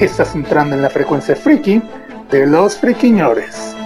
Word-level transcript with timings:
Estás 0.00 0.34
entrando 0.34 0.74
en 0.74 0.80
la 0.80 0.88
frecuencia 0.88 1.36
friki 1.36 1.82
de 2.30 2.46
los 2.46 2.74
friquiñores. 2.74 3.76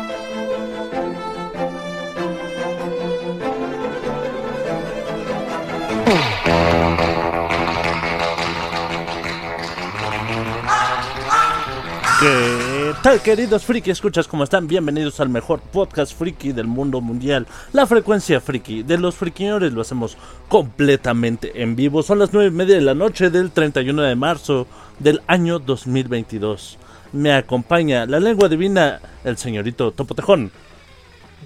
¿Qué 12.20 12.92
tal, 13.02 13.20
queridos 13.20 13.64
friki 13.64 13.90
escuchas? 13.90 14.28
¿Cómo 14.28 14.44
están? 14.44 14.68
Bienvenidos 14.68 15.18
al 15.18 15.28
mejor 15.28 15.60
podcast 15.60 16.16
friki 16.16 16.52
del 16.52 16.68
mundo 16.68 17.00
mundial. 17.00 17.48
La 17.72 17.88
frecuencia 17.88 18.40
friki 18.40 18.84
de 18.84 18.98
los 18.98 19.16
friquiñores 19.16 19.72
lo 19.72 19.80
hacemos 19.80 20.16
completamente 20.48 21.60
en 21.60 21.74
vivo. 21.74 22.04
Son 22.04 22.20
las 22.20 22.32
nueve 22.32 22.50
y 22.50 22.52
media 22.52 22.76
de 22.76 22.82
la 22.82 22.94
noche 22.94 23.30
del 23.30 23.50
31 23.50 24.00
de 24.02 24.14
marzo 24.14 24.68
del 24.98 25.22
año 25.26 25.58
2022. 25.58 26.78
Me 27.12 27.32
acompaña 27.32 28.06
la 28.06 28.18
lengua 28.20 28.48
divina, 28.48 29.00
el 29.24 29.36
señorito 29.38 29.92
Topotejón. 29.92 30.50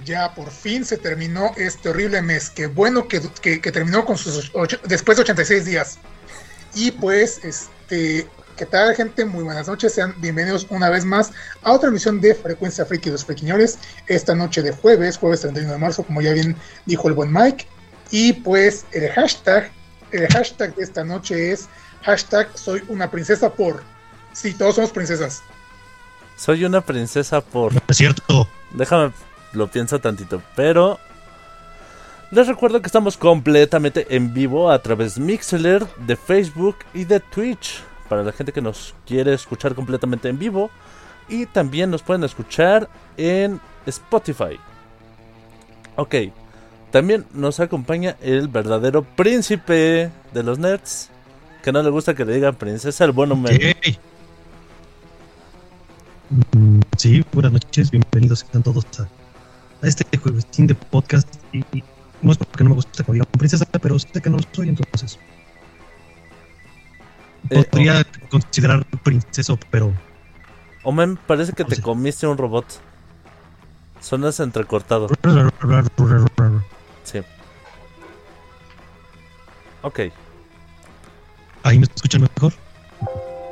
Ya 0.05 0.35
por 0.35 0.51
fin 0.51 0.85
se 0.85 0.97
terminó 0.97 1.51
este 1.57 1.89
horrible 1.89 2.23
mes. 2.23 2.51
Qué 2.51 2.67
bueno 2.69 3.09
que, 3.09 3.21
que- 3.43 3.61
que 3.61 3.73
terminó 3.73 4.05
con 4.05 4.17
sus 4.17 4.51
ocho- 4.55 4.79
después 4.85 5.17
de 5.19 5.23
86 5.23 5.65
días. 5.65 5.99
Y 6.75 6.93
pues, 6.93 7.45
este, 7.45 8.27
¿qué 8.57 8.65
tal, 8.67 8.95
gente? 8.95 9.25
Muy 9.25 9.43
buenas 9.43 9.67
noches. 9.67 9.93
Sean 9.95 10.15
bienvenidos 10.21 10.67
una 10.71 10.89
vez 10.89 11.05
más 11.05 11.33
a 11.63 11.73
otra 11.73 11.89
emisión 11.89 12.21
de 12.21 12.35
Frecuencia 12.35 12.87
Friki 12.87 13.07
de 13.07 13.13
los 13.13 13.25
Friquiñores. 13.25 13.79
Esta 14.07 14.35
noche 14.35 14.63
de 14.63 14.71
jueves, 14.73 15.17
jueves 15.19 15.41
31 15.41 15.73
de 15.73 15.79
marzo, 15.79 16.05
como 16.05 16.23
ya 16.23 16.33
bien 16.33 16.55
dijo 16.87 17.09
el 17.09 17.15
buen 17.15 17.33
Mike. 17.33 17.67
Y 18.11 18.35
pues, 18.35 18.87
el 18.93 19.11
hashtag, 19.11 19.71
el 20.13 20.27
hashtag 20.29 20.75
de 20.77 20.85
esta 20.85 21.03
noche 21.05 21.51
es 21.53 21.69
hashtag 22.03 22.49
soy 22.55 22.83
una 22.89 23.11
princesa 23.11 23.53
por. 23.53 23.83
Sí, 24.33 24.55
todos 24.55 24.77
somos 24.77 24.91
princesas. 24.91 25.43
Soy 26.37 26.65
una 26.65 26.81
princesa 26.81 27.41
por... 27.41 27.73
Es 27.89 27.97
cierto. 27.97 28.49
Déjame, 28.71 29.13
lo 29.53 29.69
pienso 29.69 29.99
tantito, 29.99 30.41
pero 30.55 31.01
les 32.31 32.47
recuerdo 32.47 32.83
que 32.83 32.87
estamos 32.87 33.17
completamente 33.17 34.15
en 34.15 34.35
vivo 34.35 34.71
a 34.71 34.83
través 34.83 35.15
de 35.15 35.23
Mixler, 35.23 35.87
de 35.97 36.15
Facebook 36.15 36.77
y 36.93 37.05
de 37.05 37.21
Twitch. 37.21 37.83
Para 38.09 38.23
la 38.23 38.33
gente 38.33 38.53
que 38.53 38.61
nos 38.61 38.95
quiere 39.07 39.33
escuchar 39.33 39.75
completamente 39.75 40.29
en 40.29 40.39
vivo. 40.39 40.71
Y 41.29 41.47
también 41.47 41.91
nos 41.91 42.03
pueden 42.03 42.25
escuchar 42.25 42.89
en 43.17 43.61
Spotify. 43.87 44.61
Ok. 45.97 46.15
También 46.91 47.27
nos 47.33 47.61
acompaña 47.61 48.17
el 48.21 48.49
verdadero 48.49 49.03
príncipe 49.03 50.11
de 50.33 50.43
los 50.43 50.59
nerds. 50.59 51.11
Que 51.63 51.73
no 51.73 51.83
le 51.83 51.91
gusta 51.91 52.15
que 52.15 52.25
le 52.25 52.35
digan 52.35 52.55
princesa, 52.55 53.05
el 53.05 53.13
bueno 53.13 53.37
me... 53.37 53.51
Yay. 53.59 53.99
Mm, 56.53 56.81
Sí, 56.97 57.25
buenas 57.33 57.53
noches, 57.53 57.91
bienvenidos 57.91 58.45
sean 58.51 58.63
todos 58.63 58.85
a, 58.99 59.03
a 59.85 59.89
este 59.89 60.05
juevesín 60.19 60.67
de 60.67 60.75
podcast. 60.75 61.29
Y, 61.53 61.59
y 61.77 61.85
no 62.23 62.33
es 62.33 62.39
porque 62.39 62.65
no 62.65 62.71
me 62.71 62.77
gusta 62.77 63.05
que 63.05 63.13
me 63.13 63.17
digan 63.17 63.29
princesa, 63.39 63.65
pero 63.67 63.99
sé 63.99 64.09
que 64.21 64.31
no 64.31 64.37
lo 64.39 64.45
soy, 64.53 64.69
entonces. 64.69 65.19
Eh, 67.51 67.65
Podría 67.65 68.05
considerar 68.31 68.85
princeso, 69.03 69.59
pero 69.71 69.93
Omen, 70.85 71.17
parece 71.27 71.53
que 71.53 71.65
te 71.65 71.81
comiste 71.81 72.27
un 72.27 72.37
robot. 72.39 72.67
Sonas 74.01 74.39
entrecortado. 74.41 75.09
Sí. 77.05 77.21
Ok. 79.83 80.01
Ahí 81.69 81.79
me 81.79 81.85
escuchan 81.85 82.23
mejor. 82.23 82.53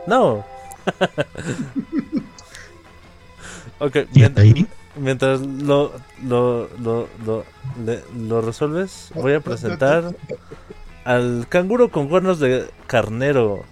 No. 0.07 0.45
ok, 3.81 3.97
Y 4.13 4.21
mien- 4.21 4.39
ahí, 4.39 4.67
mientras 4.97 5.41
lo, 5.41 5.93
lo, 6.25 6.69
lo, 6.79 7.09
lo, 7.25 7.45
le- 7.85 8.03
lo 8.17 8.41
resuelves, 8.41 9.11
voy 9.15 9.35
a 9.35 9.41
presentar 9.41 10.15
al 11.05 11.47
canguro 11.49 11.91
con 11.91 12.09
cuernos 12.09 12.39
de 12.41 12.69
carnero. 12.87 13.65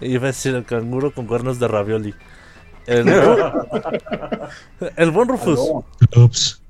Iba 0.00 0.24
a 0.24 0.26
decir 0.28 0.54
el 0.54 0.64
canguro 0.64 1.12
con 1.12 1.26
cuernos 1.26 1.58
de 1.60 1.68
ravioli. 1.68 2.14
El, 2.86 3.08
el 4.96 5.10
buen 5.10 5.28
Rufus. 5.28 5.60
ups, 6.16 6.60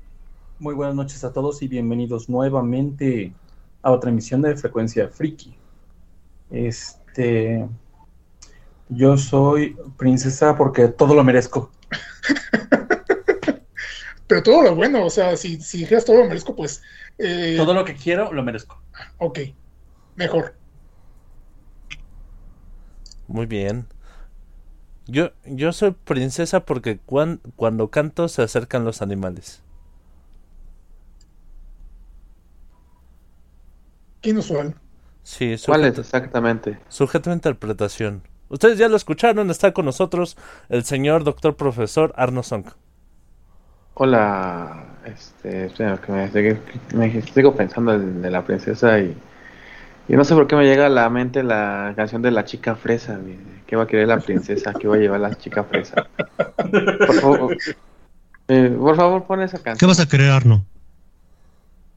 Muy 0.59 0.75
buenas 0.75 0.95
noches 0.95 1.23
a 1.23 1.33
todos 1.33 1.61
y 1.61 1.67
bienvenidos 1.67 2.29
nuevamente 2.29 3.33
a 3.81 3.91
otra 3.91 4.09
emisión 4.11 4.41
de 4.41 4.55
Frecuencia 4.55 5.09
Friki. 5.09 5.53
Este. 6.51 7.03
Yo 8.89 9.17
soy 9.17 9.75
princesa 9.97 10.55
porque 10.57 10.87
todo 10.87 11.15
lo 11.15 11.23
merezco. 11.23 11.71
Pero 14.27 14.43
todo 14.43 14.63
lo 14.63 14.75
bueno, 14.75 15.05
o 15.05 15.09
sea, 15.09 15.37
si, 15.37 15.59
si 15.61 15.79
dijeras 15.79 16.05
todo 16.05 16.17
lo 16.17 16.25
merezco, 16.27 16.55
pues. 16.55 16.81
eh, 17.17 17.55
Todo 17.57 17.73
lo 17.73 17.85
que 17.85 17.95
quiero 17.95 18.31
lo 18.33 18.43
merezco. 18.43 18.81
Ok, 19.17 19.39
mejor. 20.15 20.55
Muy 23.27 23.45
bien. 23.45 23.87
Yo, 25.07 25.31
yo 25.45 25.71
soy 25.73 25.91
princesa 25.91 26.65
porque 26.65 26.99
cuan- 26.99 27.41
cuando 27.55 27.89
canto 27.89 28.27
se 28.27 28.41
acercan 28.43 28.85
los 28.85 29.01
animales. 29.01 29.61
Qué 34.21 34.31
inusual. 34.31 34.75
Sí, 35.25 35.57
¿Cuál 35.65 35.81
es 35.85 35.87
sujeto, 35.87 36.01
exactamente? 36.01 36.77
sujeto 36.87 37.31
a 37.31 37.33
interpretación. 37.33 38.23
Ustedes 38.47 38.77
ya 38.77 38.87
lo 38.87 38.95
escucharon, 38.95 39.49
está 39.51 39.73
con 39.73 39.85
nosotros 39.85 40.37
el 40.69 40.85
señor 40.85 41.23
doctor 41.25 41.57
profesor 41.57 42.13
Arno 42.15 42.43
Song. 42.43 42.65
Hola, 43.95 44.85
este, 45.05 45.71
que 45.75 46.11
me, 46.11 46.29
sigue- 46.31 46.59
me 46.93 47.21
sigo 47.21 47.55
pensando 47.55 47.93
en 47.93 48.21
de 48.21 48.29
la 48.29 48.43
princesa 48.43 48.99
y, 48.99 49.15
y 50.09 50.13
no 50.15 50.23
sé 50.25 50.35
por 50.35 50.47
qué 50.47 50.55
me 50.55 50.65
llega 50.65 50.87
a 50.87 50.89
la 50.89 51.09
mente 51.09 51.43
la 51.43 51.93
canción 51.95 52.21
de 52.21 52.31
la 52.31 52.45
chica 52.45 52.75
fresa, 52.75 53.19
¿qué 53.67 53.75
va 53.75 53.83
a 53.83 53.87
querer 53.87 54.07
la 54.09 54.19
princesa? 54.19 54.73
¿Qué 54.73 54.87
va 54.87 54.95
a 54.95 54.99
llevar 54.99 55.21
la 55.21 55.35
chica 55.35 55.63
fresa? 55.63 56.07
Por 57.05 57.15
favor, 57.21 57.57
eh, 58.49 58.75
por 58.79 58.95
favor 58.95 59.23
pon 59.25 59.41
esa 59.41 59.57
¿qué 59.57 59.63
canción. 59.63 59.89
vas 59.89 59.99
a 59.99 60.07
querer, 60.07 60.31
Arno? 60.31 60.65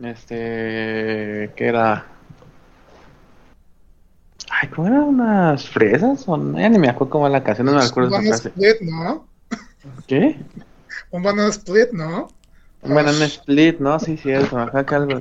Este, 0.00 1.52
¿qué 1.56 1.66
era? 1.68 2.06
Ay, 4.50 4.68
¿cómo 4.68 4.88
eran 4.88 5.00
unas 5.02 5.68
fresas? 5.68 6.24
O 6.26 6.36
no, 6.36 6.58
ya 6.58 6.68
ni 6.68 6.78
me 6.78 6.88
acuerdo 6.88 7.10
cómo 7.10 7.26
era 7.26 7.38
la 7.38 7.44
canción, 7.44 7.66
no 7.66 7.72
me 7.72 7.84
acuerdo 7.84 8.08
Un 8.16 8.26
esa 8.26 8.36
banana 8.36 8.38
frase. 8.38 8.48
split, 8.48 8.80
¿no? 8.90 9.28
¿Qué? 10.06 10.38
Un 11.10 11.22
banana 11.22 11.48
split, 11.48 11.92
¿no? 11.92 12.28
Un 12.82 12.94
banana 12.94 13.24
split, 13.26 13.78
no, 13.78 13.98
sí, 13.98 14.16
cierto, 14.16 14.58
acá 14.58 14.84
que 14.86 14.94
algo. 14.94 15.20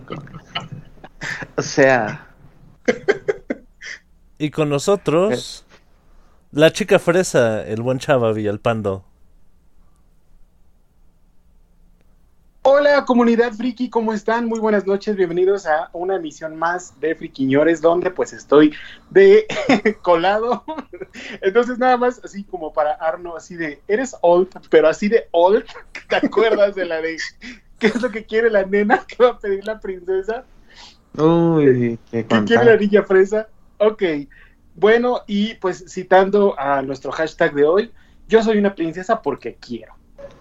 O 1.55 1.61
sea, 1.61 2.27
Y 4.39 4.51
con 4.51 4.69
nosotros 4.69 5.65
la 6.51 6.71
chica 6.71 6.99
fresa, 6.99 7.65
el 7.65 7.81
buen 7.81 7.99
Chava 7.99 8.31
Villalpando. 8.33 9.03
Hola 12.69 13.05
comunidad 13.05 13.53
friki, 13.53 13.89
¿cómo 13.89 14.11
están? 14.11 14.45
Muy 14.45 14.59
buenas 14.59 14.85
noches, 14.85 15.15
bienvenidos 15.15 15.65
a 15.65 15.89
una 15.93 16.17
emisión 16.17 16.57
más 16.57 16.99
de 16.99 17.15
Friquiñores, 17.15 17.79
donde 17.79 18.11
pues 18.11 18.33
estoy 18.33 18.73
de 19.09 19.47
colado. 20.01 20.65
Entonces 21.41 21.77
nada 21.79 21.95
más 21.95 22.19
así 22.25 22.43
como 22.43 22.73
para 22.73 22.91
Arno, 22.95 23.37
así 23.37 23.55
de, 23.55 23.79
eres 23.87 24.17
old, 24.19 24.49
pero 24.69 24.89
así 24.89 25.07
de 25.07 25.29
old, 25.31 25.63
¿te 26.09 26.17
acuerdas 26.17 26.75
de 26.75 26.83
la 26.83 26.99
de 26.99 27.15
qué 27.79 27.87
es 27.87 28.01
lo 28.01 28.11
que 28.11 28.25
quiere 28.25 28.49
la 28.49 28.65
nena 28.65 29.05
que 29.07 29.23
va 29.23 29.29
a 29.29 29.39
pedir 29.39 29.65
la 29.65 29.79
princesa? 29.79 30.43
uy, 31.17 31.97
qué 32.11 32.25
¿Qué 32.25 32.43
quiere 32.43 32.65
la 32.65 32.75
niña 32.75 33.03
fresa? 33.03 33.47
Ok, 33.77 34.03
bueno, 34.75 35.21
y 35.25 35.53
pues 35.53 35.85
citando 35.87 36.59
a 36.59 36.81
nuestro 36.81 37.13
hashtag 37.13 37.53
de 37.53 37.63
hoy, 37.63 37.91
yo 38.27 38.43
soy 38.43 38.57
una 38.57 38.75
princesa 38.75 39.21
porque 39.21 39.55
quiero. 39.55 39.93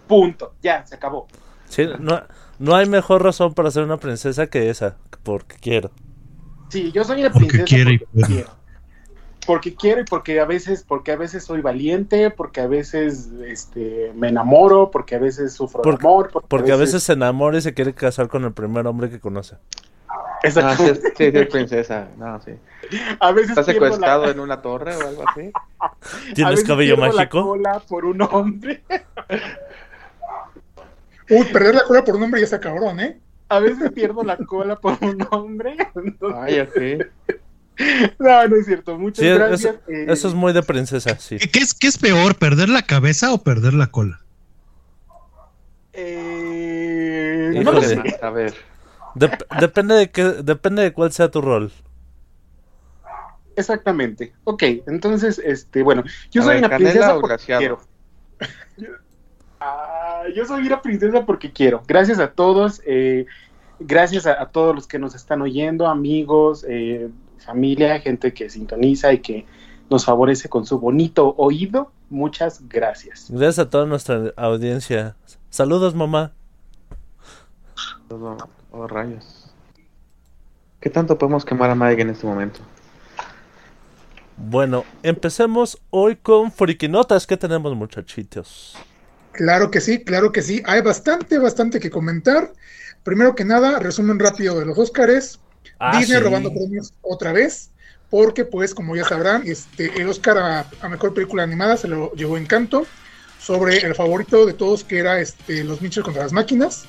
Punto, 0.09 0.55
ya, 0.61 0.85
se 0.85 0.97
acabó. 0.97 1.29
Sí, 1.69 1.87
no, 2.01 2.23
no 2.59 2.75
hay 2.77 2.87
mejor 2.89 3.23
razón 3.23 3.55
para 3.55 3.71
ser 3.71 3.85
una 3.85 3.99
princesa 3.99 4.47
que 4.47 4.71
esa, 4.71 4.97
porque 5.23 5.57
quiero. 5.61 5.91
Sí, 6.69 6.91
yo 6.93 7.05
soy 7.05 7.21
una 7.21 7.31
Porque 7.31 7.47
princesa 7.49 7.65
quiere 7.65 7.93
y 7.93 7.99
porque 7.99 8.27
quiero. 8.27 8.51
porque 9.47 9.75
quiero 9.77 10.01
y 10.01 10.05
porque 10.05 10.41
a 10.41 10.45
veces, 10.45 10.85
porque 10.87 11.13
a 11.13 11.17
veces 11.17 11.45
soy 11.45 11.61
valiente, 11.61 12.31
porque 12.31 12.61
a 12.61 12.67
veces 12.67 13.29
este, 13.47 14.13
me 14.17 14.29
enamoro, 14.29 14.91
porque 14.91 15.15
a 15.15 15.19
veces 15.21 15.53
sufro 15.55 15.83
de 15.83 15.95
amor, 15.95 16.31
porque, 16.33 16.47
Porque 16.49 16.73
a 16.73 16.77
veces 16.77 17.03
se 17.05 17.13
enamora 17.13 17.59
y 17.59 17.61
se 17.61 17.73
quiere 17.75 17.95
casar 17.95 18.29
con 18.29 18.45
el 18.45 18.53
primer 18.53 18.87
hombre 18.87 19.09
que 19.09 19.21
conoce. 19.21 19.57
Ah, 20.09 20.39
sí, 20.41 20.49
Exactamente. 20.49 20.91
es, 21.09 21.15
sí, 21.17 21.31
sí, 21.31 21.39
es 21.39 21.47
princesa. 21.49 22.09
No, 22.19 22.41
sí. 22.41 22.53
a 23.21 23.33
veces 23.33 23.51
¿Está 23.51 23.65
pierdo 23.65 23.97
la- 23.99 23.99
secuestrado 23.99 24.31
en 24.31 24.41
una 24.41 24.61
torre 24.63 24.97
o 24.97 25.07
algo 25.09 25.23
así? 25.31 25.51
a 25.81 25.93
¿Tienes 26.35 26.51
veces 26.51 26.67
cabello 26.67 26.97
pierdo 26.97 27.13
la 27.13 27.13
mágico? 27.13 27.43
cola 27.43 27.81
por 27.89 28.05
un 28.05 28.23
hombre, 28.23 28.85
Uy, 31.29 31.45
perder 31.53 31.75
la 31.75 31.85
cola 31.85 32.05
por 32.05 32.17
un 32.17 32.23
hombre 32.25 32.41
ya 32.41 32.45
está 32.45 32.61
cabrón, 32.61 33.01
¿eh? 33.01 33.21
a 33.49 33.61
veces 33.61 33.93
pierdo 33.93 34.23
la 34.25 34.37
cola 34.39 34.77
por 34.81 34.99
un 35.03 35.27
hombre. 35.31 35.77
Entonces, 35.95 36.41
Ay, 36.43 36.61
ok. 36.61 36.77
no, 38.19 38.49
no 38.49 38.57
es 38.57 38.67
cierto. 38.67 38.99
Muchas 38.99 39.25
Sí, 39.25 39.31
gracias. 39.31 39.75
eso, 39.75 39.83
eh, 39.89 40.07
eso 40.09 40.29
es 40.29 40.35
muy 40.35 40.53
de 40.53 40.63
princesa, 40.63 41.19
sí. 41.19 41.39
¿Qué 41.39 41.59
es, 41.61 41.75
¿Qué 41.75 41.87
es 41.89 41.99
peor, 41.99 42.37
perder 42.37 42.69
la 42.69 42.83
cabeza 42.83 43.33
o 43.33 43.43
perder 43.43 43.75
la 43.75 43.89
cola? 43.89 44.21
eh, 45.93 47.53
no 47.65 47.73
lo 47.73 47.83
sé. 47.83 48.03
A 48.21 48.31
ver. 48.31 48.55
Dep- 49.15 49.47
depende 49.51 49.95
de 49.97 50.11
qué, 50.11 50.23
depende 50.25 50.83
de 50.83 50.93
cuál 50.93 51.13
sea 51.13 51.31
tu 51.31 51.41
rol. 51.41 51.73
Exactamente. 53.57 54.35
Ok, 54.45 54.63
entonces, 54.87 55.39
este, 55.39 55.83
bueno, 55.83 56.05
yo 56.31 56.43
A 56.43 56.45
soy 56.45 56.55
ver, 56.55 56.59
una 56.59 56.69
¿canela 56.69 56.93
princesa 56.93 57.17
o 57.17 57.21
porque 57.21 57.37
quiero. 57.57 57.81
Yo, 58.77 58.89
Ah, 59.69 60.23
yo 60.35 60.45
soy 60.45 60.67
una 60.67 60.81
princesa 60.81 61.25
porque 61.27 61.53
quiero. 61.53 61.83
Gracias 61.89 62.21
a 62.21 62.33
todos, 62.33 62.81
eh, 62.87 63.27
gracias 63.81 64.27
a, 64.27 64.41
a 64.41 64.47
todos 64.47 64.75
los 64.75 64.87
que 64.87 64.99
nos 64.99 65.15
están 65.15 65.43
oyendo, 65.43 65.87
amigos, 65.89 66.65
eh, 66.69 67.09
familia, 67.39 67.99
gente 68.01 68.33
que 68.33 68.49
sintoniza 68.49 69.13
y 69.13 69.19
que 69.19 69.47
nos 69.91 70.05
favorece 70.05 70.49
con 70.49 70.67
su 70.67 70.79
bonito 70.79 71.35
oído. 71.37 71.91
Muchas 72.11 72.69
gracias. 72.69 73.27
Gracias 73.29 73.67
a 73.67 73.71
toda 73.71 73.87
nuestra 73.87 74.33
audiencia. 74.37 75.17
Saludos, 75.51 75.95
mamá. 75.95 76.33
Todo, 78.09 78.37
oh, 78.71 78.87
rayos. 78.87 79.51
¿Qué 80.81 80.91
tanto 80.91 81.19
podemos 81.19 81.45
quemar 81.45 81.71
a 81.71 81.75
Mike 81.75 82.03
en 82.03 82.11
este 82.11 82.27
momento? 82.27 82.61
Bueno, 84.37 84.85
empecemos 85.03 85.81
hoy 85.91 86.15
con 86.15 86.53
Frikinotas. 86.53 87.27
¿Qué 87.27 87.37
tenemos, 87.37 87.75
muchachitos? 87.75 88.77
Claro 89.37 89.71
que 89.71 89.81
sí, 89.81 90.03
claro 90.03 90.33
que 90.33 90.43
sí. 90.43 90.63
Hay 90.67 90.81
bastante, 90.81 91.39
bastante 91.39 91.79
que 91.79 91.91
comentar. 91.91 92.53
Primero 93.03 93.35
que 93.35 93.45
nada, 93.45 93.79
resumen 93.79 94.19
rápido 94.19 94.59
de 94.59 94.67
los 94.67 94.79
Óscares. 94.79 95.39
Ah, 95.79 95.99
Disney 95.99 96.19
sí. 96.19 96.25
robando 96.25 96.53
premios 96.53 96.95
otra 97.03 97.33
vez, 97.33 97.71
porque 98.09 98.45
pues 98.45 98.75
como 98.75 98.97
ya 98.97 99.05
sabrán, 99.05 99.43
este, 99.47 100.01
el 100.01 100.09
Oscar 100.09 100.39
a, 100.39 100.67
a 100.81 100.89
mejor 100.89 101.13
película 101.13 101.43
animada 101.43 101.77
se 101.77 101.87
lo 101.87 102.13
llevó 102.15 102.39
Encanto, 102.39 102.87
sobre 103.39 103.79
el 103.79 103.95
favorito 103.95 104.47
de 104.47 104.55
todos 104.55 104.85
que 104.85 104.99
era 104.99 105.21
este, 105.21 105.63
Los 105.65 105.83
Mitchell 105.83 106.03
contra 106.03 106.23
las 106.23 106.33
máquinas. 106.33 106.87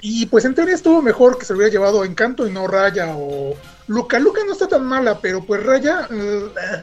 Y 0.00 0.26
pues 0.26 0.46
en 0.46 0.54
teoría 0.54 0.74
estuvo 0.74 1.02
mejor 1.02 1.36
que 1.36 1.44
se 1.44 1.52
lo 1.52 1.58
hubiera 1.58 1.72
llevado 1.72 2.04
Encanto 2.04 2.46
y 2.46 2.52
no 2.52 2.66
Raya 2.66 3.14
o 3.14 3.54
Luca. 3.86 4.18
Luca 4.18 4.40
no 4.46 4.52
está 4.54 4.66
tan 4.66 4.84
mala, 4.84 5.20
pero 5.20 5.44
pues 5.44 5.62
Raya... 5.62 6.08
eh, 6.10 6.82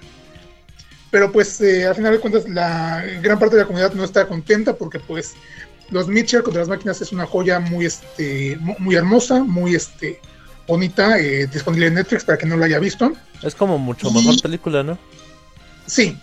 pero 1.11 1.31
pues 1.31 1.59
eh, 1.61 1.85
al 1.85 1.95
final 1.95 2.13
de 2.13 2.19
cuentas 2.19 2.47
la 2.49 3.03
gran 3.21 3.39
parte 3.39 3.55
de 3.55 3.61
la 3.61 3.67
comunidad 3.67 3.93
no 3.93 4.03
está 4.03 4.27
contenta 4.27 4.75
porque 4.75 4.99
pues 4.99 5.33
los 5.89 6.07
Mitchell 6.07 6.43
contra 6.43 6.61
las 6.61 6.69
máquinas 6.69 6.99
es 7.01 7.11
una 7.11 7.25
joya 7.25 7.59
muy 7.59 7.85
este 7.85 8.57
mu- 8.59 8.75
muy 8.79 8.95
hermosa, 8.95 9.43
muy 9.43 9.75
este 9.75 10.19
bonita, 10.67 11.17
eh, 11.17 11.47
disponible 11.47 11.87
en 11.87 11.93
Netflix 11.93 12.25
para 12.25 12.37
quien 12.37 12.49
no 12.49 12.57
la 12.57 12.65
haya 12.65 12.79
visto. 12.79 13.13
Es 13.41 13.55
como 13.55 13.77
mucho 13.77 14.09
Y- 14.09 14.13
mejor 14.13 14.41
película, 14.41 14.83
¿no? 14.83 14.97
Sí. 15.85 16.17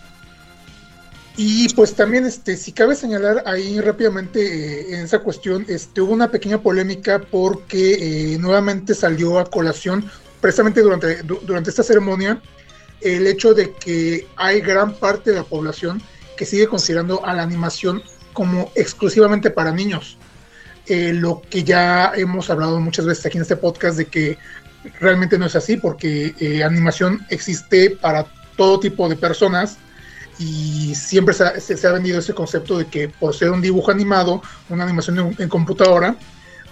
Y 1.37 1.67
pues 1.73 1.93
también, 1.95 2.25
este, 2.25 2.55
si 2.55 2.71
cabe 2.71 2.95
señalar 2.95 3.43
ahí 3.45 3.81
rápidamente 3.81 4.39
eh, 4.91 4.95
en 4.95 5.01
esa 5.05 5.19
cuestión, 5.19 5.65
este, 5.67 5.99
hubo 5.99 6.13
una 6.13 6.31
pequeña 6.31 6.61
polémica 6.61 7.19
porque 7.19 8.33
eh, 8.35 8.37
nuevamente 8.37 8.93
salió 8.93 9.37
a 9.39 9.45
colación, 9.49 10.09
precisamente 10.39 10.81
durante, 10.81 11.23
du- 11.23 11.41
durante 11.45 11.71
esta 11.71 11.83
ceremonia, 11.83 12.39
el 13.05 13.27
hecho 13.27 13.53
de 13.53 13.71
que 13.73 14.27
hay 14.35 14.61
gran 14.61 14.93
parte 14.95 15.31
de 15.31 15.37
la 15.37 15.43
población 15.43 16.01
que 16.35 16.45
sigue 16.45 16.67
considerando 16.67 17.25
a 17.25 17.33
la 17.33 17.43
animación 17.43 18.03
como 18.33 18.71
exclusivamente 18.75 19.49
para 19.51 19.71
niños. 19.71 20.17
Eh, 20.87 21.13
lo 21.13 21.41
que 21.49 21.63
ya 21.63 22.11
hemos 22.15 22.49
hablado 22.49 22.79
muchas 22.79 23.05
veces 23.05 23.25
aquí 23.25 23.37
en 23.37 23.43
este 23.43 23.55
podcast 23.55 23.97
de 23.97 24.05
que 24.05 24.37
realmente 24.99 25.37
no 25.37 25.45
es 25.45 25.55
así 25.55 25.77
porque 25.77 26.35
eh, 26.39 26.63
animación 26.63 27.25
existe 27.29 27.89
para 27.91 28.27
todo 28.55 28.79
tipo 28.79 29.07
de 29.09 29.15
personas 29.15 29.77
y 30.37 30.93
siempre 30.95 31.33
se 31.33 31.43
ha, 31.43 31.59
se- 31.59 31.77
se 31.77 31.91
vendido 31.91 32.19
ese 32.19 32.33
concepto 32.33 32.77
de 32.77 32.85
que 32.87 33.07
por 33.09 33.33
ser 33.33 33.49
un 33.51 33.61
dibujo 33.61 33.89
animado, 33.91 34.41
una 34.69 34.83
animación 34.83 35.17
en, 35.19 35.35
en 35.39 35.49
computadora, 35.49 36.15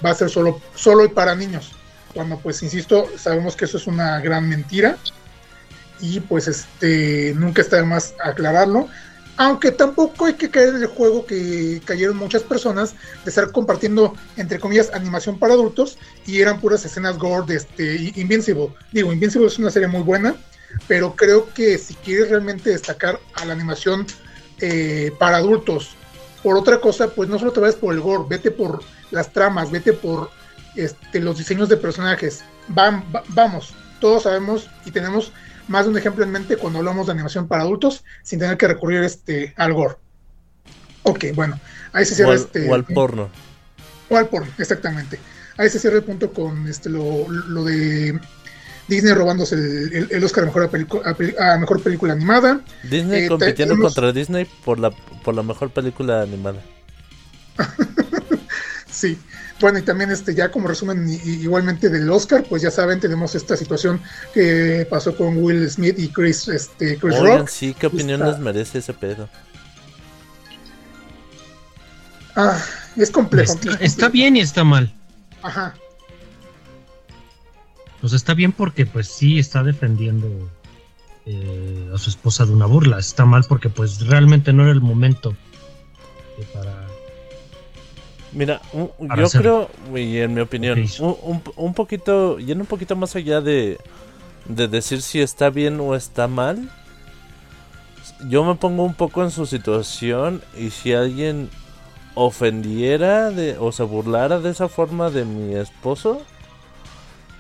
va 0.06 0.10
a 0.12 0.16
ser 0.16 0.30
solo, 0.30 0.60
solo 0.76 1.12
para 1.14 1.34
niños. 1.36 1.72
Cuando 2.14 2.38
pues, 2.38 2.62
insisto, 2.62 3.08
sabemos 3.18 3.56
que 3.56 3.66
eso 3.66 3.78
es 3.78 3.88
una 3.88 4.20
gran 4.20 4.48
mentira 4.48 4.98
y 6.00 6.20
pues 6.20 6.48
este 6.48 7.34
nunca 7.36 7.62
está 7.62 7.78
de 7.78 7.84
más 7.84 8.14
aclararlo. 8.24 8.88
Aunque 9.36 9.72
tampoco 9.72 10.26
hay 10.26 10.36
que 10.36 10.52
caer 10.52 10.70
en 10.76 10.84
el 10.84 10.88
juego 10.88 11.26
que 11.26 11.82
cayeron 11.86 12.18
muchas 12.18 12.44
personas 12.44 12.94
de 13.24 13.30
estar 13.30 13.52
compartiendo, 13.52 14.14
entre 14.38 14.60
comillas, 14.60 14.92
animación 14.94 15.40
para 15.40 15.54
adultos 15.56 15.98
y 16.28 16.40
eran 16.40 16.60
puras 16.62 16.86
escenas 16.86 17.18
gore 17.18 17.48
de 17.48 17.56
este 17.56 18.14
Invincible. 18.16 18.70
Digo, 18.92 19.12
Invincible 19.12 19.48
es 19.48 19.58
una 19.58 19.72
serie 19.72 19.88
muy 19.88 20.04
buena, 20.04 20.36
pero 20.88 21.16
creo 21.16 21.52
que 21.52 21.80
si 21.80 21.96
quieres 21.96 22.30
realmente 22.30 22.70
destacar 22.70 23.20
a 23.34 23.46
la 23.46 23.54
animación 23.54 24.06
eh, 24.60 25.12
para 25.18 25.38
adultos 25.38 25.96
por 26.44 26.56
otra 26.56 26.80
cosa, 26.80 27.08
pues 27.08 27.28
no 27.28 27.40
solo 27.40 27.54
te 27.54 27.60
vayas 27.60 27.76
por 27.76 27.94
el 27.94 28.02
gore, 28.02 28.26
vete 28.30 28.52
por 28.52 28.84
las 29.10 29.34
tramas, 29.34 29.72
vete 29.72 29.94
por 29.94 30.30
este, 30.76 31.20
los 31.20 31.40
diseños 31.40 31.70
de 31.70 31.78
personajes. 31.78 32.44
Vam- 32.70 33.04
va- 33.16 33.24
vamos, 33.30 33.74
todos 34.00 34.24
sabemos 34.24 34.70
y 34.86 34.92
tenemos 34.92 35.32
más 35.68 35.86
de 35.86 35.92
un 35.92 35.98
ejemplo 35.98 36.24
en 36.24 36.32
mente 36.32 36.58
cuando 36.58 36.80
hablamos 36.80 37.06
de 37.08 37.14
animación 37.14 37.48
para 37.48 37.64
adultos 37.64 38.04
sin 38.24 38.40
tener 38.40 38.58
que 38.58 38.68
recurrir 38.68 39.04
este, 39.04 39.54
al 39.58 39.74
gore. 39.74 39.96
Ok, 41.04 41.26
bueno, 41.36 41.60
ahí 41.92 42.06
se 42.06 42.14
O 42.14 42.16
cierra 42.16 42.32
al, 42.32 42.38
este. 42.38 42.70
o 42.70 42.74
al 42.74 42.84
porno. 42.86 43.30
O 44.10 44.18
al 44.18 44.28
porno, 44.28 44.52
exactamente. 44.58 45.20
Ahí 45.58 45.70
se 45.70 45.80
cierra 45.80 45.98
el 45.98 46.04
punto 46.04 46.32
con 46.34 46.68
este 46.68 46.90
lo, 46.90 47.30
lo 47.30 47.64
de 47.64 48.20
Disney 48.88 49.14
robándose 49.14 49.56
el, 49.56 49.94
el- 49.94 50.08
el 50.12 50.24
Oscar 50.24 50.44
a 50.44 50.48
mejor, 50.48 50.70
a 51.40 51.54
a 51.54 51.58
mejor 51.58 51.82
película 51.84 52.14
animada. 52.14 52.62
Disney 52.84 53.24
Eh, 53.26 53.28
compitiendo 53.28 53.76
tenemos- 53.76 53.94
contra 53.94 54.12
Disney 54.12 54.46
por 54.66 54.80
la, 54.80 54.92
por 54.92 55.36
la 55.36 55.44
mejor 55.44 55.70
película 55.72 56.22
animada. 56.22 56.62
Sí. 58.90 59.18
Bueno, 59.64 59.80
y 59.80 59.82
también 59.84 60.12
este 60.12 60.36
ya 60.36 60.52
como 60.52 60.68
resumen 60.68 61.08
igualmente 61.24 61.88
del 61.88 62.10
Oscar, 62.10 62.44
pues 62.50 62.62
ya 62.62 62.70
saben, 62.70 63.00
tenemos 63.00 63.34
esta 63.34 63.56
situación 63.56 64.02
que 64.34 64.86
pasó 64.90 65.16
con 65.16 65.38
Will 65.42 65.70
Smith 65.70 65.98
y 66.00 66.10
Chris, 66.10 66.50
este, 66.50 66.98
Chris 66.98 67.16
Oigan, 67.16 67.38
Rock. 67.40 67.48
sí, 67.48 67.74
¿qué 67.74 67.88
opinión 67.88 68.20
Está- 68.20 68.32
les 68.34 68.40
merece 68.42 68.80
ese 68.80 68.94
pedo? 68.94 69.30
Ah, 72.36 72.62
es 72.98 73.10
complejo. 73.10 73.54
Está, 73.54 73.76
está 73.76 74.10
bien 74.10 74.36
y 74.36 74.42
está 74.42 74.66
mal. 74.66 74.94
Ajá. 75.42 75.74
Pues 78.02 78.12
está 78.12 78.34
bien 78.34 78.52
porque 78.52 78.86
pues 78.86 79.08
sí 79.08 79.40
está 79.40 79.64
defendiendo 79.64 80.28
eh, 81.26 81.90
a 81.96 81.98
su 81.98 82.10
esposa 82.10 82.46
de 82.46 82.52
una 82.52 82.66
burla. 82.66 83.00
Está 83.00 83.24
mal 83.24 83.46
porque 83.48 83.70
pues 83.70 84.06
realmente 84.08 84.52
no 84.52 84.64
era 84.64 84.74
el 84.74 84.82
momento 84.82 85.38
eh, 86.38 86.46
para... 86.54 86.83
Mira, 88.34 88.62
un- 88.74 88.90
yo 89.16 89.30
creo, 89.30 89.70
y 89.96 90.18
en 90.18 90.34
mi 90.34 90.42
opinión, 90.42 90.80
un, 91.00 91.42
un- 91.56 91.74
poquito, 91.74 92.40
yendo 92.40 92.64
un 92.64 92.68
poquito 92.68 92.96
más 92.96 93.16
allá 93.16 93.42
de, 93.42 93.78
de 94.46 94.68
decir 94.68 95.02
si 95.02 95.22
está 95.22 95.50
bien 95.50 95.80
o 95.80 95.96
está 95.96 96.28
mal, 96.28 96.70
yo 98.28 98.44
me 98.44 98.56
pongo 98.56 98.84
un 98.84 98.94
poco 98.96 99.24
en 99.24 99.32
su 99.32 99.46
situación 99.46 100.42
y 100.58 100.72
si 100.72 100.94
alguien 100.94 101.50
ofendiera 102.16 103.30
de, 103.32 103.58
o 103.60 103.72
se 103.72 103.84
burlara 103.84 104.40
de 104.40 104.50
esa 104.52 104.68
forma 104.68 105.10
de 105.10 105.26
mi 105.26 105.56
esposo, 105.56 106.22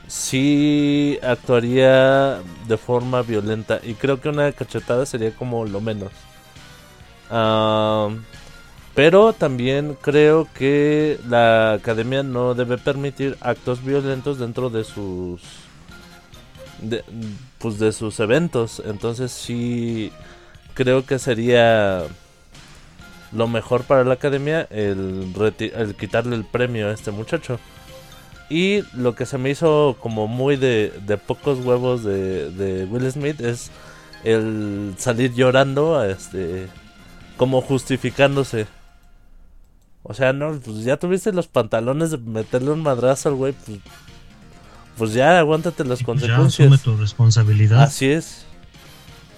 sí 0.07 1.17
actuaría 1.23 2.39
de 2.67 2.77
forma 2.77 3.21
violenta 3.21 3.79
y 3.83 3.93
creo 3.93 4.19
que 4.21 4.29
una 4.29 4.51
cachetada 4.51 5.05
sería 5.05 5.31
como 5.35 5.65
lo 5.65 5.81
menos. 5.81 6.11
Ah, 7.29 8.09
pero 8.95 9.33
también 9.33 9.97
creo 9.99 10.47
que 10.53 11.19
la 11.27 11.73
academia 11.73 12.21
no 12.23 12.53
debe 12.53 12.77
permitir 12.77 13.37
actos 13.41 13.83
violentos 13.83 14.37
dentro 14.37 14.69
de 14.69 14.83
sus 14.83 15.41
pues 17.59 17.79
de 17.79 17.91
sus 17.91 18.19
eventos. 18.19 18.81
Entonces 18.85 19.31
sí 19.31 20.11
creo 20.73 21.05
que 21.05 21.17
sería 21.17 22.03
lo 23.31 23.47
mejor 23.47 23.83
para 23.83 24.03
la 24.03 24.13
academia 24.13 24.67
el 24.69 25.33
quitarle 25.99 26.35
el 26.35 26.45
premio 26.45 26.89
a 26.89 26.93
este 26.93 27.11
muchacho. 27.11 27.59
Y 28.49 28.83
lo 28.95 29.15
que 29.15 29.25
se 29.25 29.37
me 29.37 29.49
hizo 29.49 29.97
como 29.99 30.27
muy 30.27 30.57
de, 30.57 30.93
de 31.07 31.17
pocos 31.17 31.65
huevos 31.65 32.03
de, 32.03 32.51
de 32.51 32.85
Will 32.85 33.09
Smith 33.11 33.41
es 33.41 33.71
el 34.23 34.93
salir 34.97 35.33
llorando, 35.33 36.03
este, 36.03 36.67
como 37.37 37.61
justificándose. 37.61 38.67
O 40.03 40.13
sea, 40.13 40.33
no, 40.33 40.59
pues 40.59 40.83
ya 40.83 40.97
tuviste 40.97 41.31
los 41.33 41.47
pantalones 41.47 42.11
de 42.11 42.17
meterle 42.17 42.71
un 42.71 42.83
madrazo 42.83 43.29
al 43.29 43.35
güey, 43.35 43.53
pues, 43.53 43.79
pues 44.97 45.13
ya 45.13 45.39
aguántate 45.39 45.83
las 45.85 46.01
Y 46.01 46.03
pues 46.03 46.21
ya 46.21 46.35
consecuencias. 46.35 46.67
asume 46.71 46.77
tu 46.77 46.97
responsabilidad. 47.01 47.81
Así 47.83 48.09
es. 48.11 48.45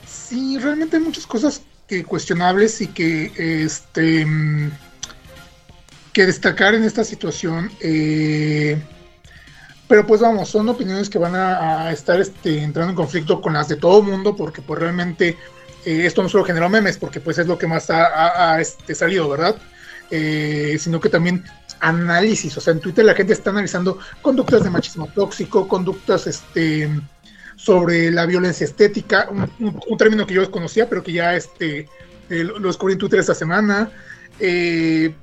Sí, 0.08 0.58
realmente 0.60 0.98
hay 0.98 1.04
muchas 1.04 1.28
cosas 1.28 1.62
que 1.88 2.04
cuestionables 2.04 2.82
y 2.82 2.88
que 2.88 3.32
este 3.64 4.26
que 6.14 6.26
destacar 6.26 6.74
en 6.76 6.84
esta 6.84 7.04
situación. 7.04 7.70
eh, 7.82 8.82
pero 9.88 10.08
pues 10.08 10.20
vamos, 10.22 10.50
son 10.50 10.68
opiniones 10.70 11.10
que 11.12 11.20
van 11.20 11.36
a, 11.36 11.84
a 11.84 11.92
estar 11.92 12.20
este, 12.20 12.64
entrando 12.64 12.90
en 12.92 12.96
conflicto 12.96 13.40
con 13.40 13.54
las 13.54 13.68
de 13.68 13.76
todo 13.76 14.00
el 14.00 14.06
mundo, 14.08 14.36
porque 14.36 14.64
pues 14.64 14.80
realmente 14.80 15.38
eh, 15.86 16.06
esto 16.08 16.24
no 16.24 16.30
solo 16.30 16.44
generó 16.44 16.70
memes, 16.70 16.98
porque 16.98 17.20
pues 17.20 17.38
es 17.38 17.46
lo 17.46 17.58
que 17.60 17.68
más 17.68 17.92
ha, 17.92 18.04
ha- 18.08 18.54
ha, 18.54 18.62
este, 18.62 18.96
salido, 18.96 19.30
¿verdad? 19.30 19.56
Eh, 20.12 20.78
sino 20.80 21.00
que 21.00 21.10
también 21.10 21.44
análisis, 21.80 22.56
o 22.58 22.62
sea, 22.62 22.74
en 22.74 22.80
Twitter 22.80 23.04
la 23.06 23.16
gente 23.16 23.34
está 23.34 23.50
analizando 23.50 23.98
conductas 24.22 24.64
de 24.64 24.70
machismo 24.70 25.08
tóxico, 25.14 25.68
conductas 25.68 26.28
este 26.28 26.90
sobre 27.56 28.12
la 28.12 28.26
violencia 28.26 28.66
estética, 28.66 29.28
un, 29.32 29.50
un- 29.60 29.80
un 29.88 29.98
término 29.98 30.26
que 30.28 30.34
yo 30.36 30.42
desconocía, 30.42 30.88
pero 30.90 31.02
que 31.04 31.14
ya 31.14 31.36
este, 31.36 31.90
eh, 32.30 32.44
lo, 32.44 32.60
descubrí 32.68 32.94
en 32.94 33.00
Twitter 33.00 33.20
esta 33.20 33.34
semana. 33.36 33.90
Eh, 34.40 35.14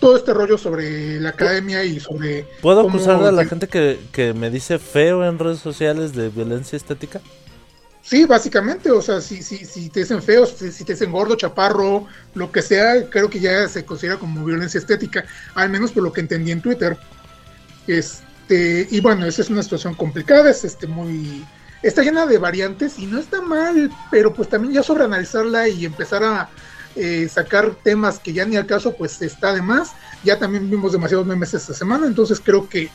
todo 0.00 0.16
este 0.16 0.34
rollo 0.34 0.58
sobre 0.58 1.18
la 1.20 1.30
academia 1.30 1.82
y 1.84 2.00
sobre... 2.00 2.46
¿Puedo 2.60 2.80
acusar 2.86 3.22
a 3.22 3.32
la 3.32 3.42
te- 3.44 3.48
gente 3.48 3.66
que, 3.68 3.98
que 4.12 4.34
me 4.34 4.50
dice 4.50 4.78
feo 4.78 5.24
en 5.24 5.38
redes 5.38 5.60
sociales 5.60 6.12
de 6.14 6.28
violencia 6.28 6.76
estética? 6.76 7.20
Sí, 8.06 8.24
básicamente, 8.24 8.88
o 8.92 9.02
sea, 9.02 9.20
si, 9.20 9.42
si, 9.42 9.64
si 9.64 9.90
te 9.90 10.00
dicen 10.00 10.22
feo, 10.22 10.46
si, 10.46 10.84
te 10.84 10.92
dicen 10.92 11.10
gordo, 11.10 11.34
chaparro, 11.34 12.06
lo 12.34 12.52
que 12.52 12.62
sea, 12.62 13.10
creo 13.10 13.28
que 13.28 13.40
ya 13.40 13.66
se 13.66 13.84
considera 13.84 14.16
como 14.16 14.44
violencia 14.44 14.78
estética, 14.78 15.24
al 15.56 15.70
menos 15.70 15.90
por 15.90 16.04
lo 16.04 16.12
que 16.12 16.20
entendí 16.20 16.52
en 16.52 16.62
Twitter. 16.62 16.96
Este, 17.88 18.86
y 18.88 19.00
bueno, 19.00 19.26
esa 19.26 19.42
es 19.42 19.50
una 19.50 19.60
situación 19.60 19.94
complicada, 19.94 20.48
es 20.48 20.64
este 20.64 20.86
muy 20.86 21.44
está 21.82 22.02
llena 22.02 22.26
de 22.26 22.38
variantes 22.38 22.96
y 22.98 23.06
no 23.06 23.18
está 23.18 23.40
mal, 23.40 23.90
pero 24.12 24.32
pues 24.32 24.48
también 24.48 24.74
ya 24.74 24.84
sobreanalizarla 24.84 25.68
y 25.68 25.84
empezar 25.84 26.22
a 26.22 26.48
eh, 26.94 27.28
sacar 27.28 27.74
temas 27.82 28.20
que 28.20 28.32
ya 28.32 28.44
ni 28.44 28.56
al 28.56 28.66
caso, 28.66 28.94
pues 28.96 29.20
está 29.20 29.52
de 29.52 29.62
más. 29.62 29.92
Ya 30.22 30.38
también 30.38 30.70
vimos 30.70 30.92
demasiados 30.92 31.26
memes 31.26 31.54
esta 31.54 31.74
semana, 31.74 32.06
entonces 32.06 32.40
creo 32.40 32.68
que 32.68 32.88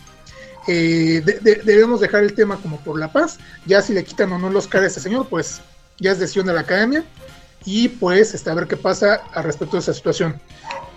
eh, 0.67 1.21
de- 1.25 1.39
de- 1.39 1.61
debemos 1.63 1.99
dejar 1.99 2.23
el 2.23 2.33
tema 2.33 2.57
como 2.57 2.79
por 2.81 2.99
la 2.99 3.11
paz. 3.11 3.37
Ya 3.65 3.81
si 3.81 3.93
le 3.93 4.03
quitan 4.03 4.31
o 4.33 4.39
no 4.39 4.49
los 4.49 4.67
caras 4.67 4.85
a 4.85 4.87
este 4.89 4.99
señor, 5.01 5.27
pues 5.29 5.61
ya 5.99 6.11
es 6.11 6.19
decisión 6.19 6.45
de 6.47 6.53
la 6.53 6.61
academia. 6.61 7.03
Y 7.65 7.89
pues 7.89 8.33
este, 8.33 8.49
a 8.49 8.53
ver 8.55 8.67
qué 8.67 8.77
pasa 8.77 9.21
al 9.33 9.43
respecto 9.43 9.75
de 9.77 9.81
esa 9.81 9.93
situación. 9.93 10.39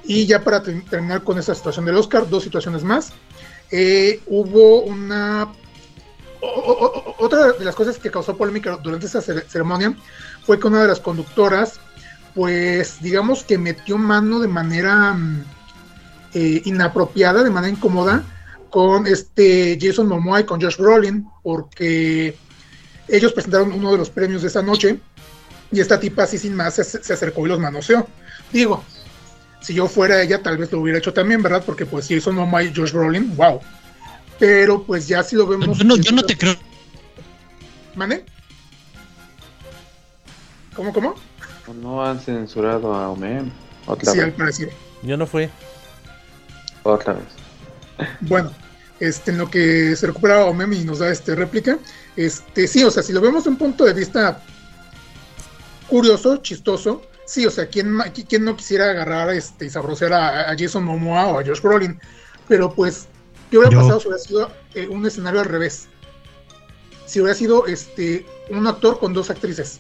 Y 0.04 0.26
ya 0.26 0.42
para 0.42 0.62
ter- 0.62 0.85
terminar 0.87 1.23
con 1.23 1.38
esa 1.38 1.54
situación 1.54 1.85
del 1.85 1.97
Oscar, 1.97 2.28
dos 2.28 2.42
situaciones 2.42 2.83
más. 2.85 3.12
Eh, 3.71 4.21
hubo 4.26 4.83
una 4.83 5.49
otra 7.18 7.52
de 7.52 7.64
las 7.64 7.75
cosas 7.75 7.99
que 7.99 8.11
causó 8.11 8.37
polémica 8.37 8.76
durante 8.83 9.06
cere- 9.06 9.44
ceremonia 9.49 9.94
fue 10.44 10.59
que 10.61 10.66
una 10.66 10.83
de 10.83 10.88
las 10.88 11.00
conductoras, 11.00 11.80
pues 12.35 13.00
digamos 13.00 13.44
que 13.44 13.56
metió 13.56 13.97
mano 13.97 14.40
de 14.40 14.49
manera 14.49 15.14
mm, 15.14 15.44
eh, 16.35 16.62
inapropiada, 16.66 17.42
de 17.42 17.50
manera 17.50 17.73
incómoda, 17.75 18.23
con 18.75 19.07
este 19.07 19.78
Jason 19.81 20.09
Momoa 20.09 20.40
y 20.40 20.45
con 20.47 20.61
Josh 20.61 20.78
Brolin, 20.78 21.28
porque 21.45 22.37
ellos 23.07 23.33
presentaron 23.33 23.71
uno 23.71 23.93
de 23.93 23.99
los 23.99 24.11
premios 24.11 24.43
de 24.43 24.49
esa 24.49 24.62
noche 24.62 24.99
y 25.71 25.78
esta 25.78 26.00
tipa 26.00 26.25
así 26.25 26.38
sin 26.38 26.57
más 26.57 26.75
se, 26.75 26.83
se 26.83 27.12
acercó 27.12 27.47
y 27.47 27.50
los 27.50 27.61
manoseó. 27.61 28.09
Digo, 28.52 28.83
si 29.61 29.75
yo 29.75 29.87
fuera 29.87 30.21
ella 30.21 30.43
tal 30.43 30.59
vez 30.59 30.73
lo 30.73 30.81
hubiera 30.81 30.99
hecho 30.99 31.12
también, 31.12 31.40
¿verdad? 31.40 31.62
Porque 31.64 31.87
pues 31.87 32.09
Jason 32.09 32.35
Momoa 32.35 32.64
y 32.64 32.75
Josh 32.75 32.90
Brolin, 32.90 33.37
wow. 33.37 33.61
Pero 34.40 34.83
pues 34.83 35.07
ya 35.07 35.23
si 35.23 35.37
lo 35.37 35.47
vemos... 35.47 35.78
Yo 35.78 35.85
no, 35.85 35.95
yo 35.97 36.11
no 36.11 36.25
te 36.25 36.37
creo. 36.37 36.57
¿Mane? 37.95 38.25
¿Cómo, 40.75 40.93
cómo? 40.93 41.14
No 41.81 42.04
han 42.04 42.19
censurado 42.19 42.93
a 42.93 43.09
Omen. 43.11 43.52
Otra 43.87 44.11
Sí, 44.11 44.19
al 44.19 44.31
vez. 44.31 44.35
parecer. 44.35 44.73
Yo 45.04 45.16
no 45.16 45.28
fui. 45.28 45.49
Otra 46.83 47.12
vez. 47.12 48.09
Bueno, 48.23 48.50
este, 49.07 49.31
en 49.31 49.39
lo 49.39 49.51
que 49.51 49.95
se 49.97 50.07
recupera 50.07 50.45
Omemi 50.47 50.79
y 50.81 50.85
nos 50.85 50.99
da 51.01 51.11
este 51.11 51.35
réplica, 51.35 51.79
este, 52.17 52.67
sí, 52.69 52.83
o 52.85 52.91
sea, 52.91 53.03
si 53.03 53.13
lo 53.13 53.21
vemos 53.21 53.45
de 53.45 53.51
un 53.51 53.57
punto 53.57 53.85
de 53.85 53.93
vista 53.95 54.43
curioso, 55.89 56.39
chistoso, 56.39 57.03
sí, 57.27 57.47
o 57.47 57.51
sea, 57.51 57.67
¿quién, 57.67 57.99
quién 58.29 58.45
no 58.45 58.57
quisiera 58.57 58.91
agarrar 58.91 59.31
este, 59.31 59.67
y 59.67 59.71
sabrosear 59.71 60.13
a, 60.13 60.51
a 60.51 60.57
Jason 60.59 60.85
Momoa 60.85 61.27
o 61.29 61.41
a 61.41 61.45
Josh 61.45 61.61
Brolin? 61.61 61.99
Pero 62.49 62.73
pues, 62.75 63.07
¿qué 63.51 63.59
hubiera 63.59 63.73
Yo- 63.73 63.81
pasado 63.81 64.01
si 64.01 64.09
hubiera 64.09 64.23
sido 64.23 64.51
eh, 64.75 64.89
un 64.89 65.07
escenario 65.07 65.41
al 65.41 65.47
revés? 65.47 65.87
Si 67.07 67.21
hubiera 67.21 67.35
sido 67.37 67.67
este, 67.67 68.25
un 68.51 68.67
actor 68.67 68.99
con 68.99 69.13
dos 69.13 69.31
actrices. 69.31 69.79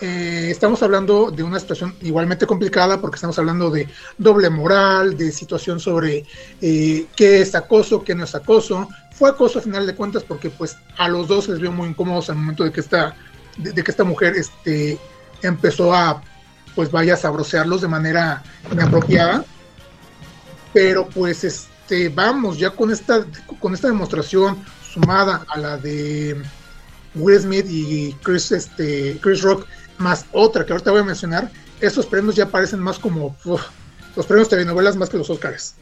Eh, 0.00 0.48
estamos 0.50 0.82
hablando 0.82 1.30
de 1.30 1.42
una 1.42 1.58
situación 1.58 1.94
igualmente 2.02 2.46
complicada 2.46 3.00
porque 3.00 3.14
estamos 3.14 3.38
hablando 3.38 3.70
de 3.70 3.88
doble 4.18 4.50
moral, 4.50 5.16
de 5.16 5.32
situación 5.32 5.80
sobre 5.80 6.26
eh, 6.60 7.06
qué 7.16 7.40
es 7.40 7.54
acoso, 7.54 8.04
qué 8.04 8.14
no 8.14 8.24
es 8.24 8.34
acoso. 8.34 8.88
Fue 9.12 9.30
acoso 9.30 9.58
a 9.58 9.62
final 9.62 9.86
de 9.86 9.94
cuentas 9.94 10.22
porque 10.22 10.50
pues 10.50 10.76
a 10.98 11.08
los 11.08 11.28
dos 11.28 11.48
les 11.48 11.60
vio 11.60 11.72
muy 11.72 11.88
incómodos 11.88 12.28
al 12.28 12.36
momento 12.36 12.64
de 12.64 12.72
que 12.72 12.80
esta, 12.80 13.16
de, 13.56 13.72
que 13.82 13.90
esta 13.90 14.04
mujer 14.04 14.34
este, 14.36 14.98
empezó 15.42 15.94
a 15.94 16.22
pues 16.74 16.90
vaya 16.90 17.14
a 17.14 17.16
sabrosearlos 17.16 17.80
de 17.80 17.88
manera 17.88 18.42
inapropiada. 18.70 19.46
Pero 20.74 21.08
pues 21.08 21.42
este 21.42 22.10
vamos, 22.10 22.58
ya 22.58 22.68
con 22.68 22.90
esta, 22.90 23.24
con 23.60 23.72
esta 23.72 23.88
demostración 23.88 24.62
sumada 24.92 25.46
a 25.48 25.58
la 25.58 25.78
de 25.78 26.36
Will 27.14 27.40
Smith 27.40 27.66
y 27.66 28.12
Chris, 28.22 28.52
este, 28.52 29.18
Chris 29.22 29.40
Rock, 29.40 29.66
más 29.98 30.26
otra 30.32 30.64
que 30.64 30.72
ahorita 30.72 30.90
voy 30.90 31.00
a 31.00 31.04
mencionar, 31.04 31.50
estos 31.80 32.06
premios 32.06 32.36
ya 32.36 32.48
parecen 32.48 32.80
más 32.80 32.98
como 32.98 33.36
uf, 33.44 33.62
los 34.14 34.26
premios 34.26 34.48
telenovelas 34.48 34.96
más 34.96 35.08
que 35.08 35.18
los 35.18 35.30
Oscars. 35.30 35.74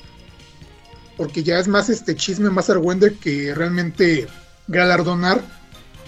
Porque 1.17 1.43
ya 1.43 1.59
es 1.59 1.69
más 1.69 1.89
este 1.89 2.17
chisme, 2.17 2.51
más 2.51 2.69
argüende 2.71 3.15
que 3.17 3.55
realmente 3.55 4.27
galardonar 4.67 5.41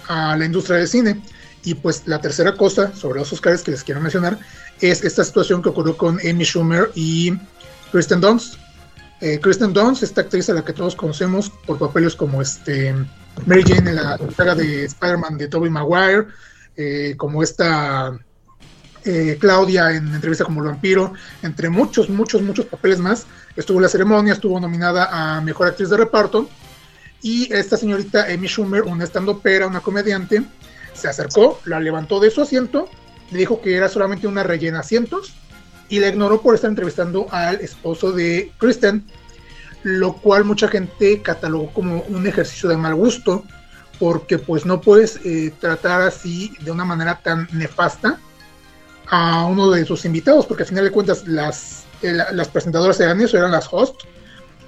a 0.09 0.37
la 0.37 0.45
industria 0.45 0.79
del 0.79 0.89
cine. 0.89 1.23
Y 1.65 1.75
pues 1.75 2.03
la 2.07 2.21
tercera 2.21 2.55
cosa 2.57 2.95
sobre 2.95 3.21
los 3.21 3.33
Oscars 3.33 3.63
que 3.63 3.73
les 3.73 3.85
quiero 3.85 4.01
mencionar 4.01 4.39
es 4.81 5.05
esta 5.05 5.25
situación 5.25 5.63
que 5.63 5.69
ocurrió 5.69 5.97
con 5.97 6.19
Amy 6.21 6.45
Schumer 6.45 6.91
y 6.95 7.33
Kristen 7.93 8.21
Dunst. 8.21 8.55
Eh, 9.21 9.41
Kristen 9.41 9.73
Dunst, 9.73 10.03
esta 10.03 10.21
actriz 10.21 10.49
a 10.51 10.55
la 10.55 10.65
que 10.65 10.73
todos 10.73 10.95
conocemos 10.95 11.51
por 11.67 11.79
papeles 11.79 12.15
como 12.15 12.43
este 12.43 12.95
Mary 13.47 13.65
Jane 13.67 13.91
en 13.91 13.97
la 13.97 14.19
saga 14.37 14.55
de 14.55 14.85
Spider-Man 14.85 15.39
de 15.39 15.49
Tobey 15.49 15.71
Maguire, 15.71 16.27
eh, 16.77 17.15
como 17.17 17.43
esta 17.43 18.19
eh, 19.05 19.37
Claudia 19.41 19.93
en 19.93 20.13
entrevista 20.15 20.45
como 20.45 20.63
el 20.63 20.69
vampiro, 20.69 21.13
entre 21.43 21.69
muchos, 21.69 22.09
muchos, 22.09 22.43
muchos 22.43 22.67
papeles 22.67 22.99
más. 22.99 23.27
Estuvo 23.55 23.79
en 23.79 23.85
la 23.85 23.89
ceremonia, 23.89 24.33
estuvo 24.33 24.59
nominada 24.59 25.09
a 25.11 25.41
Mejor 25.41 25.69
Actriz 25.69 25.91
de 25.91 25.97
Reparto. 25.97 26.49
Y 27.23 27.53
esta 27.53 27.77
señorita 27.77 28.27
Amy 28.33 28.49
Schumer, 28.49 28.83
una 28.83 29.05
estando 29.05 29.39
pera, 29.39 29.67
una 29.67 29.81
comediante, 29.81 30.43
se 30.93 31.09
acercó, 31.09 31.61
la 31.65 31.81
levantó 31.81 32.21
de 32.21 32.31
su 32.31 32.43
asiento, 32.43 32.89
le 33.31 33.39
dijo 33.39 33.61
que 33.61 33.77
era 33.77 33.89
solamente 33.89 34.27
una 34.27 34.43
rellena 34.43 34.81
asientos 34.81 35.35
y 35.89 36.01
la 36.01 36.09
ignoró 36.09 36.41
por 36.41 36.55
estar 36.55 36.71
entrevistando 36.71 37.27
al 37.31 37.57
esposo 37.61 38.13
de 38.13 38.53
Kristen, 38.59 39.05
lo 39.83 40.15
cual 40.15 40.45
mucha 40.45 40.69
gente 40.69 41.23
catalogó 41.23 41.73
como 41.73 42.03
un 42.09 42.27
ejercicio 42.27 42.69
de 42.69 42.77
mal 42.77 42.95
gusto, 42.95 43.45
porque 43.99 44.39
pues 44.39 44.65
no 44.67 44.81
puedes 44.81 45.21
eh, 45.25 45.53
tratar 45.61 46.03
así 46.03 46.53
de 46.61 46.71
una 46.71 46.85
manera 46.85 47.21
tan 47.23 47.49
nefasta 47.53 48.19
a 49.09 49.47
uno 49.47 49.71
de 49.71 49.85
sus 49.85 50.05
invitados, 50.05 50.47
porque 50.47 50.65
al 50.65 50.69
final 50.69 50.85
de 50.85 50.91
cuentas 50.91 51.27
las, 51.27 51.85
eh, 52.03 52.13
la- 52.13 52.33
las 52.33 52.49
presentadoras 52.49 52.99
eran 53.01 53.21
eso, 53.21 53.37
eran 53.39 53.53
las 53.53 53.69
host, 53.71 54.03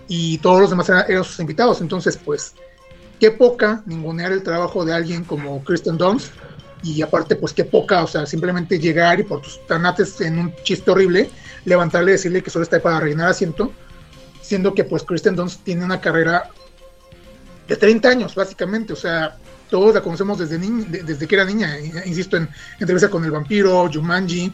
y 0.06 0.38
todos 0.38 0.60
los 0.60 0.70
demás 0.70 0.88
eran, 0.88 1.04
eran 1.08 1.24
sus 1.24 1.38
invitados, 1.40 1.80
entonces 1.80 2.18
pues 2.24 2.54
qué 3.20 3.30
poca 3.32 3.82
ningunear 3.84 4.32
el 4.32 4.42
trabajo 4.42 4.84
de 4.84 4.94
alguien 4.94 5.24
como 5.24 5.62
Kristen 5.64 5.98
Dunst, 5.98 6.32
y 6.82 7.02
aparte 7.02 7.34
pues 7.34 7.52
qué 7.52 7.64
poca, 7.64 8.04
o 8.04 8.06
sea, 8.06 8.24
simplemente 8.24 8.78
llegar 8.78 9.18
y 9.18 9.24
por 9.24 9.42
tus 9.42 9.66
tanates 9.66 10.20
en 10.20 10.38
un 10.38 10.54
chiste 10.62 10.90
horrible, 10.90 11.28
levantarle 11.64 12.12
y 12.12 12.14
decirle 12.14 12.42
que 12.42 12.50
solo 12.50 12.62
está 12.62 12.80
para 12.80 13.00
rellenar 13.00 13.28
asiento, 13.28 13.72
siendo 14.40 14.72
que 14.72 14.84
pues 14.84 15.02
Kristen 15.02 15.34
Dunst 15.34 15.64
tiene 15.64 15.84
una 15.84 16.00
carrera 16.00 16.48
de 17.68 17.76
30 17.76 18.08
años, 18.08 18.34
básicamente, 18.34 18.92
o 18.92 18.96
sea, 18.96 19.36
todos 19.70 19.94
la 19.94 20.00
conocemos 20.00 20.38
desde, 20.38 20.58
ni- 20.58 20.84
de- 20.86 21.02
desde 21.02 21.26
que 21.28 21.34
era 21.34 21.44
niña, 21.44 21.76
eh, 21.78 22.02
insisto, 22.06 22.36
en 22.38 22.48
entrevista 22.80 23.10
con 23.10 23.24
el 23.24 23.30
vampiro, 23.30 23.88
Jumanji, 23.92 24.50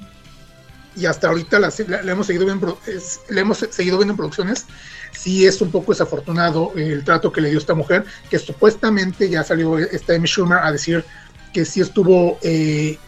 y 0.97 1.07
hasta 1.07 1.29
ahorita 1.29 1.59
la, 1.61 1.73
la- 1.89 2.13
hemos 2.13 2.27
seguido 2.27 2.45
viendo, 2.47 2.79
es- 2.87 3.21
hemos 3.29 3.59
seguido 3.71 3.97
viendo 3.99 4.13
en 4.13 4.17
producciones, 4.17 4.67
sí 5.13 5.47
es 5.47 5.61
un 5.61 5.71
poco 5.71 5.93
desafortunado 5.93 6.73
el 6.77 7.05
trato 7.05 7.33
que 7.33 7.41
le 7.41 7.51
dio 7.51 7.59
esta 7.59 7.75
mujer, 7.75 8.05
que 8.29 8.39
supuestamente 8.41 9.31
ya 9.31 9.45
salió 9.45 9.79
esta 9.79 10.15
Amy 10.15 10.27
Schumer 10.27 10.59
a 10.59 10.73
decir 10.73 11.05
que 11.53 11.65
sí 11.65 11.81
estuvo 11.81 12.39
eh, 12.43 12.99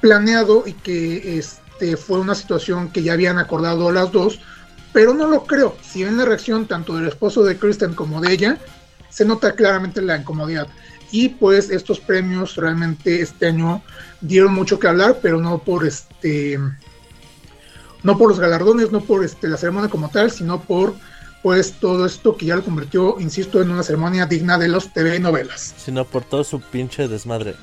planeado 0.00 0.64
y 0.66 0.72
que 0.74 1.38
este, 1.38 1.96
fue 1.96 2.20
una 2.20 2.34
situación 2.36 2.90
que 2.90 3.02
ya 3.02 3.12
habían 3.14 3.38
acordado 3.38 3.90
las 3.92 4.12
dos, 4.12 4.40
pero 4.92 5.14
no 5.14 5.26
lo 5.28 5.44
creo. 5.44 5.76
Si 5.82 6.04
ven 6.04 6.18
la 6.18 6.24
reacción 6.24 6.66
tanto 6.66 6.94
del 6.96 7.08
esposo 7.08 7.42
de 7.44 7.56
Kristen 7.56 7.94
como 7.94 8.20
de 8.20 8.32
ella, 8.32 8.58
se 9.12 9.24
nota 9.24 9.54
claramente 9.54 10.00
la 10.02 10.16
incomodidad. 10.16 10.66
Y 11.10 11.28
pues 11.28 11.70
estos 11.70 12.00
premios 12.00 12.56
realmente 12.56 13.20
este 13.20 13.46
año 13.46 13.82
dieron 14.22 14.54
mucho 14.54 14.78
que 14.78 14.88
hablar, 14.88 15.18
pero 15.20 15.40
no 15.40 15.58
por 15.58 15.86
este 15.86 16.58
no 18.02 18.18
por 18.18 18.30
los 18.30 18.40
galardones, 18.40 18.90
no 18.90 19.02
por 19.02 19.24
este 19.24 19.48
la 19.48 19.58
ceremonia 19.58 19.90
como 19.90 20.08
tal, 20.08 20.30
sino 20.30 20.62
por 20.62 20.94
pues 21.42 21.72
todo 21.72 22.06
esto 22.06 22.36
que 22.36 22.46
ya 22.46 22.56
lo 22.56 22.64
convirtió, 22.64 23.16
insisto, 23.18 23.60
en 23.60 23.70
una 23.70 23.82
ceremonia 23.82 24.26
digna 24.26 24.58
de 24.58 24.68
los 24.68 24.92
TV 24.92 25.18
novelas. 25.18 25.74
Sino 25.76 26.04
por 26.04 26.22
todo 26.22 26.44
su 26.44 26.60
pinche 26.60 27.08
desmadre. 27.08 27.56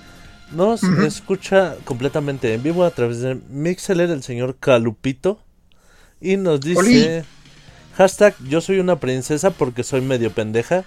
Nos 0.51 0.83
escucha 0.83 1.75
completamente 1.85 2.53
en 2.53 2.61
vivo 2.61 2.83
a 2.83 2.91
través 2.91 3.21
de 3.21 3.35
Mixeler 3.49 4.09
el 4.09 4.21
señor 4.21 4.57
Calupito. 4.59 5.39
Y 6.19 6.35
nos 6.35 6.59
dice... 6.59 6.79
Oli. 6.79 7.25
Hashtag 7.99 8.33
yo 8.47 8.61
soy 8.61 8.79
una 8.79 8.97
princesa 8.97 9.51
porque 9.51 9.83
soy 9.83 9.99
medio 9.99 10.31
pendeja. 10.31 10.85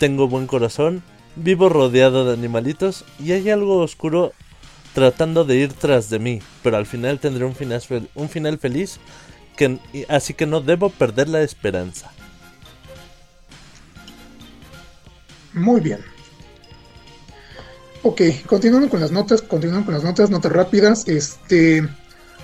Tengo 0.00 0.28
buen 0.28 0.46
corazón. 0.46 1.02
Vivo 1.36 1.68
rodeado 1.68 2.24
de 2.24 2.32
animalitos. 2.32 3.04
Y 3.18 3.32
hay 3.32 3.50
algo 3.50 3.80
oscuro 3.80 4.32
tratando 4.94 5.44
de 5.44 5.56
ir 5.56 5.74
tras 5.74 6.08
de 6.08 6.18
mí. 6.18 6.40
Pero 6.62 6.78
al 6.78 6.86
final 6.86 7.20
tendré 7.20 7.44
un 7.44 7.54
final, 7.54 7.82
un 8.14 8.30
final 8.30 8.58
feliz. 8.58 8.98
Que, 9.58 9.78
así 10.08 10.32
que 10.32 10.46
no 10.46 10.62
debo 10.62 10.88
perder 10.88 11.28
la 11.28 11.42
esperanza. 11.42 12.10
Muy 15.52 15.82
bien. 15.82 16.00
Ok, 18.02 18.22
continuando 18.46 18.88
con 18.88 19.00
las 19.00 19.12
notas, 19.12 19.42
continuando 19.42 19.84
con 19.84 19.92
las 19.92 20.02
notas, 20.02 20.30
notas 20.30 20.50
rápidas. 20.50 21.06
Este 21.08 21.86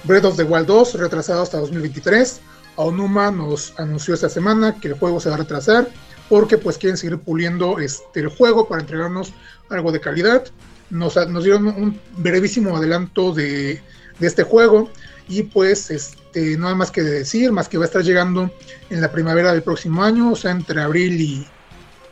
Breath 0.05 0.27
of 0.27 0.37
the 0.37 0.45
Wild 0.45 0.67
2 0.67 0.93
retrasado 0.97 1.41
hasta 1.41 1.59
2023. 1.59 2.39
Aonuma 2.77 3.31
nos 3.31 3.73
anunció 3.79 4.13
esta 4.13 4.29
semana 4.29 4.79
que 4.79 4.89
el 4.89 4.99
juego 4.99 5.21
se 5.21 5.31
va 5.31 5.37
a 5.37 5.39
retrasar 5.39 5.89
porque 6.29 6.59
pues 6.59 6.79
quieren 6.79 6.97
seguir 6.97 7.19
puliendo 7.19 7.79
este, 7.79 8.21
el 8.21 8.29
juego 8.29 8.69
para 8.69 8.81
entregarnos 8.81 9.33
algo 9.71 9.93
de 9.93 10.01
calidad. 10.01 10.45
Nos, 10.91 11.17
nos 11.29 11.45
dieron 11.45 11.67
un 11.67 12.01
brevísimo 12.17 12.77
adelanto 12.77 13.33
de, 13.33 13.81
este 14.21 14.45
juego 14.45 14.91
y 15.29 15.43
pues 15.43 15.91
este, 15.91 16.57
no 16.57 16.75
más 16.75 16.91
que 16.91 17.03
decir, 17.03 17.53
más 17.53 17.69
que 17.69 17.77
va 17.77 17.85
a 17.85 17.87
estar 17.87 18.03
llegando 18.03 18.51
en 18.89 19.01
la 19.01 19.13
primavera 19.13 19.53
del 19.53 19.63
próximo 19.63 20.03
año, 20.03 20.33
o 20.33 20.37
sea, 20.37 20.53
entre 20.53 20.81
abril 20.81 21.21
y, 21.21 21.47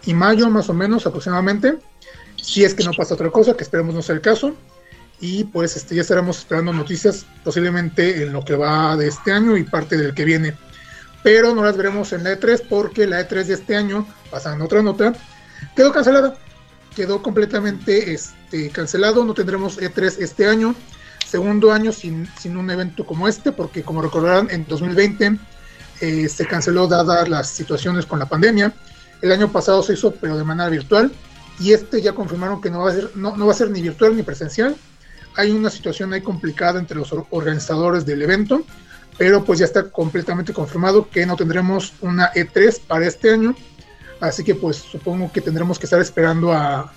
y 0.04 0.14
mayo 0.14 0.50
más 0.50 0.68
o 0.68 0.74
menos 0.74 1.06
aproximadamente. 1.06 1.78
Si 2.36 2.62
es 2.62 2.74
que 2.74 2.84
no 2.84 2.92
pasa 2.92 3.14
otra 3.14 3.30
cosa, 3.30 3.56
que 3.56 3.62
esperemos 3.62 3.94
no 3.94 4.02
sea 4.02 4.16
el 4.16 4.20
caso. 4.20 4.54
Y 5.20 5.44
pues 5.44 5.76
este, 5.76 5.94
ya 5.94 6.02
estaremos 6.02 6.38
esperando 6.38 6.72
noticias 6.72 7.24
posiblemente 7.42 8.24
en 8.24 8.32
lo 8.32 8.44
que 8.44 8.56
va 8.56 8.96
de 8.96 9.08
este 9.08 9.32
año 9.32 9.56
y 9.56 9.62
parte 9.64 9.96
del 9.96 10.12
que 10.14 10.24
viene. 10.24 10.54
Pero 11.24 11.52
no 11.54 11.64
las 11.64 11.76
veremos 11.76 12.12
en 12.12 12.22
la 12.22 12.38
E3 12.38 12.62
porque 12.68 13.06
la 13.08 13.28
E3 13.28 13.44
de 13.46 13.54
este 13.54 13.74
año, 13.74 14.06
pasando 14.30 14.66
otra 14.66 14.82
nota, 14.82 15.12
quedó 15.74 15.92
cancelada. 15.92 16.36
Quedó 16.94 17.20
completamente 17.22 18.14
este, 18.14 18.70
cancelado. 18.70 19.24
No 19.24 19.34
tendremos 19.34 19.78
E3 19.80 20.18
este 20.20 20.46
año. 20.46 20.76
Segundo 21.26 21.72
año 21.72 21.90
sin, 21.90 22.28
sin 22.38 22.56
un 22.56 22.70
evento 22.70 23.04
como 23.04 23.26
este, 23.26 23.50
porque 23.50 23.82
como 23.82 24.00
recordarán, 24.00 24.48
en 24.50 24.64
2020 24.68 25.36
eh, 26.02 26.28
se 26.28 26.46
canceló 26.46 26.86
dadas 26.86 27.28
las 27.28 27.48
situaciones 27.48 28.06
con 28.06 28.20
la 28.20 28.26
pandemia. 28.26 28.72
El 29.22 29.32
año 29.32 29.50
pasado 29.50 29.82
se 29.82 29.94
hizo, 29.94 30.12
pero 30.12 30.36
de 30.36 30.44
manera 30.44 30.68
virtual. 30.68 31.10
Y 31.58 31.72
este 31.72 32.02
ya 32.02 32.12
confirmaron 32.12 32.60
que 32.60 32.70
no 32.70 32.80
va 32.84 32.90
a 32.90 32.94
ser, 32.94 33.10
no, 33.16 33.36
no 33.36 33.46
va 33.46 33.52
a 33.52 33.56
ser 33.56 33.70
ni 33.70 33.80
virtual 33.80 34.14
ni 34.14 34.22
presencial. 34.22 34.76
Hay 35.36 35.50
una 35.50 35.70
situación 35.70 36.12
ahí 36.12 36.20
complicada 36.20 36.78
entre 36.78 36.96
los 36.98 37.12
or- 37.12 37.26
organizadores 37.30 38.04
del 38.06 38.22
evento, 38.22 38.62
pero 39.18 39.44
pues 39.44 39.58
ya 39.58 39.64
está 39.64 39.90
completamente 39.90 40.52
confirmado 40.52 41.08
que 41.08 41.24
no 41.26 41.36
tendremos 41.36 41.92
una 42.00 42.32
E3 42.32 42.80
para 42.86 43.06
este 43.06 43.30
año. 43.32 43.54
Así 44.20 44.42
que 44.44 44.54
pues 44.54 44.76
supongo 44.76 45.30
que 45.32 45.40
tendremos 45.40 45.78
que 45.78 45.86
estar 45.86 46.00
esperando 46.00 46.52
a, 46.52 46.92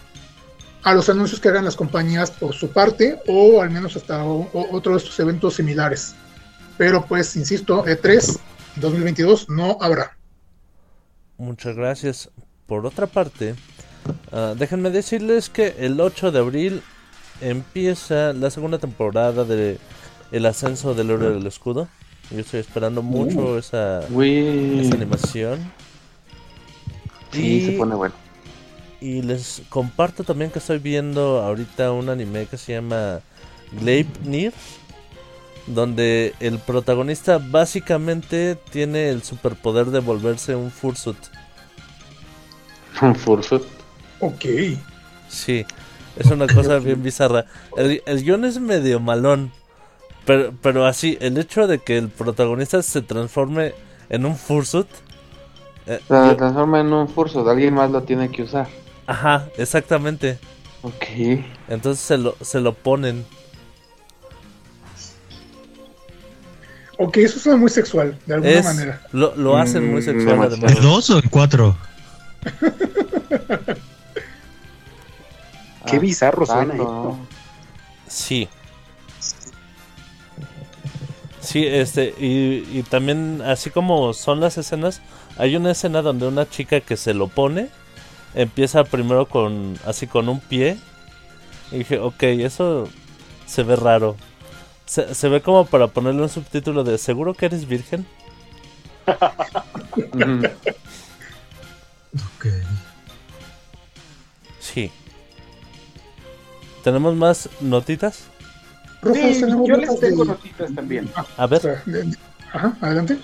a 0.84 0.94
los 0.94 1.10
anuncios 1.10 1.40
que 1.42 1.50
hagan 1.50 1.66
las 1.66 1.76
compañías 1.76 2.32
por 2.32 2.54
su 2.54 2.70
parte 2.70 3.20
o 3.28 3.62
al 3.62 3.70
menos 3.70 3.96
hasta 3.96 4.24
o- 4.24 4.50
otro 4.72 4.94
de 4.94 5.00
estos 5.00 5.20
eventos 5.20 5.56
similares. 5.56 6.16
Pero 6.78 7.06
pues, 7.06 7.36
insisto, 7.36 7.84
E3 7.86 8.40
2022 8.78 9.50
no 9.50 9.78
habrá. 9.82 10.16
Muchas 11.38 11.76
gracias. 11.76 12.30
Por 12.68 12.86
otra 12.86 13.08
parte, 13.08 13.56
ah, 14.32 14.54
déjenme 14.58 14.90
decirles 14.92 15.50
que 15.50 15.76
el 15.80 16.00
8 16.00 16.32
de 16.32 16.40
abril 16.40 16.82
empieza 17.42 18.34
la 18.34 18.50
segunda 18.52 18.78
temporada 18.80 19.44
de 19.44 19.78
El 20.32 20.46
ascenso 20.46 20.94
del 20.94 21.10
héroe 21.12 21.32
del 21.32 21.48
escudo. 21.48 21.88
Yo 22.32 22.40
estoy 22.42 22.60
esperando 22.60 23.02
mucho 23.02 23.58
esa, 23.58 24.02
Uy. 24.12 24.82
esa 24.82 24.96
animación. 24.96 25.72
Sí, 27.32 27.42
Y- 27.58 27.66
se 27.66 27.72
pone 27.74 27.96
bueno. 27.96 28.16
Y 29.00 29.22
les 29.22 29.62
comparto 29.70 30.24
también 30.24 30.50
que 30.50 30.58
estoy 30.60 30.80
viendo 30.80 31.42
ahorita 31.44 31.92
un 31.92 32.10
anime 32.10 32.48
que 32.48 32.58
se 32.58 32.74
llama 32.74 33.20
Gleipnir, 33.80 34.52
donde 35.68 36.34
el 36.40 36.58
protagonista 36.58 37.38
básicamente 37.38 38.58
tiene 38.72 39.10
el 39.10 39.22
superpoder 39.22 39.88
de 39.88 40.00
volverse 40.00 40.56
un 40.56 40.72
fursuit. 40.72 41.18
Un 43.02 43.16
fursuit. 43.16 43.62
Ok. 44.20 44.46
Sí, 45.30 45.64
es 46.18 46.26
una 46.32 46.48
cosa 46.48 46.80
bien 46.80 47.04
bizarra. 47.04 47.46
El, 47.78 48.02
el 48.08 48.24
guion 48.24 48.46
es 48.46 48.60
medio 48.60 49.00
malón, 49.00 49.52
pero, 50.28 50.54
pero 50.62 50.86
así, 50.86 51.18
el 51.22 51.38
hecho 51.40 51.66
de 51.66 51.80
que 51.80 51.98
el 51.98 52.10
protagonista 52.10 52.84
se 52.84 53.02
transforme 53.02 53.74
en 54.10 54.26
un 54.28 54.36
fursuit... 54.38 54.88
eh, 55.88 56.00
Se 56.08 56.14
yo- 56.14 56.36
transforma 56.38 56.82
en 56.82 56.94
un 56.94 57.10
fursuit. 57.10 57.48
Alguien 57.48 57.74
más 57.74 57.90
lo 57.90 58.04
tiene 58.04 58.30
que 58.30 58.44
usar. 58.44 58.68
ajá, 59.08 59.48
exactamente. 59.58 60.38
Ok. 60.84 61.06
Entonces 61.68 62.04
se 62.06 62.18
lo, 62.20 62.36
se 62.42 62.60
lo 62.60 62.74
ponen. 62.74 63.26
Ok, 67.00 67.18
eso 67.18 67.40
suena 67.40 67.58
muy 67.60 67.70
sexual, 67.70 68.18
de 68.26 68.34
alguna 68.36 68.52
Es, 68.54 68.66
manera. 68.66 69.02
lo, 69.12 69.36
lo 69.36 69.58
hacen 69.58 69.90
muy 69.92 70.02
Mm, 70.02 70.06
sexual 70.06 70.42
además. 70.44 70.72
¿El 70.76 70.82
2 70.82 71.10
o 71.12 71.18
el 71.20 71.30
4? 71.30 71.76
Qué 75.86 76.00
bizarro 76.00 76.46
suena 76.46 76.70
Tanto, 76.76 76.84
esto. 76.84 77.18
Sí. 78.08 78.50
Sí, 81.48 81.66
este, 81.66 82.14
y, 82.20 82.68
y 82.78 82.84
también, 82.84 83.42
así 83.42 83.70
como 83.70 84.12
son 84.14 84.42
las 84.42 84.58
escenas, 84.58 85.00
hay 85.38 85.56
una 85.56 85.72
escena 85.72 86.02
donde 86.02 86.28
una 86.28 86.50
chica 86.50 86.82
que 86.82 86.98
se 86.98 87.14
lo 87.14 87.30
pone, 87.30 87.70
empieza 88.36 88.84
primero 88.84 89.30
con, 89.30 89.80
así 89.86 90.08
con 90.08 90.28
un 90.28 90.42
pie, 90.42 90.78
y 91.72 91.78
dije, 91.78 92.00
ok, 92.00 92.22
eso 92.24 92.90
se 93.46 93.64
ve 93.64 93.78
raro. 93.78 94.18
Se, 94.88 95.16
se 95.16 95.30
ve 95.30 95.42
como 95.42 95.66
para 95.66 95.88
ponerle 95.88 96.22
un 96.22 96.28
subtítulo 96.28 96.84
de, 96.84 96.98
¿seguro 96.98 97.34
que 97.34 97.46
eres 97.46 97.66
virgen? 97.66 98.06
Ok. 102.14 102.48
Sí. 104.60 104.92
¿Tenemos 106.84 107.16
más 107.16 107.50
notitas? 107.62 108.26
Rufus, 109.02 109.22
Sí, 109.36 109.42
tenemos 109.42 109.68
yo 109.68 109.78
les 109.78 110.00
tengo 110.00 110.24
de- 110.24 110.30
notitas 110.32 110.74
también. 110.74 111.10
A 111.38 111.48
ver, 111.48 111.84
Ajá, 112.54 112.78
adelante. 112.82 113.18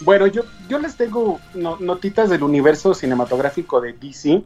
Bueno, 0.00 0.26
yo, 0.28 0.42
yo 0.68 0.78
les 0.78 0.96
tengo 0.96 1.40
no- 1.54 1.76
notitas 1.80 2.30
del 2.30 2.42
universo 2.44 2.94
cinematográfico 2.94 3.80
de 3.80 3.94
DC. 3.94 4.44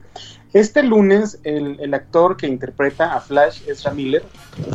Este 0.54 0.82
lunes, 0.82 1.38
el, 1.44 1.78
el 1.80 1.92
actor 1.94 2.36
que 2.36 2.46
interpreta 2.46 3.14
a 3.14 3.20
Flash, 3.20 3.62
Ezra 3.66 3.92
Miller, 3.92 4.22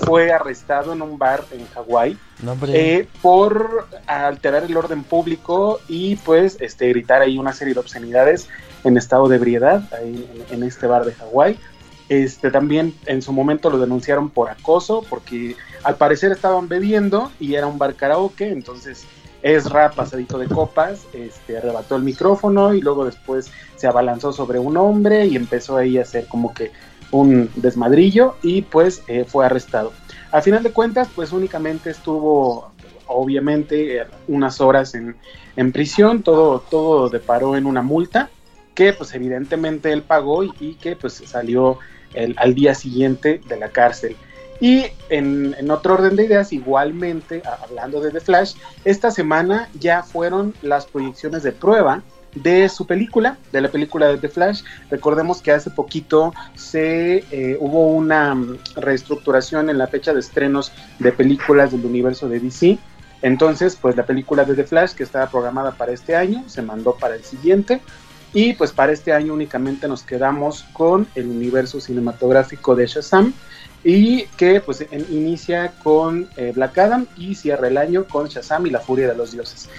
fue 0.05 0.31
arrestado 0.31 0.93
en 0.93 1.01
un 1.01 1.17
bar 1.17 1.45
en 1.51 1.65
Hawái 1.67 2.17
no, 2.43 2.55
eh, 2.67 3.07
por 3.21 3.87
alterar 4.07 4.63
el 4.63 4.75
orden 4.77 5.03
público 5.03 5.79
y 5.87 6.15
pues 6.17 6.57
este, 6.61 6.89
gritar 6.89 7.21
ahí 7.21 7.37
una 7.37 7.53
serie 7.53 7.73
de 7.73 7.79
obscenidades 7.79 8.47
en 8.83 8.97
estado 8.97 9.27
de 9.27 9.35
ebriedad 9.37 9.81
ahí 9.93 10.27
en, 10.49 10.55
en 10.61 10.67
este 10.67 10.85
bar 10.87 11.05
de 11.05 11.13
Hawái. 11.13 11.59
Este, 12.09 12.51
también 12.51 12.93
en 13.05 13.21
su 13.21 13.33
momento 13.33 13.69
lo 13.69 13.79
denunciaron 13.79 14.29
por 14.29 14.49
acoso 14.49 15.03
porque 15.09 15.55
al 15.83 15.95
parecer 15.95 16.31
estaban 16.31 16.69
bebiendo 16.69 17.31
y 17.39 17.55
era 17.55 17.67
un 17.67 17.77
bar 17.77 17.95
karaoke, 17.95 18.49
entonces 18.49 19.05
Ezra, 19.41 19.91
pasadito 19.91 20.37
de 20.37 20.47
copas, 20.47 21.05
este, 21.13 21.57
arrebató 21.57 21.95
el 21.95 22.03
micrófono 22.03 22.73
y 22.73 22.81
luego 22.81 23.05
después 23.05 23.51
se 23.75 23.87
abalanzó 23.87 24.31
sobre 24.31 24.57
un 24.57 24.77
hombre 24.77 25.25
y 25.27 25.35
empezó 25.35 25.77
ahí 25.77 25.97
a 25.97 26.03
hacer 26.03 26.27
como 26.27 26.53
que 26.53 26.71
un 27.11 27.49
desmadrillo 27.55 28.35
y 28.41 28.63
pues 28.63 29.03
eh, 29.07 29.25
fue 29.27 29.45
arrestado. 29.45 29.93
A 30.31 30.41
final 30.41 30.63
de 30.63 30.71
cuentas, 30.71 31.07
pues 31.13 31.31
únicamente 31.31 31.89
estuvo, 31.89 32.71
obviamente, 33.05 33.97
eh, 33.97 34.07
unas 34.27 34.59
horas 34.59 34.95
en, 34.95 35.15
en 35.55 35.71
prisión, 35.71 36.23
todo, 36.23 36.59
todo 36.59 37.09
deparó 37.09 37.55
en 37.55 37.65
una 37.65 37.81
multa 37.81 38.29
que 38.75 38.93
pues 38.93 39.13
evidentemente 39.13 39.91
él 39.91 40.03
pagó 40.03 40.43
y, 40.43 40.51
y 40.59 40.73
que 40.75 40.95
pues 40.95 41.13
salió 41.25 41.79
el- 42.23 42.35
al 42.37 42.53
día 42.53 42.73
siguiente 42.75 43.41
de 43.47 43.57
la 43.57 43.69
cárcel. 43.69 44.15
Y 44.59 44.85
en, 45.09 45.55
en 45.59 45.69
otro 45.69 45.93
orden 45.93 46.15
de 46.15 46.25
ideas, 46.25 46.51
igualmente, 46.51 47.43
hablando 47.63 48.01
de 48.01 48.11
The 48.11 48.21
Flash, 48.21 48.55
esta 48.85 49.11
semana 49.11 49.69
ya 49.79 50.01
fueron 50.03 50.53
las 50.63 50.87
proyecciones 50.87 51.43
de 51.43 51.51
prueba 51.51 52.01
de 52.33 52.67
su 52.69 52.85
película, 52.87 53.37
de 53.51 53.61
la 53.61 53.69
película 53.69 54.07
de 54.07 54.17
The 54.17 54.29
Flash. 54.29 54.63
Recordemos 54.89 55.41
que 55.41 55.51
hace 55.51 55.69
poquito 55.69 56.33
se 56.55 57.23
eh, 57.31 57.57
hubo 57.59 57.87
una 57.89 58.33
mm, 58.35 58.57
reestructuración 58.75 59.69
en 59.69 59.77
la 59.77 59.87
fecha 59.87 60.13
de 60.13 60.19
estrenos 60.19 60.71
de 60.99 61.11
películas 61.11 61.71
del 61.71 61.85
universo 61.85 62.27
de 62.27 62.39
DC. 62.39 62.77
Entonces, 63.21 63.75
pues 63.79 63.95
la 63.95 64.05
película 64.05 64.43
de 64.45 64.55
The 64.55 64.63
Flash, 64.63 64.93
que 64.93 65.03
estaba 65.03 65.27
programada 65.29 65.71
para 65.71 65.91
este 65.91 66.15
año, 66.15 66.43
se 66.47 66.61
mandó 66.61 66.95
para 66.95 67.15
el 67.15 67.23
siguiente. 67.23 67.81
Y 68.33 68.53
pues 68.53 68.71
para 68.71 68.91
este 68.91 69.13
año 69.13 69.33
únicamente 69.33 69.87
nos 69.87 70.03
quedamos 70.03 70.65
con 70.73 71.07
el 71.15 71.27
universo 71.27 71.79
cinematográfico 71.79 72.75
de 72.75 72.87
Shazam 72.87 73.33
y 73.83 74.23
que 74.37 74.59
pues 74.59 74.85
inicia 75.09 75.73
con 75.83 76.27
eh, 76.35 76.51
Black 76.53 76.77
Adam 76.77 77.07
y 77.17 77.35
cierra 77.35 77.67
el 77.67 77.77
año 77.77 78.05
con 78.05 78.27
Shazam 78.27 78.65
y 78.67 78.69
la 78.69 78.79
furia 78.79 79.07
de 79.07 79.15
los 79.15 79.31
dioses. 79.31 79.69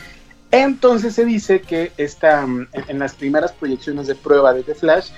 Entonces 0.51 1.15
se 1.15 1.25
dice 1.25 1.61
que 1.61 1.93
esta, 1.99 2.47
mm, 2.47 2.69
en, 2.89 2.99
las 2.99 3.15
primeras 3.15 3.53
proyecciones 3.53 4.07
de 4.07 4.15
prueba 4.15 4.55
de 4.55 4.63
The 4.63 4.75
Flash 4.75 5.11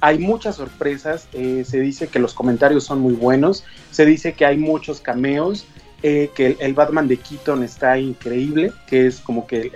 hay 0.00 0.18
muchas 0.18 0.56
sorpresas, 0.56 1.28
eh, 1.32 1.64
se 1.66 1.80
dice 1.80 2.08
que 2.08 2.18
los 2.18 2.34
comentarios 2.34 2.84
son 2.84 3.00
muy 3.00 3.14
buenos, 3.14 3.64
se 3.90 4.04
dice 4.04 4.34
que 4.34 4.44
hay 4.44 4.58
muchos 4.58 5.00
cameos, 5.00 5.64
eh, 6.02 6.30
que 6.34 6.58
el, 6.60 6.74
Batman 6.74 7.08
de 7.08 7.16
Keaton 7.16 7.62
está 7.62 7.96
increíble, 7.96 8.72
que 8.86 9.06
es 9.06 9.20
como 9.20 9.46
que 9.46 9.72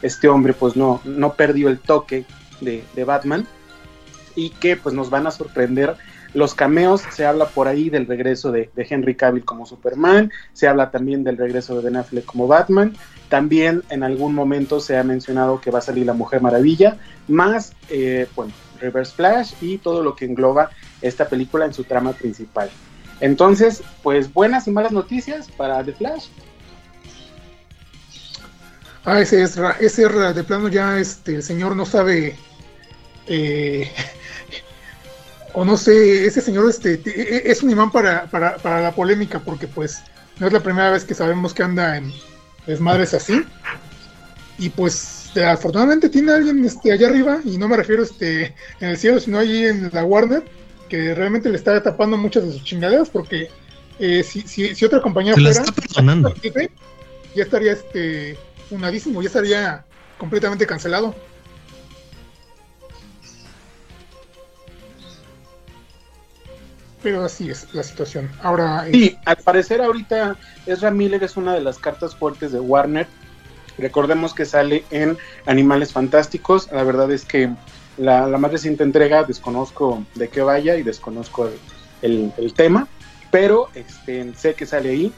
este 0.00 0.28
hombre 0.28 0.54
pues 0.54 0.76
no, 0.76 1.02
no 1.04 1.34
perdió 1.34 1.68
el 1.68 1.78
toque 1.78 2.24
de, 2.60 3.04
Batman 3.04 3.46
y 4.34 4.50
que 4.50 4.76
pues 4.76 4.94
nos 4.94 5.10
van 5.10 5.26
a 5.26 5.30
sorprender 5.30 5.96
los 6.34 6.54
cameos, 6.54 7.02
se 7.10 7.24
habla 7.24 7.46
por 7.46 7.68
ahí 7.68 7.88
del 7.88 8.06
regreso 8.06 8.52
de, 8.52 8.70
Henry 8.76 9.14
Cavill 9.14 9.44
como 9.44 9.66
Superman, 9.66 10.30
se 10.52 10.68
habla 10.68 10.90
también 10.90 11.24
del 11.24 11.38
regreso 11.38 11.76
de 11.76 11.82
Ben 11.82 11.96
Affleck 11.96 12.26
como 12.26 12.46
Batman, 12.46 12.94
también 13.28 13.82
en 13.90 14.02
algún 14.02 14.34
momento 14.34 14.80
se 14.80 14.96
ha 14.98 15.04
mencionado 15.04 15.60
que 15.60 15.70
va 15.70 15.78
a 15.78 15.82
salir 15.82 16.06
la 16.06 16.12
Mujer 16.12 16.42
Maravilla, 16.42 16.98
más, 17.28 17.72
eh, 17.88 18.26
Reverse 18.80 19.14
Flash 19.14 19.54
y 19.60 19.78
todo 19.78 20.02
lo 20.02 20.14
que 20.14 20.26
engloba 20.26 20.70
esta 21.02 21.28
película 21.28 21.64
en 21.64 21.74
su 21.74 21.84
trama 21.84 22.12
principal. 22.12 22.70
Entonces, 23.20 23.82
pues 24.02 24.32
buenas 24.32 24.68
y 24.68 24.70
malas 24.70 24.92
noticias 24.92 25.50
para 25.50 25.82
The 25.82 25.92
Flash. 25.92 26.26
Ah, 29.04 29.20
ese 29.20 29.42
es, 29.42 29.56
de 29.56 30.44
plano 30.44 30.68
ya 30.68 30.98
este, 30.98 31.36
el 31.36 31.42
señor 31.42 31.74
no 31.74 31.86
sabe. 31.86 32.36
Eh, 33.28 33.90
o 35.52 35.64
no 35.64 35.76
sé, 35.76 36.26
ese 36.26 36.40
señor 36.40 36.68
este, 36.68 36.94
e- 36.94 37.02
e- 37.06 37.50
es 37.50 37.62
un 37.62 37.70
imán 37.70 37.90
para, 37.90 38.26
para, 38.26 38.56
para 38.56 38.80
la 38.80 38.92
polémica, 38.94 39.40
porque 39.40 39.66
pues 39.66 40.02
no 40.38 40.46
es 40.46 40.52
la 40.52 40.60
primera 40.60 40.90
vez 40.90 41.04
que 41.04 41.14
sabemos 41.14 41.54
que 41.54 41.62
anda 41.62 41.96
en 41.96 42.12
desmadres 42.66 43.14
así. 43.14 43.42
Y 44.58 44.70
pues 44.70 45.30
afortunadamente 45.36 46.08
tiene 46.08 46.32
alguien 46.32 46.64
este, 46.64 46.92
allá 46.92 47.08
arriba, 47.08 47.40
y 47.44 47.58
no 47.58 47.68
me 47.68 47.76
refiero 47.76 48.02
este, 48.02 48.54
en 48.80 48.88
el 48.88 48.96
cielo, 48.96 49.20
sino 49.20 49.38
allí 49.38 49.66
en 49.66 49.90
la 49.92 50.04
Warner, 50.04 50.42
que 50.88 51.14
realmente 51.14 51.48
le 51.48 51.56
está 51.56 51.82
tapando 51.82 52.16
muchas 52.16 52.44
de 52.44 52.52
sus 52.52 52.64
chingaderas, 52.64 53.08
porque 53.08 53.50
eh, 53.98 54.22
si, 54.22 54.42
si, 54.42 54.74
si 54.74 54.84
otra 54.84 55.00
compañía 55.00 55.34
Se 55.34 55.40
fuera 55.40 55.60
está 55.60 55.72
ya 57.34 57.42
estaría 57.42 57.72
este 57.72 58.38
funadísimo, 58.68 59.22
ya 59.22 59.28
estaría 59.28 59.84
completamente 60.18 60.66
cancelado. 60.66 61.14
Pero 67.02 67.24
así 67.24 67.48
es 67.50 67.72
la 67.74 67.82
situación. 67.82 68.30
Ahora, 68.42 68.88
eh, 68.88 68.92
Sí, 68.92 69.18
al 69.24 69.36
parecer 69.36 69.80
ahorita 69.80 70.36
Ezra 70.66 70.90
Miller 70.90 71.22
es 71.22 71.36
una 71.36 71.54
de 71.54 71.60
las 71.60 71.78
cartas 71.78 72.14
fuertes 72.16 72.52
de 72.52 72.60
Warner. 72.60 73.06
Recordemos 73.78 74.34
que 74.34 74.44
sale 74.44 74.84
en 74.90 75.16
Animales 75.46 75.92
Fantásticos. 75.92 76.68
La 76.72 76.82
verdad 76.82 77.10
es 77.12 77.24
que 77.24 77.50
la, 77.96 78.26
la 78.26 78.38
más 78.38 78.50
reciente 78.50 78.82
entrega 78.82 79.22
desconozco 79.22 80.04
de 80.16 80.28
qué 80.28 80.42
vaya 80.42 80.76
y 80.76 80.82
desconozco 80.82 81.48
el- 82.02 82.32
el 82.36 82.54
tema, 82.54 82.88
pero 83.30 83.68
este, 83.74 84.34
sé 84.34 84.54
que 84.54 84.66
sale 84.66 84.90
ahí. 84.90 85.12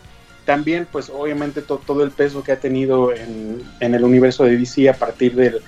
También, 0.45 0.87
pues 0.91 1.11
obviamente 1.11 1.63
to- 1.63 1.81
todo 1.87 2.03
el 2.03 2.11
peso 2.11 2.43
que 2.43 2.53
ha 2.53 2.61
tenido 2.61 3.13
en, 3.15 3.63
en 3.81 3.95
el 3.95 4.05
universo 4.05 4.45
de 4.45 4.57
DC 4.59 4.89
a 4.91 4.95
partir 4.95 5.35
del, 5.35 5.61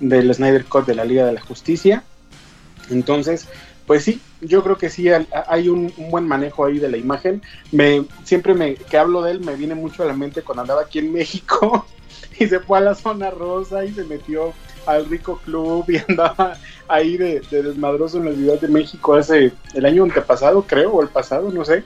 del 0.00 0.34
Snyder 0.34 0.64
Cut 0.66 0.86
de 0.86 0.94
la 0.94 1.04
Liga 1.04 1.24
de 1.24 1.32
la 1.32 1.40
Justicia. 1.40 2.02
Entonces, 2.90 3.48
pues 3.86 4.04
sí, 4.04 4.20
yo 4.40 4.62
creo 4.62 4.76
que 4.76 4.88
sí 4.88 5.08
hay 5.10 5.68
un, 5.68 5.92
buen 6.10 6.26
manejo 6.26 6.64
ahí 6.64 6.78
de 6.78 6.88
la 6.88 6.96
imagen. 6.96 7.42
Me, 7.70 8.04
siempre 8.24 8.54
me, 8.54 8.74
que 8.74 8.96
hablo 8.96 9.22
de 9.22 9.32
él 9.32 9.40
me 9.40 9.56
viene 9.56 9.74
mucho 9.74 10.02
a 10.02 10.06
la 10.06 10.14
mente 10.14 10.42
cuando 10.42 10.62
andaba 10.62 10.82
aquí 10.82 10.98
en 10.98 11.12
México 11.12 11.86
y 12.38 12.46
se 12.46 12.60
fue 12.60 12.78
a 12.78 12.82
la 12.82 12.94
zona 12.94 13.30
rosa 13.30 13.84
y 13.84 13.92
se 13.92 14.04
metió 14.04 14.54
al 14.86 15.06
rico 15.06 15.38
club 15.44 15.84
y 15.88 15.96
andaba 16.08 16.56
ahí 16.88 17.16
de, 17.16 17.40
de 17.50 17.62
desmadroso 17.62 18.18
en 18.18 18.26
la 18.26 18.32
Ciudad 18.32 18.60
de 18.60 18.68
México 18.68 19.14
hace 19.14 19.52
el 19.74 19.86
año 19.86 20.04
antepasado, 20.04 20.62
creo, 20.62 20.92
o 20.92 21.02
el 21.02 21.08
pasado, 21.08 21.50
no 21.50 21.64
sé. 21.64 21.84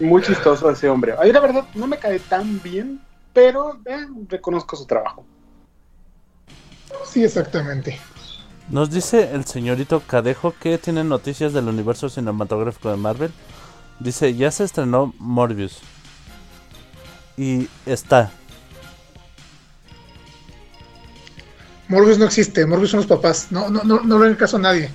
Muy 0.00 0.22
chistoso 0.22 0.68
ese 0.70 0.88
hombre. 0.88 1.14
Ahí 1.18 1.32
la 1.32 1.40
verdad 1.40 1.66
no 1.74 1.86
me 1.86 1.98
cae 1.98 2.18
tan 2.18 2.60
bien, 2.62 3.00
pero 3.32 3.78
eh, 3.84 4.06
reconozco 4.28 4.76
su 4.76 4.86
trabajo. 4.86 5.24
sí, 7.04 7.22
exactamente. 7.22 8.00
Nos 8.68 8.90
dice 8.90 9.30
el 9.34 9.44
señorito 9.44 10.00
Cadejo 10.00 10.54
que 10.58 10.78
tiene 10.78 11.04
noticias 11.04 11.52
del 11.52 11.68
universo 11.68 12.08
cinematográfico 12.08 12.90
de 12.90 12.96
Marvel. 12.96 13.32
Dice, 14.00 14.34
ya 14.34 14.50
se 14.50 14.64
estrenó 14.64 15.14
Morbius. 15.18 15.80
Y 17.36 17.68
está. 17.84 18.32
Morbius 21.88 22.18
no 22.18 22.24
existe, 22.24 22.64
Morbius 22.64 22.90
son 22.90 22.98
los 23.00 23.06
papás. 23.06 23.48
No, 23.50 23.68
no, 23.68 23.82
no, 23.84 24.00
no 24.00 24.18
le 24.18 24.24
hagan 24.24 24.36
caso 24.36 24.56
a 24.56 24.60
nadie. 24.60 24.90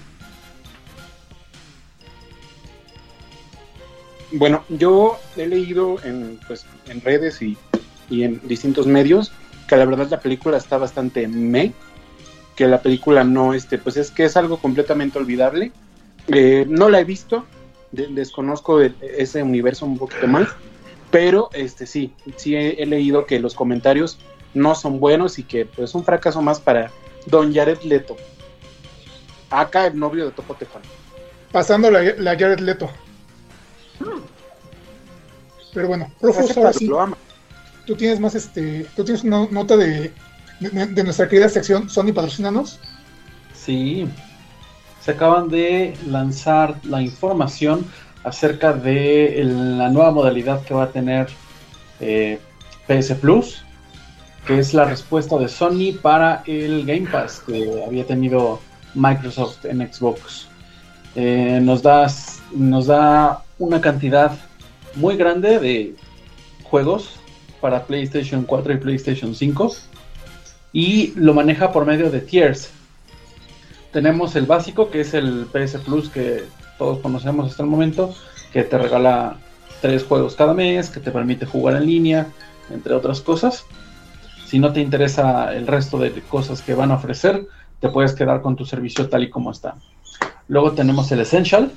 Bueno, 4.32 4.64
yo 4.70 5.20
he 5.38 5.48
leído 5.48 6.04
en, 6.04 6.40
pues, 6.48 6.66
en 6.88 7.02
redes 7.02 7.42
y, 7.42 7.58
y 8.10 8.24
en 8.24 8.42
distintos 8.48 8.88
medios 8.88 9.32
que 9.68 9.76
la 9.76 9.86
verdad 9.86 10.08
la 10.10 10.20
película 10.20 10.58
está 10.58 10.78
bastante 10.78 11.28
me, 11.28 11.74
que 12.60 12.68
la 12.68 12.82
película 12.82 13.24
no, 13.24 13.54
este, 13.54 13.78
pues 13.78 13.96
es 13.96 14.12
que 14.12 14.26
es 14.26 14.36
algo 14.36 14.58
completamente 14.58 15.18
olvidable. 15.18 15.72
Eh, 16.28 16.66
no 16.68 16.90
la 16.90 17.00
he 17.00 17.06
visto, 17.06 17.46
de- 17.94 18.08
desconozco 18.08 18.80
de- 18.80 18.94
ese 19.18 19.42
universo 19.42 19.86
un 19.86 19.98
poquito 19.98 20.28
más, 20.28 20.50
pero 21.10 21.50
este 21.54 21.88
sí, 21.88 22.14
sí 22.36 22.58
he, 22.58 22.84
he 22.84 22.86
leído 22.86 23.26
que 23.26 23.40
los 23.40 23.54
comentarios 23.56 24.20
no 24.54 24.76
son 24.76 25.00
buenos 25.00 25.40
y 25.40 25.44
que 25.44 25.66
pues 25.68 25.96
un 25.96 26.04
fracaso 26.04 26.42
más 26.42 26.60
para 26.60 26.92
Don 27.28 27.54
Jared 27.54 27.80
Leto. 27.84 28.18
Acá 29.50 29.88
el 29.88 29.98
novio 29.98 30.26
de 30.26 30.32
Topo 30.32 30.54
Tejano. 30.56 30.84
Pasando 31.54 31.90
la, 31.90 32.02
la 32.18 32.32
Jared 32.38 32.60
Leto. 32.60 32.90
Pero 35.74 35.88
bueno, 35.88 36.12
Rufus, 36.22 36.58
ahora 36.58 36.74
sí, 36.74 36.88
lo 36.88 37.00
ama. 37.00 37.16
tú 37.86 37.96
tienes 37.96 38.20
más 38.20 38.36
este. 38.36 38.86
Tú 38.98 39.06
tienes 39.06 39.24
una 39.24 39.48
nota 39.50 39.78
de, 39.78 40.12
de, 40.60 41.04
nuestra 41.04 41.28
querida 41.28 41.50
sección 41.50 41.90
Sony 41.90 42.14
Patrocinanos. 42.14 42.80
Sí, 43.54 44.08
se 45.02 45.12
acaban 45.12 45.50
de 45.50 45.96
lanzar 46.08 46.76
la 46.84 47.02
información 47.02 47.86
acerca 48.24 48.74
de 48.74 49.42
la 49.44 49.90
nueva 49.90 50.12
modalidad 50.12 50.64
que 50.64 50.74
va 50.74 50.84
a 50.84 50.92
tener 50.92 51.28
eh, 52.00 52.40
PS 52.88 53.14
Plus, 53.16 53.64
que 54.46 54.60
es 54.60 54.74
la 54.74 54.86
respuesta 54.86 55.38
de 55.38 55.48
Sony 55.48 55.98
para 56.02 56.44
el 56.46 56.86
Game 56.86 57.08
Pass 57.10 57.42
que 57.46 57.84
había 57.86 58.06
tenido 58.06 58.60
Microsoft 58.96 59.66
en 59.66 59.80
Xbox. 59.92 60.48
Eh, 61.16 61.60
nos, 61.62 61.84
nos 62.54 62.88
da 62.88 63.44
una 63.58 63.82
cantidad 63.82 64.32
muy 64.96 65.16
grande 65.18 65.60
de 65.60 65.96
juegos 66.64 67.20
para 67.62 67.86
PlayStation 67.86 68.44
4 68.44 68.74
y 68.74 68.78
PlayStation 68.78 69.36
5 69.36 69.76
y 70.74 71.14
lo 71.16 71.34
maneja 71.34 71.72
por 71.72 71.86
medio 71.86 72.10
de 72.10 72.22
tiers. 72.22 72.70
Tenemos 73.92 74.36
el 74.36 74.46
básico, 74.46 74.90
que 74.92 75.02
es 75.02 75.14
el 75.14 75.48
PS 75.52 75.78
Plus 75.80 76.10
que 76.10 76.44
todos 76.78 77.00
conocemos 77.00 77.50
hasta 77.50 77.64
el 77.64 77.70
momento, 77.70 78.14
que 78.54 78.64
te 78.64 78.78
regala 78.78 79.38
tres 79.82 80.04
juegos 80.04 80.36
cada 80.36 80.54
mes, 80.54 80.90
que 80.90 81.00
te 81.00 81.12
permite 81.12 81.46
jugar 81.46 81.76
en 81.76 81.86
línea, 81.86 82.28
entre 82.70 82.94
otras 82.94 83.22
cosas. 83.22 83.66
Si 84.46 84.60
no 84.60 84.74
te 84.74 84.82
interesa 84.82 85.54
el 85.54 85.68
resto 85.68 85.98
de 85.98 86.12
cosas 86.22 86.62
que 86.62 86.74
van 86.74 86.92
a 86.92 86.96
ofrecer, 86.96 87.48
te 87.80 87.90
puedes 87.90 88.14
quedar 88.14 88.42
con 88.42 88.56
tu 88.56 88.66
servicio 88.66 89.10
tal 89.10 89.24
y 89.24 89.30
como 89.30 89.52
está. 89.52 89.76
Luego 90.48 90.72
tenemos 90.72 91.12
el 91.12 91.20
Essential, 91.20 91.72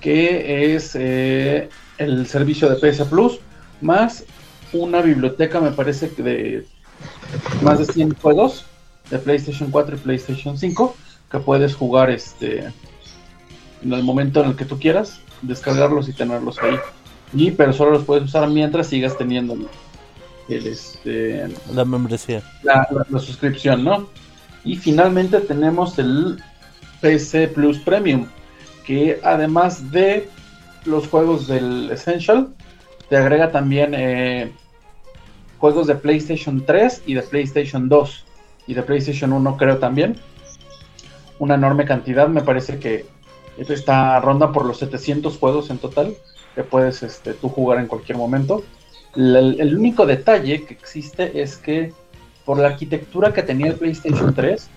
que 0.00 0.74
es 0.74 0.96
eh, 0.98 1.68
el 1.98 2.26
servicio 2.26 2.68
de 2.68 2.76
PS 2.76 3.04
Plus, 3.04 3.38
más 3.80 4.24
una 4.72 5.02
biblioteca, 5.02 5.60
me 5.60 5.70
parece 5.70 6.10
que 6.10 6.22
de 6.22 6.66
más 7.62 7.78
de 7.78 7.86
100 7.86 8.14
juegos 8.16 8.64
de 9.10 9.18
PlayStation 9.18 9.70
4 9.70 9.96
y 9.96 9.98
PlayStation 9.98 10.56
5 10.58 10.96
que 11.30 11.38
puedes 11.40 11.74
jugar 11.74 12.10
este 12.10 12.64
en 13.82 13.92
el 13.92 14.02
momento 14.02 14.42
en 14.42 14.50
el 14.50 14.56
que 14.56 14.64
tú 14.64 14.78
quieras, 14.78 15.20
descargarlos 15.42 16.08
y 16.08 16.12
tenerlos 16.12 16.58
ahí. 16.60 16.76
Y 17.34 17.50
pero 17.50 17.72
solo 17.72 17.90
los 17.92 18.04
puedes 18.04 18.24
usar 18.24 18.48
mientras 18.48 18.86
sigas 18.88 19.16
teniendo 19.18 19.56
el, 20.48 20.66
este, 20.66 21.48
La 21.72 21.84
membresía. 21.84 22.42
la, 22.62 22.86
la- 22.90 23.06
la 23.08 23.18
suscripción, 23.18 23.84
¿no? 23.84 24.08
Y 24.64 24.76
finalmente 24.76 25.40
tenemos 25.40 25.98
el 25.98 26.42
PC 27.00 27.48
Plus 27.48 27.78
Premium, 27.78 28.26
que 28.84 29.20
además 29.22 29.90
de 29.90 30.28
los 30.84 31.06
juegos 31.08 31.46
del 31.48 31.90
Essential, 31.90 32.48
te 33.08 33.16
agrega 33.16 33.52
también 33.52 33.92
eh, 33.94 34.52
juegos 35.58 35.86
de 35.86 35.94
PlayStation 35.94 36.64
3 36.64 37.02
y 37.06 37.14
de 37.14 37.22
PlayStation 37.22 37.88
2 37.88 38.24
y 38.66 38.74
de 38.74 38.82
PlayStation 38.82 39.32
1 39.32 39.56
creo 39.56 39.78
también. 39.78 40.16
Una 41.38 41.54
enorme 41.54 41.84
cantidad, 41.84 42.28
me 42.28 42.42
parece 42.42 42.78
que 42.78 43.06
está 43.58 44.20
ronda 44.20 44.52
por 44.52 44.64
los 44.64 44.78
700 44.78 45.38
juegos 45.38 45.70
en 45.70 45.78
total 45.78 46.14
que 46.54 46.64
puedes 46.64 47.02
este, 47.02 47.34
tú 47.34 47.48
jugar 47.48 47.78
en 47.78 47.86
cualquier 47.86 48.18
momento. 48.18 48.64
El 49.14 49.76
único 49.76 50.04
detalle 50.04 50.64
que 50.64 50.74
existe 50.74 51.40
es 51.40 51.56
que 51.56 51.92
por 52.44 52.58
la 52.58 52.68
arquitectura 52.68 53.32
que 53.32 53.42
tenía 53.42 53.68
el 53.68 53.74
PlayStation 53.74 54.34
3, 54.34 54.68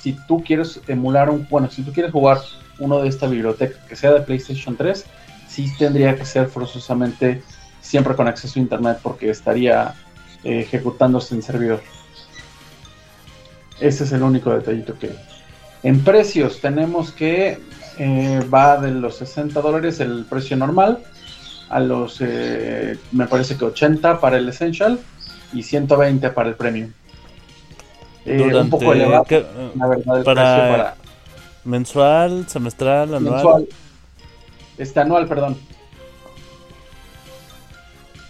si 0.00 0.16
tú 0.26 0.42
quieres 0.44 0.80
emular 0.86 1.30
un, 1.30 1.46
bueno, 1.48 1.70
si 1.70 1.82
tú 1.82 1.92
quieres 1.92 2.12
jugar 2.12 2.38
uno 2.78 3.02
de 3.02 3.08
esta 3.08 3.26
biblioteca 3.26 3.78
que 3.88 3.96
sea 3.96 4.12
de 4.12 4.20
PlayStation 4.20 4.76
3, 4.76 5.04
sí 5.48 5.72
tendría 5.78 6.14
que 6.16 6.24
ser 6.24 6.46
forzosamente 6.48 7.42
siempre 7.80 8.14
con 8.14 8.28
acceso 8.28 8.58
a 8.58 8.62
internet 8.62 8.98
porque 9.02 9.30
estaría 9.30 9.94
ejecutándose 10.46 11.34
en 11.34 11.42
servidor. 11.42 11.80
Ese 13.80 14.04
es 14.04 14.12
el 14.12 14.22
único 14.22 14.50
detallito 14.50 14.98
que. 14.98 15.12
En 15.82 16.02
precios 16.02 16.60
tenemos 16.60 17.12
que 17.12 17.58
eh, 17.98 18.40
va 18.52 18.78
de 18.78 18.90
los 18.90 19.16
60 19.16 19.60
dólares 19.60 20.00
el 20.00 20.24
precio 20.28 20.56
normal 20.56 20.98
a 21.68 21.80
los, 21.80 22.18
eh, 22.20 22.98
me 23.12 23.26
parece 23.26 23.56
que 23.56 23.64
80 23.66 24.20
para 24.20 24.36
el 24.38 24.48
Essential 24.48 24.98
y 25.52 25.62
120 25.62 26.30
para 26.30 26.48
el 26.48 26.54
Premium. 26.54 26.90
Eh, 28.24 28.40
un 28.42 28.48
Durante, 28.50 28.70
poco 28.70 28.92
elevado, 28.92 29.26
la 29.76 29.86
verdad, 29.86 30.18
el 30.18 30.24
para- 30.24 30.56
precio 30.56 30.76
para 30.76 30.94
mensual, 31.64 32.48
semestral, 32.48 33.14
anual. 33.14 33.34
mensual. 33.34 33.66
Este 34.78 35.00
anual, 35.00 35.26
perdón. 35.28 35.56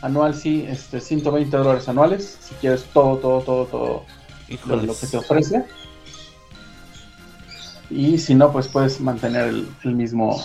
Anual 0.07 0.37
sí, 0.37 0.64
este 0.69 1.01
120 1.01 1.57
dólares 1.57 1.88
anuales, 1.88 2.38
si 2.40 2.55
quieres 2.55 2.85
todo, 2.92 3.16
todo, 3.16 3.40
todo, 3.40 3.64
todo 3.66 4.05
lo, 4.66 4.77
lo 4.77 4.97
que 4.97 5.09
te 5.09 5.16
ofrece. 5.16 5.64
Y 7.90 8.16
si 8.19 8.37
no, 8.37 8.53
pues 8.53 8.69
puedes 8.69 9.01
mantener 9.01 9.49
el, 9.49 9.69
el 9.83 9.95
mismo 9.97 10.45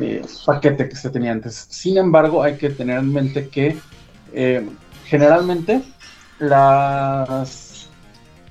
eh, 0.00 0.22
paquete 0.44 0.88
que 0.88 0.96
se 0.96 1.10
tenía 1.10 1.30
antes. 1.30 1.68
Sin 1.70 1.96
embargo, 1.96 2.42
hay 2.42 2.56
que 2.56 2.70
tener 2.70 2.98
en 2.98 3.12
mente 3.12 3.48
que 3.48 3.76
eh, 4.32 4.68
generalmente 5.06 5.82
las, 6.40 7.88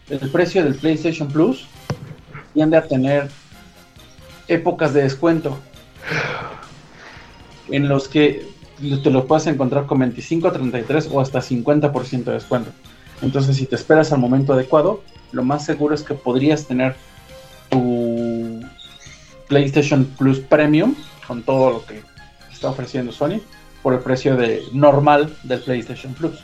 el 0.09 0.31
precio 0.31 0.63
del 0.63 0.75
PlayStation 0.75 1.27
Plus 1.27 1.67
tiende 2.53 2.77
a 2.77 2.87
tener 2.87 3.29
épocas 4.47 4.93
de 4.93 5.03
descuento 5.03 5.59
en 7.69 7.89
los 7.89 8.07
que 8.07 8.50
te 9.03 9.09
lo 9.09 9.25
puedes 9.25 9.47
encontrar 9.47 9.85
con 9.85 9.99
25, 9.99 10.51
33 10.51 11.09
o 11.11 11.21
hasta 11.21 11.39
50% 11.39 12.23
de 12.23 12.33
descuento. 12.33 12.71
Entonces, 13.21 13.55
si 13.55 13.65
te 13.65 13.75
esperas 13.75 14.11
al 14.11 14.19
momento 14.19 14.53
adecuado, 14.53 15.01
lo 15.31 15.43
más 15.43 15.65
seguro 15.65 15.93
es 15.93 16.03
que 16.03 16.13
podrías 16.13 16.65
tener 16.65 16.95
tu 17.69 18.61
PlayStation 19.47 20.05
Plus 20.17 20.39
Premium 20.39 20.95
con 21.27 21.43
todo 21.43 21.71
lo 21.71 21.85
que 21.85 22.01
está 22.51 22.69
ofreciendo 22.69 23.11
Sony 23.11 23.39
por 23.83 23.93
el 23.93 23.99
precio 23.99 24.35
de 24.35 24.63
normal 24.73 25.35
del 25.43 25.61
PlayStation 25.61 26.13
Plus. 26.13 26.39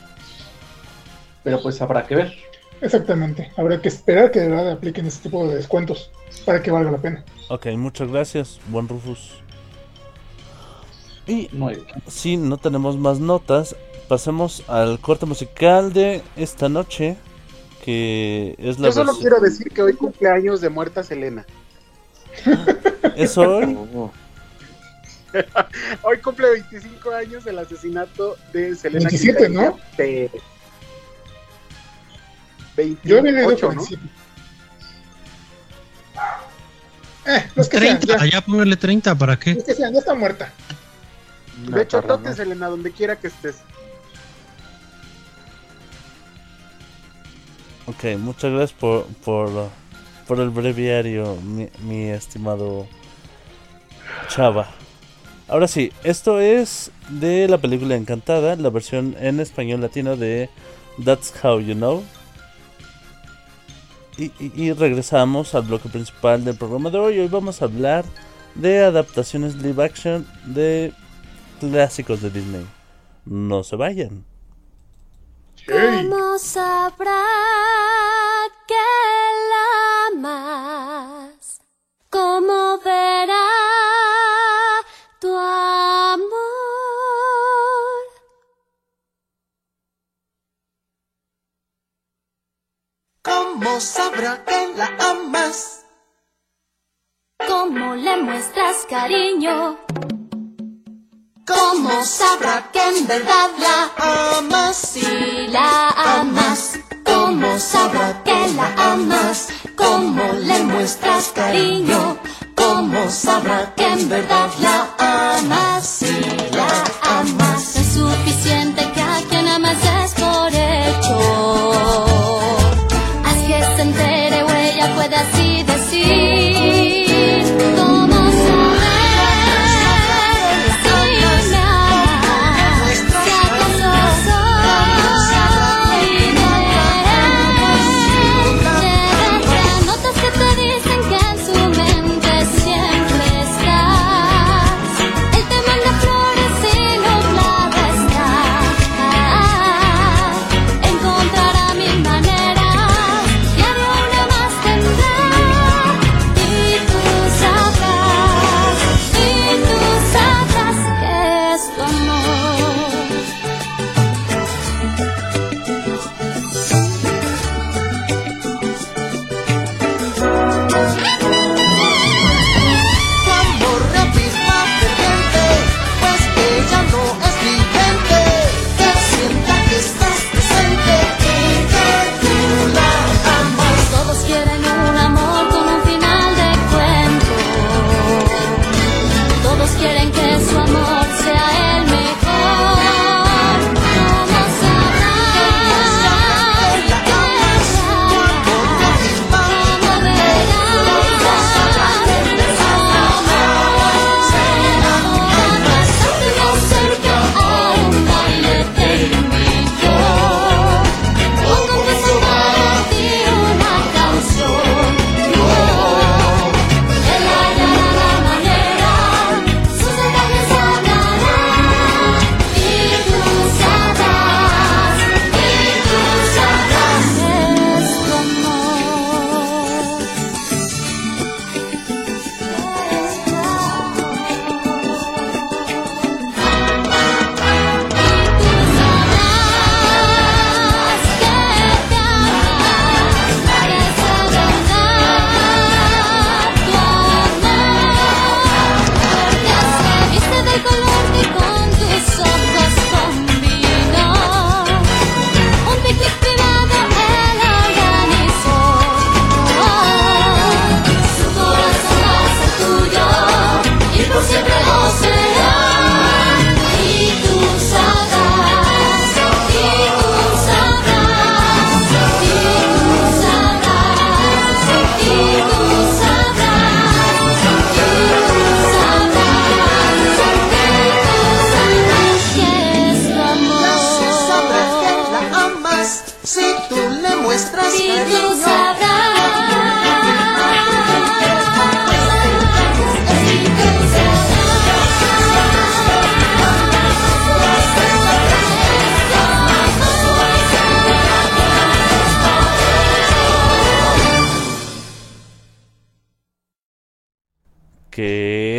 Pero 1.43 1.61
pues 1.61 1.81
habrá 1.81 2.05
que 2.05 2.15
ver. 2.15 2.33
Exactamente. 2.81 3.51
Habrá 3.57 3.81
que 3.81 3.87
esperar 3.87 4.31
que 4.31 4.39
de 4.39 4.49
verdad 4.49 4.71
apliquen 4.71 5.05
ese 5.07 5.23
tipo 5.23 5.47
de 5.47 5.55
descuentos 5.55 6.11
para 6.45 6.61
que 6.61 6.71
valga 6.71 6.91
la 6.91 6.97
pena. 6.99 7.23
Ok, 7.49 7.67
muchas 7.77 8.11
gracias, 8.11 8.59
buen 8.69 8.87
Rufus. 8.87 9.41
Y 11.27 11.49
si 12.07 12.37
no 12.37 12.57
tenemos 12.57 12.97
más 12.97 13.19
notas, 13.19 13.75
pasemos 14.07 14.63
al 14.67 14.99
corte 14.99 15.25
musical 15.25 15.91
de 15.91 16.21
esta 16.37 16.69
noche, 16.69 17.17
que 17.83 18.55
es 18.57 18.79
la 18.79 18.87
Yo 18.87 18.93
solo 18.93 19.11
versión- 19.13 19.21
quiero 19.21 19.39
decir 19.41 19.69
que 19.71 19.81
hoy 19.81 19.93
cumpleaños 19.93 20.61
de 20.61 20.69
muerta 20.69 21.03
Selena. 21.03 21.45
¿Es 23.15 23.37
hoy? 23.37 23.75
Oh, 23.93 24.11
Hoy 26.03 26.17
cumple 26.19 26.49
25 26.51 27.11
años 27.11 27.43
del 27.43 27.59
asesinato 27.59 28.37
de 28.53 28.75
Selena 28.75 29.09
27, 29.09 29.37
Quintanilla 29.47 29.69
¿no? 29.71 29.77
de 29.97 30.31
Yo 33.03 33.19
había 33.19 33.31
leído 33.33 33.47
28, 33.49 33.67
con 33.67 33.75
¿no? 33.75 33.81
27. 33.83 34.09
Eh, 37.25 37.43
los 37.55 37.67
que 37.67 37.77
sean, 37.79 37.99
30, 37.99 38.25
ya, 38.25 38.31
ya 38.31 38.41
póngale 38.41 38.77
30, 38.77 39.15
¿para 39.15 39.37
qué? 39.37 39.55
los 39.55 39.63
que 39.65 39.73
sean, 39.75 39.91
ya 39.93 39.99
está 39.99 40.15
muerta. 40.15 40.51
De 41.65 41.81
hecho, 41.81 42.01
para 42.01 42.15
tote 42.17 42.29
no. 42.29 42.35
Selena, 42.35 42.67
donde 42.67 42.91
quiera 42.91 43.15
que 43.15 43.27
estés. 43.27 43.57
Ok, 47.87 48.17
muchas 48.19 48.51
gracias 48.51 48.73
por, 48.73 49.05
por, 49.23 49.49
por 50.27 50.39
el 50.39 50.49
breviario, 50.49 51.35
mi, 51.37 51.69
mi 51.83 52.03
estimado 52.09 52.85
Chava. 54.27 54.67
Ahora 55.47 55.69
sí, 55.69 55.93
esto 56.03 56.41
es 56.41 56.91
de 57.09 57.47
la 57.47 57.57
película 57.57 57.95
Encantada, 57.95 58.57
la 58.57 58.69
versión 58.69 59.15
en 59.19 59.39
español 59.39 59.79
latino 59.79 60.17
de 60.17 60.49
That's 61.03 61.33
How 61.41 61.61
You 61.61 61.75
Know. 61.75 62.03
Y, 64.17 64.25
y- 64.39 64.51
y 64.55 64.73
regresamos 64.73 65.55
al 65.55 65.61
bloque 65.63 65.87
principal 65.87 66.43
del 66.43 66.57
programa 66.57 66.89
de 66.89 66.97
hoy. 66.97 67.19
Hoy 67.19 67.27
vamos 67.27 67.61
a 67.61 67.65
hablar 67.65 68.03
de 68.55 68.79
adaptaciones 68.83 69.55
live 69.55 69.81
action 69.81 70.27
de 70.45 70.91
clásicos 71.59 72.21
de 72.21 72.29
Disney. 72.29 72.67
No 73.25 73.63
se 73.63 73.75
vayan. 73.75 74.25
¿Cómo 75.67 76.39
sabrá 76.39 77.23
que 78.67 78.73
la 79.51 80.07
amas? 80.07 81.61
¿Cómo 82.09 82.79
verá 82.79 83.49
tu 85.19 85.35
amor? 85.35 86.27
¿Cómo 93.21 93.79
sabrá 93.81 94.45
que 94.45 94.73
la 94.77 94.87
amas? 94.99 95.85
¿Cómo 97.45 97.95
le 97.95 98.21
muestras 98.23 98.85
cariño? 98.89 99.86
¿Cómo 101.47 102.03
sabrá 102.03 102.69
que 102.73 102.81
en 102.81 103.07
verdad 103.07 103.49
la 103.57 104.37
Amas 104.37 104.75
Si 104.75 105.47
la 105.47 105.89
amas, 106.19 106.77
¿cómo 107.05 107.57
sabrá 107.57 108.21
que 108.25 108.49
la 108.49 108.91
amas? 108.91 109.47
¿Cómo 109.77 110.33
le 110.33 110.63
muestras 110.63 111.31
cariño? 111.33 112.17
¿Cómo 112.53 113.09
sabrá 113.09 113.73
que 113.75 113.87
en 113.87 114.09
verdad 114.09 114.49
la 114.59 114.86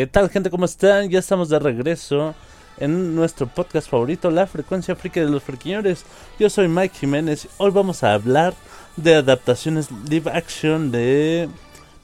tal 0.09 0.31
gente? 0.31 0.51
¿Cómo 0.51 0.65
están? 0.65 1.11
Ya 1.11 1.19
estamos 1.19 1.49
de 1.49 1.59
regreso 1.59 2.35
en 2.79 3.15
nuestro 3.15 3.47
podcast 3.47 3.89
favorito, 3.89 4.31
La 4.31 4.47
Frecuencia 4.47 4.97
Friki 4.97 5.21
de 5.21 5.29
los 5.29 5.43
Friquiñores. 5.43 6.05
Yo 6.39 6.49
soy 6.49 6.69
Mike 6.69 6.97
Jiménez. 6.99 7.49
Hoy 7.59 7.71
vamos 7.71 8.03
a 8.03 8.15
hablar 8.15 8.55
de 8.97 9.17
adaptaciones 9.17 9.89
live 10.09 10.31
action 10.31 10.91
de 10.91 11.49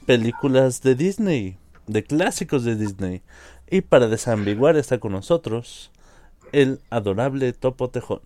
películas 0.05 0.81
de 0.81 0.95
Disney, 0.95 1.57
de 1.87 2.03
clásicos 2.03 2.63
de 2.63 2.75
Disney. 2.75 3.23
Y 3.69 3.81
para 3.81 4.07
desambiguar 4.07 4.77
está 4.77 4.99
con 4.99 5.11
nosotros 5.11 5.91
el 6.51 6.79
adorable 6.89 7.53
Topo 7.53 7.89
Tejón. 7.89 8.21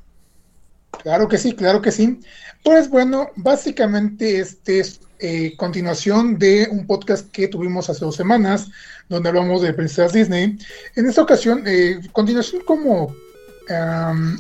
Claro 1.03 1.27
que 1.27 1.37
sí, 1.37 1.53
claro 1.53 1.81
que 1.81 1.91
sí. 1.91 2.19
Pues 2.63 2.89
bueno, 2.89 3.29
básicamente 3.35 4.39
este 4.39 4.79
es 4.79 5.01
eh, 5.19 5.55
continuación 5.57 6.37
de 6.37 6.67
un 6.71 6.85
podcast 6.87 7.29
que 7.31 7.47
tuvimos 7.47 7.89
hace 7.89 8.05
dos 8.05 8.15
semanas, 8.15 8.69
donde 9.07 9.29
hablamos 9.29 9.61
de 9.61 9.73
princesas 9.73 10.13
Disney. 10.13 10.57
En 10.95 11.05
esta 11.05 11.21
ocasión, 11.21 11.63
eh, 11.65 11.99
continuación 12.11 12.63
como 12.65 13.15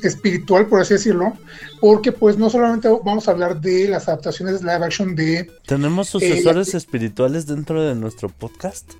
espiritual, 0.01 0.65
por 0.65 0.81
así 0.81 0.95
decirlo, 0.95 1.37
porque 1.79 2.11
pues 2.11 2.39
no 2.39 2.49
solamente 2.49 2.89
vamos 3.05 3.27
a 3.27 3.31
hablar 3.31 3.61
de 3.61 3.87
las 3.87 4.07
adaptaciones 4.07 4.61
live 4.61 4.83
action 4.83 5.15
de 5.15 5.51
¿Tenemos 5.67 6.09
sucesores 6.09 6.73
espirituales 6.73 7.45
dentro 7.45 7.83
de 7.83 7.93
nuestro 7.93 8.29
podcast? 8.29 8.93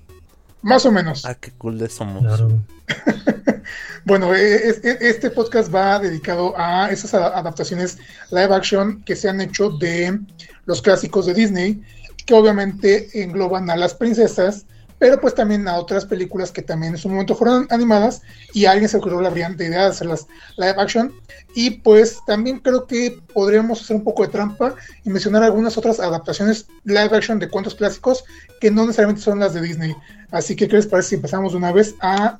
Más 0.62 0.84
o 0.86 0.92
menos. 0.92 1.24
Ah, 1.24 1.34
qué 1.34 1.50
cool 1.58 1.88
somos. 1.90 2.22
Claro. 2.22 2.60
Bueno, 4.04 4.34
eh, 4.34 4.68
es- 4.68 4.78
es- 4.82 5.00
este 5.00 5.30
podcast 5.30 5.72
va 5.72 5.98
dedicado 5.98 6.54
a 6.56 6.90
esas 6.90 7.12
adaptaciones 7.14 7.98
live 8.30 8.54
action 8.54 9.02
que 9.04 9.14
se 9.14 9.28
han 9.28 9.40
hecho 9.40 9.70
de 9.70 10.18
los 10.64 10.80
clásicos 10.82 11.26
de 11.26 11.34
Disney, 11.34 11.82
que 12.24 12.34
obviamente 12.34 13.22
engloban 13.22 13.68
a 13.70 13.76
las 13.76 13.94
princesas, 13.94 14.64
pero 15.00 15.20
pues 15.20 15.34
también 15.34 15.66
a 15.66 15.76
otras 15.78 16.04
películas 16.04 16.52
que 16.52 16.60
también 16.62 16.92
en 16.92 16.98
su 16.98 17.08
momento 17.08 17.34
fueron 17.34 17.66
animadas 17.70 18.20
y 18.52 18.66
alguien 18.66 18.88
se 18.88 18.98
ocurrió 18.98 19.20
la 19.20 19.30
brillante 19.30 19.64
idea 19.64 19.84
de 19.84 19.90
hacerlas 19.90 20.26
live 20.58 20.74
action. 20.76 21.12
Y 21.54 21.70
pues 21.70 22.18
también 22.26 22.58
creo 22.60 22.86
que 22.86 23.18
podríamos 23.34 23.80
hacer 23.80 23.96
un 23.96 24.04
poco 24.04 24.22
de 24.22 24.28
trampa 24.28 24.74
y 25.02 25.08
mencionar 25.10 25.42
algunas 25.42 25.76
otras 25.78 25.98
adaptaciones 25.98 26.66
live 26.84 27.16
action 27.16 27.38
de 27.38 27.48
cuentos 27.48 27.74
clásicos 27.74 28.24
que 28.60 28.70
no 28.70 28.82
necesariamente 28.82 29.22
son 29.22 29.40
las 29.40 29.54
de 29.54 29.62
Disney. 29.62 29.96
Así 30.30 30.54
que, 30.54 30.68
¿qué 30.68 30.76
les 30.76 30.86
parece 30.86 31.08
si 31.08 31.14
empezamos 31.16 31.52
de 31.52 31.58
una 31.58 31.72
vez 31.72 31.94
a 32.02 32.36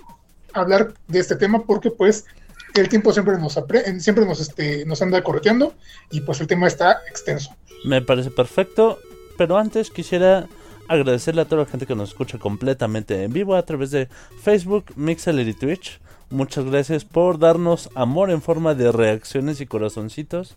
hablar 0.52 0.92
de 1.08 1.18
este 1.18 1.36
tema? 1.36 1.62
Porque 1.64 1.90
pues 1.90 2.26
el 2.74 2.88
tiempo 2.90 3.12
siempre 3.12 3.38
nos 3.38 3.56
apre- 3.56 3.98
siempre 4.00 4.26
nos, 4.26 4.38
este, 4.38 4.84
nos 4.84 5.00
anda 5.00 5.22
correteando 5.24 5.74
y 6.10 6.20
pues 6.20 6.40
el 6.40 6.46
tema 6.46 6.68
está 6.68 7.00
extenso. 7.08 7.52
Me 7.84 8.02
parece 8.02 8.30
perfecto, 8.30 8.98
pero 9.38 9.56
antes 9.56 9.90
quisiera 9.90 10.46
agradecerle 10.90 11.42
a 11.42 11.44
toda 11.44 11.62
la 11.62 11.70
gente 11.70 11.86
que 11.86 11.94
nos 11.94 12.10
escucha 12.10 12.38
completamente 12.38 13.22
en 13.22 13.32
vivo 13.32 13.54
a 13.54 13.62
través 13.64 13.90
de 13.92 14.08
Facebook, 14.42 14.86
Mixler 14.96 15.46
y 15.46 15.54
Twitch. 15.54 16.00
Muchas 16.30 16.64
gracias 16.64 17.04
por 17.04 17.38
darnos 17.38 17.90
amor 17.94 18.30
en 18.30 18.42
forma 18.42 18.74
de 18.74 18.90
reacciones 18.92 19.60
y 19.60 19.66
corazoncitos. 19.66 20.56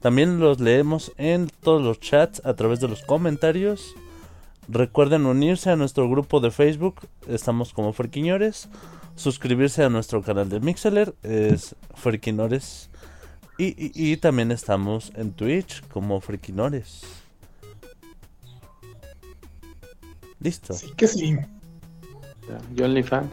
También 0.00 0.38
los 0.40 0.60
leemos 0.60 1.12
en 1.16 1.50
todos 1.62 1.82
los 1.82 2.00
chats 2.00 2.40
a 2.44 2.54
través 2.54 2.80
de 2.80 2.88
los 2.88 3.02
comentarios. 3.02 3.94
Recuerden 4.68 5.26
unirse 5.26 5.70
a 5.70 5.76
nuestro 5.76 6.08
grupo 6.08 6.40
de 6.40 6.50
Facebook, 6.50 6.96
estamos 7.28 7.72
como 7.72 7.92
Friquiñores. 7.92 8.68
Suscribirse 9.16 9.84
a 9.84 9.90
nuestro 9.90 10.22
canal 10.22 10.48
de 10.48 10.60
Mixler, 10.60 11.14
es 11.22 11.76
y- 13.58 14.12
y 14.12 14.16
también 14.16 14.50
estamos 14.50 15.12
en 15.16 15.32
Twitch 15.32 15.82
como 15.88 16.20
Friquinores. 16.20 17.21
Listo. 20.42 20.72
Así 20.72 20.92
que 20.96 21.06
sí. 21.06 21.36
Yo 22.74 22.84
OnlyFans. 22.84 23.32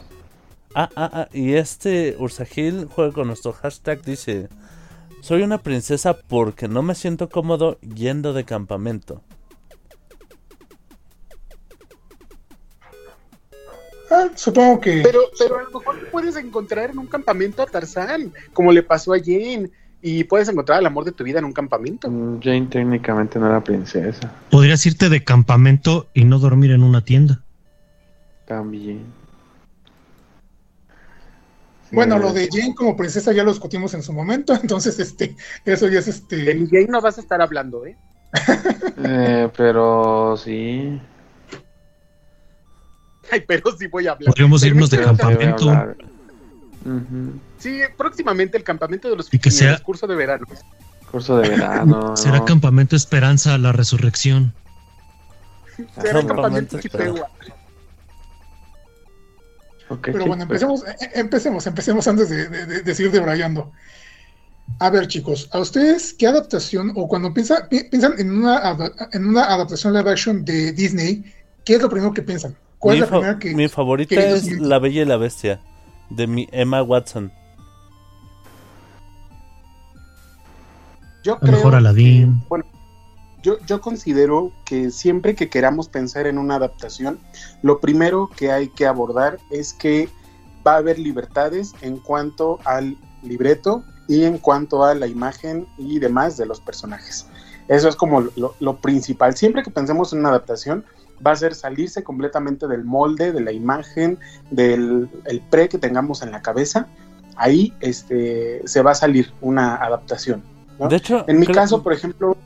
Ah, 0.74 0.88
ah, 0.94 1.10
ah, 1.12 1.28
y 1.32 1.54
este 1.54 2.16
Ursagil 2.18 2.86
juega 2.86 3.12
con 3.12 3.26
nuestro 3.26 3.52
hashtag, 3.52 4.02
dice, 4.02 4.48
soy 5.20 5.42
una 5.42 5.58
princesa 5.58 6.16
porque 6.16 6.68
no 6.68 6.82
me 6.82 6.94
siento 6.94 7.28
cómodo 7.28 7.78
yendo 7.80 8.32
de 8.32 8.44
campamento. 8.44 9.20
Ah, 14.12 14.28
supongo 14.36 14.80
que... 14.80 15.02
Pero, 15.02 15.20
pero 15.38 15.58
a 15.58 15.62
lo 15.62 15.70
mejor 15.70 16.10
puedes 16.10 16.36
encontrar 16.36 16.90
en 16.90 16.98
un 16.98 17.06
campamento 17.08 17.62
a 17.62 17.66
Tarzán, 17.66 18.32
como 18.52 18.70
le 18.70 18.84
pasó 18.84 19.12
a 19.12 19.18
Jane, 19.18 19.70
y 20.02 20.24
puedes 20.24 20.48
encontrar 20.48 20.80
el 20.80 20.86
amor 20.86 21.04
de 21.04 21.12
tu 21.12 21.24
vida 21.24 21.38
en 21.38 21.44
un 21.44 21.52
campamento. 21.52 22.10
Mm, 22.10 22.40
Jane 22.40 22.66
técnicamente 22.66 23.38
no 23.38 23.46
era 23.46 23.62
princesa. 23.62 24.32
Podrías 24.50 24.84
irte 24.86 25.08
de 25.08 25.22
campamento 25.22 26.08
y 26.14 26.24
no 26.24 26.38
dormir 26.38 26.70
en 26.70 26.82
una 26.82 27.04
tienda. 27.04 27.42
También. 28.46 29.04
Sí, 31.88 31.96
Bueno, 31.96 32.18
lo 32.18 32.32
de 32.32 32.48
Jane 32.50 32.74
como 32.74 32.96
princesa 32.96 33.32
ya 33.32 33.44
lo 33.44 33.50
discutimos 33.50 33.92
en 33.94 34.02
su 34.02 34.12
momento, 34.12 34.54
entonces 34.62 34.98
este, 34.98 35.36
eso 35.64 35.88
ya 35.88 35.98
es 35.98 36.06
De 36.06 36.12
este... 36.12 36.54
mi 36.54 36.66
Jane 36.66 36.88
no 36.88 37.00
vas 37.00 37.18
a 37.18 37.20
estar 37.20 37.42
hablando, 37.42 37.84
¿eh? 37.84 37.96
eh, 39.04 39.48
pero 39.56 40.36
sí. 40.36 41.00
Ay, 43.30 43.44
pero 43.46 43.76
sí 43.76 43.86
voy 43.86 44.06
a 44.06 44.12
hablar. 44.12 44.28
Podríamos 44.28 44.64
irnos 44.64 44.90
de 44.90 44.98
a 44.98 45.02
campamento. 45.02 45.94
Sí, 47.60 47.80
próximamente 47.96 48.56
el 48.56 48.64
campamento 48.64 49.08
de 49.08 49.16
los 49.16 49.26
Y 49.28 49.38
que 49.38 49.50
Friquiñores, 49.50 49.76
sea- 49.78 49.84
curso 49.84 50.06
de 50.06 50.16
verano. 50.16 50.46
Curso 51.10 51.36
de 51.38 51.48
verano. 51.50 52.16
Será 52.16 52.38
¿no? 52.38 52.44
campamento 52.44 52.96
Esperanza 52.96 53.54
a 53.54 53.58
la 53.58 53.70
resurrección. 53.72 54.52
Será 55.94 56.20
Campamento 56.20 56.26
campamento 56.34 56.78
espera. 56.78 57.04
Chipegua. 57.06 57.30
Ok, 59.88 60.00
Pero 60.12 60.26
bueno, 60.26 60.46
pues. 60.46 60.62
empecemos, 60.62 60.84
eh, 60.86 60.96
eh, 61.00 61.10
empecemos, 61.14 61.66
empecemos 61.66 62.06
antes 62.06 62.28
de, 62.30 62.48
de, 62.48 62.66
de- 62.66 62.82
de 62.82 62.94
seguir 62.94 63.10
debrayando. 63.12 63.72
A 64.78 64.88
ver, 64.88 65.08
chicos, 65.08 65.48
¿a 65.52 65.58
ustedes 65.58 66.14
qué 66.14 66.28
adaptación, 66.28 66.92
o 66.94 67.08
cuando 67.08 67.34
piensa- 67.34 67.68
pi- 67.68 67.84
piensan 67.90 68.14
en 68.18 68.30
una, 68.30 68.76
en 69.12 69.26
una 69.26 69.44
adaptación 69.46 69.92
live 69.94 70.10
action 70.12 70.44
de 70.44 70.72
Disney, 70.72 71.24
qué 71.64 71.74
es 71.74 71.82
lo 71.82 71.90
primero 71.90 72.12
que 72.14 72.22
piensan? 72.22 72.56
¿Cuál 72.78 72.98
Mi, 72.98 73.02
es 73.02 73.10
la 73.10 73.16
primera 73.18 73.38
que... 73.40 73.54
mi 73.54 73.68
favorita 73.68 74.14
que 74.14 74.32
es 74.32 74.60
La 74.60 74.78
Bella 74.78 75.02
y 75.02 75.04
la 75.06 75.16
Bestia, 75.16 75.60
de 76.08 76.26
mi 76.28 76.48
Emma 76.52 76.82
Watson. 76.84 77.32
Yo 81.22 81.34
A 81.34 81.44
lo 81.44 81.52
mejor 81.52 81.70
creo 81.70 81.78
Aladdin. 81.78 82.40
que, 82.40 82.46
bueno, 82.48 82.64
yo, 83.42 83.58
yo 83.66 83.80
considero 83.80 84.52
que 84.64 84.90
siempre 84.90 85.34
que 85.34 85.48
queramos 85.48 85.88
pensar 85.88 86.26
en 86.26 86.38
una 86.38 86.56
adaptación, 86.56 87.18
lo 87.62 87.80
primero 87.80 88.30
que 88.36 88.52
hay 88.52 88.68
que 88.68 88.86
abordar 88.86 89.38
es 89.50 89.72
que 89.72 90.08
va 90.66 90.74
a 90.74 90.78
haber 90.78 90.98
libertades 90.98 91.72
en 91.80 91.98
cuanto 91.98 92.58
al 92.64 92.96
libreto 93.22 93.82
y 94.08 94.24
en 94.24 94.38
cuanto 94.38 94.84
a 94.84 94.94
la 94.94 95.06
imagen 95.06 95.66
y 95.78 95.98
demás 95.98 96.36
de 96.36 96.46
los 96.46 96.60
personajes. 96.60 97.26
Eso 97.68 97.88
es 97.88 97.96
como 97.96 98.22
lo, 98.36 98.54
lo 98.58 98.76
principal. 98.78 99.36
Siempre 99.36 99.62
que 99.62 99.70
pensemos 99.70 100.12
en 100.12 100.20
una 100.20 100.30
adaptación, 100.30 100.84
va 101.24 101.32
a 101.32 101.36
ser 101.36 101.54
salirse 101.54 102.02
completamente 102.02 102.66
del 102.66 102.84
molde, 102.84 103.32
de 103.32 103.40
la 103.40 103.52
imagen, 103.52 104.18
del 104.50 105.08
el 105.26 105.40
pre 105.42 105.68
que 105.68 105.78
tengamos 105.78 106.22
en 106.22 106.32
la 106.32 106.42
cabeza. 106.42 106.88
Ahí 107.36 107.72
este, 107.80 108.62
se 108.66 108.82
va 108.82 108.92
a 108.92 108.94
salir 108.94 109.32
una 109.40 109.76
adaptación. 109.76 110.42
¿No? 110.80 110.88
De 110.88 110.96
hecho, 110.96 111.24
En 111.28 111.38
mi 111.38 111.46
caso, 111.46 111.82
por 111.82 111.92
ejemplo, 111.92 112.36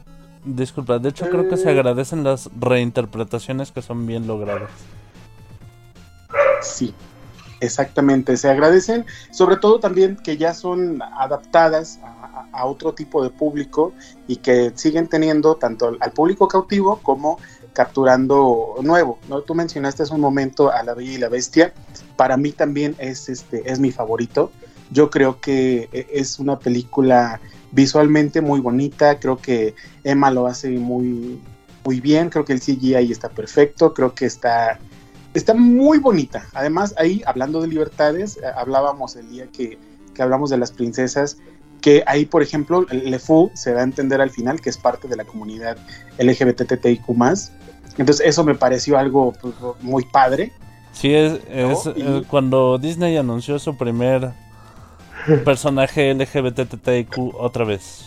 Disculpa, 0.44 0.98
de 0.98 1.08
hecho 1.08 1.26
creo 1.30 1.48
que 1.48 1.56
se 1.56 1.68
Eh. 1.68 1.70
agradecen 1.72 2.22
las 2.22 2.50
reinterpretaciones 2.60 3.72
que 3.72 3.80
son 3.80 4.06
bien 4.06 4.26
logradas. 4.26 4.68
sí, 6.60 6.94
exactamente, 7.60 8.36
se 8.36 8.50
agradecen, 8.50 9.06
sobre 9.30 9.56
todo 9.56 9.80
también 9.80 10.16
que 10.16 10.36
ya 10.36 10.52
son 10.54 11.00
adaptadas 11.02 11.98
a, 12.52 12.66
otro 12.66 12.92
tipo 12.94 13.22
de 13.22 13.30
público 13.30 13.92
y 14.28 14.36
que 14.36 14.72
siguen 14.76 15.08
teniendo 15.08 15.56
tanto 15.56 15.88
al- 15.88 15.98
al 16.00 16.12
público 16.12 16.46
cautivo 16.46 17.00
como 17.02 17.38
capturando 17.72 18.76
nuevo. 18.82 19.18
¿no? 19.28 19.40
Tú 19.42 19.54
mencionaste 19.54 20.04
hace 20.04 20.14
un 20.14 20.20
momento 20.20 20.70
a 20.70 20.82
La 20.84 20.94
Bella 20.94 21.12
y 21.12 21.18
la 21.18 21.28
Bestia, 21.28 21.72
para 22.16 22.36
mí 22.36 22.52
también 22.52 22.94
es, 22.98 23.28
este, 23.28 23.70
es 23.70 23.80
mi 23.80 23.90
favorito. 23.90 24.52
Yo 24.90 25.10
creo 25.10 25.40
que 25.40 25.88
e- 25.92 26.06
es 26.12 26.38
una 26.38 26.58
película 26.60 27.40
visualmente 27.74 28.40
muy 28.40 28.60
bonita, 28.60 29.18
creo 29.18 29.36
que 29.36 29.74
Emma 30.04 30.30
lo 30.30 30.46
hace 30.46 30.70
muy, 30.70 31.40
muy 31.84 32.00
bien, 32.00 32.30
creo 32.30 32.44
que 32.44 32.52
el 32.52 32.60
CGI 32.60 33.10
está 33.10 33.28
perfecto, 33.28 33.92
creo 33.92 34.14
que 34.14 34.26
está, 34.26 34.78
está 35.34 35.54
muy 35.54 35.98
bonita. 35.98 36.46
Además, 36.54 36.94
ahí 36.98 37.22
hablando 37.26 37.60
de 37.60 37.68
libertades, 37.68 38.36
eh, 38.36 38.40
hablábamos 38.56 39.16
el 39.16 39.28
día 39.28 39.46
que, 39.52 39.78
que 40.14 40.22
hablamos 40.22 40.50
de 40.50 40.58
las 40.58 40.70
princesas, 40.70 41.36
que 41.80 42.02
ahí, 42.06 42.24
por 42.24 42.42
ejemplo, 42.42 42.86
LeFou 42.90 43.50
se 43.54 43.72
da 43.72 43.80
a 43.80 43.84
entender 43.84 44.20
al 44.20 44.30
final 44.30 44.60
que 44.60 44.70
es 44.70 44.78
parte 44.78 45.08
de 45.08 45.16
la 45.16 45.24
comunidad 45.24 45.76
LGBTTIQ+. 46.18 47.04
Entonces 47.98 48.26
eso 48.26 48.44
me 48.44 48.54
pareció 48.54 48.96
algo 48.96 49.32
pues, 49.40 49.54
muy 49.82 50.04
padre. 50.06 50.52
Sí, 50.92 51.12
es, 51.12 51.40
es, 51.50 51.86
¿No? 51.86 51.92
Y- 51.96 52.02
eh, 52.02 52.22
cuando 52.30 52.78
Disney 52.78 53.16
anunció 53.16 53.58
su 53.58 53.76
primer 53.76 54.32
personaje 55.44 56.12
LGBTTIQ 56.14 57.34
otra 57.34 57.64
vez. 57.64 58.04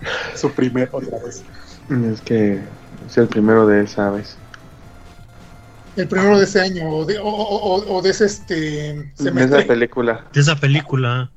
Su 0.34 0.52
primer 0.52 0.88
otra 0.92 1.18
vez. 1.18 1.42
Es 2.12 2.20
que 2.20 2.60
es 3.06 3.16
el 3.18 3.28
primero 3.28 3.66
de 3.66 3.82
esa 3.84 4.10
vez. 4.10 4.36
El 5.96 6.06
primero 6.06 6.38
de 6.38 6.44
ese 6.44 6.60
año, 6.60 6.88
o 6.88 7.04
de, 7.04 7.18
o, 7.18 7.24
o- 7.26 7.74
o- 7.74 7.96
o 7.96 8.02
de 8.02 8.10
ese 8.10 8.26
este, 8.26 8.54
De 8.54 9.12
semestre. 9.16 9.58
esa 9.58 9.66
película. 9.66 10.24
De 10.32 10.40
esa 10.40 10.54
película. 10.54 11.30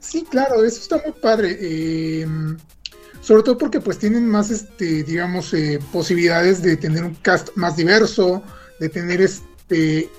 Sí, 0.00 0.26
claro, 0.28 0.64
eso 0.64 0.80
está 0.80 0.96
muy 1.04 1.12
padre. 1.20 1.56
eh, 1.60 2.26
sobre 3.24 3.42
todo 3.42 3.56
porque 3.56 3.80
pues 3.80 3.98
tienen 3.98 4.28
más, 4.28 4.50
este, 4.50 5.02
digamos, 5.02 5.54
eh, 5.54 5.78
posibilidades 5.92 6.62
de 6.62 6.76
tener 6.76 7.04
un 7.04 7.14
cast 7.14 7.48
más 7.54 7.74
diverso, 7.76 8.42
de 8.78 8.90
tener 8.90 9.22
este 9.22 10.10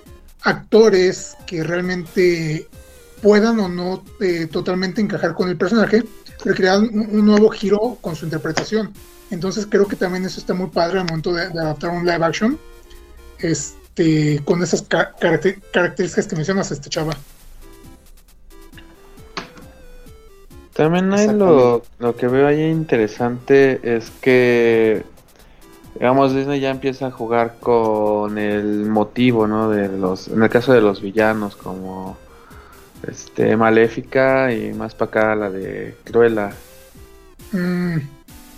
actores 0.41 1.35
que 1.45 1.63
realmente 1.63 2.67
puedan 3.21 3.59
o 3.59 3.69
no 3.69 4.03
eh, 4.21 4.47
totalmente 4.47 5.01
encajar 5.01 5.35
con 5.35 5.49
el 5.49 5.57
personaje, 5.57 6.03
pero 6.43 6.55
crear 6.55 6.79
un, 6.79 7.25
nuevo 7.25 7.49
giro 7.49 7.97
con 8.01 8.15
su 8.15 8.25
interpretación. 8.25 8.91
Entonces 9.29 9.67
creo 9.69 9.87
que 9.87 9.95
también 9.95 10.25
eso 10.25 10.39
está 10.39 10.53
muy 10.55 10.69
padre 10.69 10.99
al 10.99 11.05
momento 11.05 11.31
de, 11.31 11.49
de 11.49 11.59
adaptar 11.59 11.91
un 11.91 12.05
live 12.05 12.25
action, 12.25 12.59
este, 13.39 14.41
con 14.45 14.63
esas 14.63 14.81
ca- 14.83 15.15
caracter- 15.19 15.61
características 15.71 16.27
que 16.27 16.35
mencionas, 16.35 16.71
este 16.71 16.89
chava. 16.89 17.15
También 20.75 21.13
hay 21.13 21.29
lo, 21.29 21.83
lo 21.99 22.15
que 22.17 22.27
veo 22.27 22.47
ahí 22.47 22.63
interesante 22.63 23.79
es 23.95 24.11
que, 24.21 25.03
digamos, 25.93 26.35
Disney 26.35 26.59
ya 26.59 26.69
empieza 26.69 27.07
a 27.07 27.11
jugar 27.11 27.55
con 27.61 28.37
el 28.37 28.85
motivo, 28.85 29.47
¿no? 29.47 29.69
De 29.69 29.87
los, 29.87 30.27
en 30.27 30.43
el 30.43 30.49
caso 30.49 30.73
de 30.73 30.81
los 30.81 31.01
villanos, 31.01 31.55
como 31.55 32.17
este 33.07 33.55
Maléfica 33.55 34.51
y 34.53 34.73
más 34.73 34.93
para 34.95 35.09
acá 35.09 35.35
la 35.35 35.49
de 35.49 35.95
Cruella. 36.03 36.51
Mm, 37.53 37.97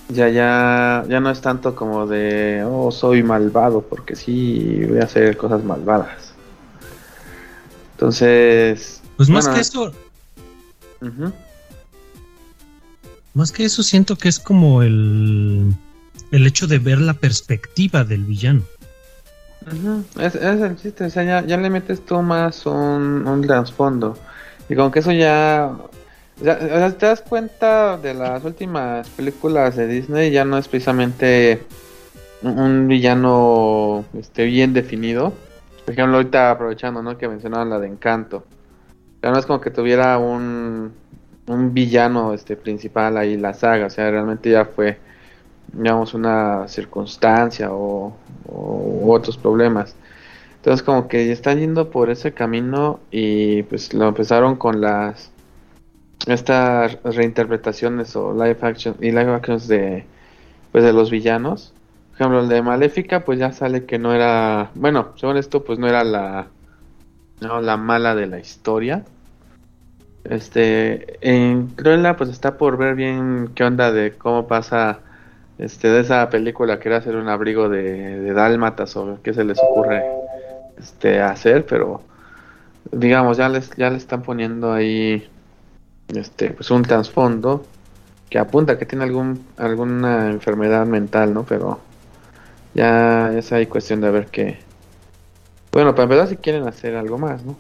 Ya, 0.10 0.30
ya, 0.30 1.04
ya 1.08 1.20
no 1.20 1.30
es 1.30 1.42
tanto 1.42 1.76
como 1.76 2.08
de, 2.08 2.64
oh, 2.66 2.92
soy 2.92 3.22
malvado, 3.22 3.82
porque 3.82 4.16
sí, 4.16 4.86
voy 4.90 5.02
a 5.02 5.04
hacer 5.04 5.38
cosas 5.38 5.64
malvadas. 5.64 6.34
Entonces, 7.92 9.02
Pues 9.18 9.30
más 9.30 9.44
Bueno, 9.46 9.56
que 9.56 9.62
eso, 9.62 9.92
ujú. 11.02 11.32
Más 13.38 13.52
que 13.52 13.64
eso 13.64 13.84
siento 13.84 14.18
que 14.18 14.30
es 14.30 14.40
como 14.40 14.82
el 14.82 15.74
el 16.32 16.48
hecho 16.48 16.68
de 16.68 16.80
ver 16.80 17.00
la 17.00 17.14
perspectiva 17.14 18.04
del 18.04 18.24
villano. 18.24 18.62
Es, 20.20 20.36
el 20.36 20.78
chiste, 20.78 21.06
o 21.06 21.10
sea, 21.10 21.42
ya, 21.46 21.58
le 21.58 21.70
metes 21.70 22.06
tú 22.06 22.22
más 22.22 22.66
un, 22.66 23.28
un 23.28 23.42
trasfondo. 23.42 24.18
Y 24.70 24.76
como 24.76 24.92
que 24.92 25.00
eso 25.00 25.12
ya, 25.12 25.72
o 26.40 26.44
sea, 26.44 26.92
te 26.92 27.06
das 27.06 27.22
cuenta 27.22 27.98
de 27.98 28.14
las 28.14 28.44
últimas 28.44 29.10
películas 29.10 29.76
de 29.76 29.88
Disney, 29.88 30.32
ya 30.32 30.46
no 30.46 30.58
es 30.58 30.68
precisamente 30.68 31.64
un, 32.42 32.60
un 32.60 32.88
villano 32.88 34.06
este, 34.18 34.46
bien 34.46 34.74
definido. 34.74 35.34
Por 35.86 35.94
ejemplo, 35.94 36.18
ahorita 36.18 36.52
aprovechando 36.52 37.02
¿no? 37.02 37.18
que 37.18 37.28
mencionaban 37.28 37.70
la 37.70 37.80
de 37.80 37.88
Encanto. 37.88 38.46
Ya 39.22 39.32
no 39.32 39.40
es 39.40 39.46
como 39.46 39.60
que 39.60 39.72
tuviera 39.72 40.18
un, 40.18 40.94
un 41.48 41.74
villano 41.74 42.34
este, 42.34 42.56
principal 42.56 43.18
ahí 43.18 43.38
la 43.38 43.54
saga, 43.54 43.88
o 43.88 43.90
sea, 43.90 44.12
realmente 44.12 44.52
ya 44.52 44.66
fue 44.66 45.00
digamos, 45.74 46.14
una 46.14 46.68
circunstancia 46.68 47.72
o, 47.72 48.16
otros 49.06 49.38
problemas. 49.38 49.96
Entonces 50.58 50.84
como 50.84 51.08
que 51.08 51.32
están 51.32 51.60
yendo 51.60 51.90
por 51.90 52.10
ese 52.10 52.34
camino 52.34 53.00
y 53.12 53.64
pues 53.64 53.94
lo 53.94 54.08
empezaron 54.08 54.56
con 54.56 54.82
las 54.82 55.32
estas 56.28 56.98
reinterpretaciones 57.04 58.16
o 58.16 58.34
live 58.34 58.58
action 58.62 58.96
y 59.00 59.12
live 59.12 59.34
actions 59.34 59.68
de 59.68 60.06
pues 60.72 60.84
de 60.84 60.94
los 60.94 61.12
villanos. 61.12 61.74
Por 62.10 62.16
ejemplo, 62.16 62.40
el 62.42 62.50
de 62.50 62.62
Maléfica 62.62 63.24
pues 63.24 63.40
ya 63.40 63.52
sale 63.54 63.86
que 63.86 64.00
no 64.00 64.14
era, 64.14 64.72
bueno, 64.76 65.14
según 65.16 65.38
esto 65.38 65.64
pues 65.64 65.80
no 65.80 65.88
era 65.88 66.04
la 66.04 66.48
no, 67.42 67.62
la 67.62 67.78
mala 67.78 68.16
de 68.16 68.28
la 68.28 68.40
historia. 68.40 69.06
Este, 70.30 71.18
en 71.22 71.68
Cruella 71.68 72.18
pues 72.18 72.30
está 72.30 72.58
por 72.58 72.78
ver 72.78 72.96
bien 72.96 73.52
qué 73.56 73.64
onda 73.64 73.92
de 73.92 74.14
cómo 74.18 74.48
pasa 74.48 75.00
este 75.58 75.88
de 75.90 76.02
esa 76.02 76.30
película 76.30 76.80
que 76.80 76.90
era 76.90 76.98
hacer 76.98 77.16
un 77.16 77.30
abrigo 77.30 77.70
de, 77.70 78.20
de 78.20 78.34
dálmatas 78.34 78.96
o 78.98 79.20
qué 79.24 79.34
se 79.34 79.44
les 79.46 79.58
ocurre 79.60 80.04
este 80.78 81.22
hacer, 81.22 81.66
pero 81.66 82.02
digamos 82.92 83.38
ya 83.38 83.50
les 83.50 83.70
ya 83.76 83.90
le 83.90 83.98
están 83.98 84.22
poniendo 84.22 84.74
ahí 84.74 85.28
este 86.10 86.52
pues 86.52 86.72
un 86.72 86.84
trasfondo 86.84 87.66
que 88.30 88.40
apunta 88.40 88.78
que 88.78 88.86
tiene 88.86 89.06
algún 89.06 89.46
alguna 89.58 90.30
enfermedad 90.30 90.86
mental, 90.86 91.34
¿no? 91.34 91.44
Pero 91.46 91.80
ya 92.74 93.32
es 93.34 93.52
ahí 93.54 93.66
cuestión 93.68 94.02
de 94.02 94.12
ver 94.12 94.28
qué 94.28 94.60
bueno, 95.72 95.94
para 95.94 96.04
empezar 96.04 96.28
si 96.28 96.38
quieren 96.38 96.68
hacer 96.68 96.96
algo 96.96 97.18
más, 97.18 97.44
¿no? 97.44 97.56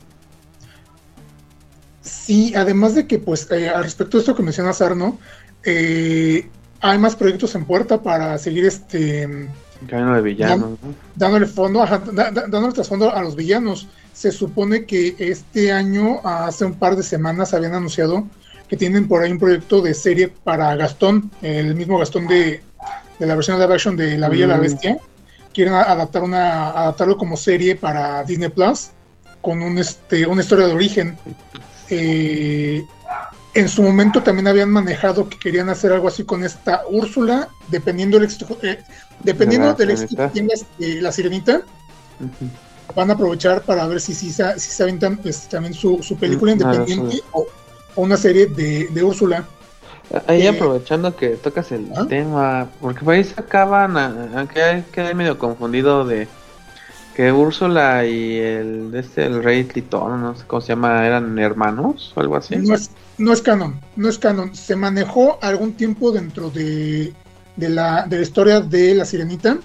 Sí, 2.09 2.53
además 2.55 2.95
de 2.95 3.07
que, 3.07 3.19
pues, 3.19 3.49
eh, 3.51 3.69
al 3.69 3.83
respecto 3.83 4.17
de 4.17 4.21
esto 4.21 4.35
que 4.35 4.43
mencionas, 4.43 4.81
Arno, 4.81 5.17
eh, 5.63 6.47
hay 6.81 6.97
más 6.99 7.15
proyectos 7.15 7.53
en 7.55 7.65
puerta 7.65 8.01
para 8.01 8.37
seguir 8.37 8.65
este 8.65 9.47
Camino 9.87 10.15
de 10.15 10.21
villanos, 10.21 10.71
¿no? 10.71 10.77
dándole 11.15 11.45
fondo, 11.45 11.81
ajá, 11.83 11.99
da- 12.11 12.31
da- 12.31 12.47
dándole 12.47 12.73
trasfondo 12.73 13.13
a 13.13 13.21
los 13.21 13.35
villanos. 13.35 13.87
Se 14.13 14.31
supone 14.31 14.85
que 14.85 15.15
este 15.19 15.71
año, 15.71 16.19
hace 16.23 16.65
un 16.65 16.73
par 16.73 16.95
de 16.95 17.03
semanas, 17.03 17.53
habían 17.53 17.75
anunciado 17.75 18.25
que 18.67 18.75
tienen 18.75 19.07
por 19.07 19.21
ahí 19.21 19.31
un 19.31 19.39
proyecto 19.39 19.81
de 19.81 19.93
serie 19.93 20.27
para 20.29 20.75
Gastón, 20.75 21.29
el 21.41 21.75
mismo 21.75 21.97
Gastón 21.99 22.27
de, 22.27 22.61
de 23.19 23.25
la 23.25 23.35
versión 23.35 23.57
de 23.57 23.63
live 23.65 23.73
action 23.75 23.95
de 23.95 24.17
La 24.17 24.29
Bella 24.29 24.45
y 24.45 24.47
la 24.47 24.57
Mm. 24.57 24.61
Bestia. 24.61 24.97
Quieren 25.53 25.73
adaptar 25.73 26.23
una, 26.23 26.69
adaptarlo 26.71 27.17
como 27.17 27.37
serie 27.37 27.75
para 27.75 28.23
Disney 28.23 28.49
Plus 28.49 28.89
con 29.41 29.61
un, 29.61 29.77
este, 29.77 30.25
una 30.27 30.41
historia 30.41 30.67
de 30.67 30.73
origen. 30.73 31.17
Eh, 31.89 32.85
en 33.53 33.69
su 33.69 33.81
momento 33.83 34.21
también 34.23 34.47
habían 34.47 34.69
manejado 34.69 35.27
que 35.29 35.39
querían 35.39 35.69
hacer 35.69 35.91
algo 35.93 36.07
así 36.07 36.23
con 36.25 36.43
esta 36.43 36.83
Úrsula, 36.89 37.49
dependiendo 37.67 38.17
del 38.17 38.25
éxito, 38.25 38.57
eh, 38.61 38.83
dependiendo 39.23 39.67
De 39.67 39.73
la 39.73 39.75
del 39.75 39.91
éxito 39.91 40.17
que 40.21 40.29
Sirenita. 40.29 40.31
tenga 40.31 40.53
este, 40.53 41.01
la 41.01 41.11
sirenita, 41.11 41.61
van 42.95 43.09
a 43.09 43.13
aprovechar 43.13 43.63
para 43.63 43.87
ver 43.87 43.99
si, 44.01 44.13
si, 44.13 44.31
si 44.31 44.59
se 44.59 44.83
aventan 44.83 45.17
pues, 45.17 45.47
también 45.49 45.73
su, 45.73 46.01
su 46.01 46.17
película 46.17 46.51
Mm, 46.53 46.53
independiente 46.53 47.23
o, 47.31 47.47
o 47.95 48.01
una 48.01 48.17
serie 48.17 48.47
de, 48.47 48.87
de 48.89 49.03
Úrsula. 49.03 49.45
Ahí 50.27 50.47
Eh, 50.47 50.47
aprovechando 50.47 51.15
que 51.15 51.29
tocas 51.37 51.71
el 51.71 51.91
¿Ah? 51.95 52.05
tema, 52.07 52.69
porque 52.79 53.03
por 53.03 53.13
ahí 53.13 53.23
sacaban, 53.23 53.97
aunque 54.37 54.61
hay 54.63 54.83
que 54.83 55.13
medio 55.13 55.37
confundido 55.37 56.05
de 56.05 56.29
que 57.17 57.31
Úrsula 57.31 58.05
y 58.05 58.37
el 58.37 58.91
de 58.91 58.99
este 58.99 59.25
el 59.25 59.43
Rey 59.43 59.63
Tritón, 59.63 60.21
no 60.21 60.35
sé 60.35 60.43
cómo 60.45 60.61
se 60.61 60.67
llama, 60.69 61.03
eran 61.05 61.37
hermanos 61.39 62.13
o 62.15 62.19
algo 62.21 62.35
así. 62.37 62.55
No 62.57 62.75
es, 62.75 62.91
no 63.17 63.33
es 63.33 63.41
canon, 63.41 63.81
no 63.95 64.07
es 64.07 64.19
canon. 64.19 64.53
Se 64.55 64.75
manejó 64.75 65.39
algún 65.41 65.73
tiempo 65.73 66.11
dentro 66.11 66.51
de, 66.51 67.11
de 67.55 67.69
la, 67.69 68.05
de 68.05 68.17
la 68.17 68.21
historia 68.21 68.61
de 68.61 68.93
la 68.93 69.03
sirenita. 69.03 69.57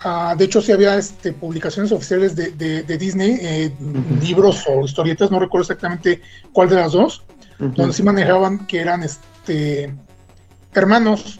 Ah, 0.00 0.34
de 0.36 0.46
hecho, 0.46 0.60
sí 0.60 0.72
había 0.72 0.96
este, 0.98 1.32
publicaciones 1.32 1.92
oficiales 1.92 2.34
de, 2.34 2.50
de- 2.50 2.82
de 2.82 2.98
Disney, 2.98 3.38
eh, 3.40 3.72
libros 4.20 4.64
o 4.68 4.84
historietas, 4.84 5.30
no 5.30 5.38
recuerdo 5.38 5.62
exactamente 5.62 6.20
cuál 6.52 6.68
de 6.68 6.76
las 6.76 6.92
dos, 6.92 7.22
donde 7.58 7.92
sí 7.92 8.02
manejaban 8.02 8.66
que 8.66 8.80
eran 8.80 9.02
este, 9.04 9.94
hermanos, 10.74 11.39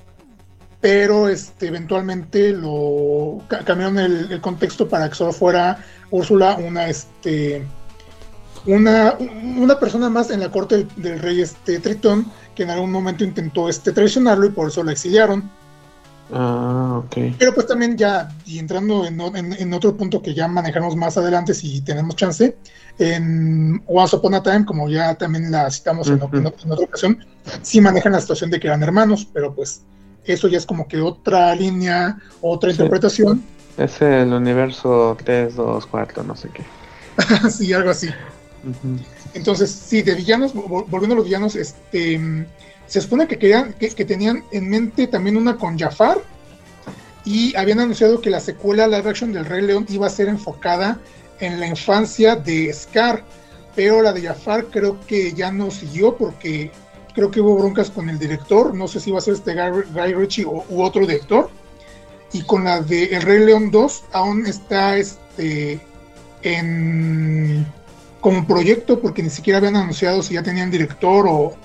pero 0.81 1.29
este, 1.29 1.67
eventualmente 1.69 2.53
lo 2.53 3.43
ca- 3.49 3.65
cambiaron 3.65 3.99
el, 3.99 4.33
el 4.33 4.41
contexto 4.41 4.89
para 4.89 5.09
que 5.09 5.15
solo 5.15 5.33
fuera 5.33 5.85
Úrsula 6.11 6.57
una, 6.57 6.89
este, 6.89 7.65
una, 8.67 9.15
una 9.19 9.79
persona 9.79 10.09
más 10.11 10.31
en 10.31 10.41
la 10.41 10.51
corte 10.51 10.79
del, 10.79 10.89
del 10.97 11.19
rey 11.19 11.41
este, 11.41 11.79
Tritón, 11.81 12.27
que 12.55 12.63
en 12.65 12.71
algún 12.71 12.91
momento 12.93 13.25
intentó 13.25 13.69
este, 13.69 13.93
traicionarlo 13.93 14.47
y 14.47 14.51
por 14.51 14.69
eso 14.69 14.83
lo 14.83 14.91
exiliaron. 14.91 15.51
Ah, 16.33 17.03
ok. 17.05 17.35
Pero 17.39 17.53
pues 17.55 17.67
también 17.67 17.97
ya, 17.97 18.29
y 18.47 18.59
entrando 18.61 19.05
en, 19.05 19.21
en- 19.21 19.53
en 19.53 19.73
otro 19.75 19.97
punto 19.97 20.23
que 20.23 20.33
ya 20.33 20.47
manejaremos 20.47 20.95
más 20.97 21.17
adelante 21.17 21.55
si 21.55 21.81
tenemos 21.81 22.15
chance, 22.17 22.57
en 22.99 23.83
Once 23.87 24.15
Upon 24.17 24.35
a 24.35 24.43
Time, 24.43 24.65
como 24.65 24.89
ya 24.89 25.15
también 25.17 25.51
la 25.51 25.71
citamos 25.71 26.09
en 26.09 26.23
otra 26.23 26.85
ocasión, 26.85 27.19
sí 27.63 27.81
manejan 27.81 28.13
la 28.13 28.21
situación 28.21 28.51
de 28.51 28.61
que 28.61 28.69
eran 28.69 28.83
hermanos, 28.83 29.27
pero 29.33 29.53
pues 29.55 29.83
eso 30.33 30.49
ya 30.49 30.59
es 30.59 30.67
como 30.67 30.87
que 30.89 31.01
otra 31.01 31.55
línea, 31.55 32.19
otra 32.41 32.71
Sí. 32.71 32.77
interpretación, 32.77 33.43
Es 33.79 34.01
el 34.03 34.33
universo 34.33 35.17
3, 35.25 35.55
2, 35.57 35.87
4, 35.87 36.23
no 36.25 36.37
sé 36.37 36.49
qué. 36.53 36.63
sí, 37.51 37.73
algo 37.73 37.91
así. 37.91 38.09
Entonces, 39.35 39.71
sí, 39.71 40.03
de 40.03 40.15
villanos, 40.15 40.55
vol- 40.55 40.85
volviendo 40.89 41.15
a 41.15 41.17
los 41.17 41.25
villanos, 41.25 41.57
este, 41.57 42.47
se 42.87 43.01
supone 43.01 43.27
que, 43.27 43.39
querían, 43.39 43.73
que, 43.75 43.89
que 43.91 44.05
tenían 44.05 44.45
en 44.53 44.69
mente 44.69 45.07
también 45.07 45.37
una 45.37 45.57
con 45.57 45.79
Jafar 45.79 46.19
y 47.25 47.55
habían 47.57 47.81
anunciado 47.81 48.21
que 48.21 48.31
la 48.31 48.41
secuela 48.41 48.87
live 48.87 49.09
action 49.09 49.33
del 49.33 49.45
Rey 49.47 49.63
León 49.63 49.87
iba 49.89 50.07
a 50.07 50.11
ser 50.11 50.29
enfocada 50.29 50.99
en 51.39 51.61
la 51.61 51.67
infancia 51.67 52.37
de 52.37 52.73
Scar, 52.73 53.25
pero 53.75 54.03
la 54.03 54.13
de 54.13 54.23
Jafar 54.23 54.67
creo 54.67 54.99
que 55.07 55.33
ya 55.33 55.51
no 55.53 55.71
siguió 55.71 56.17
porque 56.17 56.71
creo 57.15 57.31
que 57.31 57.41
hubo 57.41 57.57
broncas 57.57 57.91
con 57.91 58.09
el 58.09 58.19
director, 58.19 58.75
no 58.75 58.87
sé 58.89 59.01
si 59.01 59.11
va 59.11 59.19
a 59.19 59.21
ser 59.23 59.35
este 59.35 59.55
Guy, 59.55 59.83
Guy 59.93 60.15
Ritchie 60.15 60.45
o, 60.45 60.65
u 60.69 60.83
otro 60.83 61.03
director, 61.07 61.51
y 62.33 62.43
con 62.43 62.65
la 62.65 62.81
de 62.81 63.05
El 63.07 63.23
Rey 63.23 63.45
León 63.45 63.71
2 63.71 64.05
aún 64.13 64.47
está 64.47 64.97
este 64.97 65.81
en 66.43 67.67
como 68.21 68.47
proyecto 68.47 69.01
porque 69.01 69.23
ni 69.23 69.31
siquiera 69.31 69.59
habían 69.59 69.77
anunciado 69.77 70.23
si 70.23 70.35
ya 70.35 70.43
tenían 70.43 70.71
director 70.71 71.27
o, 71.29 71.57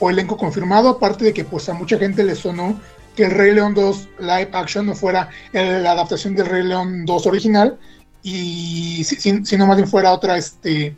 o 0.00 0.10
elenco 0.10 0.36
confirmado, 0.36 0.88
aparte 0.88 1.24
de 1.24 1.32
que 1.32 1.44
pues 1.44 1.68
a 1.68 1.74
mucha 1.74 1.98
gente 1.98 2.24
le 2.24 2.34
sonó 2.34 2.80
que 3.16 3.24
el 3.24 3.30
Rey 3.30 3.54
León 3.54 3.74
2 3.74 4.08
live 4.18 4.50
action 4.52 4.86
no 4.86 4.94
fuera 4.94 5.28
el- 5.52 5.82
la 5.82 5.92
adaptación 5.92 6.34
del 6.34 6.46
Rey 6.46 6.64
León 6.64 7.04
2 7.04 7.26
original 7.26 7.78
y 8.22 9.04
si- 9.04 9.16
si- 9.16 9.44
sino 9.44 9.66
más 9.66 9.76
bien 9.76 9.88
fuera 9.88 10.12
otra 10.12 10.36
este 10.36 10.94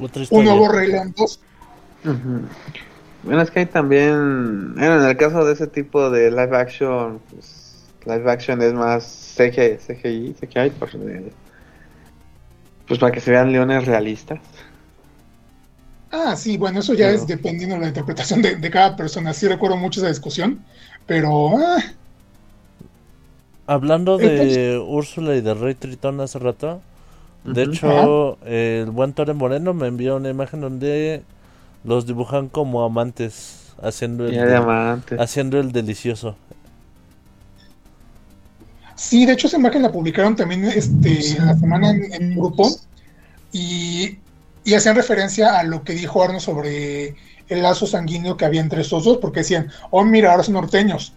Otra 0.00 0.24
un 0.30 0.44
nuevo 0.44 0.68
Rey 0.68 0.88
León 0.90 1.14
2. 1.16 1.40
Ujú. 2.04 2.42
Bueno, 3.28 3.42
es 3.42 3.50
que 3.50 3.58
hay 3.58 3.66
también, 3.66 4.74
bueno, 4.74 5.02
en 5.02 5.06
el 5.06 5.16
caso 5.18 5.44
de 5.44 5.52
ese 5.52 5.66
tipo 5.66 6.08
de 6.08 6.30
live 6.30 6.56
action, 6.56 7.20
pues 7.28 7.84
live 8.06 8.30
action 8.30 8.62
es 8.62 8.72
más 8.72 9.34
CGI, 9.36 9.76
CGI, 9.76 10.34
CGI 10.40 10.70
pues, 10.78 10.94
de- 10.98 11.30
pues 12.86 12.98
para 12.98 13.12
que 13.12 13.20
se 13.20 13.30
vean 13.30 13.52
leones 13.52 13.84
realistas. 13.84 14.40
Ah, 16.10 16.34
sí, 16.36 16.56
bueno, 16.56 16.80
eso 16.80 16.94
ya 16.94 17.08
Pero- 17.08 17.18
es 17.18 17.26
dependiendo 17.26 17.74
de 17.74 17.82
la 17.82 17.88
interpretación 17.88 18.40
de, 18.40 18.56
de 18.56 18.70
cada 18.70 18.96
persona. 18.96 19.34
Sí 19.34 19.46
recuerdo 19.46 19.76
mucho 19.76 20.00
esa 20.00 20.08
discusión, 20.08 20.64
pero 21.06 21.50
ah, 21.58 21.82
Hablando 23.66 24.16
de 24.16 24.78
Úrsula 24.82 25.36
y 25.36 25.42
de 25.42 25.52
Rey 25.52 25.74
Tritón 25.74 26.18
hace 26.22 26.38
rato, 26.38 26.80
de 27.44 27.64
hecho, 27.64 28.38
el 28.46 28.90
buen 28.90 29.12
Tore 29.12 29.34
Moreno 29.34 29.74
me 29.74 29.86
envió 29.88 30.16
una 30.16 30.30
imagen 30.30 30.62
donde 30.62 31.22
los 31.84 32.06
dibujan 32.06 32.48
como 32.48 32.84
amantes, 32.84 33.72
haciendo 33.82 34.26
el, 34.26 34.32
diamantes. 34.32 35.18
haciendo 35.20 35.58
el 35.58 35.72
delicioso. 35.72 36.36
Sí, 38.94 39.26
de 39.26 39.34
hecho 39.34 39.46
esa 39.46 39.58
imagen 39.58 39.82
la 39.82 39.92
publicaron 39.92 40.34
también 40.34 40.64
este, 40.64 41.36
en 41.36 41.46
la 41.46 41.56
semana 41.56 41.90
en, 41.90 42.12
en 42.12 42.32
un 42.32 42.38
grupo 42.38 42.68
y, 43.52 44.18
y 44.64 44.74
hacían 44.74 44.96
referencia 44.96 45.58
a 45.58 45.64
lo 45.64 45.84
que 45.84 45.94
dijo 45.94 46.22
Arno 46.22 46.40
sobre 46.40 47.14
el 47.48 47.62
lazo 47.62 47.86
sanguíneo 47.86 48.36
que 48.36 48.44
había 48.44 48.60
entre 48.60 48.82
estos 48.82 49.04
dos, 49.04 49.18
porque 49.18 49.40
decían, 49.40 49.70
oh 49.90 50.04
mira, 50.04 50.30
ahora 50.30 50.42
son 50.42 50.54
norteños. 50.54 51.14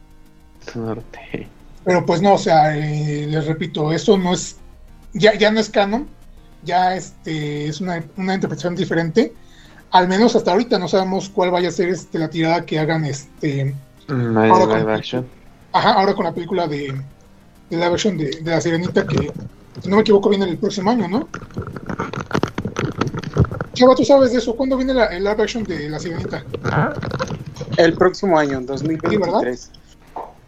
Suerte. 0.72 1.47
Pero 1.84 2.05
pues 2.05 2.22
no, 2.22 2.36
o 2.36 2.38
sea, 2.38 2.78
eh, 2.78 3.26
les 3.28 3.45
repito, 3.45 3.91
eso 3.91 4.18
no 4.18 4.34
es, 4.34 4.57
ya, 5.14 5.34
ya 5.38 5.51
no 5.51 5.59
es 5.59 5.70
canon, 5.70 6.07
ya 6.64 6.95
este, 6.95 7.68
es 7.68 7.82
una, 7.82 8.03
una 8.18 8.36
interpretación 8.36 8.76
diferente. 8.76 9.34
Al 9.91 10.07
menos 10.07 10.35
hasta 10.35 10.51
ahorita 10.51 10.79
no 10.79 10.87
sabemos 10.87 11.29
cuál 11.29 11.51
vaya 11.51 11.69
a 11.69 11.71
ser 11.71 11.89
este, 11.89 12.17
la 12.17 12.29
tirada 12.29 12.65
que 12.65 12.79
hagan 12.79 13.05
este, 13.05 13.75
Mm, 14.07 14.37
Ahora 14.37 14.65
live 14.77 14.83
con- 14.85 14.89
action. 14.93 15.27
Ajá, 15.73 15.93
ahora 15.93 16.13
con 16.13 16.25
la 16.25 16.33
película 16.33 16.67
de, 16.67 16.93
de 17.69 17.77
la 17.77 17.89
versión 17.89 18.17
de, 18.17 18.29
de 18.41 18.51
la 18.51 18.59
sirenita 18.59 19.07
que, 19.07 19.31
si 19.81 19.89
no 19.89 19.95
me 19.97 20.01
equivoco, 20.01 20.27
viene 20.29 20.45
el 20.45 20.57
próximo 20.57 20.91
año, 20.91 21.07
¿no? 21.07 21.27
Chava, 23.73 23.95
¿tú 23.95 24.03
sabes 24.03 24.31
de 24.33 24.39
eso? 24.39 24.55
¿Cuándo 24.55 24.75
viene 24.75 24.93
la, 24.93 25.05
el 25.05 25.23
live 25.23 25.41
action 25.43 25.63
de 25.63 25.89
la 25.89 25.99
sirenita? 25.99 26.43
El 27.77 27.93
próximo 27.93 28.37
año, 28.37 28.57
en 28.57 28.65
2023. 28.65 29.71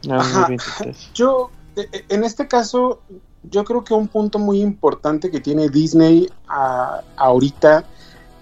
Ah, 0.09 0.17
Ajá. 0.17 0.39
2023. 0.49 1.11
Yo, 1.13 1.51
eh, 1.77 1.87
eh, 1.91 2.05
en 2.09 2.23
este 2.25 2.47
caso, 2.49 3.01
yo 3.43 3.63
creo 3.63 3.83
que 3.85 3.93
un 3.93 4.09
punto 4.09 4.39
muy 4.39 4.61
importante 4.61 5.31
que 5.31 5.39
tiene 5.39 5.69
Disney 5.69 6.29
a- 6.49 7.01
ahorita 7.15 7.85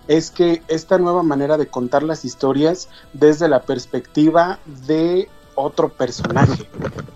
es 0.07 0.31
que 0.31 0.61
esta 0.67 0.97
nueva 0.97 1.23
manera 1.23 1.57
de 1.57 1.67
contar 1.67 2.03
las 2.03 2.25
historias 2.25 2.89
desde 3.13 3.47
la 3.47 3.61
perspectiva 3.61 4.59
de 4.87 5.29
otro 5.55 5.89
personaje, 5.89 6.67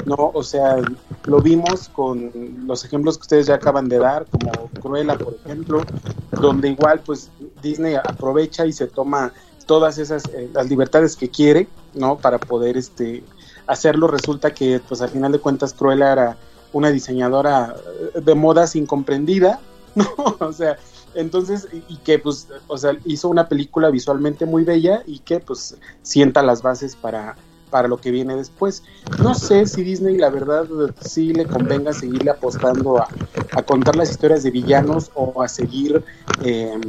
¿no? 0.06 0.32
O 0.34 0.44
sea, 0.44 0.78
lo 1.24 1.40
vimos 1.40 1.90
con 1.90 2.32
los 2.68 2.86
ejemplos 2.86 3.18
que 3.18 3.24
ustedes 3.24 3.48
ya 3.48 3.56
acaban 3.56 3.88
de 3.90 4.00
dar, 4.00 4.26
como 4.26 4.70
Cruella, 4.82 5.18
por 5.18 5.36
ejemplo, 5.44 5.84
donde 6.32 6.70
igual, 6.70 7.02
pues, 7.06 7.32
Disney 7.62 7.96
aprovecha 7.96 8.66
y 8.66 8.74
se 8.74 8.88
toma 8.88 9.34
todas 9.66 9.98
esas, 9.98 10.26
eh, 10.26 10.50
las 10.54 10.70
libertades 10.70 11.16
que 11.16 11.30
quiere, 11.30 11.68
¿no? 11.94 12.18
Para 12.18 12.38
poder, 12.38 12.78
este, 12.78 13.24
hacerlo. 13.68 14.08
Resulta 14.08 14.54
que, 14.54 14.80
pues, 14.88 15.02
al 15.02 15.10
final 15.10 15.32
de 15.32 15.40
cuentas, 15.40 15.74
Cruella 15.74 16.12
era 16.12 16.38
una 16.74 16.92
diseñadora 16.92 17.76
eh, 18.16 18.22
de 18.22 18.36
modas 18.36 18.76
incomprendida, 18.76 19.60
¿no? 19.96 20.08
O 20.40 20.54
sea, 20.54 20.78
entonces, 21.16 21.68
y, 21.72 21.98
que, 21.98 22.20
pues, 22.20 22.48
o 22.68 22.78
sea, 22.78 22.98
hizo 23.06 23.30
una 23.30 23.48
película 23.48 23.90
visualmente 23.90 24.46
muy 24.46 24.64
bella 24.64 25.04
y 25.06 25.20
que, 25.20 25.40
pues, 25.40 25.78
sienta 26.02 26.44
las 26.44 26.62
bases 26.62 26.96
para 26.96 27.36
para 27.72 27.88
lo 27.90 27.98
que 27.98 28.12
viene 28.12 28.38
después. 28.38 28.84
No 29.22 29.36
sé 29.36 29.66
si 29.66 29.84
Disney, 29.84 30.18
la 30.18 30.30
verdad, 30.30 30.66
sí 31.02 31.34
le 31.34 31.46
convenga 31.46 31.92
seguirle 31.92 32.32
apostando 32.32 33.00
a, 33.00 33.10
a 33.54 33.64
contar 33.64 33.98
las 33.98 34.12
historias 34.12 34.44
de 34.44 34.52
villanos 34.52 35.12
o 35.14 35.42
a 35.42 35.50
seguir 35.50 36.02
eh, 36.44 36.80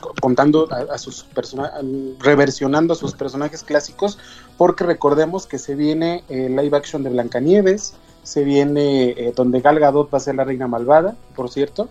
co- 0.00 0.14
contando 0.20 0.68
a, 0.72 0.96
sus 0.98 1.24
personajes, 1.24 1.84
reversionando 2.20 2.94
a 2.94 2.96
sus 2.96 3.12
personajes 3.14 3.62
clásicos, 3.62 4.18
porque 4.56 4.84
recordemos 4.84 5.46
que 5.46 5.58
se 5.58 5.74
viene 5.74 6.24
el 6.28 6.56
live 6.56 6.76
action 6.76 7.02
de 7.02 7.10
Blancanieves, 7.10 7.94
se 8.22 8.42
viene 8.42 9.10
eh, 9.10 9.32
donde 9.36 9.60
Gal 9.60 9.78
Gadot 9.78 10.12
va 10.12 10.18
a 10.18 10.20
ser 10.20 10.34
la 10.34 10.44
reina 10.44 10.66
malvada, 10.66 11.16
por 11.34 11.50
cierto. 11.50 11.88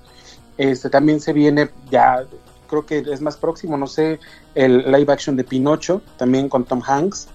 Este 0.58 0.90
también 0.90 1.20
se 1.20 1.34
viene 1.34 1.70
ya 1.90 2.26
creo 2.66 2.86
que 2.86 3.00
es 3.00 3.22
más 3.22 3.38
próximo, 3.38 3.78
no 3.78 3.88
sé, 3.88 4.20
el 4.54 4.92
live 4.92 5.12
action 5.12 5.36
de 5.36 5.44
Pinocho, 5.44 6.02
también 6.18 6.50
con 6.50 6.66
Tom 6.66 6.82
Hanks. 6.86 7.28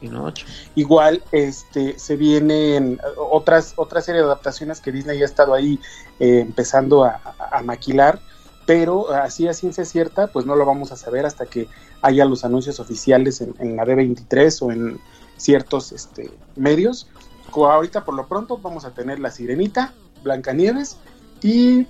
Pinocho. 0.00 0.46
Igual 0.74 1.22
este, 1.32 1.98
se 1.98 2.16
vienen 2.16 3.00
otras, 3.16 3.74
otra 3.76 4.00
serie 4.00 4.20
de 4.20 4.26
adaptaciones 4.26 4.80
que 4.80 4.92
Disney 4.92 5.22
ha 5.22 5.24
estado 5.24 5.54
ahí 5.54 5.80
eh, 6.20 6.40
empezando 6.40 7.04
a, 7.04 7.20
maquilar, 7.64 8.20
pero 8.66 9.12
así 9.12 9.46
a 9.46 9.54
ciencia 9.54 9.84
cierta, 9.84 10.26
pues 10.26 10.44
no 10.44 10.56
lo 10.56 10.66
vamos 10.66 10.90
a 10.92 10.96
saber 10.96 11.24
hasta 11.24 11.46
que 11.46 11.68
haya 12.02 12.24
los 12.24 12.44
anuncios 12.44 12.80
oficiales 12.80 13.40
en, 13.40 13.54
en 13.60 13.76
la 13.76 13.84
D23 13.84 14.62
o 14.62 14.72
en 14.72 15.00
ciertos 15.36 15.92
este, 15.92 16.30
medios. 16.56 17.08
Ahorita 17.52 18.04
por 18.04 18.14
lo 18.14 18.26
pronto 18.26 18.58
vamos 18.58 18.84
a 18.84 18.90
tener 18.90 19.20
La 19.20 19.30
Sirenita, 19.30 19.94
Blancanieves 20.22 20.96
y... 21.42 21.86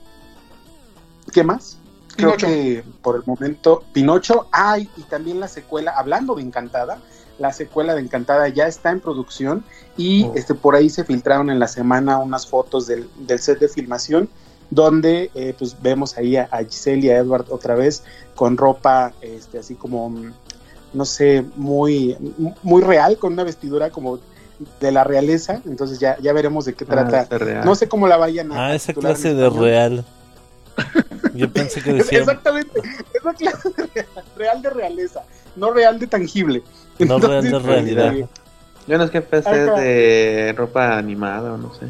¿Qué 1.32 1.42
más? 1.44 1.78
Creo 2.16 2.36
Pinocho. 2.36 2.46
que 2.46 2.84
por 3.02 3.16
el 3.16 3.22
momento 3.26 3.82
Pinocho, 3.92 4.46
ay, 4.52 4.88
y 4.96 5.02
también 5.02 5.40
la 5.40 5.48
secuela, 5.48 5.92
hablando 5.96 6.34
de 6.36 6.42
Encantada, 6.42 6.98
la 7.38 7.52
secuela 7.52 7.94
de 7.94 8.00
Encantada 8.02 8.48
ya 8.48 8.66
está 8.68 8.90
en 8.90 9.00
producción 9.00 9.64
y 9.96 10.24
Oh. 10.24 10.32
este 10.36 10.54
por 10.54 10.76
ahí 10.76 10.88
se 10.90 11.02
filtraron 11.04 11.50
en 11.50 11.58
la 11.58 11.66
semana 11.66 12.18
unas 12.18 12.46
fotos 12.46 12.86
del, 12.86 13.08
del 13.18 13.40
set 13.40 13.58
de 13.58 13.68
filmación 13.68 14.28
donde 14.70 15.30
eh, 15.34 15.54
pues 15.58 15.76
vemos 15.82 16.16
ahí 16.16 16.36
a, 16.36 16.48
a 16.52 16.58
Giselle 16.64 17.06
y 17.06 17.10
a 17.10 17.16
Edward 17.18 17.46
otra 17.50 17.74
vez 17.74 18.04
con 18.36 18.56
ropa 18.56 19.12
este 19.20 19.58
así 19.58 19.74
como 19.74 20.08
mm, 20.10 20.32
no 20.94 21.04
sé 21.04 21.44
muy 21.56 22.16
muy 22.62 22.82
real 22.82 23.18
con 23.18 23.32
una 23.32 23.42
vestidura 23.44 23.90
como 23.90 24.20
de 24.80 24.92
la 24.92 25.02
realeza 25.04 25.60
entonces 25.66 25.98
ya 25.98 26.16
ya 26.20 26.32
veremos 26.32 26.64
de 26.64 26.74
qué 26.74 26.84
trata 26.84 27.26
Ah, 27.30 27.38
real. 27.38 27.64
no 27.64 27.74
sé 27.74 27.88
cómo 27.88 28.06
la 28.06 28.16
vayan 28.16 28.52
a 28.52 28.68
Ah, 28.68 28.74
esa 28.76 28.92
clase 28.94 29.34
de 29.34 29.42
español. 29.46 29.64
real. 29.64 30.04
Yo 31.34 31.50
pensé 31.52 31.82
que 31.82 31.92
decía 31.92 32.20
Exactamente, 32.20 32.80
esa 33.12 33.32
clase 33.34 33.70
de 33.70 33.86
real, 33.94 34.24
real 34.36 34.62
de 34.62 34.70
realeza, 34.70 35.22
no 35.56 35.72
real 35.72 35.98
de 35.98 36.06
tangible. 36.06 36.62
no 36.98 37.18
real 37.18 37.50
de 37.50 37.58
Entonces, 37.58 37.62
realidad. 37.62 38.14
eh, 38.14 38.28
Yo 38.86 38.98
no 38.98 39.04
es 39.04 39.10
que 39.10 39.18
empecé 39.18 39.50
de 39.70 40.54
ropa 40.56 40.96
animada 40.98 41.54
o 41.54 41.58
no 41.58 41.72
sé. 41.74 41.86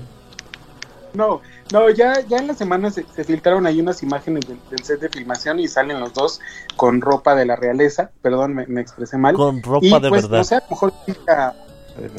No, 1.12 1.40
no, 1.72 1.90
ya, 1.90 2.20
ya 2.26 2.38
en 2.38 2.48
la 2.48 2.54
semana 2.54 2.90
se, 2.90 3.04
se 3.14 3.22
filtraron 3.22 3.66
ahí 3.66 3.80
unas 3.80 4.02
imágenes 4.02 4.48
del, 4.48 4.58
del 4.68 4.82
set 4.82 4.98
de 5.00 5.08
filmación 5.08 5.60
y 5.60 5.68
salen 5.68 6.00
los 6.00 6.12
dos 6.12 6.40
con 6.76 7.00
ropa 7.00 7.36
de 7.36 7.46
la 7.46 7.54
realeza, 7.54 8.10
perdón, 8.20 8.54
me, 8.54 8.66
me 8.66 8.80
expresé 8.80 9.16
mal. 9.16 9.34
Con 9.34 9.62
ropa 9.62 9.86
y 9.86 9.90
de 10.00 10.08
pues, 10.08 10.22
verdad. 10.22 10.38
no 10.38 10.44
sé, 10.44 10.56
a 10.56 10.60
lo 10.60 10.70
mejor 10.70 10.92
sí 11.06 11.14
la, 11.26 11.54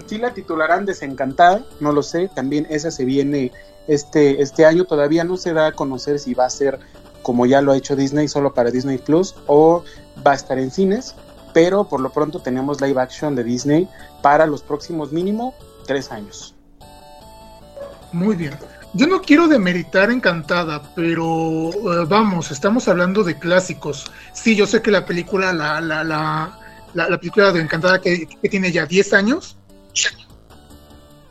sí 0.06 0.18
la 0.18 0.34
titularán 0.34 0.86
Desencantada, 0.86 1.66
no 1.82 1.92
lo 1.92 2.02
sé, 2.04 2.30
también 2.34 2.68
esa 2.70 2.90
se 2.90 3.04
viene 3.04 3.52
este, 3.88 4.42
este 4.42 4.66
año, 4.66 4.86
todavía 4.86 5.24
no 5.24 5.38
se 5.38 5.54
da 5.54 5.68
a 5.68 5.72
conocer 5.72 6.20
si 6.20 6.34
va 6.34 6.46
a 6.46 6.50
ser 6.50 6.80
como 7.22 7.46
ya 7.46 7.62
lo 7.62 7.72
ha 7.72 7.78
hecho 7.78 7.96
Disney 7.96 8.28
solo 8.28 8.54
para 8.54 8.70
Disney 8.70 9.00
Plus 9.00 9.36
o 9.48 9.84
va 10.26 10.34
a 10.34 10.36
estar 10.36 10.60
en 10.60 10.70
cines, 10.70 11.16
pero 11.54 11.86
por 11.86 12.00
lo 12.00 12.12
pronto 12.12 12.40
tenemos 12.40 12.82
live 12.82 13.02
action 13.02 13.36
de 13.36 13.44
Disney 13.44 13.90
para 14.22 14.46
los 14.46 14.62
próximos 14.62 15.12
mínimo 15.12 15.56
tres 15.88 16.12
años. 16.12 16.54
Muy 18.12 18.36
bien. 18.36 18.54
Yo 18.94 19.08
no 19.08 19.22
quiero 19.22 19.48
demeritar 19.48 20.10
Encantada, 20.10 20.94
pero 20.96 21.70
eh, 21.72 22.06
vamos, 22.08 22.52
estamos 22.52 22.88
hablando 22.88 23.24
de 23.24 23.38
clásicos. 23.38 24.06
Sí, 24.32 24.56
yo 24.56 24.68
sé 24.68 24.82
que 24.82 24.92
la 24.92 25.06
película, 25.06 25.52
la, 25.52 25.82
la, 25.82 26.04
la, 26.04 26.60
la, 26.94 27.10
la 27.10 27.18
película 27.18 27.52
de 27.52 27.62
Encantada 27.62 28.00
que 28.00 28.28
tiene 28.50 28.72
ya 28.72 28.86
10 28.86 29.14
años, 29.14 29.58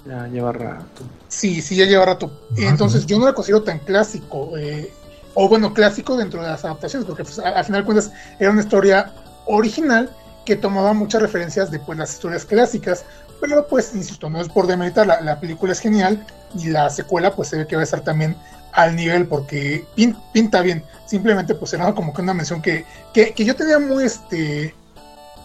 Ya 0.07 0.27
lleva 0.29 0.53
rato. 0.53 1.03
sí, 1.29 1.63
sí, 1.63 1.77
ya 1.77 1.87
lleva 1.87 2.05
rato. 2.05 2.31
Entonces 2.57 3.07
yo 3.07 3.19
no 3.19 3.25
la 3.25 3.33
considero 3.33 3.63
tan 3.63 3.79
clásico, 3.79 4.57
eh, 4.59 4.93
o 5.35 5.49
bueno, 5.49 5.73
clásico 5.73 6.17
dentro 6.17 6.43
de 6.43 6.49
las 6.49 6.65
adaptaciones, 6.65 7.07
porque 7.07 7.25
pues, 7.25 7.39
al 7.39 7.65
final 7.65 7.81
de 7.83 7.85
cuentas 7.87 8.13
era 8.39 8.51
una 8.51 8.61
historia 8.63 9.13
original 9.47 10.11
que 10.45 10.57
tomaba 10.57 10.93
muchas 10.93 11.23
referencias 11.23 11.71
de 11.71 11.79
pues, 11.79 11.99
las 11.99 12.13
historias 12.13 12.45
clásicas, 12.45 13.05
pero 13.41 13.67
pues, 13.67 13.95
insisto, 13.95 14.29
no 14.29 14.41
es 14.41 14.49
por 14.49 14.67
demeritar, 14.67 15.07
la, 15.07 15.21
la 15.23 15.41
película 15.41 15.73
es 15.73 15.81
genial 15.81 16.25
y 16.55 16.69
la 16.69 16.91
secuela 16.91 17.35
pues 17.35 17.49
se 17.49 17.57
ve 17.57 17.67
que 17.67 17.77
va 17.77 17.81
a 17.81 17.85
estar 17.85 18.03
también 18.03 18.37
al 18.73 18.95
nivel 18.95 19.27
porque 19.27 19.85
pin- 19.97 20.17
pinta 20.33 20.61
bien, 20.61 20.85
simplemente 21.07 21.55
pues 21.55 21.73
era 21.73 21.93
como 21.95 22.13
que 22.13 22.21
una 22.23 22.35
mención 22.35 22.61
que, 22.61 22.85
que, 23.15 23.33
que 23.33 23.45
yo 23.45 23.57
tenía 23.57 23.79
muy 23.79 24.05
este, 24.05 24.75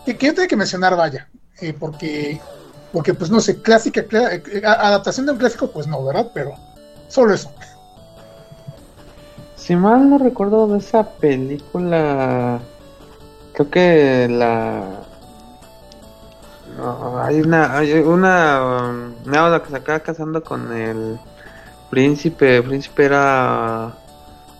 que, 0.05 0.17
que 0.17 0.25
yo 0.27 0.33
tenía 0.33 0.47
que 0.47 0.55
mencionar, 0.57 0.95
vaya, 0.97 1.29
eh, 1.61 1.73
porque, 1.73 2.39
porque 2.91 3.13
pues 3.13 3.29
no 3.31 3.39
sé, 3.39 3.61
clásica, 3.61 4.01
eh, 4.01 4.61
a- 4.65 4.87
adaptación 4.87 5.25
de 5.25 5.33
un 5.33 5.37
clásico 5.37 5.69
pues 5.71 5.87
no, 5.87 6.03
¿verdad? 6.03 6.27
Pero 6.33 6.53
solo 7.07 7.33
eso. 7.33 7.51
Si 9.55 9.75
mal 9.75 10.09
no 10.09 10.17
recuerdo 10.17 10.67
de 10.67 10.79
esa 10.79 11.03
película, 11.07 12.59
creo 13.53 13.69
que 13.69 14.27
la... 14.29 14.83
No, 16.77 17.21
hay 17.21 17.41
una, 17.41 17.77
hay 17.77 17.91
una, 17.93 18.89
um, 18.89 19.13
no, 19.25 19.49
la 19.49 19.61
que 19.61 19.69
se 19.69 19.75
acaba 19.75 19.99
casando 19.99 20.41
con 20.43 20.71
el 20.71 21.19
príncipe, 21.89 22.57
el 22.57 22.63
príncipe 22.63 23.05
era 23.05 23.93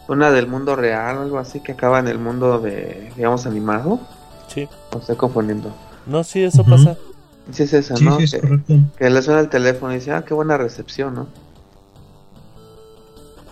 una 0.08 0.30
del 0.32 0.48
mundo 0.48 0.76
real 0.76 1.18
o 1.18 1.22
algo 1.22 1.38
así 1.40 1.62
que 1.62 1.72
acaba 1.74 2.00
en 2.00 2.08
el 2.08 2.20
mundo 2.20 2.60
de, 2.60 3.12
digamos, 3.16 3.46
animado, 3.46 4.00
Sí. 4.48 4.68
o 4.94 4.98
estoy 4.98 5.16
confundiendo. 5.16 5.72
No, 6.06 6.24
sí, 6.24 6.44
eso 6.44 6.64
pasa. 6.66 6.98
Sí 7.52 7.64
es 7.64 7.74
esa, 7.74 7.96
Sí, 7.98 8.06
¿no? 8.06 8.18
sí, 8.18 8.24
es 8.24 8.32
que, 8.32 8.40
correcto. 8.42 8.74
que 8.98 9.10
le 9.10 9.22
suena 9.22 9.40
el 9.40 9.50
teléfono 9.50 9.92
y 9.92 9.96
dice, 9.96 10.12
ah, 10.12 10.24
qué 10.26 10.34
buena 10.34 10.58
recepción, 10.58 11.16
¿no? 11.16 11.28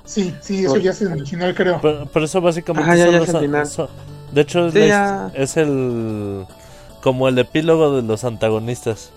Sí, 0.06 0.34
sí, 0.42 0.64
eso 0.64 0.74
Por- 0.74 0.82
ya 0.82 0.92
es 0.92 1.02
en 1.02 1.12
el 1.14 1.28
final, 1.28 1.54
creo. 1.56 1.80
Pero, 1.82 2.06
pero 2.14 2.26
eso 2.26 2.40
básicamente 2.42 2.90
Ajá, 2.90 2.96
ya, 2.98 3.06
ya 3.12 3.18
los 3.20 3.24
es 3.24 3.30
el 3.30 3.36
an- 3.36 3.42
final. 3.42 3.66
son- 3.68 3.90
De 4.32 4.42
hecho, 4.42 4.68
es, 4.68 4.74
Sí, 4.74 4.80
la 4.88 5.32
es 5.36 5.58
el. 5.58 6.46
Como 7.02 7.28
el 7.28 7.38
epílogo 7.40 7.96
de 7.96 8.02
los 8.04 8.24
antagonistas. 8.24 9.12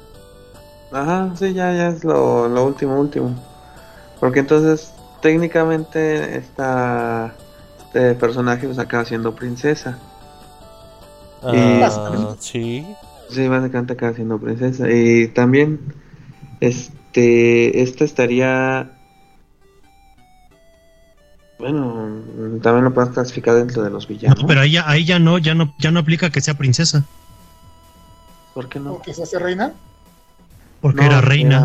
Ajá, 0.92 1.30
sí, 1.36 1.52
ya, 1.52 1.72
ya 1.74 1.88
es 1.88 2.04
lo, 2.04 2.48
lo 2.48 2.64
último, 2.64 2.98
último. 2.98 3.34
Porque 4.18 4.40
entonces, 4.40 4.92
técnicamente, 5.22 6.36
esta, 6.36 7.32
este 7.86 8.14
personaje 8.14 8.66
pues 8.66 8.78
acaba 8.78 9.04
siendo 9.04 9.34
princesa. 9.34 9.98
Y- 11.52 11.82
Ah, 11.82 12.34
sí. 12.38 12.86
Sí, 13.30 13.48
básicamente 13.48 13.92
acaba 13.92 14.14
siendo 14.14 14.38
princesa. 14.38 14.90
Y 14.90 15.28
también, 15.28 15.80
este, 16.60 17.82
esta 17.82 18.04
estaría... 18.04 18.90
Bueno, 21.58 22.22
también 22.62 22.84
lo 22.84 22.94
puedes 22.94 23.10
clasificar 23.10 23.54
dentro 23.54 23.82
de 23.82 23.90
los 23.90 24.08
villanos. 24.08 24.40
No, 24.40 24.46
pero 24.46 24.62
ahí 24.62 24.72
ya, 24.72 24.88
ahí 24.88 25.04
ya 25.04 25.18
no, 25.18 25.36
ya 25.38 25.54
no, 25.54 25.74
ya 25.78 25.90
no 25.90 26.00
aplica 26.00 26.30
que 26.30 26.40
sea 26.40 26.54
princesa, 26.54 27.04
¿Por 28.54 28.68
qué 28.68 28.80
no? 28.80 28.94
¿O 28.94 29.02
que 29.02 29.14
se 29.14 29.22
hace 29.22 29.38
reina? 29.38 29.72
porque 30.80 31.02
No, 31.02 31.06
era 31.06 31.20
reina. 31.20 31.56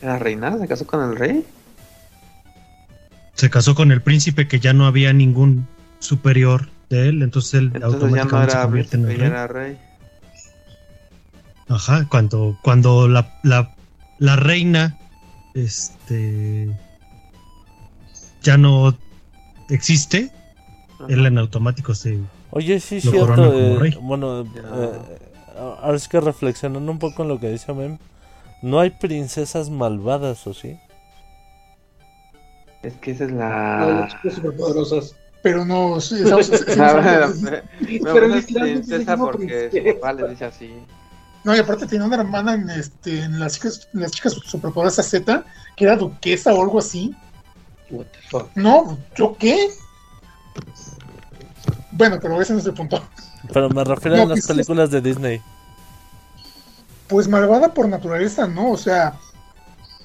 Era, 0.00 0.12
era 0.12 0.18
reina, 0.18 0.58
se 0.58 0.68
casó 0.68 0.86
con 0.86 1.02
el 1.10 1.16
rey. 1.16 1.44
Se 3.34 3.50
casó 3.50 3.74
con 3.74 3.90
el 3.90 4.02
príncipe 4.02 4.46
que 4.46 4.60
ya 4.60 4.72
no 4.72 4.86
había 4.86 5.12
ningún 5.12 5.66
superior 5.98 6.68
de 6.90 7.08
él, 7.08 7.22
entonces 7.22 7.54
él 7.54 7.72
Entonces 7.74 8.00
ya 8.00 8.24
no 8.24 8.36
automáticamente 8.36 8.52
se 8.52 8.62
convierte 8.62 8.96
en 8.96 9.02
el 9.02 9.18
rey. 9.18 9.26
era 9.26 9.46
rey. 9.46 9.78
Ajá, 11.74 12.06
cuando, 12.08 12.56
cuando 12.62 13.08
la, 13.08 13.32
la, 13.42 13.74
la 14.18 14.36
reina 14.36 14.96
este 15.54 16.68
ya 18.42 18.56
no 18.56 18.96
existe, 19.68 20.30
él 21.08 21.26
en 21.26 21.38
automático 21.38 21.94
se 21.94 22.18
Oye, 22.50 22.80
sí, 22.80 22.96
es 22.98 23.04
Lo 23.06 23.10
cierto. 23.12 23.28
corona 23.34 23.48
como 23.48 23.76
eh, 23.76 23.78
rey. 23.78 23.98
bueno, 24.02 24.44
Ya. 24.44 24.60
eh, 24.74 24.98
ahora 25.82 25.96
es 25.96 26.08
que 26.08 26.20
reflexionando 26.20 26.90
un 26.92 26.98
poco 26.98 27.22
en 27.22 27.28
lo 27.28 27.40
que 27.40 27.48
dice 27.48 27.72
Mem, 27.72 27.98
no 28.62 28.78
hay 28.80 28.90
princesas 28.90 29.70
malvadas, 29.70 30.46
¿o 30.46 30.52
sí? 30.54 30.76
Es 32.82 32.94
que 32.94 33.12
esa 33.12 33.24
es 33.24 33.30
No, 33.32 33.38
la... 33.38 34.08
las 34.22 34.34
superpoderosas. 34.34 35.14
Pero 35.42 35.64
no, 35.64 36.00
sí, 36.00 36.16
estamos- 36.22 36.50
Ah, 36.78 37.32
Pero 38.02 38.28
gusta 38.28 38.36
literalmente 38.36 38.86
se 38.86 38.96
princesa 38.96 39.16
porque 39.16 39.70
su 39.72 39.94
papá 39.94 40.12
le 40.12 40.28
dice 40.28 40.44
así. 40.44 40.74
No, 41.44 41.54
y 41.56 41.58
aparte 41.58 41.86
tiene 41.86 42.04
una 42.04 42.16
hermana 42.16 42.54
en, 42.54 42.70
este, 42.70 43.22
en 43.22 43.40
las 43.40 43.54
chicas, 43.54 43.88
en 43.92 44.00
las 44.00 44.12
chicas 44.12 44.34
superpoderosas 44.34 45.08
Z, 45.08 45.44
que 45.76 45.84
era 45.84 45.96
duquesa 45.96 46.52
o 46.54 46.62
algo 46.62 46.78
así. 46.78 47.14
What 47.90 48.06
the 48.06 48.18
fuck. 48.30 48.48
No, 48.54 48.96
¿yo 49.16 49.36
qué? 49.38 49.68
Bueno, 51.90 52.18
pero 52.20 52.40
ese 52.40 52.52
no 52.52 52.58
es 52.60 52.66
el 52.66 52.74
punto. 52.74 53.02
Pero 53.52 53.68
me 53.70 53.84
refiero 53.84 54.16
No, 54.16 54.22
a 54.22 54.26
las 54.26 54.46
películas 54.46 54.90
de 54.90 55.00
Disney. 55.00 55.42
Pues 57.08 57.28
malvada 57.28 57.74
por 57.74 57.88
naturaleza, 57.88 58.46
¿no? 58.46 58.70
O 58.70 58.76
sea, 58.76 59.18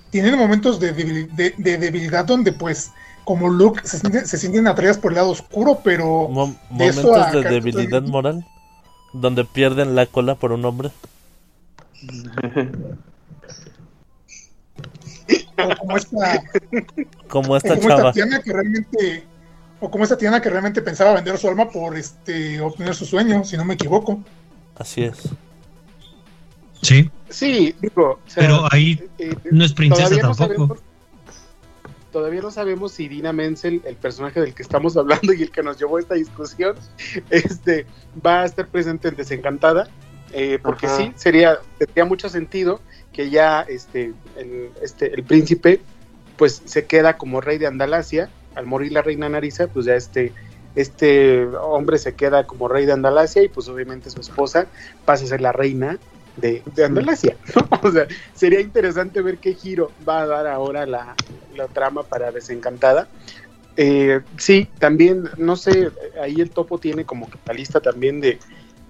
tienen 0.10 0.38
momentos 0.38 0.80
de, 0.80 0.94
debil- 0.96 1.30
de- 1.36 1.54
de 1.58 1.78
debilidad 1.78 2.26
donde, 2.26 2.52
pues, 2.52 2.92
como 3.24 3.50
Luke 3.50 3.82
se 3.88 4.00
sienten, 4.00 4.28
se 4.28 4.38
sienten 4.38 4.68
atraídas 4.68 4.98
por 4.98 5.12
el 5.12 5.18
lado 5.18 5.30
oscuro, 5.30 5.80
pero 5.84 6.28
Mo- 6.30 6.56
de 6.72 6.88
eso 6.88 7.04
momentos 7.04 7.28
a 7.28 7.32
de 7.32 7.44
debilidad 7.50 8.02
moral. 8.02 8.46
Donde 9.14 9.46
pierden 9.46 9.96
la 9.96 10.06
cola 10.08 10.36
por 10.36 10.52
un 10.52 10.66
hombre. 10.66 10.92
O 15.58 15.76
como 15.78 15.98
esta, 15.98 16.44
Como 17.28 17.54
o 17.54 17.58
esta 17.58 17.76
como 17.76 17.90
chava. 17.90 18.10
esta 18.10 18.12
Tiana 18.14 18.42
que 18.42 18.54
realmente, 18.54 19.24
o 19.80 19.90
como 19.92 20.04
esta 20.04 20.18
Tiana 20.18 20.42
que 20.42 20.50
realmente 20.50 20.82
pensaba 20.82 21.14
vender 21.14 21.38
su 21.38 21.48
alma 21.48 21.70
por 21.70 21.98
este 21.98 22.62
obtener 22.62 22.96
su 22.96 23.06
sueño, 23.06 23.44
si 23.44 23.58
no 23.58 23.66
me 23.66 23.74
equivoco. 23.74 24.24
Así 24.78 25.04
es. 25.04 25.30
Sí, 26.82 27.10
Sí, 27.30 27.76
digo, 27.82 28.20
o 28.26 28.30
sea, 28.30 28.42
pero 28.44 28.68
ahí 28.72 29.04
eh, 29.18 29.36
no 29.52 29.66
es 29.66 29.74
princesa 29.74 30.04
todavía 30.10 30.24
no 30.24 30.36
tampoco. 30.36 30.54
sabemos- 30.76 30.84
todavía 32.12 32.42
no 32.42 32.52
sabemos 32.52 32.92
si 32.94 33.08
Dina 33.10 33.34
Menzel, 33.34 33.82
el 33.86 33.96
personaje 33.96 34.40
del 34.40 34.54
que 34.54 34.64
estamos 34.64 34.96
hablando 34.96 35.34
y 35.34 35.42
el 35.44 35.52
que 35.52 35.62
nos 35.62 35.78
llevó 35.78 35.98
a 35.98 36.00
esta 36.00 36.14
discusión, 36.16 36.76
este, 37.30 37.86
va 38.26 38.42
a 38.44 38.46
estar 38.46 38.68
presente 38.68 39.10
en 39.10 39.16
Desencantada, 39.16 39.90
eh, 40.34 40.60
porque 40.62 40.88
Ajá. 40.88 40.98
sí, 40.98 41.14
sería, 41.16 41.60
tendría 41.78 42.06
mucho 42.06 42.30
sentido 42.30 42.82
que 43.14 43.30
ya 43.30 43.62
este 43.62 44.14
el, 44.36 44.72
este, 44.82 45.14
el 45.14 45.24
príncipe 45.24 45.82
pues 46.38 46.62
se 46.66 46.86
queda 46.86 47.18
como 47.18 47.42
rey 47.42 47.58
de 47.58 47.68
Andalasia, 47.68 48.30
al 48.56 48.66
morir 48.66 48.92
la 48.92 49.02
reina 49.02 49.28
Narisa, 49.28 49.68
pues 49.68 49.86
ya 49.86 49.96
este, 49.96 50.34
este 50.76 51.46
hombre 51.48 51.98
se 51.98 52.14
queda 52.14 52.46
como 52.46 52.68
rey 52.68 52.86
de 52.86 52.94
Andalasia 52.94 53.42
y 53.44 53.48
pues 53.48 53.68
obviamente 53.68 54.10
su 54.10 54.22
esposa 54.22 54.68
pasa 55.04 55.26
a 55.26 55.28
ser 55.28 55.42
la 55.42 55.52
reina 55.52 55.98
de, 56.36 56.62
de 56.76 56.86
Andalasia, 56.86 57.36
¿no? 57.56 57.68
O 57.82 57.92
sea, 57.92 58.08
sería 58.34 58.60
interesante 58.60 59.22
ver 59.22 59.40
qué 59.40 59.54
giro 59.54 59.92
va 60.08 60.22
a 60.22 60.28
dar 60.28 60.48
ahora 60.48 60.86
la, 60.86 61.16
la 61.56 61.68
trama 61.68 62.04
para 62.04 62.32
Desencantada. 62.32 63.10
Eh, 63.76 64.22
sí, 64.38 64.68
también, 64.80 65.30
no 65.38 65.56
sé, 65.56 65.92
ahí 66.22 66.42
el 66.42 66.50
topo 66.50 66.80
tiene 66.80 67.06
como 67.06 67.30
que 67.30 67.38
la 67.46 67.54
lista 67.54 67.80
también 67.80 68.22
de, 68.22 68.40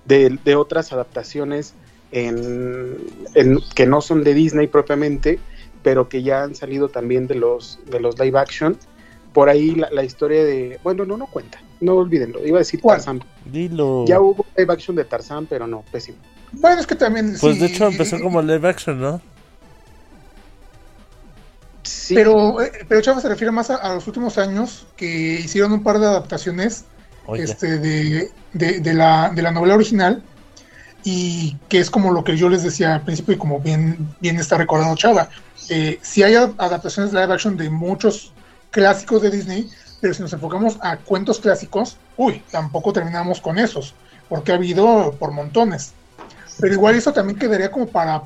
de, 0.07 0.37
de 0.43 0.55
otras 0.55 0.91
adaptaciones 0.93 1.73
en, 2.11 2.97
en- 3.35 3.59
que 3.75 3.85
no 3.85 4.01
son 4.01 4.23
de 4.23 4.33
Disney 4.33 4.67
propiamente, 4.67 5.39
pero 5.83 6.09
que 6.09 6.23
ya 6.23 6.43
han 6.43 6.55
salido 6.55 6.89
también 6.89 7.27
de 7.27 7.35
los, 7.35 7.79
de 7.85 7.99
los 7.99 8.17
live 8.19 8.39
action. 8.39 8.77
Por 9.33 9.49
ahí 9.49 9.75
la, 9.75 9.89
la 9.91 10.03
historia 10.03 10.43
de, 10.43 10.79
bueno, 10.83 11.05
no, 11.05 11.15
no 11.17 11.27
cuenta, 11.27 11.59
no 11.81 11.95
olvídenlo, 11.95 12.45
iba 12.45 12.57
a 12.57 12.59
decir 12.59 12.79
¿Cuál? 12.81 12.97
Tarzán. 12.97 13.23
Dilo. 13.45 14.05
Ya 14.07 14.19
hubo 14.19 14.45
live 14.55 14.73
action 14.73 14.95
de 14.95 15.03
Tarzán, 15.05 15.45
pero 15.45 15.67
no, 15.67 15.83
pésimo. 15.91 16.17
Bueno, 16.53 16.79
es 16.79 16.87
que 16.87 16.95
también. 16.95 17.35
Pues 17.39 17.55
sí, 17.55 17.59
de 17.61 17.67
hecho 17.67 17.87
empezó 17.87 18.19
como 18.19 18.41
live 18.41 18.67
action, 18.67 18.99
¿no? 18.99 19.21
Sí, 21.83 22.15
Pero, 22.15 22.61
eh, 22.61 22.71
pero 22.87 23.01
Chava 23.01 23.21
se 23.21 23.29
refiere 23.29 23.51
más 23.51 23.69
a, 23.69 23.75
a 23.75 23.93
los 23.95 24.07
últimos 24.07 24.37
años 24.37 24.87
que 24.97 25.05
hicieron 25.39 25.71
un 25.71 25.83
par 25.83 25.99
de 25.99 26.05
adaptaciones 26.07 26.85
Este, 27.35 27.77
de, 27.77 28.31
de- 28.53 28.93
la, 28.93 29.29
de 29.35 29.41
la 29.41 29.51
novela 29.51 29.75
original 29.75 30.23
y 31.03 31.55
que 31.69 31.79
es 31.79 31.89
como 31.89 32.11
lo 32.11 32.23
que 32.23 32.37
yo 32.37 32.49
les 32.49 32.63
decía 32.63 32.95
al 32.95 33.01
principio 33.01 33.33
y 33.35 33.37
como 33.37 33.59
bien, 33.59 34.15
bien 34.19 34.39
está 34.39 34.57
recordando 34.57 34.95
Chava. 34.95 35.29
Eh, 35.69 35.99
si 36.01 36.23
hay 36.23 36.35
adaptaciones 36.35 37.13
live 37.13 37.33
action 37.33 37.55
de 37.57 37.69
muchos 37.69 38.33
clásicos 38.71 39.21
de 39.21 39.29
Disney, 39.31 39.69
pero 40.01 40.13
si 40.13 40.21
nos 40.21 40.33
enfocamos 40.33 40.77
a 40.81 40.97
cuentos 40.97 41.39
clásicos, 41.39 41.97
uy, 42.17 42.43
tampoco 42.51 42.93
terminamos 42.93 43.39
con 43.41 43.57
esos, 43.57 43.93
porque 44.29 44.51
ha 44.51 44.55
habido 44.55 45.13
por 45.19 45.31
montones. 45.31 45.93
Pero 46.59 46.73
igual 46.73 46.95
eso 46.95 47.13
también 47.13 47.37
quedaría 47.39 47.71
como 47.71 47.87
para 47.87 48.23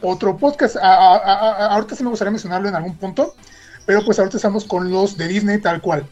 otro 0.00 0.36
podcast. 0.36 0.76
A- 0.76 0.80
a- 1.16 1.16
a- 1.16 1.66
ahorita 1.74 1.94
sí 1.96 2.02
me 2.04 2.10
gustaría 2.10 2.30
mencionarlo 2.30 2.68
en 2.68 2.74
algún 2.74 2.96
punto, 2.96 3.34
pero 3.84 4.04
pues 4.04 4.18
ahorita 4.18 4.36
estamos 4.36 4.64
con 4.64 4.90
los 4.90 5.16
de 5.16 5.28
Disney 5.28 5.58
tal 5.58 5.80
cual. 5.80 6.06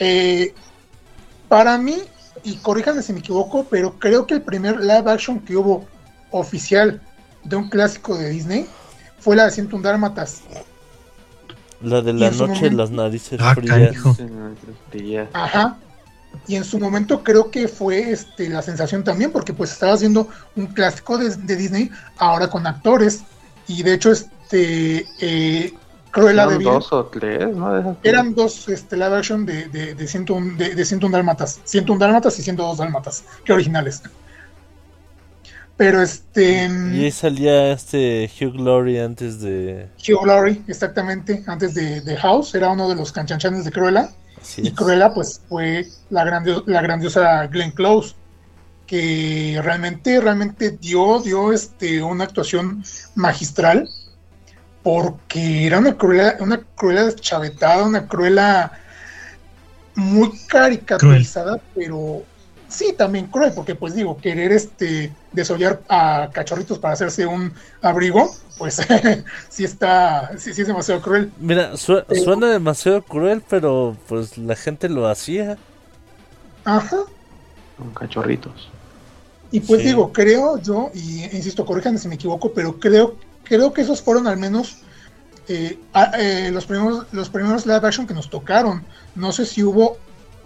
Eh, 0.00 0.54
para 1.48 1.78
mí, 1.78 1.96
y 2.44 2.56
corríjanme 2.56 3.02
si 3.02 3.12
me 3.12 3.20
equivoco, 3.20 3.66
pero 3.70 3.98
creo 3.98 4.26
que 4.26 4.34
el 4.34 4.42
primer 4.42 4.78
live 4.80 5.10
action 5.10 5.40
que 5.40 5.56
hubo 5.56 5.84
oficial 6.30 7.00
de 7.44 7.56
un 7.56 7.68
clásico 7.68 8.16
de 8.16 8.28
Disney 8.30 8.66
fue 9.18 9.36
la 9.36 9.44
de 9.46 9.50
101 9.52 9.82
Dálmatas. 9.82 10.42
la 11.82 12.00
de 12.00 12.10
y 12.12 12.14
la 12.14 12.30
noche 12.30 12.42
de 12.42 12.70
momento- 12.70 12.76
las 12.76 12.90
narices 12.90 13.40
Ah, 13.42 13.54
frías. 13.54 15.28
Ajá. 15.32 15.76
Y 16.46 16.56
en 16.56 16.64
su 16.64 16.78
momento 16.78 17.22
creo 17.24 17.50
que 17.50 17.66
fue 17.68 18.10
este, 18.10 18.48
la 18.48 18.60
sensación 18.62 19.02
también, 19.04 19.30
porque 19.32 19.52
pues 19.54 19.72
estaba 19.72 19.94
haciendo 19.94 20.28
un 20.54 20.66
clásico 20.66 21.16
de, 21.18 21.34
de 21.34 21.56
Disney 21.56 21.90
ahora 22.18 22.48
con 22.48 22.66
actores. 22.66 23.22
Y 23.68 23.82
de 23.82 23.94
hecho, 23.94 24.10
este 24.12 25.06
eh, 25.20 25.72
Cruella 26.16 26.46
de 26.46 26.54
Eran 26.54 26.58
Vil 26.58 26.66
dos 26.66 26.92
o 26.92 27.06
tres, 27.06 27.54
¿no? 27.56 27.98
Eran 28.02 28.34
dos 28.34 28.68
este, 28.68 28.96
live 28.96 29.16
action 29.16 29.44
de, 29.46 29.68
de, 29.68 29.94
de, 29.94 30.06
101, 30.08 30.56
de, 30.56 30.74
de 30.74 30.84
101 30.84 31.16
Dálmatas. 31.16 31.60
101 31.64 31.98
Dálmatas 32.00 32.38
y 32.38 32.42
102 32.42 32.78
Dálmatas, 32.78 33.24
que 33.44 33.52
originales. 33.52 34.02
Pero 35.76 36.00
este. 36.02 36.68
Y 36.88 37.04
ahí 37.04 37.10
salía 37.10 37.72
este 37.72 38.30
Hugh 38.40 38.56
Laurie 38.58 39.02
antes 39.02 39.40
de... 39.40 39.88
Hugh 40.08 40.24
Laurie, 40.26 40.62
exactamente, 40.68 41.42
antes 41.46 41.74
de, 41.74 42.00
de 42.00 42.16
House, 42.16 42.54
era 42.54 42.70
uno 42.70 42.88
de 42.88 42.94
los 42.94 43.12
canchanchanes 43.12 43.64
de 43.64 43.72
Cruella. 43.72 44.10
Así 44.40 44.62
Y 44.62 44.68
es. 44.68 44.74
Cruella, 44.74 45.12
pues, 45.12 45.42
fue 45.48 45.86
la, 46.08 46.24
grandio- 46.24 46.62
la 46.66 46.80
grandiosa 46.80 47.46
Glenn 47.48 47.72
Close, 47.72 48.14
que 48.86 49.60
realmente, 49.62 50.20
realmente 50.20 50.70
dio, 50.70 51.20
dio 51.20 51.52
este, 51.52 52.02
una 52.02 52.24
actuación 52.24 52.82
magistral, 53.14 53.88
porque 54.90 55.66
era 55.66 55.80
una 55.80 55.96
Cruella, 55.98 56.36
una 56.38 56.60
Cruella 56.76 57.06
deschavetada, 57.06 57.82
una 57.84 58.06
Cruella 58.06 58.70
muy 59.96 60.30
caricaturizada, 60.46 61.58
pero 61.74 62.22
sí, 62.68 62.94
también 62.96 63.26
cruel, 63.26 63.50
porque 63.52 63.74
pues 63.74 63.96
digo, 63.96 64.16
querer 64.18 64.52
este 64.52 65.12
desollar 65.32 65.80
a 65.88 66.30
cachorritos 66.32 66.78
para 66.78 66.94
hacerse 66.94 67.26
un 67.26 67.52
abrigo, 67.82 68.30
pues 68.58 68.80
sí 69.48 69.64
está, 69.64 70.30
sí, 70.38 70.54
sí 70.54 70.60
es 70.62 70.68
demasiado 70.68 71.02
cruel. 71.02 71.32
Mira, 71.40 71.76
su- 71.76 72.04
Pero- 72.06 72.22
suena 72.22 72.48
demasiado 72.48 73.02
cruel, 73.02 73.42
pero 73.50 73.96
pues 74.06 74.38
la 74.38 74.54
gente 74.54 74.88
lo 74.88 75.08
hacía. 75.08 75.58
Ajá. 76.64 76.98
Con 77.76 77.92
cachorritos. 77.92 78.70
Y 79.50 79.58
pues 79.58 79.80
Sí. 79.80 79.88
digo, 79.88 80.12
creo 80.12 80.58
yo, 80.62 80.92
y 80.94 81.24
insisto, 81.36 81.64
corríjanme 81.66 81.98
si 81.98 82.06
me 82.06 82.14
equivoco, 82.14 82.52
pero 82.52 82.78
creo, 82.78 83.16
creo 83.48 83.72
que 83.72 83.82
esos 83.82 84.02
fueron 84.02 84.26
al 84.26 84.36
menos 84.36 84.78
eh, 85.48 85.78
a- 85.92 86.12
eh, 86.18 86.50
los 86.50 86.66
primeros, 86.66 87.06
los 87.12 87.28
primeros 87.28 87.66
live 87.66 87.80
action 87.86 88.06
que 88.06 88.14
nos 88.14 88.28
tocaron. 88.30 88.84
No 89.14 89.32
sé 89.32 89.46
si 89.46 89.62
hubo 89.62 89.96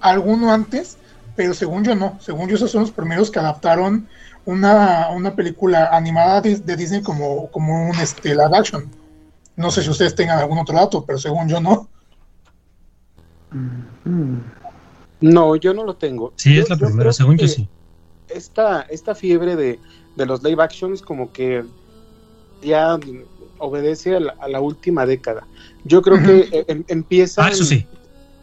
alguno 0.00 0.52
antes, 0.52 0.98
pero 1.36 1.54
según 1.54 1.84
yo 1.84 1.94
no. 1.94 2.18
Según 2.20 2.48
yo, 2.48 2.56
esos 2.56 2.70
son 2.70 2.82
los 2.82 2.90
primeros 2.90 3.30
que 3.30 3.38
adaptaron 3.38 4.08
una, 4.44 5.08
una 5.10 5.34
película 5.34 5.88
animada 5.92 6.40
de, 6.40 6.56
de 6.56 6.76
Disney 6.76 7.02
como, 7.02 7.50
como 7.50 7.88
un 7.90 7.96
este, 7.98 8.30
live 8.30 8.56
action. 8.56 8.90
No 9.56 9.70
sé 9.70 9.82
si 9.82 9.90
ustedes 9.90 10.14
tengan 10.14 10.38
algún 10.38 10.58
otro 10.58 10.76
dato, 10.76 11.04
pero 11.04 11.18
según 11.18 11.48
yo 11.48 11.60
no. 11.60 11.88
Mm. 14.04 14.38
no, 15.20 15.56
yo 15.56 15.74
no 15.74 15.84
lo 15.84 15.94
tengo. 15.96 16.32
Sí, 16.36 16.54
Yo- 16.54 16.62
es 16.62 16.70
la 16.70 16.76
primera, 16.76 17.12
según 17.12 17.36
yo 17.36 17.48
sí. 17.48 17.68
Esta, 18.28 18.82
esta 18.82 19.14
fiebre 19.14 19.56
de, 19.56 19.80
de 20.14 20.26
los 20.26 20.42
live 20.42 20.62
actions 20.62 21.02
como 21.02 21.32
que 21.32 21.64
ya 22.62 22.98
obedece 23.58 24.16
a 24.16 24.20
la, 24.20 24.34
a 24.40 24.48
la 24.48 24.60
última 24.60 25.06
década. 25.06 25.46
Yo 25.84 26.02
creo 26.02 26.22
que 26.22 26.48
eh, 26.58 26.64
em- 26.68 26.84
empiezan, 26.88 27.46
Ah, 27.46 27.50
eso 27.50 27.64
sí. 27.64 27.86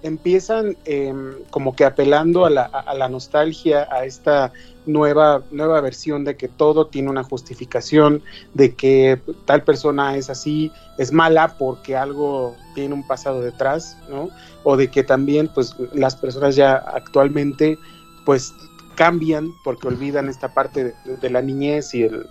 empiezan 0.04 0.78
em, 0.86 1.34
como 1.50 1.76
que 1.76 1.84
apelando 1.86 2.46
a 2.46 2.50
la, 2.50 2.64
a- 2.72 2.80
a 2.82 2.94
la 2.94 3.10
nostalgia, 3.10 3.88
a 3.92 4.06
esta 4.06 4.54
nueva, 4.86 5.44
nueva 5.52 5.82
versión 5.82 6.24
de 6.24 6.38
que 6.38 6.48
todo 6.48 6.88
tiene 6.88 7.10
una 7.10 7.24
justificación, 7.24 8.24
de 8.54 8.74
que 8.76 9.22
tal 9.46 9.64
persona 9.64 10.16
es 10.16 10.30
así, 10.30 10.72
es 10.98 11.12
mala 11.12 11.56
porque 11.58 11.96
algo 11.96 12.56
tiene 12.74 12.94
un 12.94 13.06
pasado 13.06 13.42
detrás, 13.42 13.98
¿no? 14.10 14.30
O 14.64 14.78
de 14.78 14.90
que 14.90 15.04
también 15.04 15.50
pues 15.54 15.76
las 15.94 16.16
personas 16.16 16.56
ya 16.56 16.76
actualmente 16.76 17.78
pues 18.26 18.54
cambian 18.96 19.54
porque 19.64 19.88
olvidan 19.88 20.28
esta 20.30 20.54
parte 20.54 20.84
de, 20.86 21.18
de 21.22 21.30
la 21.30 21.42
niñez 21.42 21.94
y 21.94 22.04
el, 22.04 22.26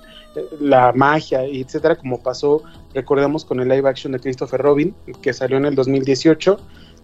la 0.60 0.92
magia 0.92 1.46
y 1.46 1.60
etcétera, 1.62 1.96
como 1.96 2.20
pasó, 2.20 2.62
recordemos 2.94 3.44
con 3.44 3.60
el 3.60 3.68
live 3.68 3.88
action 3.88 4.12
de 4.12 4.20
Christopher 4.20 4.60
Robin, 4.60 4.94
que 5.22 5.32
salió 5.32 5.56
en 5.56 5.66
el 5.66 5.74
2018, 5.74 6.58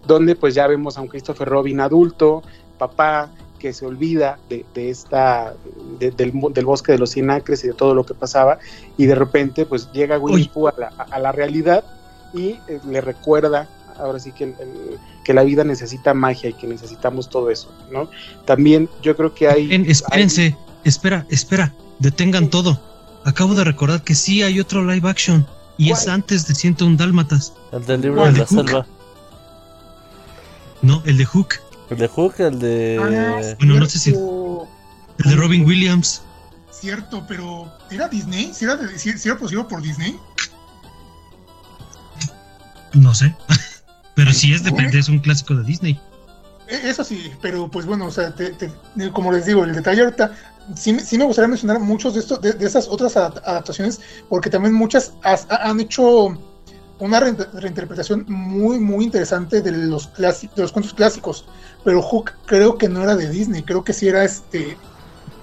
donde 0.07 0.35
pues 0.35 0.53
ya 0.55 0.67
vemos 0.67 0.97
a 0.97 1.01
un 1.01 1.07
Christopher 1.07 1.47
Robin 1.47 1.79
adulto, 1.79 2.43
papá, 2.77 3.29
que 3.59 3.71
se 3.71 3.85
olvida 3.85 4.39
de, 4.49 4.65
de 4.73 4.89
esta, 4.89 5.53
de- 5.99 6.11
del, 6.11 6.33
del 6.53 6.65
bosque 6.65 6.91
de 6.91 6.97
los 6.97 7.11
cien 7.11 7.29
acres 7.31 7.63
y 7.63 7.67
de 7.67 7.73
todo 7.73 7.95
lo 7.95 8.05
que 8.05 8.13
pasaba, 8.13 8.59
y 8.97 9.05
de 9.05 9.15
repente 9.15 9.65
pues 9.65 9.89
llega 9.93 10.17
Winnie. 10.19 10.49
Pooh 10.53 10.67
a 10.67 10.73
la, 10.77 10.87
a 10.87 11.19
la 11.19 11.31
realidad 11.31 11.83
y 12.33 12.59
eh, 12.67 12.79
le 12.89 12.99
recuerda 12.99 13.69
ahora 13.97 14.19
sí 14.19 14.31
que, 14.33 14.43
el- 14.45 14.55
el- 14.59 14.97
que 15.23 15.33
la 15.33 15.43
vida 15.43 15.63
necesita 15.63 16.13
magia 16.13 16.49
y 16.49 16.53
que 16.53 16.67
necesitamos 16.67 17.29
todo 17.29 17.49
eso, 17.49 17.71
¿no? 17.91 18.09
También 18.45 18.89
yo 19.01 19.15
creo 19.15 19.33
que 19.33 19.47
hay... 19.47 19.73
Espérense, 19.89 20.57
espera, 20.83 21.25
espera, 21.29 21.73
detengan 21.99 22.49
todo. 22.49 22.77
Acabo 23.25 23.53
de 23.55 23.63
recordar 23.63 24.03
que 24.03 24.15
sí 24.15 24.43
hay 24.43 24.59
otro 24.59 24.83
live 24.85 25.09
action 25.09 25.47
y 25.77 25.91
es 25.91 26.07
antes 26.07 26.47
de 26.47 26.55
101 26.55 26.97
Dálmatas. 26.97 27.53
El 27.71 27.85
del 27.85 28.01
libro 28.01 28.21
¿Cuál? 28.21 28.33
de 28.33 28.39
la 28.39 28.47
selva. 28.47 28.85
No, 30.81 31.01
el 31.05 31.17
de 31.17 31.25
Hook, 31.25 31.55
El 31.89 31.97
de 31.97 32.07
Hook, 32.09 32.35
el 32.39 32.59
de... 32.59 32.97
Ah, 33.01 33.55
bueno, 33.59 33.79
no 33.79 33.85
sé 33.85 33.99
si- 33.99 34.09
el 34.11 35.29
de 35.29 35.35
Robin 35.35 35.65
Williams. 35.65 36.21
Cierto, 36.71 37.23
pero 37.27 37.71
¿era 37.89 38.09
Disney? 38.09 38.51
¿Sí 38.53 38.65
era, 38.65 38.75
de- 38.75 38.87
producido 39.35 39.67
por 39.67 39.81
Disney? 39.81 40.19
No 42.93 43.13
sé. 43.15 43.33
Pero 44.15 44.31
sí 44.31 44.53
es, 44.53 44.63
de, 44.63 44.69
es 44.99 45.09
un 45.09 45.17
clásico 45.19 45.55
de 45.55 45.63
Disney. 45.63 45.99
E- 46.67 46.87
Eso 46.89 47.03
sí, 47.03 47.31
pero 47.41 47.67
pues 47.67 47.87
bueno, 47.87 48.05
o 48.05 48.11
sea, 48.11 48.35
te- 48.35 48.51
te- 48.51 48.71
como 49.11 49.31
les 49.31 49.47
digo, 49.47 49.63
el 49.63 49.73
detalle 49.73 50.03
ahorita, 50.03 50.31
sí, 50.75 50.93
me- 50.93 50.99
sí 51.01 51.17
me 51.17 51.25
gustaría 51.25 51.47
mencionar 51.47 51.79
muchos 51.79 52.13
de, 52.13 52.19
estos, 52.21 52.41
de, 52.41 52.53
de 52.53 52.65
esas 52.65 52.87
otras 52.87 53.15
adap- 53.15 53.41
adaptaciones, 53.45 53.99
porque 54.29 54.49
también 54.49 54.73
muchas 54.73 55.13
has- 55.23 55.47
ha- 55.49 55.69
han 55.69 55.79
hecho 55.79 56.37
una 56.99 57.19
re- 57.19 57.35
reinterpretación 57.53 58.25
muy, 58.27 58.79
muy 58.79 59.05
interesante 59.05 59.61
de 59.61 59.71
los, 59.71 60.09
de 60.15 60.47
los 60.61 60.71
cuentos 60.71 60.93
clásicos. 60.93 61.45
Pero 61.83 62.01
Hook 62.01 62.31
creo 62.45 62.77
que 62.77 62.87
no 62.87 63.03
era 63.03 63.15
de 63.15 63.29
Disney, 63.29 63.63
creo 63.63 63.83
que 63.83 63.93
sí 63.93 64.07
era 64.07 64.23
este 64.23 64.77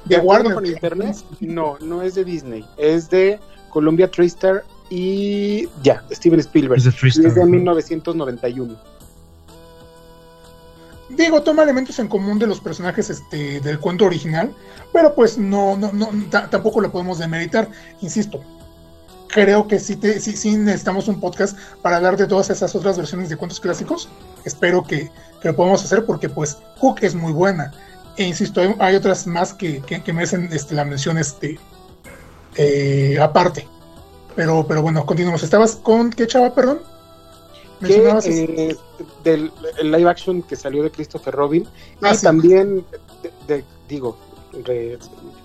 ¿De 0.07 0.19
Warner. 0.19 0.55
con 0.55 0.65
internet? 0.67 1.17
No, 1.41 1.77
no 1.81 2.01
es 2.03 2.15
de 2.15 2.25
Disney. 2.25 2.65
Es 2.79 3.11
de 3.11 3.39
Columbia 3.69 4.11
TriStar 4.11 4.65
y 4.89 5.69
ya, 5.83 6.03
Steven 6.11 6.41
Spielberg. 6.41 6.79
Es 6.79 6.85
de 6.85 6.91
Y 6.91 6.95
TriStar, 6.95 7.27
es 7.27 7.35
de 7.35 7.43
ajá. 7.43 7.51
1991. 7.51 8.75
Digo, 11.17 11.43
toma 11.43 11.65
elementos 11.65 11.99
en 11.99 12.09
común 12.09 12.39
de 12.39 12.47
los 12.47 12.61
personajes 12.61 13.11
este, 13.11 13.61
del 13.61 13.79
cuento 13.81 14.05
original, 14.05 14.55
pero 14.93 15.15
pues 15.15 15.37
no, 15.37 15.77
no, 15.77 15.91
no 15.93 16.09
ta- 16.31 16.49
tampoco 16.49 16.81
lo 16.81 16.91
podemos 16.93 17.19
demeritar, 17.19 17.69
insisto. 18.01 18.41
Creo 19.29 19.69
que 19.69 19.79
sí, 19.79 19.97
te, 19.97 20.19
sí, 20.21 20.37
sí 20.37 20.57
necesitamos 20.57 21.09
un 21.09 21.21
podcast 21.21 21.57
para 21.83 21.97
hablar 21.97 22.17
de 22.17 22.27
todas 22.27 22.51
esas 22.51 22.75
otras 22.75 22.97
versiones 22.97 23.29
de 23.29 23.37
cuentos 23.37 23.61
clásicos. 23.61 24.09
Espero 24.45 24.83
que, 24.85 25.11
que 25.41 25.49
lo 25.49 25.57
podamos 25.57 25.85
hacer 25.85 26.05
porque 26.05 26.29
pues 26.29 26.59
Hook 26.79 26.99
es 27.03 27.15
muy 27.15 27.33
buena. 27.33 27.73
E 28.17 28.25
insisto, 28.25 28.61
hay, 28.61 28.75
hay 28.79 28.95
otras 28.97 29.27
más 29.27 29.53
que, 29.55 29.81
que, 29.83 30.03
que 30.03 30.13
merecen 30.13 30.49
este, 30.53 30.75
la 30.75 30.85
mención 30.85 31.17
este, 31.19 31.59
eh, 32.57 33.19
aparte. 33.21 33.67
Pero, 34.37 34.65
pero 34.67 34.83
bueno, 34.83 35.05
continuamos. 35.07 35.43
¿Estabas 35.43 35.77
con 35.77 36.11
qué 36.11 36.27
chava, 36.27 36.55
perdón? 36.55 36.81
Que, 37.81 37.97
eh, 38.71 38.77
del 39.25 39.51
el 39.79 39.91
live 39.91 40.09
action 40.11 40.43
que 40.43 40.57
salió 40.57 40.83
de 40.83 40.91
Christopher 40.91 41.35
Robin. 41.35 41.67
Ah, 42.03 42.13
y 42.13 42.17
sí. 42.17 42.23
también, 42.25 42.85
de- 43.23 43.57
de- 43.57 43.65
digo, 43.89 44.17
re- 44.65 44.99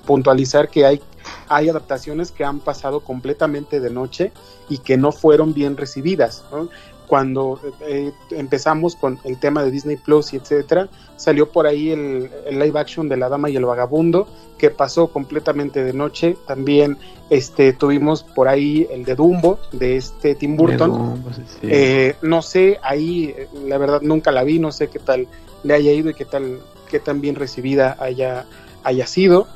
puntualizar 0.05 0.69
que 0.69 0.85
hay, 0.85 1.01
hay 1.47 1.69
adaptaciones 1.69 2.31
que 2.31 2.43
han 2.43 2.59
pasado 2.59 2.99
completamente 2.99 3.79
de 3.79 3.89
noche 3.89 4.31
y 4.69 4.79
que 4.79 4.97
no 4.97 5.11
fueron 5.11 5.53
bien 5.53 5.77
recibidas. 5.77 6.43
¿no? 6.51 6.69
Cuando 7.07 7.59
eh, 7.81 8.11
empezamos 8.31 8.95
con 8.95 9.19
el 9.23 9.39
tema 9.39 9.63
de 9.63 9.71
Disney 9.71 9.97
Plus 9.97 10.33
y 10.33 10.37
etcétera, 10.37 10.89
salió 11.15 11.51
por 11.51 11.67
ahí 11.67 11.91
el, 11.91 12.29
el 12.45 12.59
live 12.59 12.79
action 12.79 13.07
de 13.09 13.17
La 13.17 13.29
Dama 13.29 13.49
y 13.49 13.55
el 13.55 13.65
Vagabundo, 13.65 14.27
que 14.57 14.69
pasó 14.69 15.07
completamente 15.07 15.83
de 15.83 15.93
noche. 15.93 16.37
También 16.47 16.97
este, 17.29 17.73
tuvimos 17.73 18.23
por 18.23 18.47
ahí 18.47 18.87
el 18.91 19.05
de 19.05 19.15
Dumbo, 19.15 19.59
de 19.71 19.97
este 19.97 20.35
Tim 20.35 20.57
Burton. 20.57 20.91
Dumbo, 20.91 21.33
sí, 21.33 21.41
sí. 21.47 21.59
Eh, 21.63 22.15
no 22.21 22.41
sé, 22.41 22.79
ahí 22.81 23.33
eh, 23.37 23.47
la 23.65 23.77
verdad 23.77 24.01
nunca 24.01 24.31
la 24.31 24.43
vi, 24.43 24.59
no 24.59 24.71
sé 24.71 24.89
qué 24.89 24.99
tal 24.99 25.27
le 25.63 25.73
haya 25.73 25.91
ido 25.91 26.09
y 26.09 26.13
qué 26.13 26.25
tal, 26.25 26.59
qué 26.89 26.99
tan 26.99 27.21
bien 27.21 27.35
recibida 27.35 27.97
haya, 27.99 28.45
haya 28.83 29.07
sido. 29.07 29.47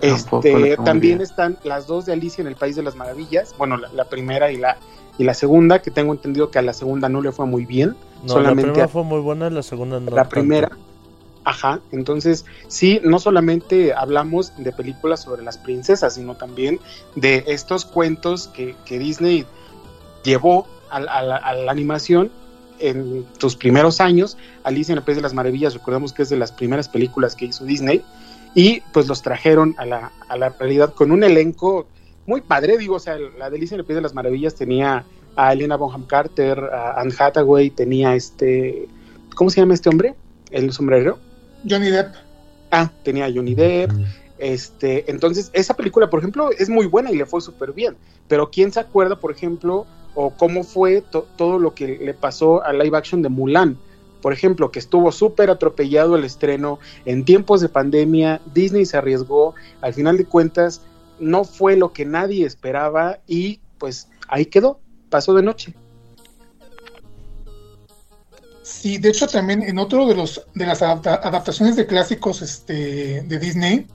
Este, 0.00 0.76
también 0.76 1.18
bien. 1.18 1.20
están 1.20 1.58
las 1.64 1.88
dos 1.88 2.06
de 2.06 2.12
Alicia 2.12 2.42
en 2.42 2.46
el 2.46 2.54
País 2.54 2.76
de 2.76 2.82
las 2.84 2.94
Maravillas, 2.94 3.56
bueno, 3.58 3.76
la, 3.76 3.88
la 3.88 4.04
primera 4.04 4.52
y 4.52 4.56
la, 4.56 4.76
y 5.18 5.24
la 5.24 5.34
segunda, 5.34 5.80
que 5.80 5.90
tengo 5.90 6.12
entendido 6.12 6.50
que 6.50 6.58
a 6.58 6.62
la 6.62 6.72
segunda 6.72 7.08
no 7.08 7.20
le 7.22 7.30
fue 7.32 7.46
muy 7.46 7.64
bien, 7.66 7.96
No, 8.22 8.28
solamente 8.34 8.62
la 8.62 8.72
primera 8.72 8.84
a- 8.86 8.88
fue 8.88 9.04
muy 9.04 9.20
buena, 9.20 9.50
la 9.50 9.62
segunda 9.62 10.00
no. 10.00 10.10
la 10.10 10.16
tanto. 10.16 10.30
primera. 10.30 10.70
Ajá, 11.46 11.80
entonces 11.92 12.46
sí, 12.68 13.00
no 13.04 13.18
solamente 13.18 13.92
hablamos 13.92 14.52
de 14.56 14.72
películas 14.72 15.20
sobre 15.22 15.42
las 15.42 15.58
princesas, 15.58 16.14
sino 16.14 16.36
también 16.36 16.80
de 17.16 17.44
estos 17.46 17.84
cuentos 17.84 18.48
que, 18.48 18.74
que 18.86 18.98
Disney 18.98 19.44
llevó 20.24 20.66
a, 20.90 21.00
la- 21.00 21.12
a 21.12 21.22
la, 21.22 21.36
a 21.36 21.54
la 21.54 21.70
animación 21.70 22.30
en 22.78 23.26
sus 23.38 23.56
primeros 23.56 24.00
años. 24.00 24.36
Alicia 24.64 24.92
en 24.92 24.98
el 24.98 25.04
País 25.04 25.16
de 25.16 25.22
las 25.22 25.34
Maravillas, 25.34 25.74
recordemos 25.74 26.12
que 26.14 26.22
es 26.22 26.30
de 26.30 26.36
las 26.38 26.50
primeras 26.50 26.88
películas 26.88 27.36
que 27.36 27.44
hizo 27.44 27.64
Disney, 27.64 28.02
y 28.54 28.80
pues 28.92 29.06
los 29.06 29.20
trajeron 29.22 29.74
a 29.78 29.84
la, 29.84 30.12
a 30.28 30.38
la 30.38 30.48
realidad 30.48 30.94
con 30.94 31.12
un 31.12 31.24
elenco 31.24 31.86
muy 32.26 32.40
padre, 32.40 32.78
digo, 32.78 32.96
o 32.96 33.00
sea, 33.00 33.16
la 33.38 33.50
de 33.50 33.56
Alicia 33.56 33.74
en 33.74 33.80
el 33.80 33.86
País 33.86 33.96
de 33.96 34.02
las 34.02 34.14
Maravillas 34.14 34.54
tenía 34.54 35.04
a 35.36 35.52
Elena 35.52 35.76
Bonham 35.76 36.06
Carter, 36.06 36.58
a 36.58 37.00
Anne 37.00 37.14
Hathaway, 37.18 37.70
tenía 37.70 38.14
este, 38.14 38.88
¿cómo 39.34 39.50
se 39.50 39.60
llama 39.60 39.74
este 39.74 39.88
hombre? 39.88 40.14
El 40.50 40.72
sombrero. 40.72 41.18
Johnny 41.68 41.90
Depp. 41.90 42.14
Ah, 42.70 42.90
tenía 43.02 43.26
a 43.26 43.32
Johnny 43.32 43.54
Depp. 43.54 43.90
Este, 44.38 45.10
entonces, 45.10 45.50
esa 45.52 45.74
película, 45.74 46.10
por 46.10 46.18
ejemplo, 46.18 46.50
es 46.50 46.68
muy 46.68 46.86
buena 46.86 47.10
y 47.10 47.16
le 47.16 47.26
fue 47.26 47.40
súper 47.40 47.72
bien. 47.72 47.96
Pero 48.28 48.50
¿quién 48.50 48.72
se 48.72 48.80
acuerda, 48.80 49.16
por 49.16 49.30
ejemplo, 49.30 49.86
o 50.14 50.30
cómo 50.30 50.64
fue 50.64 51.00
to- 51.02 51.26
todo 51.36 51.58
lo 51.58 51.74
que 51.74 51.98
le 51.98 52.14
pasó 52.14 52.62
al 52.62 52.78
live 52.78 52.96
action 52.96 53.22
de 53.22 53.28
Mulan? 53.28 53.76
Por 54.20 54.32
ejemplo, 54.32 54.70
que 54.70 54.78
estuvo 54.78 55.12
súper 55.12 55.50
atropellado 55.50 56.16
el 56.16 56.24
estreno 56.24 56.78
en 57.04 57.24
tiempos 57.24 57.60
de 57.60 57.68
pandemia, 57.68 58.40
Disney 58.54 58.86
se 58.86 58.96
arriesgó, 58.96 59.54
al 59.80 59.92
final 59.94 60.16
de 60.16 60.24
cuentas 60.24 60.80
no 61.18 61.44
fue 61.44 61.76
lo 61.76 61.92
que 61.92 62.04
nadie 62.04 62.46
esperaba 62.46 63.18
y 63.26 63.60
pues 63.78 64.08
ahí 64.28 64.46
quedó, 64.46 64.80
pasó 65.10 65.34
de 65.34 65.42
noche. 65.42 65.74
Sí, 68.62 68.98
de 68.98 69.10
hecho 69.10 69.26
también 69.26 69.62
en 69.62 69.78
otro 69.78 70.06
de 70.06 70.14
los 70.14 70.42
de 70.54 70.66
las 70.66 70.80
adapta- 70.82 71.20
adaptaciones 71.22 71.76
de 71.76 71.86
clásicos 71.86 72.40
este, 72.42 73.22
de 73.22 73.38
Disney, 73.38 73.86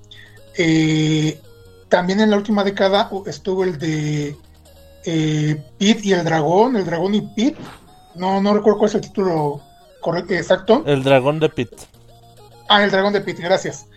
eh, 0.58 1.42
también 1.90 2.20
en 2.20 2.30
la 2.30 2.38
última 2.38 2.64
década 2.64 3.10
estuvo 3.26 3.64
el 3.64 3.80
de 3.80 4.36
eh, 5.06 5.64
Pete 5.80 6.02
y 6.04 6.14
el 6.14 6.24
dragón, 6.24 6.76
el 6.76 6.86
dragón 6.86 7.16
y 7.16 7.22
Pete. 7.22 7.58
No, 8.16 8.42
no 8.42 8.54
recuerdo 8.54 8.80
cuál 8.80 8.90
es 8.90 8.96
el 8.96 9.02
título 9.02 9.62
correcto, 10.02 10.34
exacto. 10.34 10.84
El 10.86 11.04
dragón 11.04 11.40
de 11.40 11.50
Pit. 11.50 11.70
Ah, 12.68 12.84
el 12.84 12.92
dragón 12.92 13.14
de 13.14 13.22
Pete, 13.22 13.42
gracias. 13.42 13.88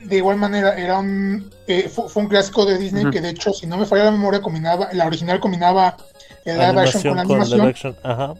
De 0.00 0.16
igual 0.16 0.36
manera, 0.36 0.76
era 0.76 0.98
un 0.98 1.50
eh, 1.66 1.88
fu- 1.88 2.08
fue, 2.08 2.22
un 2.22 2.28
clásico 2.28 2.64
de 2.64 2.78
Disney 2.78 3.04
que 3.10 3.20
de 3.20 3.30
hecho, 3.30 3.52
si 3.52 3.66
no 3.66 3.76
me 3.76 3.86
falla 3.86 4.04
la 4.04 4.10
memoria, 4.12 4.40
combinaba, 4.40 4.88
la 4.92 5.06
original 5.06 5.40
combinaba 5.40 5.96
el 6.44 6.56
live 6.58 6.80
action 6.82 7.02
con 7.02 7.16
la 7.16 7.22
animación. 7.22 7.60
Ajá. 8.02 8.34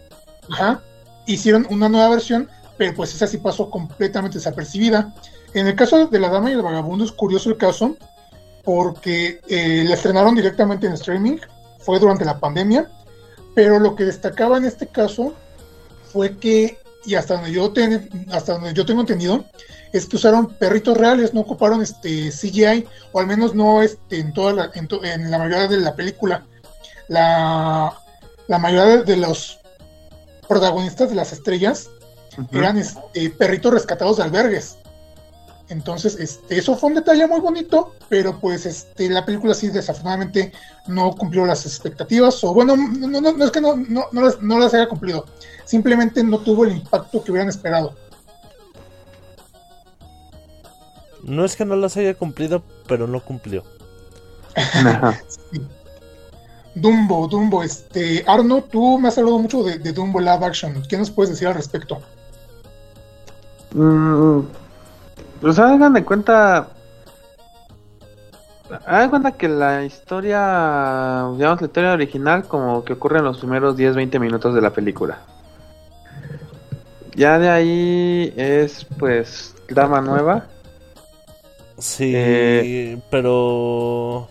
Ajá. 0.50 0.80
Hicieron 1.26 1.66
una 1.70 1.88
nueva 1.88 2.08
versión, 2.10 2.48
pero 2.76 2.94
pues 2.94 3.14
esa 3.14 3.26
sí 3.26 3.38
pasó 3.38 3.68
completamente 3.70 4.38
desapercibida. 4.38 5.14
En 5.54 5.66
el 5.66 5.74
caso 5.74 6.06
de 6.06 6.18
La 6.20 6.28
Dama 6.28 6.50
y 6.50 6.54
el 6.54 6.62
Vagabundo 6.62 7.04
es 7.04 7.12
curioso 7.12 7.50
el 7.50 7.56
caso, 7.56 7.96
porque 8.64 9.40
eh, 9.48 9.84
la 9.86 9.94
estrenaron 9.94 10.34
directamente 10.34 10.86
en 10.86 10.92
streaming, 10.92 11.38
fue 11.80 11.98
durante 11.98 12.24
la 12.24 12.38
pandemia, 12.38 12.90
pero 13.54 13.78
lo 13.78 13.94
que 13.94 14.04
destacaba 14.04 14.58
en 14.58 14.64
este 14.64 14.86
caso 14.86 15.34
fue 16.12 16.36
que, 16.36 16.78
y 17.04 17.14
hasta 17.14 17.34
donde 17.34 17.52
yo, 17.52 17.72
ten- 17.72 18.26
hasta 18.32 18.54
donde 18.54 18.74
yo 18.74 18.84
tengo 18.84 19.00
entendido, 19.00 19.44
es 19.92 20.06
que 20.06 20.16
usaron 20.16 20.54
perritos 20.54 20.96
reales, 20.96 21.32
no 21.34 21.40
ocuparon 21.40 21.80
este 21.82 22.30
CGI, 22.30 22.86
o 23.12 23.20
al 23.20 23.26
menos 23.26 23.54
no 23.54 23.82
este, 23.82 24.18
en, 24.18 24.32
toda 24.32 24.52
la, 24.52 24.70
en, 24.74 24.86
to- 24.88 25.02
en 25.04 25.30
la 25.30 25.38
mayoría 25.38 25.68
de 25.68 25.78
la 25.78 25.94
película. 25.94 26.44
La, 27.08 27.94
la 28.48 28.58
mayoría 28.58 29.02
de, 29.02 29.16
los 29.16 29.60
protagonistas 30.46 31.08
de 31.08 31.14
las 31.14 31.32
estrellas 31.32 31.88
eran 32.52 32.78
este, 32.78 33.30
perritos 33.30 33.72
rescatados 33.72 34.18
de 34.18 34.24
albergues. 34.24 34.76
Entonces, 35.68 36.16
este, 36.18 36.58
eso 36.58 36.76
fue 36.76 36.88
un 36.88 36.94
detalle 36.94 37.26
muy 37.26 37.40
bonito, 37.40 37.94
pero 38.08 38.38
pues 38.40 38.64
este, 38.64 39.10
la 39.10 39.26
película 39.26 39.52
sí 39.52 39.68
desafortunadamente 39.68 40.52
no 40.86 41.12
cumplió 41.12 41.44
las 41.44 41.66
expectativas, 41.66 42.42
o 42.42 42.54
bueno, 42.54 42.74
no, 42.76 43.20
no, 43.20 43.32
no 43.32 43.44
es 43.44 43.50
que 43.50 43.60
no, 43.60 43.76
no, 43.76 44.04
no 44.10 44.22
las, 44.22 44.40
no 44.40 44.58
las 44.58 44.72
haya 44.72 44.88
cumplido, 44.88 45.26
simplemente 45.66 46.24
no 46.24 46.38
tuvo 46.38 46.64
el 46.64 46.72
impacto 46.72 47.22
que 47.22 47.32
hubieran 47.32 47.50
esperado. 47.50 47.94
No 51.22 51.44
es 51.44 51.54
que 51.54 51.66
no 51.66 51.76
las 51.76 51.96
haya 51.98 52.14
cumplido, 52.14 52.62
pero 52.86 53.06
no 53.06 53.20
cumplió. 53.20 53.64
Sí. 55.52 55.60
Dumbo, 56.74 57.26
Dumbo, 57.28 57.62
este, 57.62 58.24
Arno, 58.26 58.62
tú 58.62 58.98
me 58.98 59.08
has 59.08 59.18
hablado 59.18 59.38
mucho 59.38 59.62
de, 59.62 59.78
de 59.78 59.92
Dumbo 59.92 60.20
Live 60.20 60.44
Action, 60.44 60.82
¿qué 60.88 60.96
nos 60.96 61.10
puedes 61.10 61.30
decir 61.30 61.48
al 61.48 61.54
respecto? 61.54 62.00
Mm, 63.74 64.40
pues 65.40 65.58
hagan 65.58 65.92
de 65.94 66.04
cuenta. 66.04 66.68
Hagan 68.86 69.02
de 69.02 69.10
cuenta 69.10 69.32
que 69.32 69.48
la 69.48 69.84
historia, 69.84 71.26
digamos, 71.36 71.60
la 71.60 71.66
historia 71.66 71.92
original, 71.92 72.44
como 72.44 72.84
que 72.84 72.94
ocurre 72.94 73.18
en 73.18 73.24
los 73.24 73.38
primeros 73.38 73.76
10-20 73.76 74.20
minutos 74.20 74.54
de 74.54 74.60
la 74.60 74.70
película. 74.70 75.18
Ya 77.14 77.38
de 77.38 77.48
ahí 77.48 78.32
es, 78.36 78.84
pues, 78.98 79.54
Dama 79.68 80.00
Nueva. 80.00 80.46
Sí, 81.78 82.12
Eh, 82.14 82.98
pero 83.10 84.28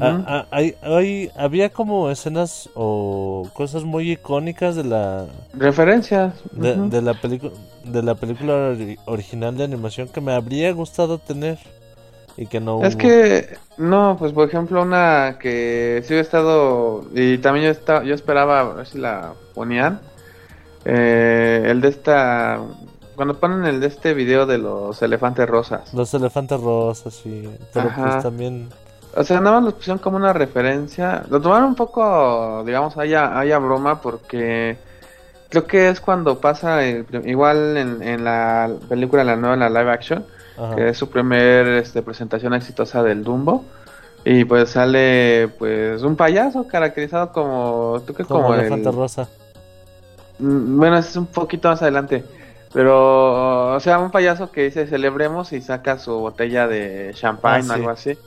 Ah, 0.00 0.22
ah, 0.26 0.46
hay, 0.50 0.74
hay- 0.82 1.30
había 1.36 1.70
como 1.70 2.10
escenas 2.10 2.68
o 2.74 3.48
cosas 3.54 3.84
muy 3.84 4.12
icónicas 4.12 4.76
de 4.76 4.84
la 4.84 5.26
Referencias. 5.54 6.34
de, 6.52 7.00
la 7.02 7.14
película 7.14 7.52
de 7.84 8.02
la 8.02 8.14
película 8.14 8.72
ori- 8.72 8.98
original 9.06 9.56
de 9.56 9.64
animación 9.64 10.08
que 10.08 10.20
me 10.20 10.32
habría 10.34 10.72
gustado 10.72 11.18
tener 11.18 11.58
y 12.36 12.46
que 12.46 12.60
no 12.60 12.82
Es 12.82 12.94
hubo. 12.94 12.98
que, 12.98 13.56
no, 13.78 14.16
pues 14.18 14.32
por 14.32 14.46
ejemplo, 14.48 14.82
una 14.82 15.38
que 15.40 16.02
sí 16.04 16.14
he 16.14 16.20
estado, 16.20 17.04
y 17.14 17.38
también 17.38 17.66
yo, 17.66 17.70
estaba, 17.72 18.04
yo 18.04 18.14
esperaba 18.14 18.60
a 18.60 18.64
ver 18.74 18.86
si 18.86 18.98
la 18.98 19.32
ponían, 19.54 20.00
eh, 20.84 21.64
el 21.66 21.80
de 21.80 21.88
esta 21.88 22.60
cuando 23.16 23.40
ponen 23.40 23.64
el 23.64 23.80
de 23.80 23.88
este 23.88 24.14
video 24.14 24.46
de 24.46 24.58
los 24.58 25.02
elefantes 25.02 25.48
rosas. 25.48 25.92
Los 25.92 26.14
elefantes 26.14 26.60
rosas, 26.60 27.14
sí. 27.14 27.48
Pero 27.74 27.88
Ajá. 27.88 28.02
pues 28.10 28.22
también. 28.22 28.68
O 29.18 29.24
sea, 29.24 29.40
nada 29.40 29.56
más 29.56 29.64
lo 29.64 29.74
pusieron 29.74 29.98
como 29.98 30.16
una 30.16 30.32
referencia. 30.32 31.24
Lo 31.28 31.40
tomaron 31.40 31.70
un 31.70 31.74
poco, 31.74 32.62
digamos, 32.64 32.96
haya, 32.96 33.36
haya 33.38 33.58
broma 33.58 34.00
porque 34.00 34.78
creo 35.48 35.66
que 35.66 35.88
es 35.88 36.00
cuando 36.00 36.40
pasa, 36.40 36.84
el 36.84 37.04
igual 37.24 37.76
en, 37.76 38.02
en 38.02 38.22
la 38.22 38.70
película, 38.88 39.24
la 39.24 39.34
nueva, 39.34 39.54
en 39.54 39.60
la 39.60 39.70
live 39.70 39.90
action, 39.90 40.24
Ajá. 40.56 40.76
que 40.76 40.88
es 40.90 40.96
su 40.96 41.10
primer 41.10 41.66
este, 41.68 42.02
presentación 42.02 42.54
exitosa 42.54 43.02
del 43.02 43.24
Dumbo. 43.24 43.64
Y 44.24 44.44
pues 44.44 44.70
sale 44.70 45.48
pues 45.58 46.02
un 46.02 46.14
payaso 46.14 46.66
caracterizado 46.68 47.32
como, 47.32 48.00
¿tú 48.06 48.14
qué? 48.14 48.24
Como, 48.24 48.42
Como, 48.42 48.54
el, 48.54 48.60
elefante 48.60 48.90
rosa. 48.92 49.28
Mm, 50.38 50.78
Bueno, 50.78 50.98
es 50.98 51.16
un 51.16 51.26
poquito 51.26 51.68
más 51.68 51.82
adelante. 51.82 52.24
Pero, 52.72 53.74
o 53.74 53.80
sea, 53.80 53.98
un 53.98 54.10
payaso 54.10 54.52
que 54.52 54.62
dice 54.64 54.86
celebremos 54.86 55.52
y 55.54 55.60
saca 55.62 55.98
su 55.98 56.12
botella 56.18 56.68
de 56.68 57.12
champagne 57.14 57.64
Ah, 57.68 57.72
o 57.72 57.74
sí. 57.74 57.80
algo 57.80 57.90
así. 57.90 58.18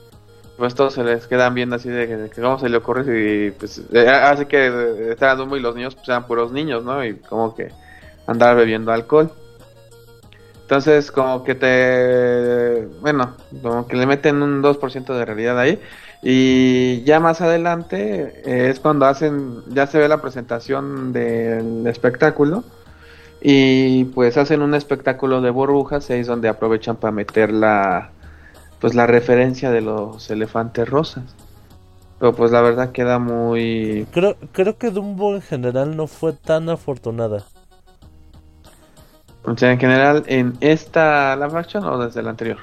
Pues 0.62 0.76
todos 0.76 0.94
se 0.94 1.04
les 1.04 1.26
quedan 1.26 1.56
viendo 1.56 1.76
así 1.76 1.90
de 1.90 2.30
que, 2.30 2.40
cómo 2.40 2.60
se 2.60 2.70
le 2.70 2.78
ocurre 2.78 3.48
y 3.48 3.50
pues 3.50 3.82
eh, 3.92 4.08
así 4.08 4.46
que 4.46 4.68
eh, 4.68 5.12
está 5.12 5.34
Dumbo 5.34 5.58
y 5.58 5.60
los 5.60 5.74
niños 5.74 5.96
pues 5.96 6.08
eran 6.08 6.28
puros 6.28 6.52
niños, 6.52 6.84
¿no? 6.84 7.04
Y 7.04 7.16
como 7.16 7.56
que 7.56 7.70
andar 8.28 8.56
bebiendo 8.56 8.92
alcohol. 8.92 9.32
Entonces 10.62 11.12
como 11.12 11.44
que 11.44 11.56
te, 11.56 12.86
bueno, 13.02 13.38
como 13.60 13.88
que 13.88 13.96
le 13.96 14.06
meten 14.06 14.44
un 14.44 14.62
2% 14.62 15.18
de 15.18 15.26
realidad 15.26 15.58
ahí. 15.58 15.82
Y 16.22 17.02
ya 17.06 17.20
más 17.20 17.42
adelante 17.42 18.44
eh, 18.46 18.70
es 18.70 18.80
cuando 18.80 19.08
hacen, 19.08 19.64
ya 19.70 19.88
se 19.88 19.98
ve 19.98 20.08
la 20.08 20.22
presentación 20.22 21.12
del 21.12 21.88
espectáculo. 21.88 22.64
Y 23.42 24.04
pues 24.14 24.38
hacen 24.38 24.62
un 24.62 24.76
espectáculo 24.76 25.42
de 25.42 25.50
burbujas 25.50 26.08
y 26.12 26.14
ahí 26.14 26.20
es 26.20 26.28
donde 26.28 26.50
aprovechan 26.50 26.98
para 26.98 27.12
meter 27.12 27.52
la, 27.52 28.12
pues 28.82 28.96
la 28.96 29.08
referencia 29.08 29.72
de 29.72 29.82
los 29.82 30.30
elefantes 30.30 30.90
rosas. 30.90 31.24
Pero 32.20 32.34
pues 32.34 32.52
la 32.52 32.62
verdad 32.62 32.92
queda 32.92 33.20
muy... 33.20 34.06
Creo, 34.12 34.36
creo 34.52 34.78
que 34.78 34.90
Dumbo 34.90 35.36
en 35.36 35.42
general 35.42 35.96
no 35.96 36.08
fue 36.08 36.34
tan 36.34 36.70
afortunada. 36.70 37.46
O 39.44 39.58
sea, 39.58 39.72
en 39.72 39.80
general, 39.80 40.24
en 40.28 40.58
esta 40.62 41.36
live 41.36 41.58
action 41.58 41.84
o 41.84 41.98
desde 42.04 42.22
la 42.22 42.32
anterior. 42.32 42.58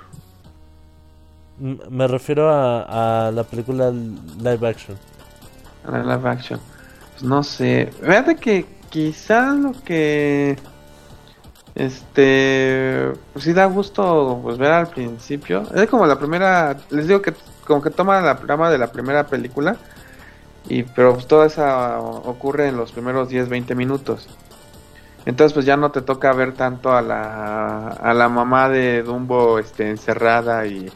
Me 1.59 2.07
refiero 2.07 2.51
a, 2.51 3.27
a 3.27 3.33
la 3.33 3.43
película 3.43 3.91
live 3.91 4.69
action. 4.69 4.97
A 5.85 5.99
la 5.99 6.17
live 6.17 6.29
action. 6.29 6.61
Pues 7.13 7.23
no 7.25 7.43
sé. 7.43 7.91
Fíjate 8.01 8.37
que 8.37 8.65
quizá 8.91 9.55
lo 9.55 9.73
que. 9.85 10.57
Este. 11.79 13.13
Pues 13.33 13.45
sí 13.45 13.53
da 13.53 13.67
gusto 13.67 14.41
pues 14.43 14.59
ver 14.59 14.73
al 14.73 14.89
principio. 14.89 15.63
Es 15.75 15.89
como 15.89 16.07
la 16.07 16.19
primera. 16.19 16.77
Les 16.91 17.07
digo 17.07 17.23
que 17.23 17.33
como 17.67 17.81
que 17.83 17.91
toma 17.91 18.21
la 18.21 18.37
trama 18.37 18.71
de 18.71 18.79
la 18.79 18.89
primera 18.93 19.27
película. 19.27 19.77
Y 20.69 20.83
pero 20.83 21.15
pues 21.15 21.27
toda 21.27 21.47
esa 21.47 22.01
ocurre 22.01 22.69
en 22.69 22.77
los 22.77 22.93
primeros 22.93 23.31
10-20 23.31 23.75
minutos. 23.75 24.29
Entonces 25.25 25.53
pues 25.55 25.67
ya 25.67 25.77
no 25.77 25.91
te 25.91 26.03
toca 26.03 26.33
ver 26.33 26.55
tanto 26.55 26.93
a 26.93 27.01
la, 27.03 27.89
a 27.89 28.13
la 28.15 28.29
mamá 28.29 28.69
de 28.69 29.03
Dumbo 29.03 29.59
este, 29.59 29.89
encerrada 29.91 30.67
y... 30.67 30.91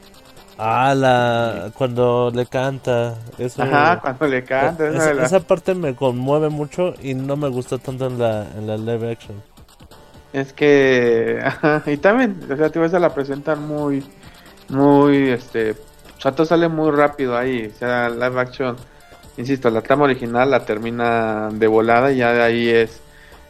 Ah, 0.59 0.95
la 0.95 1.71
cuando 1.77 2.31
le 2.35 2.47
canta. 2.47 3.17
Eso, 3.39 3.63
Ajá, 3.63 4.01
cuando 4.01 4.27
le 4.27 4.45
canta. 4.45 4.89
esa 4.89 4.97
esa, 4.97 5.15
la- 5.15 5.25
esa 5.25 5.41
parte 5.41 5.75
me 5.75 5.95
conmueve 5.95 6.49
mucho 6.51 6.95
y 7.03 7.15
no 7.15 7.37
me 7.37 7.49
gustó 7.49 7.79
tanto 7.79 8.07
en 8.07 8.19
la, 8.19 8.47
en 8.57 8.67
la 8.67 8.77
live 8.77 9.11
action. 9.13 9.43
Es 10.33 10.53
que, 10.53 11.39
ajá, 11.45 11.83
y 11.87 11.97
también, 11.99 12.41
o 12.51 12.57
sea, 12.57 12.97
a 12.97 13.01
la 13.01 13.15
presentan 13.15 13.67
muy, 13.67 14.05
muy, 14.69 15.31
este, 15.31 15.73
o 15.73 16.21
sea, 16.21 16.33
todo 16.33 16.47
sale 16.47 16.69
muy 16.69 16.91
rápido 16.91 17.37
ahí, 17.37 17.67
o 17.67 17.79
sea, 17.79 18.09
live 18.09 18.41
action, 18.41 18.77
insisto, 19.37 19.71
la 19.71 19.83
trama 19.83 20.05
original 20.05 20.51
la 20.51 20.65
termina 20.65 21.51
de 21.53 21.67
volada 21.67 22.13
y 22.13 22.19
ya 22.19 22.33
de 22.33 22.43
ahí 22.43 22.69
es, 22.69 23.03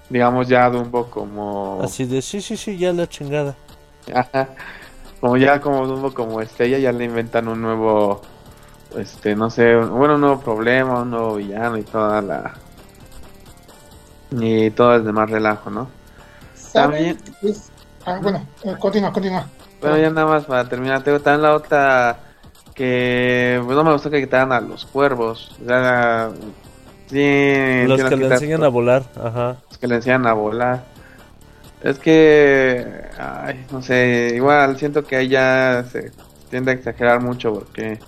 digamos, 0.09 0.49
ya 0.49 0.69
Dumbo 0.71 1.09
como, 1.11 1.81
Así 1.83 2.05
de, 2.07 2.23
sí, 2.23 2.41
sí, 2.41 2.57
sí, 2.57 2.77
ya 2.79 2.93
la 2.93 3.09
chingada. 3.09 3.57
ajá, 4.15 4.51
como 5.21 5.37
ya 5.37 5.61
como 5.61 5.87
Dumbo 5.87 6.13
como 6.15 6.41
estrella, 6.41 6.79
ya 6.79 6.93
le 6.93 7.05
inventan 7.05 7.49
un 7.49 7.63
nuevo, 7.63 8.23
este, 8.99 9.37
no 9.37 9.51
sé, 9.51 9.77
bueno, 9.77 10.17
un 10.17 10.21
nuevo 10.23 10.41
problema, 10.41 11.03
un 11.03 11.11
nuevo 11.11 11.37
villano 11.37 11.79
y 11.79 11.85
toda 11.85 12.21
la, 12.23 12.55
y 14.33 14.71
todo 14.73 14.97
el 14.97 15.05
demás 15.05 15.31
relajo, 15.31 15.71
¿no? 15.71 16.02
¿Saben? 16.73 17.19
Pues, 17.41 17.71
ah, 18.07 18.19
bueno, 18.23 18.47
eh, 18.65 18.75
continúa, 18.79 19.13
continúa. 19.13 19.47
Bueno, 19.81 19.99
ya 19.99 20.11
nada 20.11 20.27
más 20.27 20.45
para 20.45 20.69
terminar, 20.69 21.03
tengo 21.03 21.21
también 21.21 21.43
la 21.43 21.55
otra 21.55 22.19
que 22.75 23.61
pues, 23.65 23.77
no 23.77 23.85
me 23.85 23.93
gustó 23.93 24.11
que 24.11 24.21
quitaran 24.21 24.53
a 24.53 24.61
los 24.61 24.87
cuervos. 24.87 25.55
O 25.63 25.67
sea, 25.67 26.31
sí, 27.09 27.85
Los 27.87 28.03
que 28.05 28.17
le 28.17 28.27
enseñan 28.27 28.65
a 28.65 28.69
volar, 28.69 29.03
ajá. 29.23 29.57
los 29.69 29.79
que 29.79 29.87
le 29.87 29.97
enseñan 29.97 30.27
a 30.27 30.33
volar. 30.33 30.85
Es 31.83 31.99
que, 31.99 33.03
ay, 33.19 33.67
no 33.71 33.83
sé, 33.83 34.33
igual 34.35 34.79
siento 34.79 35.05
que 35.05 35.17
ahí 35.17 35.29
ya 35.29 35.85
se 35.91 36.13
tiende 36.49 36.71
a 36.71 36.75
exagerar 36.75 37.21
mucho 37.21 37.53
porque, 37.53 37.99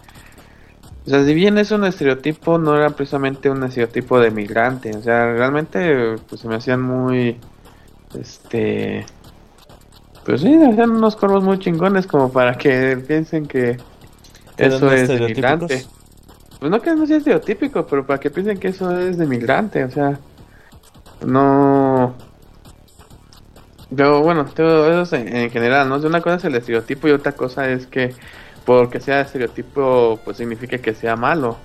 o 1.07 1.11
sea, 1.11 1.25
si 1.25 1.35
bien 1.35 1.59
es 1.59 1.73
un 1.73 1.85
estereotipo, 1.85 2.57
no 2.57 2.77
era 2.77 2.91
precisamente 2.91 3.51
un 3.51 3.65
estereotipo 3.65 4.21
de 4.21 4.31
migrante. 4.31 4.97
O 4.97 5.03
sea, 5.03 5.27
realmente, 5.33 6.17
pues 6.29 6.41
se 6.41 6.47
me 6.49 6.55
hacían 6.55 6.81
muy, 6.81 7.41
este, 8.15 9.05
pues 10.25 10.41
sí, 10.41 10.59
se 10.59 10.67
hacían 10.67 10.91
unos 10.91 11.17
cuervos 11.17 11.45
muy 11.45 11.59
chingones 11.59 12.07
como 12.07 12.31
para 12.33 12.55
que 12.57 12.97
piensen 13.07 13.47
que 13.47 13.77
¿Que 14.57 14.67
eso 14.67 14.93
es 14.93 15.09
de 15.09 15.21
migrante. 15.21 15.85
Pues 16.61 16.71
no 16.71 16.81
que 16.81 16.95
no 16.95 17.07
sea 17.07 17.19
estereotípico, 17.19 17.87
pero 17.87 18.07
para 18.07 18.21
que 18.21 18.31
piensen 18.31 18.59
que 18.59 18.69
eso 18.69 18.97
es 18.99 19.19
de 19.19 19.27
migrante, 19.27 19.85
o 19.85 19.91
sea, 19.91 20.19
no. 21.27 22.15
Yo, 23.91 24.23
bueno, 24.23 24.45
todo 24.47 24.91
eso 24.91 25.03
es 25.17 25.23
en, 25.23 25.37
en 25.37 25.51
general, 25.51 25.89
¿no? 25.89 25.97
Una 25.97 26.21
cosa 26.21 26.37
es 26.37 26.45
el 26.45 26.55
estereotipo 26.55 27.09
y 27.09 27.13
otra 27.13 27.33
cosa 27.33 27.69
es 27.69 27.87
que 27.87 28.15
porque 28.65 29.01
sea 29.01 29.21
estereotipo, 29.21 30.19
pues 30.25 30.39
significa 30.39 30.79
que 30.79 30.95
sea 30.95 31.17
malo. 31.17 31.59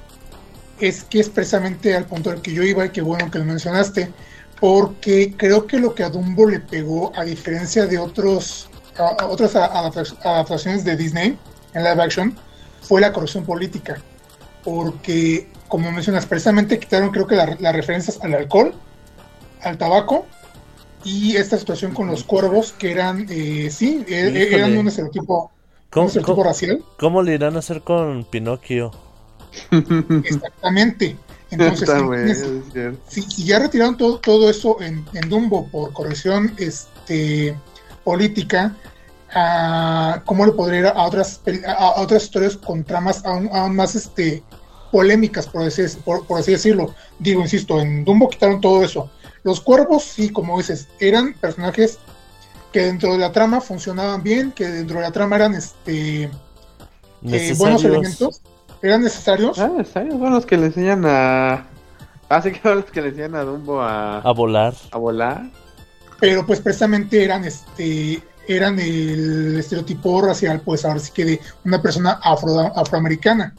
es 0.79 1.03
que 1.03 1.19
es 1.19 1.29
precisamente 1.29 1.95
al 1.95 2.05
punto 2.05 2.29
al 2.29 2.41
que 2.41 2.53
yo 2.53 2.63
iba 2.63 2.85
y 2.85 2.89
qué 2.89 3.01
bueno 3.01 3.29
que 3.31 3.39
lo 3.39 3.45
mencionaste, 3.45 4.11
porque 4.59 5.33
creo 5.37 5.65
que 5.67 5.79
lo 5.79 5.95
que 5.95 6.03
a 6.03 6.09
Dumbo 6.09 6.45
le 6.47 6.59
pegó, 6.59 7.11
a 7.15 7.23
diferencia 7.23 7.85
de 7.85 7.97
otros 7.97 8.69
a- 8.97 9.15
a 9.23 9.27
otras 9.27 9.55
adaptaciones 9.55 10.83
de 10.83 10.97
Disney 10.97 11.37
en 11.73 11.83
live 11.83 12.01
action, 12.03 12.35
fue 12.81 12.99
la 12.99 13.13
corrupción 13.13 13.45
política, 13.45 14.01
porque 14.63 15.47
como 15.69 15.91
mencionas, 15.91 16.25
precisamente 16.25 16.79
quitaron 16.79 17.09
creo 17.11 17.25
que 17.27 17.35
la- 17.35 17.55
las 17.59 17.75
referencias 17.75 18.19
al 18.21 18.33
alcohol, 18.33 18.73
al 19.61 19.77
tabaco 19.77 20.25
y 21.05 21.37
esta 21.37 21.57
situación 21.57 21.93
con 21.93 22.07
los 22.07 22.23
cuervos 22.25 22.73
que 22.73 22.91
eran, 22.91 23.25
eh, 23.29 23.69
sí, 23.71 24.03
e- 24.07 24.13
e- 24.15 24.29
Híjole. 24.29 24.55
eran 24.57 24.77
un 24.77 24.87
estereotipo, 24.89 25.43
un 25.43 25.49
¿Cómo, 25.89 26.07
estereotipo 26.07 26.35
cómo- 26.35 26.43
racial. 26.49 26.83
cómo 26.99 27.21
le 27.21 27.35
irán 27.35 27.55
a 27.55 27.59
hacer 27.59 27.81
con 27.83 28.25
Pinocchio? 28.25 28.91
Exactamente. 29.71 31.15
Entonces, 31.51 31.81
Está 31.83 31.99
si, 33.07 33.21
si 33.23 33.43
ya 33.45 33.59
retiraron 33.59 33.97
todo, 33.97 34.19
todo 34.19 34.49
eso 34.49 34.79
en, 34.81 35.03
en 35.13 35.29
Dumbo 35.29 35.67
por 35.67 35.91
corrección 35.93 36.53
este, 36.57 37.55
política, 38.03 38.75
ah, 39.33 40.21
¿cómo 40.25 40.45
le 40.45 40.51
podría 40.51 40.79
ir 40.79 40.85
a 40.87 41.03
otras, 41.03 41.41
pel- 41.43 41.65
a, 41.65 41.73
a 41.73 42.01
otras 42.01 42.23
historias 42.23 42.55
con 42.55 42.83
tramas 42.83 43.25
aún, 43.25 43.49
aún 43.51 43.75
más 43.75 43.95
este, 43.95 44.43
polémicas, 44.91 45.47
por 45.47 45.63
así, 45.63 45.81
por, 46.05 46.25
por 46.27 46.39
así 46.39 46.51
decirlo? 46.51 46.93
Digo, 47.17 47.41
insisto, 47.41 47.79
en 47.79 48.05
Dumbo 48.05 48.29
quitaron 48.29 48.61
todo 48.61 48.83
eso. 48.83 49.09
Los 49.43 49.59
cuervos, 49.61 50.03
sí, 50.03 50.29
como 50.29 50.57
dices, 50.57 50.87
eran 50.99 51.33
personajes 51.33 51.97
que 52.71 52.81
dentro 52.81 53.13
de 53.13 53.17
la 53.19 53.31
trama 53.31 53.61
funcionaban 53.61 54.21
bien, 54.21 54.51
que 54.51 54.67
dentro 54.67 54.97
de 54.97 55.01
la 55.01 55.11
trama 55.11 55.37
eran 55.37 55.55
este, 55.55 56.23
eh, 56.23 56.29
buenos 57.57 57.81
elementos, 57.83 58.41
eran 58.81 59.03
necesarios. 59.03 59.59
Ah, 59.59 59.69
¿sabes? 59.91 60.13
Son 60.13 60.31
los 60.31 60.45
que 60.45 60.57
le 60.57 60.67
enseñan 60.67 61.03
a. 61.05 61.65
Ah, 62.29 62.41
sí 62.41 62.51
que 62.51 62.61
son 62.61 62.77
los 62.77 62.85
que 62.85 63.01
le 63.01 63.09
enseñan 63.09 63.35
a 63.35 63.41
Dumbo 63.43 63.81
a, 63.81 64.19
A 64.19 64.31
volar. 64.31 64.73
a 64.91 64.97
volar. 64.97 65.43
pero 66.19 66.45
pues 66.45 66.59
precisamente 66.59 67.23
eran 67.23 67.43
este 67.45 68.21
eran 68.47 68.79
el 68.79 69.57
estereotipo 69.59 70.21
racial 70.21 70.61
pues 70.61 70.83
ahora 70.85 70.99
sí 70.99 71.11
que 71.13 71.23
de 71.25 71.39
una 71.65 71.81
persona 71.81 72.19
afro, 72.23 72.59
afroamericana 72.75 73.53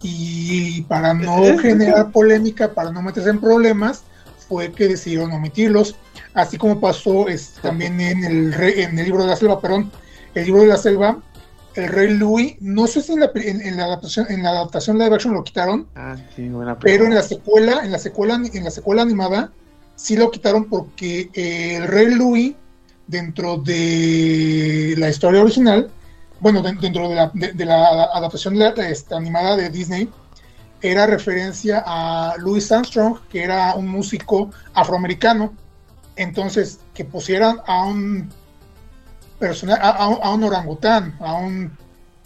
y 0.00 0.82
para 0.82 1.12
no 1.14 1.58
generar 1.58 2.10
polémica 2.12 2.72
para 2.72 2.90
no 2.92 3.02
meterse 3.02 3.30
en 3.30 3.40
problemas 3.40 4.04
fue 4.48 4.72
que 4.72 4.88
decidieron 4.88 5.32
omitirlos 5.32 5.96
así 6.34 6.56
como 6.56 6.80
pasó 6.80 7.28
es, 7.28 7.54
también 7.62 8.00
en 8.00 8.24
el 8.24 8.54
en 8.54 8.98
el 8.98 9.04
libro 9.04 9.22
de 9.24 9.28
la 9.30 9.36
selva 9.36 9.60
perdón 9.60 9.90
el 10.34 10.46
libro 10.46 10.62
de 10.62 10.68
la 10.68 10.76
selva 10.78 11.18
el 11.74 11.88
rey 11.88 12.14
Louis 12.16 12.56
no 12.60 12.86
sé 12.86 13.00
si 13.02 13.12
en 13.12 13.20
la, 13.20 13.30
en, 13.34 13.60
en 13.60 13.76
la 13.76 13.84
adaptación 13.84 14.26
en 14.30 14.42
la 14.42 14.50
adaptación 14.50 14.98
live 14.98 15.14
action 15.14 15.32
lo 15.34 15.42
quitaron 15.44 15.86
Ah, 15.94 16.16
sí, 16.36 16.48
buena 16.48 16.78
pero 16.78 17.04
en 17.06 17.14
la 17.14 17.22
secuela, 17.22 17.80
en 17.84 17.92
la 17.92 17.98
secuela, 17.98 18.34
en 18.34 18.64
la 18.64 18.70
secuela 18.70 19.02
animada, 19.02 19.50
sí 19.96 20.16
lo 20.16 20.30
quitaron 20.30 20.64
porque 20.66 21.30
eh, 21.34 21.76
el 21.76 21.88
rey 21.88 22.14
Louis 22.14 22.54
dentro 23.06 23.56
de 23.58 24.94
la 24.98 25.08
historia 25.08 25.42
original, 25.42 25.90
bueno, 26.40 26.62
de- 26.62 26.72
dentro 26.74 27.08
de 27.08 27.14
la, 27.14 27.30
de- 27.34 27.52
de 27.52 27.64
la 27.64 28.04
adaptación 28.14 28.54
de 28.54 28.72
la- 28.74 28.88
esta, 28.88 29.16
animada 29.16 29.56
de 29.56 29.68
Disney, 29.70 30.08
era 30.80 31.06
referencia 31.06 31.82
a 31.86 32.34
Louis 32.38 32.70
Armstrong, 32.72 33.18
que 33.30 33.42
era 33.44 33.74
un 33.76 33.86
músico 33.88 34.50
afroamericano. 34.74 35.52
Entonces, 36.16 36.80
que 36.94 37.04
pusieran 37.04 37.58
a 37.66 37.84
un 37.86 38.28
persona, 39.46 39.74
a, 39.76 39.90
a 40.26 40.30
un- 40.34 40.44
orangután, 40.44 41.16
a 41.20 41.34
un 41.34 41.76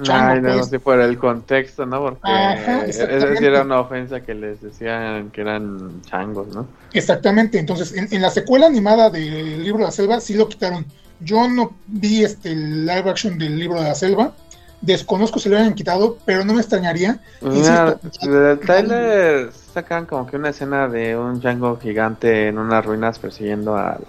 chango, 0.03 0.33
Ay, 0.33 0.41
no, 0.43 0.69
pues. 0.69 0.71
por 0.85 1.01
el 1.01 1.19
contexto, 1.19 1.87
¿no? 1.87 2.01
Porque 2.01 2.53
Ajá, 2.53 2.85
esa 2.87 3.35
sí 3.37 3.45
exactamente. 3.45 3.45
era 3.45 3.63
una 3.63 3.81
ofensa 3.81 4.23
que 4.23 4.35
les 4.35 4.61
decían 4.61 5.31
que 5.31 5.41
eran 5.41 6.03
changos, 6.03 6.49
¿no? 6.49 6.69
Exactamente, 6.93 7.59
entonces 7.59 7.93
en, 7.95 8.09
en 8.13 8.23
la 8.23 8.31
secuela 8.31 8.67
animada 8.67 9.11
del 9.11 9.63
libro 9.63 9.81
de 9.81 9.85
la 9.87 9.91
selva 9.91 10.21
sí 10.21 10.35
lo 10.35 10.49
quitaron. 10.49 10.87
Yo 11.19 11.49
no 11.49 11.73
vi 11.87 12.25
este 12.25 12.55
live 12.55 13.11
action 13.11 13.39
del 13.39 13.59
libro 13.59 13.81
de 13.81 13.89
la 13.89 13.95
selva, 13.95 14.35
desconozco 14.81 15.39
si 15.39 15.49
lo 15.49 15.57
hayan 15.57 15.75
quitado, 15.75 16.19
pero 16.25 16.45
no 16.45 16.55
me 16.55 16.61
extrañaría. 16.61 17.21
Mira, 17.41 17.99
del 18.21 18.61
trailer 18.61 19.53
sacan 19.53 20.07
como 20.07 20.27
que 20.27 20.37
una 20.37 20.51
escena 20.51 20.89
de 20.89 21.17
un 21.17 21.41
chango 21.41 21.79
gigante 21.79 22.49
en 22.49 22.59
unas 22.59 22.85
ruinas 22.85 23.19
persiguiendo 23.19 23.77
al, 23.77 24.07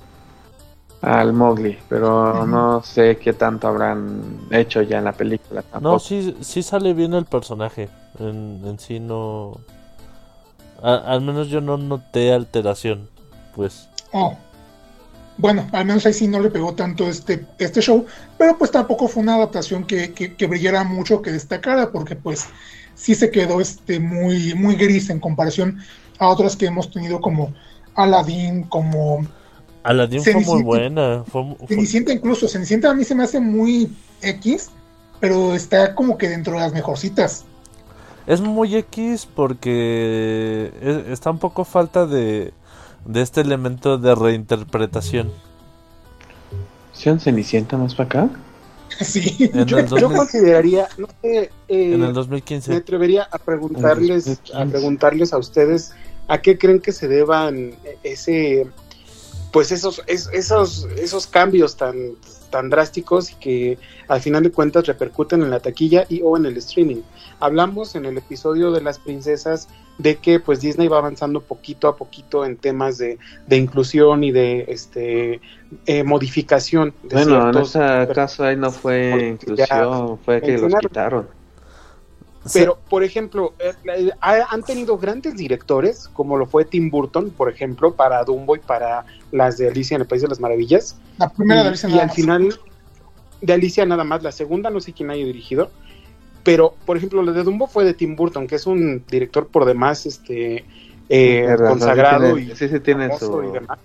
al 1.01 1.33
Mowgli, 1.33 1.77
pero 1.89 2.45
no 2.45 2.81
sé 2.83 3.17
qué 3.17 3.33
tanto 3.33 3.67
habrán 3.67 4.47
hecho 4.51 4.81
ya 4.81 4.97
en 4.97 5.05
la 5.05 5.13
película 5.13 5.63
No, 5.79 5.99
sí, 5.99 6.35
sí 6.41 6.63
sale 6.63 6.93
bien 6.93 7.13
el 7.13 7.25
personaje. 7.25 7.89
En, 8.19 8.61
en 8.65 8.79
sí 8.79 8.99
no. 8.99 9.59
a- 10.81 10.95
al 11.13 11.21
menos 11.21 11.49
yo 11.49 11.61
no 11.61 11.77
noté 11.77 12.33
alteración. 12.33 13.09
Pues. 13.55 13.89
Oh. 14.11 14.37
Bueno, 15.37 15.67
al 15.71 15.85
menos 15.85 16.05
ahí 16.05 16.13
sí 16.13 16.27
no 16.27 16.39
le 16.39 16.49
pegó 16.49 16.73
tanto 16.73 17.07
este, 17.07 17.45
este 17.59 17.79
show, 17.81 18.05
pero 18.39 18.57
pues 18.57 18.71
tampoco 18.71 19.07
fue 19.07 19.21
una 19.21 19.35
adaptación 19.35 19.85
que, 19.85 20.11
que, 20.13 20.35
que 20.35 20.47
brillara 20.47 20.83
mucho, 20.83 21.21
que 21.21 21.31
destacara, 21.31 21.91
porque 21.91 22.15
pues 22.15 22.47
sí 22.95 23.13
se 23.13 23.29
quedó 23.29 23.61
este 23.61 23.99
muy, 23.99 24.55
muy 24.55 24.75
gris 24.75 25.11
en 25.11 25.19
comparación 25.19 25.79
a 26.17 26.29
otras 26.29 26.55
que 26.57 26.65
hemos 26.65 26.89
tenido 26.89 27.21
como 27.21 27.53
Aladdin, 27.93 28.63
como 28.63 29.27
Aladdin 29.88 30.21
fue 30.23 30.33
muy 30.33 30.43
Cenicienta. 30.43 30.65
buena. 30.65 31.23
Fue, 31.25 31.55
fue- 31.57 31.67
Cenicienta 31.67 32.13
incluso. 32.13 32.47
Cenicienta 32.47 32.89
a 32.89 32.93
mí 32.93 33.03
se 33.03 33.15
me 33.15 33.23
hace 33.23 33.39
muy 33.39 33.89
X, 34.21 34.69
pero 35.19 35.53
está 35.55 35.95
como 35.95 36.17
que 36.17 36.29
dentro 36.29 36.53
de 36.53 36.59
las 36.59 36.73
mejorcitas. 36.73 37.45
Es 38.25 38.41
muy 38.41 38.75
X 38.75 39.27
porque 39.33 40.71
e- 40.81 41.05
está 41.13 41.31
un 41.31 41.39
poco 41.39 41.63
falta 41.63 42.05
de, 42.05 42.53
de 43.05 43.21
este 43.21 43.41
elemento 43.41 43.97
de 43.97 44.13
reinterpretación. 44.15 45.31
¿Sí, 46.93 47.09
un 47.09 47.19
Cenicienta 47.19 47.77
más 47.77 47.95
para 47.95 48.07
acá? 48.07 48.29
Sí. 49.01 49.35
En 49.53 49.65
Yo, 49.65 49.77
el, 49.79 49.85
yo 49.88 49.95
2000 49.99 50.17
consideraría, 50.17 50.88
no 50.97 51.07
sé, 51.21 51.38
eh, 51.38 51.49
en 51.67 51.93
el 51.93 51.99
me 51.99 52.13
2015. 52.13 52.73
atrevería 52.73 53.27
a 53.31 53.38
preguntarles, 53.38 54.39
a 54.53 54.65
preguntarles 54.65 55.33
a 55.33 55.38
ustedes 55.38 55.91
a 56.29 56.39
qué 56.41 56.57
creen 56.57 56.79
que 56.79 56.91
se 56.93 57.07
deban 57.07 57.75
ese, 58.03 58.65
pues 59.58 59.72
esos, 59.72 60.03
es- 60.05 60.30
esos, 60.34 60.88
esos 61.01 61.26
cambios 61.26 61.76
tan, 61.78 61.95
tan 62.51 62.70
drásticos 62.70 63.32
que 63.39 63.80
al 64.08 64.22
final 64.22 64.43
de 64.43 64.51
cuentas 64.51 64.86
repercuten 64.86 65.41
en 65.41 65.49
la 65.49 65.60
taquilla 65.60 66.05
y 66.10 66.22
o 66.24 66.38
en 66.38 66.45
el 66.45 66.58
streaming. 66.58 67.01
Hablamos 67.39 67.95
en 67.95 68.05
el 68.05 68.20
episodio 68.20 68.72
de 68.72 68.82
las 68.82 68.99
princesas 68.99 69.68
de 69.97 70.18
que 70.18 70.39
pues 70.39 70.62
Disney 70.62 70.88
va 70.88 70.99
avanzando 70.99 71.41
poquito 71.41 71.88
a 71.88 71.95
poquito 71.95 72.45
en 72.45 72.58
temas 72.58 72.99
de, 72.99 73.18
de 73.47 73.58
inclusión 73.58 74.24
y 74.24 74.32
de 74.32 74.66
este 74.68 75.41
eh, 75.88 76.03
modificación 76.03 76.93
de 77.01 77.16
Bueno, 77.16 77.49
en 77.49 77.58
ese 78.05 78.14
caso 78.14 78.43
ahí 78.43 78.58
no 78.58 78.72
fue 78.72 79.30
inclusión, 79.30 80.20
fue 80.24 80.39
que 80.39 80.51
los 80.60 80.72
quitaron. 80.82 81.28
Pero, 82.53 82.77
por 82.89 83.03
ejemplo, 83.03 83.53
eh, 83.59 83.73
eh, 83.95 84.11
ha- 84.21 84.47
han 84.49 84.63
tenido 84.63 84.97
grandes 84.97 85.35
directores, 85.35 86.07
como 86.13 86.37
lo 86.37 86.45
fue 86.45 86.65
Tim 86.65 86.89
Burton, 86.89 87.31
por 87.31 87.49
ejemplo, 87.49 87.93
para 87.95 88.23
Dumbo 88.23 88.55
y 88.55 88.59
para 88.59 89.05
las 89.31 89.57
de 89.57 89.67
Alicia 89.69 89.95
en 89.95 90.01
el 90.01 90.07
País 90.07 90.21
de 90.21 90.27
las 90.27 90.39
Maravillas. 90.39 90.97
La 91.17 91.29
primera 91.29 91.61
y, 91.61 91.63
de 91.63 91.69
Alicia 91.69 91.89
y 91.89 91.91
nada 91.91 92.03
al 92.03 92.09
final, 92.11 92.59
de 93.41 93.53
Alicia 93.53 93.85
nada 93.85 94.03
más, 94.03 94.23
la 94.23 94.31
segunda 94.31 94.69
no 94.69 94.79
sé 94.79 94.93
quién 94.93 95.09
haya 95.11 95.25
dirigido, 95.25 95.71
pero, 96.43 96.75
por 96.85 96.97
ejemplo, 96.97 97.21
la 97.23 97.31
de 97.33 97.43
Dumbo 97.43 97.67
fue 97.67 97.83
de 97.85 97.93
Tim 97.93 98.15
Burton, 98.15 98.47
que 98.47 98.55
es 98.55 98.65
un 98.65 99.03
director 99.09 99.47
por 99.47 99.65
demás 99.65 100.05
este 100.05 100.65
eh, 101.09 101.55
consagrado 101.67 102.35
tiene- 102.35 102.51
y 102.51 102.55
sí, 102.55 102.67
sí 102.67 102.79
tiene 102.79 103.07
famoso 103.07 103.41
su- 103.41 103.43
y 103.43 103.51
demás. 103.53 103.79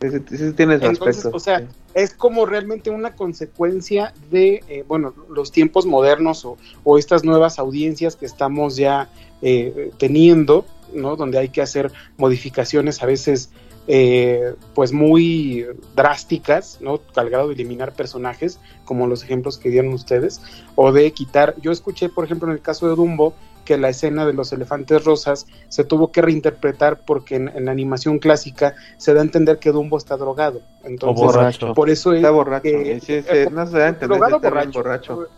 Tiene 0.00 0.78
su 0.78 0.86
Entonces, 0.86 1.18
aspecto. 1.18 1.36
o 1.36 1.40
sea, 1.40 1.60
sí. 1.60 1.66
es 1.92 2.14
como 2.14 2.46
realmente 2.46 2.88
una 2.88 3.14
consecuencia 3.14 4.14
de, 4.30 4.64
eh, 4.66 4.82
bueno, 4.88 5.12
los 5.28 5.52
tiempos 5.52 5.84
modernos 5.84 6.46
o, 6.46 6.56
o 6.84 6.96
estas 6.96 7.22
nuevas 7.22 7.58
audiencias 7.58 8.16
que 8.16 8.24
estamos 8.24 8.76
ya 8.76 9.10
eh, 9.42 9.90
teniendo, 9.98 10.64
¿no? 10.94 11.16
Donde 11.16 11.38
hay 11.38 11.50
que 11.50 11.60
hacer 11.60 11.92
modificaciones 12.16 13.02
a 13.02 13.06
veces, 13.06 13.50
eh, 13.88 14.54
pues 14.74 14.92
muy 14.92 15.66
drásticas, 15.94 16.78
¿no? 16.80 17.02
Al 17.14 17.28
grado 17.28 17.48
de 17.48 17.54
eliminar 17.54 17.92
personajes, 17.92 18.58
como 18.86 19.06
los 19.06 19.22
ejemplos 19.22 19.58
que 19.58 19.68
dieron 19.68 19.92
ustedes, 19.92 20.40
o 20.76 20.92
de 20.92 21.10
quitar, 21.12 21.56
yo 21.60 21.72
escuché, 21.72 22.08
por 22.08 22.24
ejemplo, 22.24 22.48
en 22.48 22.54
el 22.54 22.62
caso 22.62 22.88
de 22.88 22.96
Dumbo, 22.96 23.34
que 23.64 23.76
la 23.78 23.88
escena 23.90 24.26
de 24.26 24.32
los 24.32 24.52
elefantes 24.52 25.04
rosas 25.04 25.46
se 25.68 25.84
tuvo 25.84 26.10
que 26.12 26.22
reinterpretar 26.22 27.00
porque 27.04 27.36
en, 27.36 27.48
en 27.48 27.64
la 27.66 27.70
animación 27.72 28.18
clásica 28.18 28.74
se 28.96 29.14
da 29.14 29.20
a 29.20 29.24
entender 29.24 29.58
que 29.58 29.70
Dumbo 29.72 29.96
está 29.98 30.16
drogado. 30.16 30.60
Entonces, 30.84 31.24
borracho. 31.24 31.74
por 31.74 31.90
eso 31.90 32.12
es 32.12 32.18
Está 32.18 32.30
borracho. 32.30 32.68
sí, 33.00 33.22
no 33.50 33.66
se 33.66 33.78
da 33.78 33.84
a 33.84 33.88
entender 33.88 34.18
drogado 34.18 34.30
si 34.40 34.46
está 34.46 34.48
borracho. 34.50 34.78
borracho. 34.82 35.28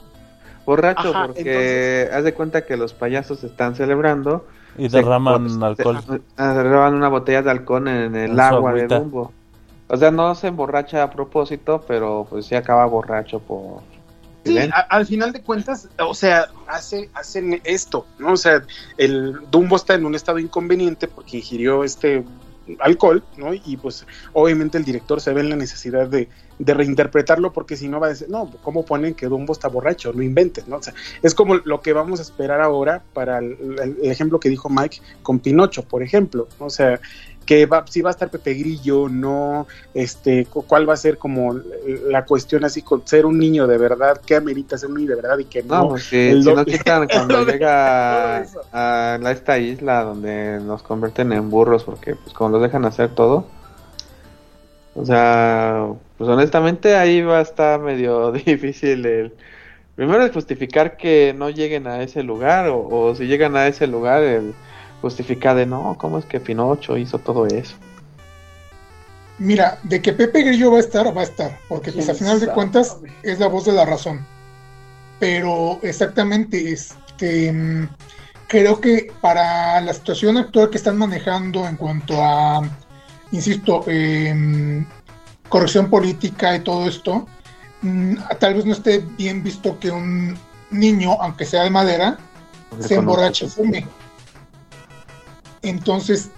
Borracho, 0.64 1.08
Ajá, 1.10 1.26
porque 1.26 1.40
entonces- 1.40 2.14
haz 2.14 2.24
de 2.24 2.34
cuenta 2.34 2.64
que 2.64 2.76
los 2.76 2.94
payasos 2.94 3.42
están 3.44 3.74
celebrando. 3.74 4.46
Y 4.78 4.88
derraman 4.88 5.50
se- 5.50 5.64
alcohol. 5.64 5.98
ah, 6.36 6.54
derraman 6.54 6.94
una 6.94 7.08
botella 7.08 7.42
de 7.42 7.50
alcohol 7.50 7.88
en 7.88 8.14
el 8.14 8.30
En 8.30 8.40
agua 8.40 8.72
de. 8.72 8.86
Dumbo. 8.86 9.32
O 9.88 9.96
sea, 9.96 10.10
no 10.10 10.34
se 10.34 10.46
emborracha 10.46 11.02
a 11.02 11.10
propósito, 11.10 11.84
pero 11.86 12.26
pues 12.30 12.46
sí 12.46 12.54
acaba 12.54 12.86
borracho 12.86 13.40
por... 13.40 13.80
Sí, 14.44 14.58
al 14.88 15.06
final 15.06 15.32
de 15.32 15.40
cuentas, 15.42 15.88
o 16.00 16.14
sea, 16.14 16.48
hace, 16.66 17.08
hacen 17.14 17.60
esto, 17.64 18.06
¿no? 18.18 18.32
O 18.32 18.36
sea, 18.36 18.62
el 18.96 19.38
Dumbo 19.50 19.76
está 19.76 19.94
en 19.94 20.04
un 20.04 20.14
estado 20.16 20.38
inconveniente 20.40 21.06
porque 21.06 21.36
ingirió 21.36 21.84
este 21.84 22.24
alcohol, 22.80 23.22
¿no? 23.36 23.52
Y 23.54 23.76
pues 23.76 24.06
obviamente 24.32 24.78
el 24.78 24.84
director 24.84 25.20
se 25.20 25.32
ve 25.32 25.40
en 25.42 25.50
la 25.50 25.56
necesidad 25.56 26.08
de, 26.08 26.28
de 26.58 26.74
reinterpretarlo 26.74 27.52
porque 27.52 27.76
si 27.76 27.88
no 27.88 27.98
va 28.00 28.06
a 28.06 28.10
decir, 28.10 28.28
no, 28.30 28.50
¿cómo 28.62 28.84
ponen 28.84 29.14
que 29.14 29.26
Dumbo 29.26 29.52
está 29.52 29.68
borracho? 29.68 30.12
No 30.12 30.22
inventen, 30.22 30.64
¿no? 30.68 30.76
O 30.76 30.82
sea, 30.82 30.94
es 31.22 31.34
como 31.34 31.56
lo 31.56 31.80
que 31.80 31.92
vamos 31.92 32.20
a 32.20 32.22
esperar 32.22 32.60
ahora 32.60 33.02
para 33.12 33.38
el, 33.38 33.56
el- 33.82 33.96
el 34.02 34.10
ejemplo 34.10 34.38
que 34.40 34.48
dijo 34.48 34.68
Mike 34.68 35.00
con 35.22 35.38
Pinocho, 35.40 35.82
por 35.84 36.02
ejemplo, 36.02 36.48
¿no? 36.60 36.66
O 36.66 36.70
sea, 36.70 37.00
que 37.44 37.66
va, 37.66 37.84
si 37.88 38.00
va 38.02 38.10
a 38.10 38.12
estar 38.12 38.30
Pepe 38.30 38.54
Grillo, 38.54 39.08
no, 39.08 39.66
este, 39.94 40.46
cu- 40.46 40.64
cuál 40.66 40.88
va 40.88 40.94
a 40.94 40.96
ser 40.96 41.18
como 41.18 41.54
la 42.08 42.24
cuestión 42.24 42.64
así 42.64 42.82
con 42.82 43.06
ser 43.06 43.26
un 43.26 43.38
niño 43.38 43.66
de 43.66 43.78
verdad, 43.78 44.20
qué 44.24 44.36
amerita 44.36 44.78
ser 44.78 44.90
un 44.90 44.96
niño 44.96 45.10
de 45.10 45.16
verdad 45.16 45.38
y 45.38 45.44
que 45.44 45.62
no. 45.62 45.68
No, 45.72 45.88
pues 45.88 46.04
si, 46.04 46.34
nos 46.34 46.66
quitan 46.66 47.08
cuando 47.08 47.44
llega 47.44 48.38
a, 48.38 49.14
a 49.14 49.30
esta 49.30 49.58
isla 49.58 50.02
donde 50.02 50.60
nos 50.60 50.82
convierten 50.82 51.32
en 51.32 51.50
burros, 51.50 51.84
porque 51.84 52.14
pues 52.16 52.34
como 52.34 52.50
los 52.50 52.62
dejan 52.62 52.84
hacer 52.84 53.14
todo. 53.14 53.44
O 54.94 55.04
sea, 55.06 55.88
pues 56.18 56.28
honestamente 56.28 56.96
ahí 56.96 57.22
va 57.22 57.38
a 57.38 57.42
estar 57.42 57.80
medio 57.80 58.32
difícil 58.32 59.06
el... 59.06 59.32
Primero 59.96 60.24
el 60.24 60.32
justificar 60.32 60.96
que 60.96 61.34
no 61.36 61.50
lleguen 61.50 61.86
a 61.86 62.02
ese 62.02 62.22
lugar, 62.22 62.68
o, 62.68 62.88
o 62.88 63.14
si 63.14 63.26
llegan 63.26 63.56
a 63.56 63.66
ese 63.68 63.86
lugar, 63.86 64.22
el 64.22 64.54
justificar 65.02 65.56
de 65.56 65.66
no, 65.66 65.96
¿cómo 65.98 66.18
es 66.18 66.24
que 66.24 66.40
Pinocho 66.40 66.96
hizo 66.96 67.18
todo 67.18 67.46
eso? 67.46 67.74
Mira, 69.38 69.78
de 69.82 70.00
que 70.00 70.12
Pepe 70.12 70.42
Grillo 70.42 70.70
va 70.70 70.76
a 70.76 70.80
estar, 70.80 71.14
va 71.14 71.20
a 71.20 71.24
estar, 71.24 71.58
porque 71.68 71.90
pues 71.90 72.04
¿Quién 72.04 72.10
al 72.10 72.16
final 72.16 72.40
de 72.40 72.46
cuentas 72.48 72.96
es 73.22 73.40
la 73.40 73.48
voz 73.48 73.64
de 73.64 73.72
la 73.72 73.84
razón. 73.84 74.24
Pero 75.18 75.80
exactamente, 75.82 76.72
este, 76.72 77.52
creo 78.46 78.80
que 78.80 79.12
para 79.20 79.80
la 79.80 79.92
situación 79.92 80.36
actual 80.36 80.70
que 80.70 80.76
están 80.76 80.96
manejando 80.96 81.66
en 81.66 81.76
cuanto 81.76 82.22
a, 82.22 82.62
insisto, 83.32 83.84
em, 83.88 84.86
corrección 85.48 85.90
política 85.90 86.54
y 86.54 86.60
todo 86.60 86.86
esto, 86.86 87.26
mm, 87.82 88.14
tal 88.38 88.54
vez 88.54 88.64
no 88.64 88.72
esté 88.72 89.04
bien 89.18 89.42
visto 89.42 89.78
que 89.80 89.90
un 89.90 90.38
niño, 90.70 91.12
aunque 91.20 91.44
sea 91.44 91.64
de 91.64 91.70
madera, 91.70 92.18
se 92.78 92.94
emborrache 92.94 93.46
y 93.46 93.48
fume. 93.48 93.86
Entonces, 95.62 96.30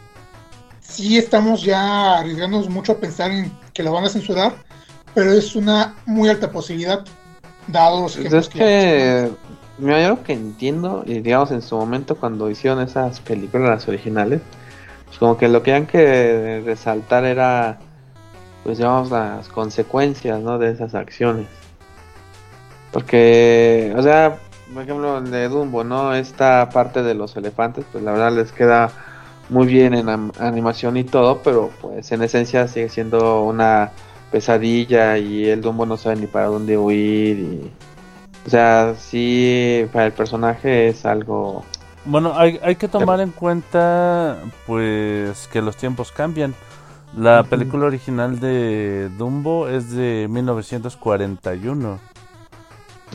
sí 0.80 1.16
estamos 1.18 1.62
ya 1.62 2.18
arriesgándonos 2.18 2.68
mucho 2.68 2.92
a 2.92 2.96
pensar 2.96 3.30
en 3.30 3.52
que 3.72 3.82
lo 3.82 3.92
van 3.92 4.04
a 4.04 4.08
censurar, 4.08 4.54
pero 5.14 5.32
es 5.32 5.56
una 5.56 5.94
muy 6.06 6.28
alta 6.28 6.50
posibilidad, 6.50 7.04
dado 7.66 8.02
los 8.02 8.16
Pues 8.16 8.26
ejemplos 8.26 8.46
es 8.46 8.52
que 8.52 8.58
que, 8.58 9.30
mira, 9.78 10.02
yo 10.02 10.08
lo 10.10 10.22
que 10.22 10.32
entiendo, 10.32 11.02
y 11.06 11.20
digamos 11.20 11.50
en 11.50 11.62
su 11.62 11.76
momento 11.76 12.16
cuando 12.16 12.50
hicieron 12.50 12.80
esas 12.80 13.20
películas 13.20 13.68
las 13.68 13.88
originales, 13.88 14.40
pues 15.06 15.18
como 15.18 15.36
que 15.38 15.48
lo 15.48 15.60
que 15.62 15.70
querían 15.70 15.86
que 15.86 16.62
resaltar 16.64 17.24
era 17.24 17.78
pues 18.64 18.78
llevamos 18.78 19.10
las 19.10 19.48
consecuencias, 19.48 20.40
¿no? 20.40 20.58
De 20.58 20.70
esas 20.70 20.94
acciones. 20.94 21.46
Porque, 22.92 23.92
o 23.96 24.02
sea, 24.02 24.38
por 24.72 24.82
ejemplo, 24.82 25.18
el 25.18 25.30
de 25.30 25.48
Dumbo, 25.48 25.84
¿no? 25.84 26.14
Esta 26.14 26.70
parte 26.70 27.02
de 27.02 27.14
los 27.14 27.36
elefantes, 27.36 27.84
pues 27.92 28.02
la 28.02 28.12
verdad 28.12 28.32
les 28.32 28.52
queda 28.52 28.90
muy 29.48 29.66
bien 29.66 29.94
en 29.94 30.08
animación 30.38 30.96
y 30.96 31.04
todo, 31.04 31.40
pero 31.42 31.70
pues 31.80 32.10
en 32.12 32.22
esencia 32.22 32.66
sigue 32.68 32.88
siendo 32.88 33.42
una 33.42 33.92
pesadilla 34.30 35.18
y 35.18 35.46
el 35.46 35.60
Dumbo 35.60 35.86
no 35.86 35.96
sabe 35.96 36.16
ni 36.16 36.26
para 36.26 36.46
dónde 36.46 36.76
huir 36.76 37.38
y... 37.38 37.70
O 38.46 38.50
sea, 38.50 38.94
sí, 38.98 39.86
para 39.92 40.06
el 40.06 40.12
personaje 40.12 40.88
es 40.88 41.06
algo... 41.06 41.64
Bueno, 42.04 42.34
hay, 42.36 42.60
hay 42.62 42.76
que 42.76 42.88
tomar 42.88 43.20
en 43.20 43.30
cuenta, 43.30 44.36
pues, 44.66 45.48
que 45.50 45.62
los 45.62 45.76
tiempos 45.76 46.12
cambian. 46.12 46.54
La 47.16 47.44
película 47.44 47.86
original 47.86 48.40
de 48.40 49.08
Dumbo 49.16 49.68
es 49.68 49.92
de 49.92 50.26
1941. 50.28 52.00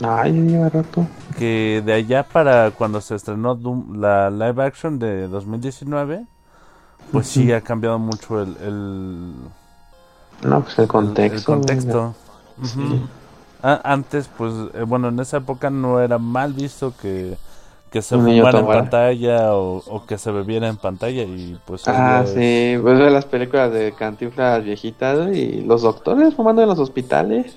Ya 0.00 0.24
lleva 0.24 0.68
rato. 0.68 1.06
Que 1.38 1.82
de 1.84 1.92
allá 1.92 2.22
para 2.22 2.70
cuando 2.70 3.00
se 3.00 3.14
estrenó 3.14 3.58
la 3.94 4.30
live 4.30 4.62
action 4.64 4.98
de 4.98 5.28
2019, 5.28 6.24
pues 7.12 7.26
sí 7.26 7.46
Ujú. 7.48 7.56
ha 7.56 7.60
cambiado 7.60 7.98
mucho 7.98 8.40
el, 8.42 8.56
el, 8.62 9.32
No, 10.48 10.62
pues 10.62 10.78
el 10.78 10.88
contexto. 10.88 11.36
el 11.38 11.44
contexto. 11.58 12.14
Sí. 12.62 12.78
Ujú. 12.80 13.00
A- 13.62 13.92
antes, 13.92 14.28
pues, 14.38 14.54
eh, 14.74 14.84
bueno, 14.86 15.08
en 15.08 15.20
esa 15.20 15.36
época 15.38 15.68
no 15.70 16.00
era 16.00 16.16
mal 16.18 16.54
visto 16.54 16.94
que, 17.00 17.36
que 17.90 18.00
se 18.00 18.16
fumara 18.16 18.60
en 18.60 18.66
pantalla 18.66 19.54
o, 19.54 19.82
o 19.86 20.06
que 20.06 20.16
se 20.16 20.30
bebiera 20.30 20.68
en 20.68 20.76
pantalla 20.78 21.22
y 21.24 21.58
pues... 21.66 21.86
Ah, 21.86 22.22
es- 22.24 22.30
sí, 22.32 22.78
pues 22.82 22.98
ve 22.98 23.10
las 23.10 23.26
películas 23.26 23.70
de 23.72 23.92
cantinflas 23.92 24.64
viejitas 24.64 25.28
y 25.36 25.60
los 25.62 25.82
doctores 25.82 26.34
fumando 26.34 26.62
en 26.62 26.68
los 26.68 26.78
hospitales. 26.78 27.54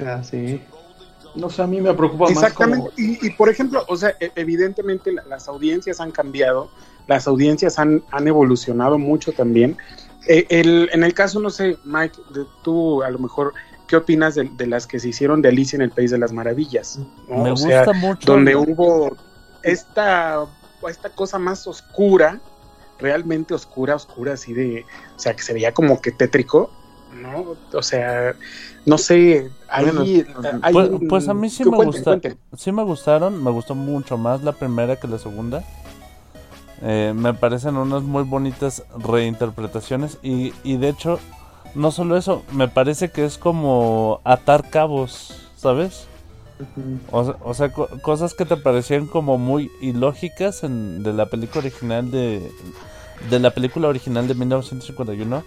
Ah, 0.00 0.22
sí. 0.22 0.62
No 1.34 1.50
sé, 1.50 1.62
a 1.62 1.66
mí 1.66 1.80
me 1.80 1.92
preocupa 1.92 2.24
más 2.24 2.32
Exactamente. 2.32 2.78
como... 2.90 2.92
Y, 2.96 3.26
y, 3.26 3.30
por 3.30 3.48
ejemplo, 3.48 3.84
o 3.88 3.96
sea, 3.96 4.14
e- 4.20 4.32
evidentemente 4.36 5.12
la- 5.12 5.24
las 5.24 5.48
audiencias 5.48 6.00
han 6.00 6.10
cambiado, 6.10 6.70
las 7.06 7.26
audiencias 7.26 7.78
han, 7.78 8.02
han 8.10 8.26
evolucionado 8.26 8.98
mucho 8.98 9.32
también. 9.32 9.76
Eh, 10.28 10.46
el- 10.48 10.88
en 10.92 11.04
el 11.04 11.12
caso, 11.12 11.38
no 11.40 11.50
sé, 11.50 11.76
Mike, 11.84 12.16
de- 12.34 12.46
tú 12.62 13.02
a 13.02 13.10
lo 13.10 13.18
mejor, 13.18 13.52
¿qué 13.86 13.96
opinas 13.96 14.34
de, 14.34 14.44
de 14.56 14.66
las 14.66 14.86
que 14.86 14.98
se 14.98 15.08
hicieron 15.10 15.42
de 15.42 15.50
Alicia 15.50 15.76
en 15.76 15.82
el 15.82 15.90
País 15.90 16.10
de 16.10 16.18
las 16.18 16.32
Maravillas? 16.32 16.98
¿no? 17.28 17.44
Me 17.44 17.50
O 17.52 17.56
sea, 17.56 17.84
gusta 17.84 17.92
mucho. 17.92 18.32
donde 18.32 18.56
hubo 18.56 19.14
esta, 19.62 20.46
esta 20.88 21.10
cosa 21.10 21.38
más 21.38 21.66
oscura, 21.66 22.40
realmente 22.98 23.52
oscura, 23.52 23.94
oscura, 23.94 24.32
así 24.34 24.54
de, 24.54 24.86
o 25.14 25.18
sea, 25.18 25.34
que 25.36 25.42
se 25.42 25.52
veía 25.52 25.72
como 25.74 26.00
que 26.00 26.12
tétrico, 26.12 26.70
¿no? 27.22 27.56
O 27.72 27.82
sea, 27.82 28.34
no 28.84 28.98
sé, 28.98 29.50
ahí, 29.68 29.84
Bueno, 29.84 30.02
hay 30.62 30.72
Pues, 30.72 30.90
un- 30.90 31.08
pues 31.08 31.28
a 31.28 31.34
mí 31.34 31.50
sí 31.50 31.64
me 31.64 31.70
cuenten, 31.70 31.86
gusta, 31.86 32.10
cuenten. 32.10 32.38
sí 32.56 32.72
me 32.72 32.82
gustaron, 32.84 33.42
me 33.42 33.50
gustó 33.50 33.74
mucho 33.74 34.16
más 34.18 34.42
la 34.42 34.52
primera 34.52 34.96
que 34.96 35.08
la 35.08 35.18
segunda. 35.18 35.64
Eh, 36.82 37.12
me 37.16 37.32
parecen 37.32 37.76
unas 37.76 38.02
muy 38.02 38.22
bonitas 38.24 38.82
reinterpretaciones 38.98 40.18
y, 40.22 40.52
y 40.62 40.76
de 40.76 40.90
hecho, 40.90 41.18
no 41.74 41.90
solo 41.90 42.16
eso, 42.16 42.42
me 42.52 42.68
parece 42.68 43.10
que 43.10 43.24
es 43.24 43.38
como 43.38 44.20
atar 44.24 44.68
cabos, 44.68 45.48
¿sabes? 45.56 46.06
O, 47.10 47.24
sea- 47.24 47.36
o 47.42 47.54
sea, 47.54 47.72
co- 47.72 47.88
cosas 48.02 48.34
que 48.34 48.44
te 48.44 48.56
parecían 48.56 49.06
como 49.06 49.36
muy 49.38 49.70
ilógicas 49.80 50.64
en, 50.64 51.02
de 51.02 51.12
la 51.12 51.26
película 51.26 51.60
original 51.66 52.10
de 52.10 52.50
de 53.30 53.38
la 53.40 53.50
película 53.50 53.88
original 53.88 54.28
de 54.28 54.34
1951, 54.34 55.44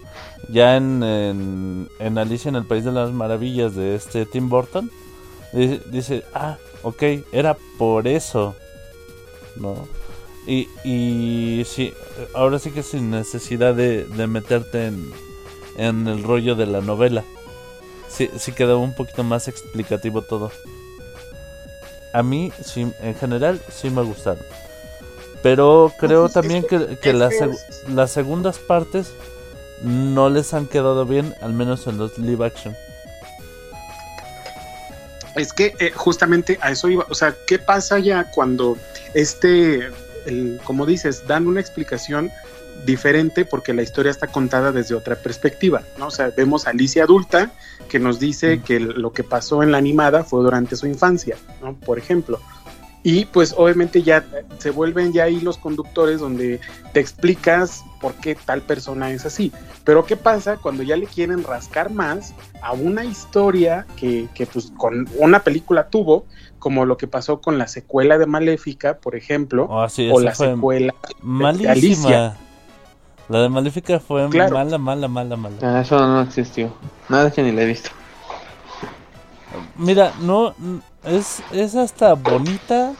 ya 0.50 0.76
en, 0.76 1.88
en, 2.00 2.18
Alicia 2.18 2.50
en 2.50 2.56
el 2.56 2.66
País 2.66 2.84
de 2.84 2.92
las 2.92 3.12
Maravillas 3.12 3.76
de 3.76 3.96
este 3.96 4.26
Tim 4.26 4.50
Burton, 4.50 4.92
dice, 5.54 5.82
dice, 5.92 6.24
ah, 6.34 6.58
ok, 6.84 7.04
era 7.32 7.58
por 7.78 8.08
eso, 8.08 8.56
¿no? 9.56 9.88
Y, 10.48 10.68
y 10.84 11.64
sí, 11.66 11.94
ahora 12.34 12.60
sí 12.60 12.72
que 12.72 12.84
sin 12.84 13.12
necesidad 13.12 13.76
de, 13.76 14.06
de 14.06 14.28
meterte 14.28 14.88
en, 14.88 15.12
en 15.78 16.08
el 16.08 16.24
rollo 16.24 16.56
de 16.56 16.66
la 16.66 16.82
novela. 16.82 17.24
Sí, 18.10 18.30
sí 18.38 18.52
quedó 18.52 18.80
un 18.80 18.96
poquito 18.96 19.24
más 19.24 19.48
explicativo 19.48 20.22
todo. 20.24 20.52
A 22.14 22.24
mí, 22.24 22.52
sí, 22.64 22.92
en 23.02 23.16
general, 23.16 23.62
sí 23.72 23.90
me 23.90 24.02
gustaron. 24.02 24.44
Pero 25.42 25.92
creo 26.00 26.30
también 26.30 26.64
que, 26.64 26.98
que 27.02 27.14
las, 27.14 27.34
las 27.88 28.12
segundas 28.12 28.60
partes 28.60 29.14
no 29.84 30.30
les 30.30 30.54
han 30.54 30.68
quedado 30.68 31.06
bien, 31.06 31.34
al 31.42 31.54
menos 31.54 31.88
en 31.88 31.98
los 31.98 32.18
live 32.18 32.46
action. 32.46 32.76
Es 35.36 35.54
que 35.54 35.74
eh, 35.80 35.92
justamente 35.96 36.58
a 36.62 36.72
eso 36.72 36.90
iba, 36.90 37.06
o 37.10 37.14
sea, 37.14 37.36
¿qué 37.48 37.60
pasa 37.60 38.00
ya 38.00 38.30
cuando 38.32 38.78
este, 39.14 39.90
el, 40.26 40.60
como 40.64 40.86
dices, 40.86 41.26
dan 41.28 41.48
una 41.48 41.62
explicación 41.62 42.32
diferente 42.86 43.46
porque 43.46 43.74
la 43.74 43.82
historia 43.82 44.10
está 44.10 44.28
contada 44.28 44.72
desde 44.72 44.96
otra 44.96 45.16
perspectiva, 45.16 45.84
¿no? 45.98 46.08
O 46.08 46.12
sea, 46.12 46.32
vemos 46.36 46.66
a 46.66 46.72
Alicia 46.72 47.04
adulta 47.04 47.52
que 47.90 48.00
nos 48.00 48.20
dice 48.20 48.62
que 48.62 48.80
lo 48.80 49.12
que 49.12 49.24
pasó 49.24 49.64
en 49.64 49.72
la 49.72 49.78
animada 49.78 50.24
fue 50.24 50.42
durante 50.42 50.76
su 50.76 50.88
infancia, 50.88 51.38
¿no? 51.62 51.76
Por 51.76 51.98
ejemplo. 51.98 52.40
Y 53.02 53.26
pues 53.26 53.54
obviamente 53.58 54.04
ya 54.04 54.26
se 54.58 54.72
vuelven 54.72 55.14
ya 55.14 55.24
ahí 55.24 55.40
los 55.40 55.58
conductores 55.58 56.20
donde 56.20 56.60
te 56.94 57.00
explicas 57.00 57.86
por 58.02 58.14
qué 58.16 58.36
tal 58.36 58.62
persona 58.62 59.10
es 59.12 59.26
así. 59.26 59.54
Pero 59.86 60.06
¿qué 60.06 60.18
pasa 60.18 60.58
cuando 60.58 60.84
ya 60.84 60.98
le 60.98 61.08
quieren 61.08 61.44
rascar 61.44 61.92
más 61.92 62.34
a 62.62 62.74
una 62.74 63.06
historia 63.06 63.86
que, 63.96 64.28
que 64.34 64.46
pues 64.46 64.72
con 64.78 65.08
una 65.18 65.40
película 65.44 65.88
tuvo, 65.88 66.26
como 66.60 66.84
lo 66.86 66.98
que 66.98 67.08
pasó 67.08 67.40
con 67.40 67.58
la 67.58 67.68
secuela 67.68 68.18
de 68.18 68.26
Maléfica, 68.26 68.98
por 68.98 69.16
ejemplo, 69.16 69.66
Oh, 69.70 69.88
sí, 69.88 70.10
o 70.12 70.20
la 70.20 70.36
secuela 70.36 70.94
de 71.08 71.16
Malísima. 71.22 71.72
Alicia? 71.72 72.38
La 73.30 73.42
de 73.44 73.50
Maléfica 73.50 74.00
fue 74.02 74.28
Claro. 74.30 74.56
mala, 74.56 74.78
mala, 74.78 75.08
mala, 75.08 75.38
mala. 75.38 75.56
Ah, 75.62 75.80
eso 75.82 75.98
no 76.06 76.22
existió. 76.22 76.74
Nada 77.08 77.32
que 77.32 77.44
ni 77.44 77.54
la 77.54 77.62
he 77.62 77.66
visto. 77.66 77.92
Mira, 79.78 80.12
no 80.22 80.54
es, 81.04 81.44
es 81.50 81.76
hasta 81.76 82.14
bonita, 82.16 82.98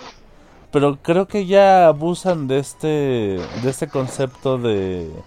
pero 0.72 0.98
creo 1.02 1.28
que 1.28 1.46
ya 1.48 1.88
abusan 1.88 2.48
de 2.48 2.60
este 2.60 2.88
de 3.54 3.70
este 3.70 3.90
concepto 3.90 4.58
de 4.60 5.26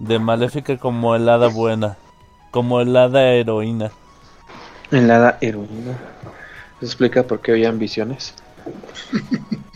de 0.00 0.18
Maléfica 0.20 0.78
como 0.78 1.16
el 1.16 1.28
hada 1.28 1.48
buena, 1.48 1.98
como 2.52 2.80
el 2.82 2.96
hada 2.96 3.32
heroína. 3.34 3.92
En 4.90 5.08
la 5.08 5.38
heroína. 5.40 5.92
Eso 6.78 6.86
explica 6.86 7.26
por 7.26 7.40
qué 7.40 7.52
había 7.52 7.70
ambiciones. 7.70 8.34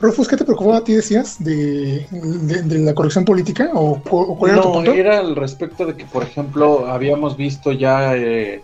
Rufus, 0.00 0.28
¿qué 0.28 0.36
te 0.36 0.44
preocupaba 0.44 0.78
a 0.78 0.84
ti, 0.84 0.94
decías, 0.94 1.42
de, 1.42 2.06
de- 2.10 2.62
de 2.62 2.78
la 2.78 2.94
corrección 2.94 3.24
política? 3.24 3.70
¿O, 3.74 4.02
cu- 4.02 4.18
o 4.20 4.38
cuál 4.38 4.52
era 4.52 4.60
tu 4.60 4.70
No, 4.70 4.72
punto? 4.72 4.92
era 4.92 5.18
al 5.18 5.34
respecto 5.36 5.86
de 5.86 5.96
que, 5.96 6.06
por 6.06 6.22
ejemplo, 6.22 6.86
habíamos 6.88 7.36
visto 7.36 7.72
ya 7.72 8.16
eh, 8.16 8.62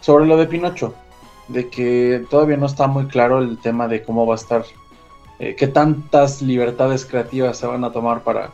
sobre 0.00 0.26
lo 0.26 0.36
de 0.36 0.46
Pinocho, 0.46 1.02
de 1.48 1.68
que 1.68 2.24
todavía 2.30 2.56
no 2.56 2.66
está 2.66 2.86
muy 2.86 3.06
claro 3.06 3.38
el 3.38 3.58
tema 3.58 3.88
de 3.88 4.02
cómo 4.02 4.26
va 4.26 4.34
a 4.34 4.36
estar, 4.36 4.64
eh, 5.38 5.54
qué 5.56 5.66
tantas 5.66 6.42
libertades 6.42 7.04
creativas 7.06 7.56
se 7.58 7.66
van 7.66 7.84
a 7.84 7.92
tomar 7.92 8.22
para, 8.22 8.50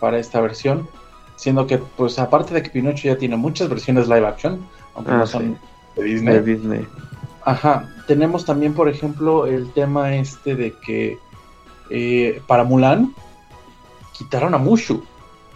para 0.00 0.18
esta 0.18 0.40
versión, 0.40 0.88
siendo 1.36 1.66
que, 1.66 1.78
pues, 1.78 2.18
aparte 2.18 2.54
de 2.54 2.62
que 2.62 2.70
Pinocho 2.70 3.08
ya 3.08 3.18
tiene 3.18 3.36
muchas 3.36 3.68
versiones 3.68 4.06
live 4.08 4.26
action, 4.26 4.64
aunque 4.94 5.10
Ah, 5.12 5.16
no 5.18 5.26
son 5.26 5.58
sí. 5.96 6.00
de 6.00 6.04
Disney. 6.04 6.34
De 6.34 6.42
Disney. 6.42 6.86
Ajá, 7.44 7.88
tenemos 8.06 8.44
también, 8.44 8.74
por 8.74 8.88
ejemplo, 8.88 9.46
el 9.46 9.70
tema 9.72 10.14
este 10.14 10.54
de 10.54 10.72
que 10.72 11.18
eh, 11.90 12.40
para 12.46 12.64
Mulan 12.64 13.12
quitaron 14.12 14.54
a 14.54 14.58
Mushu 14.58 15.04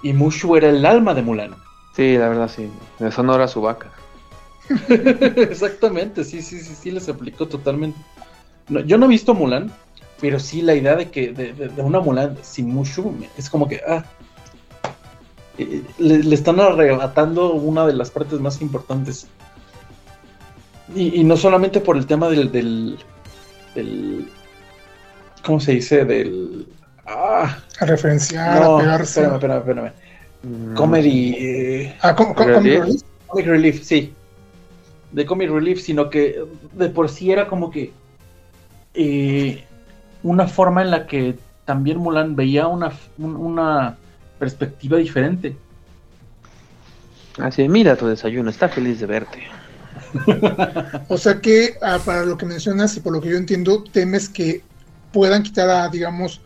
y 0.03 0.13
Mushu 0.13 0.57
era 0.57 0.69
el 0.69 0.85
alma 0.85 1.15
de 1.15 1.23
Mulan. 1.23 1.55
Sí, 1.95 2.17
la 2.19 2.29
verdad 2.29 2.49
sí. 2.55 2.71
De 2.99 3.11
Sonora 3.11 3.49
su 3.49 3.63
vaca. 3.63 3.91
Exactamente, 5.37 6.25
sí, 6.25 6.43
sí, 6.43 6.61
sí, 6.61 6.75
sí, 6.75 6.91
les 6.91 7.09
aplicó 7.09 7.47
totalmente. 7.47 7.99
No, 8.69 8.81
yo 8.81 8.99
no 8.99 9.07
he 9.07 9.09
visto 9.09 9.35
Mulan, 9.35 9.73
pero 10.21 10.39
sí 10.39 10.63
la 10.63 10.75
idea 10.75 10.97
de 10.97 11.11
que 11.11 11.33
de, 11.33 11.53
de- 11.55 11.69
de 11.69 11.83
una 11.83 12.01
Mulan 12.01 12.37
sin 12.43 12.69
Mushu 12.69 13.15
es 13.37 13.49
como 13.49 13.67
que 13.69 13.81
ah, 13.87 14.05
eh, 15.59 15.83
le, 15.99 16.19
le 16.23 16.35
están 16.35 16.61
arrebatando 16.61 17.53
una 17.53 17.87
de 17.87 17.95
las 17.95 18.11
partes 18.11 18.39
más 18.41 18.61
importantes. 18.61 19.27
Y, 20.95 21.21
y 21.21 21.25
no 21.25 21.37
solamente 21.37 21.81
por 21.81 21.97
el 21.97 22.07
tema 22.07 22.29
del, 22.29 22.51
del, 22.51 22.99
del 23.75 24.29
¿cómo 25.45 25.61
se 25.61 25.73
dice? 25.73 26.05
Del 26.05 26.67
ah, 27.07 27.59
A 27.81 27.85
referenciar, 27.87 28.61
no, 28.61 28.77
a 28.77 28.81
pegarse. 28.81 29.21
espérame, 29.21 29.35
espérame, 29.35 29.59
espérame. 29.59 29.93
Mm, 30.43 30.75
Comedy. 30.75 31.35
eh, 31.39 31.97
Ah, 32.01 32.15
¿cómo- 32.15 32.35
cómo- 32.35 32.53
cómo 32.53 32.61
¿Relief? 32.67 33.03
Comic 33.27 33.47
Relief, 33.47 33.83
sí. 33.83 34.15
De 35.13 35.25
Comic 35.27 35.51
Relief, 35.51 35.81
sino 35.81 36.11
que 36.11 36.43
de 36.73 36.89
por 36.91 37.09
sí 37.09 37.31
era 37.33 37.47
como 37.49 37.71
que 37.71 37.93
eh, 38.95 39.65
una 40.23 40.47
forma 40.49 40.83
en 40.83 40.91
la 40.91 41.07
que 41.07 41.37
también 41.65 41.99
Mulan 41.99 42.37
veía 42.37 42.67
una, 42.67 42.93
un- 43.19 43.37
una 43.37 43.97
perspectiva 44.39 44.99
diferente. 44.99 45.57
Así, 47.39 47.69
mira 47.69 47.97
tu 47.97 48.07
desayuno, 48.07 48.51
está 48.51 48.69
feliz 48.69 49.01
de 49.01 49.07
verte. 49.07 49.43
O 51.09 51.17
sea 51.17 51.41
que, 51.41 51.75
ah, 51.83 51.99
para 52.05 52.25
lo 52.25 52.37
que 52.37 52.47
mencionas 52.47 52.97
y 52.97 53.01
por 53.01 53.13
lo 53.13 53.21
que 53.21 53.31
yo 53.31 53.37
entiendo, 53.37 53.83
temes 53.85 54.29
que 54.29 54.63
puedan 55.13 55.43
quitar 55.43 55.69
a, 55.71 55.89
digamos, 55.89 56.41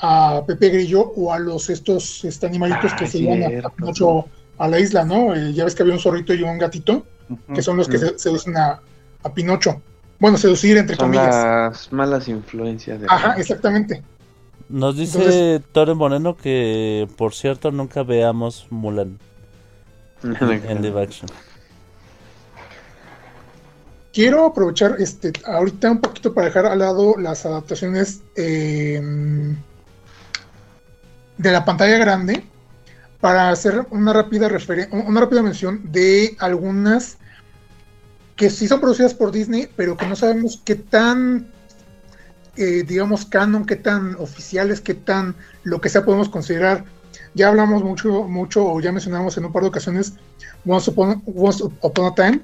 a 0.00 0.42
Pepe 0.46 0.70
Grillo 0.70 1.00
o 1.16 1.32
a 1.32 1.38
los 1.38 1.68
estos 1.70 2.24
este, 2.24 2.46
animalitos 2.46 2.94
que 2.94 3.04
Ah, 3.04 3.08
se 3.08 3.18
llevan 3.20 3.42
a- 3.42 3.46
a, 3.46 3.50
cierto. 3.50 3.70
Pinocho 3.70 4.24
a 4.58 4.68
la 4.68 4.78
isla, 4.80 5.04
¿no? 5.04 5.34
Eh, 5.34 5.52
ya 5.52 5.64
ves 5.64 5.74
que 5.74 5.82
había 5.82 5.94
un 5.94 6.00
zorrito 6.00 6.32
y 6.34 6.42
un 6.42 6.58
gatito, 6.58 7.06
que 7.54 7.62
son 7.62 7.76
los 7.76 7.88
que 7.88 7.98
seducen 7.98 8.56
a, 8.56 8.80
a 9.22 9.32
Pinocho. 9.34 9.80
Bueno, 10.20 10.36
seducir 10.36 10.76
entre 10.76 10.96
Son 10.96 11.06
comillas. 11.06 11.34
las 11.34 11.92
malas 11.92 12.26
influencias 12.28 13.00
de 13.00 13.06
Ajá, 13.08 13.34
exactamente. 13.38 14.02
Nos 14.68 14.96
dice 14.96 15.18
Entonces- 15.18 15.62
Tore 15.72 15.94
Moreno 15.94 16.36
que, 16.36 17.08
por 17.16 17.34
cierto, 17.34 17.70
nunca 17.70 18.02
veamos 18.02 18.66
Mulan 18.70 19.18
en 20.22 20.82
live 20.82 21.00
action. 21.02 21.28
Quiero 24.12 24.46
aprovechar 24.46 24.96
este 24.98 25.32
ahorita 25.44 25.90
un 25.92 26.00
poquito 26.00 26.34
para 26.34 26.46
dejar 26.48 26.66
al 26.66 26.78
lado 26.80 27.14
las 27.18 27.46
adaptaciones 27.46 28.22
eh, 28.36 29.00
de 31.36 31.52
la 31.52 31.64
pantalla 31.64 31.98
grande 31.98 32.44
para 33.20 33.50
hacer 33.50 33.86
una 33.90 34.12
rápida 34.12 34.48
una 34.90 35.20
rápida 35.20 35.42
mención 35.42 35.80
de 35.90 36.36
algunas 36.38 37.18
que 38.36 38.50
sí 38.50 38.68
son 38.68 38.80
producidas 38.80 39.14
por 39.14 39.32
Disney, 39.32 39.68
pero 39.76 39.96
que 39.96 40.06
no 40.06 40.14
sabemos 40.14 40.62
qué 40.64 40.76
tan 40.76 41.48
eh, 42.58 42.84
digamos 42.86 43.24
canon, 43.24 43.64
qué 43.64 43.76
tan 43.76 44.16
oficiales, 44.16 44.80
qué 44.80 44.94
tan 44.94 45.36
lo 45.62 45.80
que 45.80 45.88
sea 45.88 46.04
podemos 46.04 46.28
considerar. 46.28 46.84
Ya 47.34 47.48
hablamos 47.48 47.84
mucho, 47.84 48.24
mucho, 48.24 48.66
o 48.66 48.80
ya 48.80 48.90
mencionamos 48.90 49.36
en 49.36 49.44
un 49.44 49.52
par 49.52 49.62
de 49.62 49.68
ocasiones 49.68 50.14
Once 50.66 50.90
Upon, 50.90 51.22
a 51.30 52.14
Time, 52.16 52.40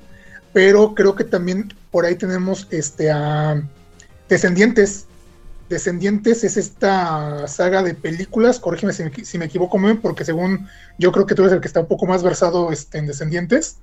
pero 0.52 0.94
creo 0.94 1.16
que 1.16 1.24
también 1.24 1.74
por 1.90 2.04
ahí 2.04 2.14
tenemos 2.14 2.68
este 2.70 3.10
Descendientes. 4.28 5.06
Descendientes 5.68 6.44
es 6.44 6.56
esta 6.56 7.48
saga 7.48 7.82
de 7.82 7.94
películas, 7.94 8.60
corrígeme 8.60 8.92
si 8.92 9.04
me, 9.04 9.24
si 9.24 9.38
me 9.38 9.46
equivoco, 9.46 9.78
porque 10.02 10.24
según 10.24 10.68
yo 10.98 11.10
creo 11.10 11.26
que 11.26 11.34
tú 11.34 11.42
eres 11.42 11.54
el 11.54 11.60
que 11.60 11.66
está 11.66 11.80
un 11.80 11.86
poco 11.86 12.06
más 12.06 12.22
versado 12.22 12.70
este, 12.70 12.98
en 12.98 13.06
Descendientes. 13.06 13.78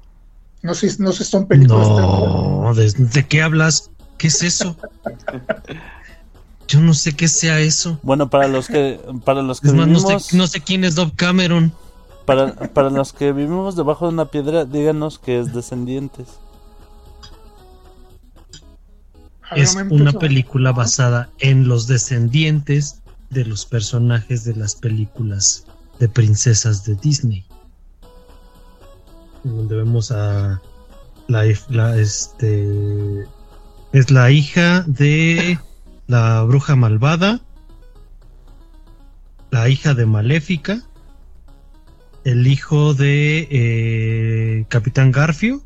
No 0.61 0.75
sé, 0.75 0.91
no 0.99 1.11
sé 1.11 1.23
si 1.23 1.31
son 1.31 1.47
películas. 1.47 1.87
No, 1.87 2.73
¿de, 2.75 2.91
de 2.91 3.27
qué 3.27 3.41
hablas? 3.41 3.89
¿Qué 4.17 4.27
es 4.27 4.43
eso? 4.43 4.77
Yo 6.67 6.79
no 6.79 6.93
sé 6.93 7.13
qué 7.13 7.27
sea 7.27 7.59
eso. 7.59 7.99
Bueno, 8.03 8.29
para 8.29 8.47
los 8.47 8.67
que 8.67 8.99
para 9.25 9.41
los 9.41 9.59
que 9.59 9.69
Es 9.69 9.73
más, 9.73 9.87
no 9.87 9.95
vivimos 9.95 10.25
sé, 10.25 10.37
no 10.37 10.45
sé 10.45 10.61
quién 10.61 10.83
es 10.83 10.93
Dove 10.93 11.13
Cameron. 11.15 11.73
para, 12.25 12.53
para 12.53 12.91
los 12.91 13.11
que 13.11 13.33
vivimos 13.33 13.75
debajo 13.75 14.07
de 14.07 14.13
una 14.13 14.25
piedra, 14.25 14.65
díganos 14.65 15.17
que 15.17 15.39
es 15.39 15.51
Descendientes. 15.53 16.27
Es 19.55 19.75
una 19.89 20.13
película 20.13 20.71
basada 20.71 21.29
en 21.39 21.67
los 21.67 21.87
descendientes 21.87 23.01
de 23.29 23.45
los 23.45 23.65
personajes 23.65 24.43
de 24.43 24.55
las 24.55 24.75
películas 24.75 25.65
de 25.99 26.07
princesas 26.07 26.85
de 26.85 26.95
Disney. 26.95 27.45
Donde 29.43 29.75
vemos 29.75 30.11
a 30.11 30.61
la 31.27 31.45
este 31.45 33.25
es 33.93 34.11
la 34.11 34.31
hija 34.31 34.83
de 34.87 35.59
la 36.07 36.43
bruja 36.43 36.75
malvada, 36.75 37.41
la 39.49 39.69
hija 39.69 39.93
de 39.93 40.05
Maléfica, 40.05 40.81
el 42.23 42.47
hijo 42.47 42.93
de 42.93 43.47
eh, 43.49 44.65
Capitán 44.67 45.11
Garfio 45.11 45.61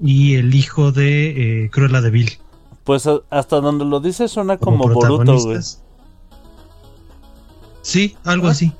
y 0.00 0.34
el 0.34 0.54
hijo 0.54 0.92
de 0.92 1.64
eh, 1.64 1.70
Cruella 1.70 2.00
de 2.00 2.10
Vil. 2.10 2.41
Pues 2.84 3.08
hasta 3.30 3.60
donde 3.60 3.84
lo 3.84 4.00
dice 4.00 4.26
suena 4.28 4.56
como, 4.58 4.84
como 4.84 4.94
Boruto, 4.94 5.38
güey. 5.44 5.58
Sí, 7.82 8.16
algo 8.24 8.48
así. 8.48 8.72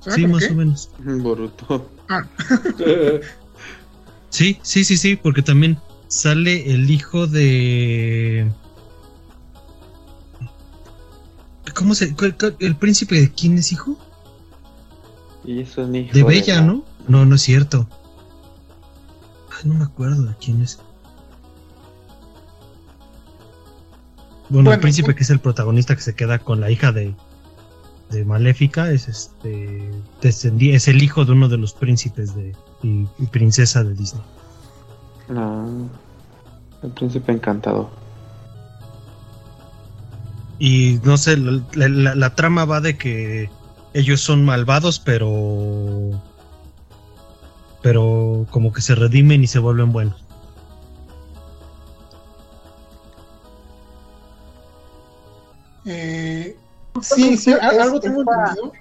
¿Saben 0.00 0.16
Sí, 0.20 0.26
más 0.26 0.44
qué? 0.46 0.52
o 0.52 0.56
menos. 0.56 0.90
Boruto. 1.00 1.90
Ah, 2.08 2.22
Sí, 4.30 4.58
sí, 4.62 4.84
sí, 4.84 4.96
sí, 4.96 5.16
porque 5.16 5.42
también 5.42 5.78
sale 6.08 6.72
el 6.72 6.90
hijo 6.90 7.26
de. 7.26 8.50
¿Cómo 11.74 11.94
se.? 11.94 12.14
cuál- 12.14 12.36
cuál- 12.38 12.56
¿El 12.58 12.76
príncipe 12.76 13.20
de 13.20 13.30
quién 13.30 13.58
es 13.58 13.72
hijo? 13.72 13.96
Y 15.44 15.60
eso 15.60 15.82
es 15.82 15.88
mi 15.88 16.00
hijo 16.00 16.14
De 16.14 16.22
Bella, 16.22 16.56
la- 16.56 16.62
¿no? 16.62 16.84
No, 17.08 17.24
no 17.26 17.34
es 17.34 17.42
cierto. 17.42 17.86
Ay, 19.50 19.68
no 19.68 19.74
me 19.74 19.84
acuerdo 19.84 20.22
de 20.22 20.34
quién 20.36 20.62
es. 20.62 20.78
Bueno, 24.52 24.64
Bueno, 24.66 24.72
el 24.74 24.80
príncipe 24.80 25.06
bueno. 25.06 25.16
que 25.16 25.22
es 25.24 25.30
el 25.30 25.38
protagonista 25.40 25.96
que 25.96 26.02
se 26.02 26.14
queda 26.14 26.38
con 26.38 26.60
la 26.60 26.70
hija 26.70 26.92
de, 26.92 27.14
de 28.10 28.24
Maléfica 28.26 28.90
es 28.90 29.08
este 29.08 29.90
es 30.22 30.88
el 30.88 31.02
hijo 31.02 31.24
de 31.24 31.32
uno 31.32 31.48
de 31.48 31.56
los 31.56 31.72
príncipes 31.72 32.34
de 32.34 32.54
y, 32.82 33.06
y 33.18 33.26
princesa 33.30 33.82
de 33.82 33.94
Disney. 33.94 34.22
No. 35.28 35.88
El 36.82 36.90
príncipe 36.90 37.32
encantador. 37.32 37.88
Y 40.58 41.00
no 41.02 41.16
sé, 41.16 41.36
la- 41.38 42.14
la 42.14 42.34
trama 42.34 42.64
va 42.66 42.80
de 42.80 42.96
que 42.96 43.48
ellos 43.94 44.20
son 44.20 44.44
malvados, 44.44 45.00
pero 45.00 46.10
pero 47.82 48.46
como 48.50 48.72
que 48.72 48.80
se 48.82 48.94
redimen 48.94 49.42
y 49.42 49.46
se 49.46 49.58
vuelven 49.58 49.92
buenos. 49.92 50.22
Eh, 55.84 56.56
sí, 57.00 57.52
algo 57.52 58.00
tengo 58.00 58.22
entendido. 58.22 58.72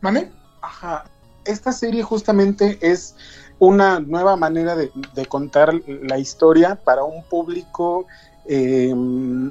¿Mane? 0.00 0.30
Ajá. 0.60 1.04
Esta 1.44 1.72
serie 1.72 2.02
justamente 2.02 2.78
es 2.80 3.14
una 3.58 4.00
nueva 4.00 4.36
manera 4.36 4.76
de, 4.76 4.90
de 5.14 5.26
contar 5.26 5.74
la 5.86 6.18
historia 6.18 6.76
para 6.76 7.04
un 7.04 7.22
público 7.24 8.06
eh, 8.46 8.92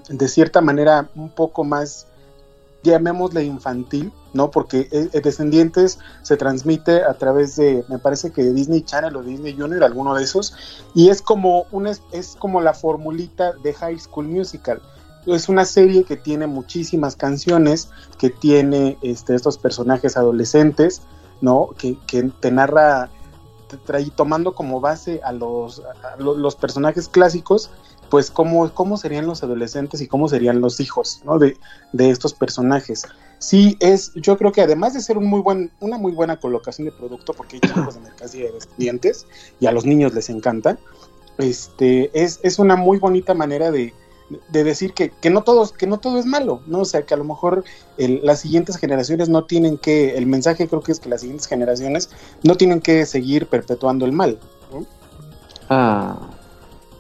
de 0.10 0.28
cierta 0.28 0.62
manera 0.62 1.10
un 1.16 1.30
poco 1.30 1.64
más, 1.64 2.08
llamémosle 2.84 3.44
infantil, 3.44 4.12
¿no? 4.34 4.52
Porque 4.52 4.90
eh, 4.92 5.10
eh, 5.14 5.22
Descendientes 5.22 6.00
se 6.22 6.38
transmite 6.38 7.04
a 7.04 7.14
través 7.14 7.56
de, 7.56 7.86
me 7.88 8.00
parece 8.00 8.32
que 8.32 8.44
de 8.44 8.54
Disney 8.54 8.82
Channel 8.82 9.16
o 9.16 9.24
Disney 9.24 9.56
Junior, 9.56 9.84
alguno 9.84 10.16
de 10.16 10.24
esos, 10.24 10.84
y 10.96 11.10
es 11.10 11.22
como, 11.22 11.66
una, 11.72 11.92
es 12.12 12.36
como 12.38 12.62
la 12.62 12.74
formulita 12.74 13.54
de 13.64 13.74
High 13.74 14.00
School 14.00 14.28
Musical. 14.28 14.82
Es 15.26 15.50
una 15.50 15.66
serie 15.66 16.04
que 16.04 16.16
tiene 16.18 16.48
muchísimas 16.48 17.16
canciones, 17.16 17.90
que 18.18 18.30
tiene 18.30 18.98
este, 19.02 19.36
estos 19.36 19.58
personajes 19.58 20.18
adolescentes, 20.18 21.02
¿no? 21.42 21.70
Que, 21.78 21.98
que 22.08 22.24
te 22.24 22.52
narra, 22.52 23.10
te 23.68 23.78
trae- 23.78 24.12
tomando 24.16 24.56
como 24.56 24.80
base 24.80 25.22
a 25.24 25.32
los, 25.32 25.82
los 26.18 26.56
personajes 26.56 27.08
clásicos, 27.08 27.70
pues 28.10 28.32
cómo, 28.32 28.74
cómo 28.74 28.98
serían 28.98 29.28
los 29.28 29.44
adolescentes 29.44 30.02
y 30.02 30.08
cómo 30.08 30.28
serían 30.30 30.62
los 30.62 30.80
hijos, 30.80 31.22
¿no? 31.26 31.38
De, 31.38 31.58
de 31.94 32.10
estos 32.10 32.34
personajes. 32.34 33.04
Sí, 33.38 33.78
es, 33.80 34.12
yo 34.16 34.38
creo 34.38 34.52
que 34.52 34.62
además 34.62 34.94
de 34.96 35.02
ser 35.02 35.18
un 35.18 35.26
muy 35.26 35.42
buen, 35.42 35.72
una 35.80 35.98
muy 35.98 36.12
buena 36.12 36.38
colocación 36.40 36.86
de 36.86 36.92
producto, 36.92 37.34
porque 37.34 37.58
hay 37.58 37.62
chicos 37.62 37.96
de 37.96 38.02
mercancía 38.02 38.52
de 38.52 38.58
estudiantes 38.58 39.28
y 39.60 39.68
a 39.68 39.72
los 39.72 39.86
niños 39.86 40.14
les 40.14 40.30
encanta, 40.30 40.78
este, 41.38 42.10
es, 42.20 42.40
es 42.44 42.60
una 42.60 42.76
muy 42.76 42.98
bonita 42.98 43.34
manera 43.34 43.72
de, 43.72 43.94
de 44.50 44.64
decir 44.64 44.94
que, 44.94 45.10
que 45.10 45.30
no 45.30 45.44
todos, 45.44 45.72
que 45.74 45.88
no 45.88 46.00
todo 46.00 46.20
es 46.20 46.26
malo, 46.26 46.62
¿no? 46.68 46.80
O 46.82 46.86
sea, 46.86 47.04
que 47.04 47.14
a 47.14 47.18
lo 47.18 47.24
mejor 47.24 47.64
el- 47.98 48.22
las 48.24 48.40
siguientes 48.42 48.78
generaciones 48.78 49.28
no 49.30 49.46
tienen 49.46 49.78
que, 49.78 50.18
el 50.18 50.26
mensaje 50.28 50.68
creo 50.68 50.82
que 50.82 50.92
es 50.92 51.00
que 51.00 51.10
las 51.10 51.22
siguientes 51.22 51.48
generaciones 51.48 52.10
no 52.44 52.56
tienen 52.56 52.80
que 52.82 53.06
seguir 53.06 53.48
perpetuando 53.48 54.06
el 54.06 54.12
mal. 54.12 54.40
¿no? 54.72 54.86
Ah. 55.70 56.30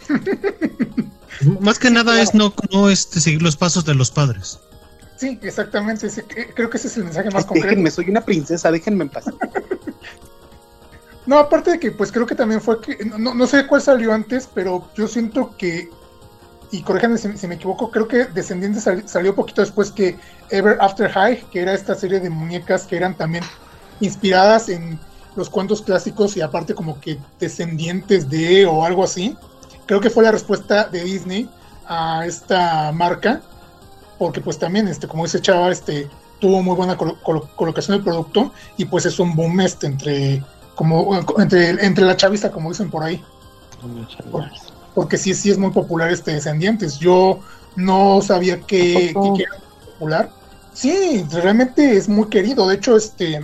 Más 1.60 1.80
que 1.80 1.90
nada 1.90 2.22
es 2.22 2.34
no, 2.34 2.54
no 2.72 2.90
este, 2.90 3.20
seguir 3.20 3.42
los 3.42 3.56
pasos 3.56 3.86
de 3.86 3.94
los 3.96 4.12
padres. 4.12 4.60
Sí, 5.18 5.38
exactamente. 5.42 6.10
sí, 6.10 6.22
creo 6.56 6.70
que 6.70 6.78
ese 6.78 6.88
es 6.88 6.98
el 6.98 7.04
mensaje 7.04 7.30
más 7.30 7.44
Ay, 7.44 7.48
concreto. 7.48 7.68
déjenme, 7.68 7.92
soy 7.92 8.10
una 8.10 8.22
princesa, 8.22 8.72
déjenme 8.72 9.04
en 9.04 9.10
paz. 9.10 9.26
No, 11.26 11.38
aparte 11.38 11.72
de 11.72 11.80
que, 11.80 11.92
pues 11.92 12.12
creo 12.12 12.26
que 12.26 12.34
también 12.34 12.60
fue 12.60 12.82
que. 12.82 13.06
No, 13.06 13.36
no 13.36 13.46
sé 13.46 13.68
cuál 13.68 13.84
salió 13.84 14.12
antes, 14.14 14.50
pero 14.52 14.90
yo 14.96 15.08
siento 15.08 15.56
que. 15.58 15.88
Y 16.72 16.82
corríjanme 16.84 17.18
si, 17.18 17.36
si 17.38 17.48
me 17.48 17.56
equivoco, 17.56 17.90
creo 17.90 18.08
que 18.08 18.26
Descendientes 18.26 18.84
sal- 18.84 19.08
salió 19.08 19.34
poquito 19.36 19.62
después 19.62 19.92
que 19.92 20.20
Ever 20.50 20.78
After 20.80 21.10
High, 21.10 21.46
que 21.52 21.62
era 21.62 21.74
esta 21.74 21.96
serie 21.96 22.20
de 22.20 22.30
muñecas 22.30 22.86
que 22.86 22.96
eran 22.98 23.16
también 23.16 23.44
inspiradas 24.00 24.70
en 24.70 25.00
los 25.36 25.50
cuentos 25.50 25.82
clásicos 25.82 26.38
y 26.38 26.42
aparte 26.42 26.74
como 26.76 27.00
que 27.00 27.18
descendientes 27.40 28.30
de 28.30 28.66
o 28.66 28.86
algo 28.86 29.04
así. 29.04 29.36
Creo 29.88 30.00
que 30.00 30.10
fue 30.10 30.24
la 30.24 30.32
respuesta 30.32 30.86
de 30.86 31.04
Disney 31.04 31.50
a 31.88 32.24
esta 32.26 32.92
marca, 32.92 33.42
porque 34.20 34.42
pues 34.42 34.60
también, 34.60 34.88
este, 34.88 35.08
como 35.08 35.24
dice 35.24 35.42
Chava, 35.42 35.72
este, 35.72 36.08
tuvo 36.40 36.62
muy 36.62 36.76
buena 36.76 36.96
colo- 36.98 37.18
colo- 37.24 37.50
colocación 37.56 37.98
del 37.98 38.04
producto 38.04 38.54
y 38.78 38.86
pues 38.86 39.06
es 39.08 39.20
un 39.20 39.36
boom 39.36 39.60
este 39.62 39.88
entre 39.88 40.44
como 40.76 41.18
entre, 41.40 41.70
entre 41.86 42.06
la 42.06 42.16
chaviza 42.16 42.50
como 42.52 42.70
dicen 42.70 42.90
por 42.90 43.04
ahí 43.04 43.22
porque 45.00 45.18
sí 45.18 45.34
sí 45.34 45.50
es 45.50 45.58
muy 45.58 45.72
popular 45.72 46.12
este 46.12 46.34
Descendientes. 46.34 47.00
Yo 47.00 47.40
no 47.78 48.22
sabía 48.22 48.60
que, 48.60 49.14
que- 49.14 49.34
que 49.38 49.44
era 49.44 49.56
popular. 49.94 50.30
Sí 50.74 51.26
realmente 51.32 51.96
es 51.96 52.10
muy 52.10 52.28
querido. 52.28 52.68
De 52.68 52.76
hecho 52.76 52.98
este 52.98 53.40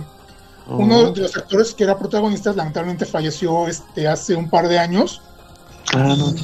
uno 0.66 1.12
de 1.12 1.22
los 1.22 1.34
actores 1.34 1.72
que 1.72 1.84
era 1.84 1.98
protagonista 1.98 2.52
lamentablemente 2.52 3.06
falleció 3.06 3.68
este 3.68 4.06
hace 4.06 4.34
un 4.34 4.50
par 4.50 4.68
de 4.68 4.78
años. 4.78 5.22
Ah, 5.94 6.14
no 6.18 6.34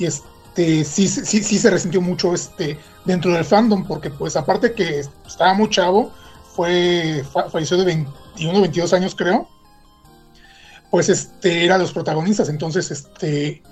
y 0.00 0.06
este 0.06 0.84
sí, 0.84 1.06
sí, 1.06 1.40
sí 1.44 1.56
se 1.60 1.70
resintió 1.70 2.00
mucho 2.00 2.34
este 2.34 2.80
dentro 3.04 3.32
del 3.32 3.44
fandom, 3.44 3.86
porque 3.86 4.10
pues 4.10 4.34
aparte 4.34 4.72
que 4.72 5.04
estaba 5.24 5.54
muy 5.54 5.70
chavo, 5.70 6.10
fue 6.56 7.24
fa- 7.32 7.48
falleció 7.48 7.76
de 7.76 7.84
21, 7.84 8.60
22 8.60 8.92
años 8.92 9.14
creo, 9.14 9.46
pues 10.90 11.08
este 11.08 11.64
era 11.64 11.76
de 11.76 11.82
los 11.84 11.92
protagonistas, 11.92 12.48
entonces 12.48 12.90
este 12.90 13.62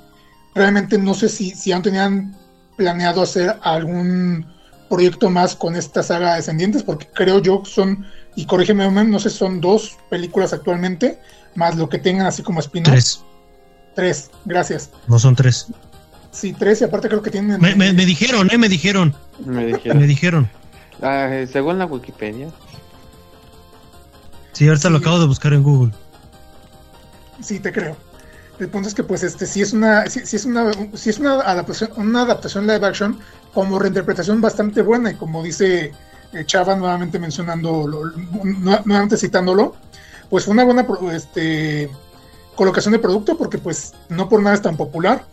realmente 0.54 0.98
no 0.98 1.14
sé 1.14 1.28
si, 1.28 1.50
si 1.50 1.72
aún 1.72 1.82
tenían 1.82 2.34
planeado 2.76 3.22
hacer 3.22 3.56
algún 3.62 4.46
proyecto 4.88 5.30
más 5.30 5.54
con 5.54 5.76
esta 5.76 6.02
saga 6.02 6.34
Descendientes, 6.34 6.82
porque 6.82 7.06
creo 7.14 7.40
yo 7.40 7.62
que 7.62 7.70
son, 7.70 8.04
y 8.34 8.46
corrígeme, 8.46 8.90
no 9.04 9.18
sé, 9.18 9.30
son 9.30 9.60
dos 9.60 9.96
películas 10.08 10.52
actualmente, 10.52 11.20
más 11.54 11.76
lo 11.76 11.88
que 11.88 11.98
tengan 11.98 12.26
así 12.26 12.42
como 12.42 12.60
spin-off. 12.60 12.90
Tres. 12.92 13.24
Tres, 13.94 14.30
gracias. 14.44 14.90
No 15.06 15.18
son 15.18 15.34
tres. 15.36 15.66
Sí, 16.32 16.52
tres, 16.52 16.80
y 16.80 16.84
aparte 16.84 17.08
creo 17.08 17.22
que 17.22 17.30
tienen. 17.30 17.60
Me, 17.60 17.74
me- 17.74 17.92
me 17.92 18.06
dijeron, 18.06 18.48
eh, 18.50 18.56
me 18.58 18.68
dijeron. 18.68 19.14
Me 19.44 19.62
Me 19.62 19.66
dijeron. 19.66 20.06
dijeron. 20.06 20.50
Ah, 21.02 21.28
eh, 21.30 21.46
según 21.46 21.78
la 21.78 21.86
Wikipedia. 21.86 22.48
Sí, 24.52 24.68
ahorita 24.68 24.90
lo 24.90 24.98
acabo 24.98 25.18
de 25.18 25.26
buscar 25.26 25.52
en 25.52 25.62
Google. 25.62 25.92
Sí, 27.40 27.58
te 27.58 27.72
creo. 27.72 27.96
El 28.60 28.68
punto 28.68 28.88
es 28.88 28.94
que, 28.94 29.02
pues, 29.02 29.22
este, 29.22 29.46
si 29.46 29.62
es 29.62 29.72
una, 29.72 30.06
si, 30.06 30.20
es 30.20 30.44
una, 30.44 30.70
si 30.92 31.08
es 31.08 31.18
una 31.18 31.40
adaptación, 31.40 31.90
una 31.96 32.22
adaptación 32.22 32.66
live 32.66 32.86
action 32.86 33.18
como 33.54 33.78
reinterpretación 33.78 34.40
bastante 34.42 34.82
buena 34.82 35.10
y 35.10 35.14
como 35.14 35.42
dice 35.42 35.92
eh, 36.32 36.44
Chava 36.44 36.76
nuevamente 36.76 37.18
mencionando, 37.18 37.86
nuevamente 38.54 39.16
citándolo, 39.16 39.76
pues 40.28 40.44
fue 40.44 40.52
una 40.52 40.64
buena, 40.64 40.86
este, 41.12 41.90
colocación 42.54 42.92
de 42.92 42.98
producto 42.98 43.38
porque, 43.38 43.56
pues, 43.56 43.94
no 44.10 44.28
por 44.28 44.42
nada 44.42 44.54
es 44.56 44.62
tan 44.62 44.76
popular. 44.76 45.24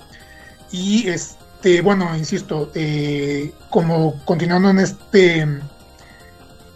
Y, 0.71 1.09
este, 1.09 1.81
bueno, 1.81 2.15
insisto, 2.15 2.71
eh, 2.75 3.51
como 3.69 4.23
continuando 4.23 4.69
en 4.69 4.79
este 4.79 5.45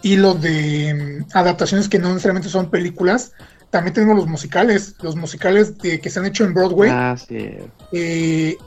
hilo 0.02 0.34
de 0.34 1.24
mm, 1.24 1.36
adaptaciones 1.36 1.88
que 1.88 1.98
no 1.98 2.08
necesariamente 2.08 2.50
son 2.50 2.68
películas, 2.68 3.32
también 3.72 3.94
tenemos 3.94 4.16
los 4.16 4.26
musicales, 4.26 4.96
los 5.00 5.16
musicales 5.16 5.78
de, 5.78 5.98
que 5.98 6.10
se 6.10 6.20
han 6.20 6.26
hecho 6.26 6.44
en 6.44 6.52
Broadway. 6.52 6.90
Ah, 6.92 7.16
sí. 7.16 7.56
Eh, 7.90 8.58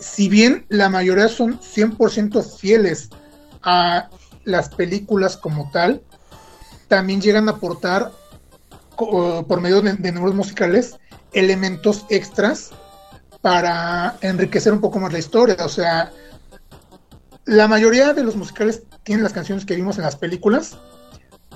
si 0.00 0.30
bien 0.30 0.64
la 0.70 0.88
mayoría 0.88 1.28
son 1.28 1.60
100% 1.60 2.42
fieles 2.58 3.10
a 3.62 4.08
las 4.44 4.70
películas 4.70 5.36
como 5.36 5.70
tal, 5.70 6.00
también 6.88 7.20
llegan 7.20 7.46
a 7.48 7.52
aportar 7.52 8.10
por 8.96 9.60
medio 9.60 9.82
de, 9.82 9.92
de 9.92 10.12
números 10.12 10.34
musicales 10.34 10.96
elementos 11.34 12.06
extras 12.08 12.70
para 13.42 14.16
enriquecer 14.22 14.72
un 14.72 14.80
poco 14.80 14.98
más 14.98 15.12
la 15.12 15.18
historia. 15.18 15.56
O 15.60 15.68
sea, 15.68 16.10
la 17.44 17.68
mayoría 17.68 18.14
de 18.14 18.24
los 18.24 18.34
musicales 18.34 18.84
tienen 19.02 19.24
las 19.24 19.34
canciones 19.34 19.66
que 19.66 19.76
vimos 19.76 19.98
en 19.98 20.04
las 20.04 20.16
películas, 20.16 20.78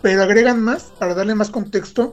pero 0.03 0.23
agregan 0.23 0.63
más 0.63 0.93
para 0.99 1.15
darle 1.15 1.35
más 1.35 1.49
contexto 1.49 2.13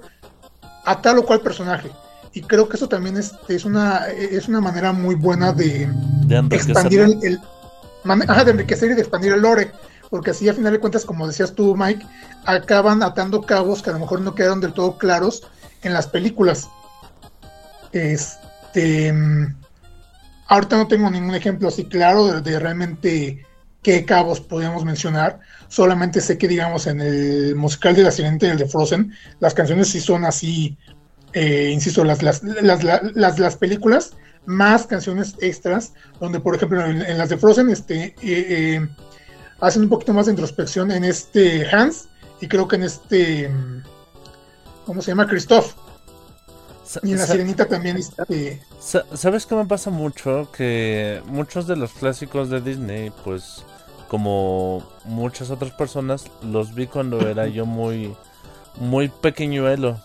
a 0.86 1.02
tal 1.02 1.20
o 1.20 1.26
cual 1.26 1.42
personaje. 1.42 1.92
Y 2.34 2.42
creo 2.42 2.68
que 2.68 2.78
eso 2.78 2.88
también 2.88 3.18
es, 3.18 3.34
es, 3.48 3.66
una, 3.66 4.08
es 4.08 4.48
una 4.48 4.62
manera 4.62 4.92
muy 4.92 5.16
buena 5.16 5.54
de 5.54 5.90
De 6.26 6.38
expandir 6.56 7.02
el, 7.02 7.40
de 7.40 8.52
enriquecer 8.52 8.92
y 8.92 8.96
de 8.96 9.02
expandir 9.02 9.34
el 9.34 9.42
lore. 9.42 9.72
Porque 10.10 10.32
así 10.32 10.48
a 10.48 10.54
final 10.54 10.74
de 10.74 10.80
cuentas, 10.80 11.06
como 11.06 11.28
decías 11.28 11.54
tú, 11.54 11.76
Mike, 11.76 12.06
acaban 12.46 13.02
atando 13.04 13.42
cabos 13.42 13.82
que 13.82 13.90
a 13.90 13.94
lo 13.94 14.00
mejor 14.00 14.22
no 14.22 14.36
quedaron 14.36 14.62
del 14.62 14.74
todo 14.74 14.98
claros 14.98 15.44
en 15.82 15.94
las 15.94 16.08
películas. 16.08 16.70
Este 17.92 19.14
mm, 19.14 19.56
ahorita 20.48 20.78
no 20.78 20.88
tengo 20.88 21.10
ningún 21.10 21.36
ejemplo 21.36 21.70
así 21.70 21.86
claro 21.86 22.28
de, 22.28 22.42
de 22.42 22.60
realmente 22.60 23.46
qué 23.86 24.04
cabos 24.04 24.40
podríamos 24.42 24.84
mencionar. 24.84 25.40
Solamente 25.68 26.20
sé 26.20 26.40
que, 26.40 26.48
digamos, 26.48 26.88
en 26.88 27.00
el 27.02 27.56
musical 27.56 27.94
de 27.96 28.02
La 28.02 28.10
Sirenita 28.12 28.48
y 28.48 28.50
el 28.50 28.58
de 28.58 28.68
Frozen, 28.68 29.14
las 29.40 29.54
canciones 29.54 29.90
sí 29.90 30.00
son 30.02 30.26
así, 30.26 30.76
eh, 31.34 31.70
insisto, 31.72 32.04
las, 32.04 32.24
las, 32.24 32.42
las, 32.44 32.84
las, 32.84 33.04
las- 33.16 33.38
las 33.40 33.56
películas, 33.58 34.14
más 34.48 34.88
canciones 34.88 35.36
extras, 35.40 35.94
donde, 36.20 36.40
por 36.40 36.56
ejemplo, 36.56 36.84
en, 36.84 37.02
en 37.04 37.18
las 37.20 37.30
de 37.30 37.38
Frozen, 37.38 37.70
este, 37.70 38.06
eh, 38.06 38.16
eh, 38.24 38.88
hacen 39.62 39.84
un 39.84 39.90
poquito 39.90 40.14
más 40.14 40.26
de 40.26 40.32
introspección 40.32 40.90
en 40.90 41.04
este 41.04 41.68
Hans, 41.72 42.08
y 42.42 42.48
creo 42.48 42.68
que 42.68 42.78
en 42.78 42.84
este, 42.84 43.52
¿cómo 44.88 45.02
se 45.04 45.12
llama? 45.12 45.28
Christoph. 45.28 45.74
Y 47.04 47.12
en 47.12 47.18
La 47.20 47.26
Sirenita 47.28 47.66
también, 47.68 47.98
este, 47.98 48.62
sa- 48.80 49.06
¿Sabes 49.16 49.46
qué 49.46 49.54
me 49.56 49.66
pasa 49.66 49.90
mucho? 49.92 50.50
Que 50.52 51.22
muchos 51.28 51.68
de 51.68 51.76
los 51.76 51.92
clásicos 51.94 52.50
de 52.50 52.62
Disney, 52.62 53.12
pues 53.24 53.64
como 54.16 54.82
muchas 55.04 55.52
otras 55.52 55.72
personas, 55.72 56.32
los 56.42 56.74
vi 56.74 56.88
cuando 56.88 57.28
era 57.28 57.48
yo 57.48 57.66
muy, 57.66 58.14
muy 58.80 59.10
pequeñuelo. 59.10 59.98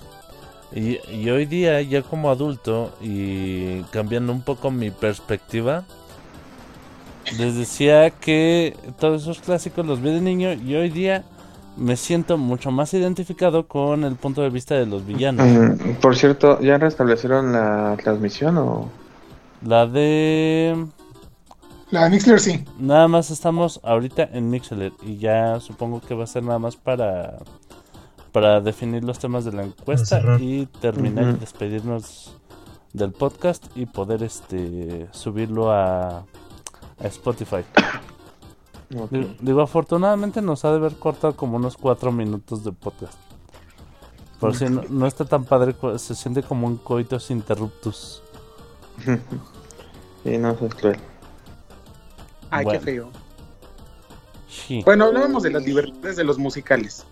Y, 0.75 0.99
y 1.15 1.31
hoy 1.31 1.47
día, 1.47 1.81
ya 1.83 2.03
como 2.03 2.29
adulto 2.29 2.93
y 3.01 3.83
cambiando 3.93 4.33
un 4.33 4.43
poco 4.43 4.73
mi 4.73 4.91
perspectiva, 4.91 5.85
les 7.39 7.57
decía 7.57 8.11
que 8.11 8.77
todos 8.99 9.23
esos 9.23 9.39
clásicos 9.39 9.87
los 9.87 10.03
vi 10.03 10.11
de 10.11 10.21
niño 10.21 10.55
y 10.55 10.75
hoy 10.75 10.91
día 10.91 11.23
me 11.77 11.97
siento 11.97 12.37
mucho 12.37 12.73
más 12.73 12.93
identificado 12.93 13.69
con 13.69 14.03
el 14.03 14.17
punto 14.17 14.43
de 14.43 14.51
vista 14.51 14.75
de 14.75 14.87
los 14.87 15.07
villanos. 15.07 15.47
Por 16.03 16.17
cierto, 16.17 16.61
¿ya 16.61 16.79
restablecieron 16.79 17.53
la 17.53 17.97
transmisión 18.03 18.59
o...? 18.59 18.89
La 19.65 19.87
de... 19.87 20.85
la 21.91 22.05
de 22.05 22.11
Mixler 22.11 22.41
sí. 22.41 22.65
Nada 22.79 23.09
más 23.09 23.31
estamos 23.31 23.81
ahorita 23.83 24.29
en 24.33 24.51
Mixler 24.51 24.93
y 25.03 25.19
ya 25.19 25.59
supongo 25.61 26.01
que 26.01 26.15
va 26.15 26.25
a 26.25 26.27
ser 26.29 26.43
nada 26.43 26.59
más 26.59 26.77
para 26.77 27.39
para 28.33 28.61
definir 28.61 29.03
los 29.03 29.19
temas 29.19 29.45
de 29.45 29.53
la 29.53 29.65
encuesta 29.65 30.23
y 30.39 30.67
terminar 30.67 31.25
Ujú. 31.25 31.37
y 31.37 31.41
despedirnos 31.41 32.37
del 32.93 33.13
podcast 33.13 33.67
y 33.75 33.87
poder 33.87 34.23
este 34.23 35.09
subirlo 35.11 35.73
a, 35.73 36.19
a 36.19 36.25
Spotify. 37.07 37.65
Digo, 38.89 39.09
digo, 39.41 39.63
afortunadamente 39.63 40.43
nos 40.43 40.65
ha 40.65 40.71
de 40.71 40.77
haber 40.77 40.95
cortado 40.95 41.35
como 41.37 41.57
unos 41.57 41.77
cuatro 41.77 42.13
minutos 42.13 42.63
de 42.65 42.73
podcast. 42.73 43.19
Por 44.39 44.55
si 44.57 44.67
no, 44.67 44.83
no 44.89 45.07
está 45.07 45.25
tan 45.25 45.45
padre, 45.45 45.75
se 45.97 46.15
siente 46.15 46.43
como 46.43 46.67
un 46.67 46.77
coitus 46.77 47.31
interruptus. 47.31 48.23
Sí, 50.23 50.37
no, 50.37 50.51
eso 50.51 50.67
es 50.67 50.75
cruel. 50.75 50.99
Ay, 52.51 52.65
Bueno. 52.65 52.81
qué 52.81 52.85
feo. 52.85 53.11
Sí. 54.49 54.83
Bueno, 54.85 55.07
hablábamos 55.07 55.43
de 55.43 55.51
las 55.51 55.65
libertades 55.65 56.17
de 56.17 56.25
los 56.25 56.39
musicales. 56.39 57.05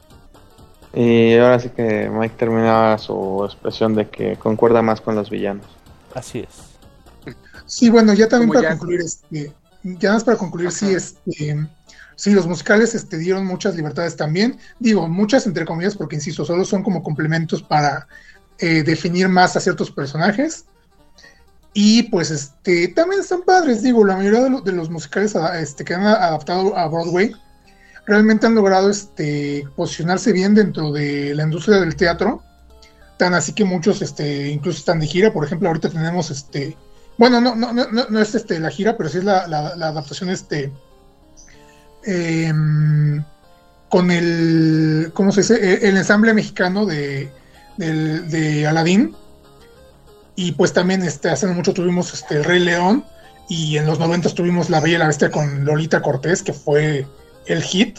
Y 0.94 1.35
ahora 1.36 1.60
sí 1.60 1.69
que 1.69 2.09
Mike 2.10 2.35
terminaba 2.39 2.98
su 2.98 3.44
expresión 3.44 3.94
de 3.94 4.09
que 4.09 4.36
concuerda 4.36 4.82
más 4.82 5.01
con 5.01 5.15
los 5.15 5.31
villanos. 5.31 5.66
Así 6.15 6.40
es. 6.40 7.35
Sí, 7.66 7.90
bueno, 7.90 8.15
ya 8.15 8.28
también 8.28 8.48
Como 8.48 8.60
para 8.60 8.73
ya- 8.74 8.78
concluir, 8.78 9.01
este, 9.02 9.52
ya 9.85 10.12
más 10.15 10.24
para 10.24 10.39
concluir, 10.39 10.73
sí, 10.73 10.86
este, 10.94 11.69
sí, 12.16 12.31
los 12.32 12.47
musicales 12.47 12.94
este, 12.94 13.19
dieron 13.19 13.44
muchas 13.44 13.77
libertades 13.77 14.16
también, 14.16 14.59
digo, 14.78 15.06
muchas 15.06 15.47
entre 15.47 15.66
comillas, 15.66 15.94
porque 15.94 16.16
insisto, 16.16 16.44
solo 16.47 16.65
son 16.65 16.82
como 16.82 17.02
complementos 17.02 17.62
para 17.62 18.09
eh, 18.59 18.82
definir 18.82 19.28
más 19.28 19.55
a 19.56 19.60
ciertos 19.60 19.90
personajes. 19.90 20.65
Y 21.80 22.02
pues 22.05 22.32
este, 22.32 22.88
también 22.88 23.20
están 23.20 23.42
padres, 23.42 23.82
digo, 23.84 24.05
la 24.05 24.16
mayoría 24.16 24.40
de, 24.42 24.50
lo- 24.50 24.62
de 24.62 24.72
los 24.72 24.90
musicales 24.90 25.36
a- 25.36 25.60
este, 25.60 25.84
que 25.84 25.94
han 25.94 26.02
adaptado 26.05 26.76
a 26.76 26.88
Broadway 26.88 27.32
realmente 28.05 28.46
han 28.46 28.56
logrado 28.56 28.90
este, 28.90 29.64
posicionarse 29.76 30.32
bien 30.32 30.56
dentro 30.56 30.90
de 30.90 31.34
la 31.36 31.44
industria 31.44 31.78
del 31.78 31.94
teatro. 31.94 32.42
Tan 33.16 33.32
así 33.34 33.52
que 33.52 33.64
muchos 33.64 34.02
este, 34.02 34.48
incluso 34.48 34.78
están 34.80 34.98
de 34.98 35.06
gira. 35.06 35.32
Por 35.32 35.44
ejemplo, 35.44 35.68
ahorita 35.68 35.88
tenemos 35.90 36.30
este. 36.32 36.76
Bueno, 37.16 37.40
no, 37.40 37.55
no, 37.55 37.72
no, 37.72 37.86
no, 38.10 38.20
es 38.20 38.34
este, 38.34 38.59
la 38.59 38.70
gira, 38.70 38.96
pero 38.96 39.09
sí 39.09 39.18
es 39.18 39.24
la, 39.24 39.46
la- 39.46 39.76
la 39.76 39.88
adaptación 39.88 40.30
este. 40.30 40.72
em, 42.05 43.22
con 43.88 44.10
el. 44.10 45.10
¿Cómo 45.14 45.30
se 45.30 45.42
dice? 45.42 45.55
El, 45.74 45.84
el 45.90 45.96
ensamble 45.98 46.34
mexicano 46.34 46.86
de, 46.86 47.30
del- 47.76 48.28
de 48.30 48.66
Aladdin. 48.66 49.14
Y 50.40 50.52
pues 50.52 50.73
también 50.73 51.02
este, 51.02 51.28
hace 51.31 51.48
mucho 51.48 51.74
tuvimos 51.74 52.15
este, 52.15 52.36
El 52.36 52.44
Rey 52.44 52.60
León. 52.60 53.05
Y 53.48 53.77
en 53.77 53.86
los 53.86 53.98
90 53.98 54.28
tuvimos 54.35 54.70
La 54.70 54.78
Bella 54.78 54.94
y 54.94 54.98
la 54.98 55.09
Bestia 55.09 55.32
con 55.32 55.65
Lolita 55.65 56.01
Cortés, 56.01 56.44
que 56.44 56.52
fue 56.52 57.09
el 57.47 57.60
hit. 57.60 57.98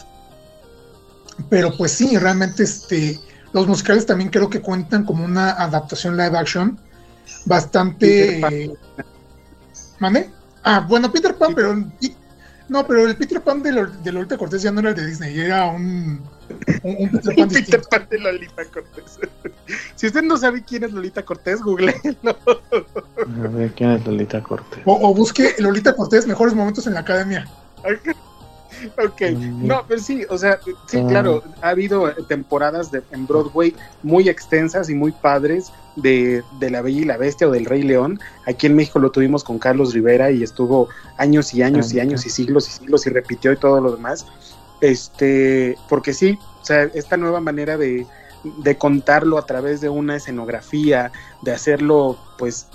Pero 1.50 1.76
pues 1.76 1.92
sí, 1.92 2.16
realmente 2.16 2.62
este, 2.62 3.20
los 3.52 3.66
musicales 3.66 4.06
también 4.06 4.30
creo 4.30 4.48
que 4.48 4.62
cuentan 4.62 5.04
como 5.04 5.22
una 5.22 5.50
adaptación 5.50 6.16
live 6.16 6.38
action 6.38 6.80
bastante... 7.44 8.40
Eh, 8.40 8.72
¿Mande? 9.98 10.30
Ah, 10.62 10.86
bueno, 10.88 11.12
Peter 11.12 11.34
Pan, 11.36 11.54
pero... 11.54 11.74
No, 12.70 12.86
pero 12.86 13.06
el 13.06 13.16
Peter 13.16 13.42
Pan 13.42 13.62
de, 13.62 13.72
Lol- 13.72 14.02
de 14.02 14.12
Lolita 14.12 14.38
Cortés 14.38 14.62
ya 14.62 14.70
no 14.70 14.80
era 14.80 14.90
el 14.90 14.96
de 14.96 15.06
Disney, 15.06 15.38
era 15.38 15.66
un, 15.66 16.22
un, 16.82 17.10
Peter 17.10 17.34
Pan 17.36 17.48
Peter 17.48 17.48
distinto. 17.48 17.88
Pan 17.88 18.06
de 18.10 18.18
Lolita 18.18 18.64
Cortés. 18.66 19.18
si 19.96 20.06
usted 20.06 20.22
no 20.22 20.36
sabe 20.36 20.62
quién 20.64 20.84
es 20.84 20.92
Lolita 20.92 21.24
Cortés, 21.24 21.60
googleenlo. 21.62 22.36
A 23.44 23.48
ver, 23.48 23.72
¿quién 23.72 23.90
es 23.92 24.06
Lolita 24.06 24.42
Cortés? 24.42 24.80
O, 24.84 25.08
o 25.08 25.14
busque 25.14 25.54
Lolita 25.58 25.94
Cortés, 25.94 26.26
mejores 26.26 26.54
momentos 26.54 26.86
en 26.86 26.94
la 26.94 27.00
academia. 27.00 27.46
ok, 29.04 29.20
no, 29.62 29.84
pero 29.86 30.00
sí, 30.00 30.24
o 30.30 30.38
sea, 30.38 30.58
sí, 30.86 30.98
Ah. 30.98 31.06
claro, 31.08 31.42
ha 31.60 31.68
habido 31.70 32.10
temporadas 32.28 32.90
de, 32.90 33.02
en 33.12 33.26
Broadway 33.26 33.74
muy 34.02 34.28
extensas 34.28 34.88
y 34.88 34.94
muy 34.94 35.12
padres 35.12 35.70
de, 35.96 36.42
de 36.60 36.70
La 36.70 36.80
Bella 36.80 37.00
y 37.00 37.04
la 37.04 37.16
Bestia 37.18 37.48
o 37.48 37.50
del 37.50 37.66
Rey 37.66 37.82
León. 37.82 38.18
Aquí 38.46 38.66
en 38.66 38.76
México 38.76 38.98
lo 38.98 39.10
tuvimos 39.10 39.44
con 39.44 39.58
Carlos 39.58 39.92
Rivera 39.92 40.30
y 40.30 40.42
estuvo 40.42 40.88
años 41.18 41.52
y 41.52 41.62
años 41.62 41.92
y 41.92 41.98
Ah, 41.98 42.02
años 42.02 42.24
y 42.24 42.30
siglos 42.30 42.68
y 42.68 42.72
siglos 42.72 43.06
y 43.06 43.10
repitió 43.10 43.52
y 43.52 43.56
todo 43.56 43.80
lo 43.80 43.92
demás. 43.92 44.26
Este, 44.80 45.76
porque 45.88 46.14
sí, 46.14 46.38
o 46.60 46.64
sea, 46.64 46.84
esta 46.94 47.16
nueva 47.16 47.40
manera 47.40 47.76
de, 47.76 48.06
de 48.58 48.78
contarlo 48.78 49.38
a 49.38 49.46
través 49.46 49.80
de 49.80 49.88
una 49.88 50.16
escenografía, 50.16 51.12
de 51.42 51.52
hacerlo, 51.52 52.18
pues, 52.38 52.66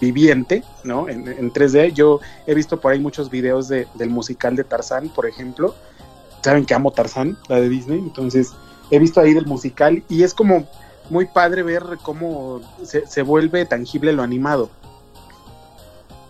viviente, 0.00 0.64
¿no? 0.82 1.08
En, 1.08 1.28
en 1.28 1.52
3D. 1.52 1.92
Yo 1.92 2.20
he 2.46 2.54
visto 2.54 2.80
por 2.80 2.92
ahí 2.92 2.98
muchos 2.98 3.30
videos 3.30 3.68
de, 3.68 3.86
del 3.94 4.10
musical 4.10 4.56
de 4.56 4.64
Tarzán, 4.64 5.08
por 5.08 5.26
ejemplo. 5.26 5.74
Saben 6.42 6.66
que 6.66 6.74
amo 6.74 6.90
Tarzán, 6.90 7.38
la 7.48 7.60
de 7.60 7.68
Disney, 7.68 7.98
entonces 8.00 8.52
he 8.90 8.98
visto 8.98 9.20
ahí 9.20 9.32
del 9.32 9.46
musical 9.46 10.02
y 10.08 10.24
es 10.24 10.34
como 10.34 10.68
muy 11.08 11.26
padre 11.26 11.62
ver 11.62 11.82
cómo 12.02 12.60
se, 12.82 13.06
se 13.06 13.22
vuelve 13.22 13.64
tangible 13.64 14.12
lo 14.12 14.22
animado. 14.22 14.68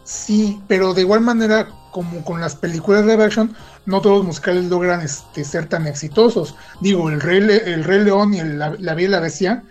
Sí, 0.05 0.61
pero 0.69 0.95
de 0.95 1.01
igual 1.01 1.21
manera, 1.21 1.69
como 1.95 2.25
con 2.25 2.41
las 2.41 2.57
películas 2.57 3.07
de 3.07 3.15
action, 3.15 3.55
no 3.87 4.01
todos 4.01 4.17
los 4.17 4.27
musicales 4.27 4.65
logran 4.65 5.01
este, 5.01 5.45
ser 5.45 5.69
tan 5.69 5.87
exitosos. 5.87 6.57
Digo, 6.81 7.09
el 7.09 7.21
Rey, 7.21 7.39
el 7.39 7.85
Rey 7.85 8.03
León 8.03 8.35
y 8.35 8.43
la, 8.43 8.75
la 8.81 8.95
Bella 8.95 9.07
y 9.07 9.11
la 9.13 9.21
Bestia, 9.21 9.63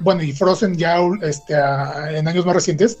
bueno, 0.00 0.24
y 0.24 0.32
Frozen 0.32 0.76
ya 0.76 0.96
este, 1.22 1.54
en 1.54 2.26
años 2.26 2.44
más 2.44 2.56
recientes, 2.56 2.98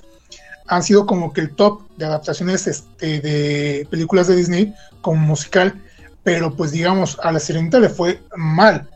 han 0.68 0.84
sido 0.84 1.06
como 1.06 1.32
que 1.32 1.40
el 1.40 1.50
top 1.56 1.82
de 1.96 2.04
adaptaciones 2.04 2.68
este, 2.68 3.20
de 3.20 3.88
películas 3.90 4.28
de 4.28 4.36
Disney 4.36 4.72
como 5.00 5.20
musical. 5.26 5.74
Pero 6.22 6.54
pues 6.54 6.70
digamos, 6.70 7.18
a 7.20 7.32
la 7.32 7.40
Sirenita 7.40 7.80
le 7.80 7.88
fue 7.88 8.22
mal. 8.36 8.88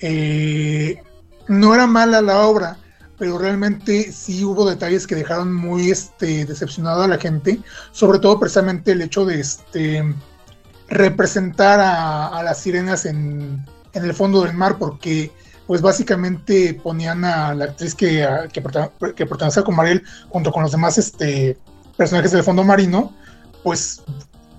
Eh, 0.00 1.02
no 1.48 1.74
era 1.74 1.86
mala 1.86 2.20
la 2.20 2.46
obra, 2.46 2.76
pero 3.20 3.36
realmente 3.36 4.10
sí 4.12 4.42
hubo 4.42 4.68
detalles 4.68 5.06
que 5.06 5.14
dejaron 5.14 5.54
muy 5.54 5.90
este, 5.90 6.46
decepcionado 6.46 7.02
a 7.02 7.06
la 7.08 7.18
gente, 7.18 7.60
sobre 7.92 8.18
todo 8.18 8.40
precisamente 8.40 8.92
el 8.92 9.02
hecho 9.02 9.26
de 9.26 9.38
este, 9.38 10.02
representar 10.88 11.80
a, 11.80 12.42
las 12.42 12.60
sirenas 12.60 13.04
en, 13.04 13.62
en 13.92 14.04
el 14.06 14.14
fondo 14.14 14.42
del 14.42 14.54
mar, 14.54 14.78
porque 14.78 15.30
pues 15.66 15.82
básicamente 15.82 16.72
ponían 16.82 17.22
a 17.26 17.54
la 17.54 17.66
actriz 17.66 17.94
que, 17.94 18.24
a- 18.24 18.48
que, 18.48 18.62
que 19.14 19.26
con 19.26 19.76
junto 20.30 20.50
con 20.50 20.62
los 20.62 20.72
demás 20.72 20.96
este, 20.96 21.58
personajes 21.98 22.32
del 22.32 22.42
fondo 22.42 22.64
marino, 22.64 23.14
pues 23.62 24.00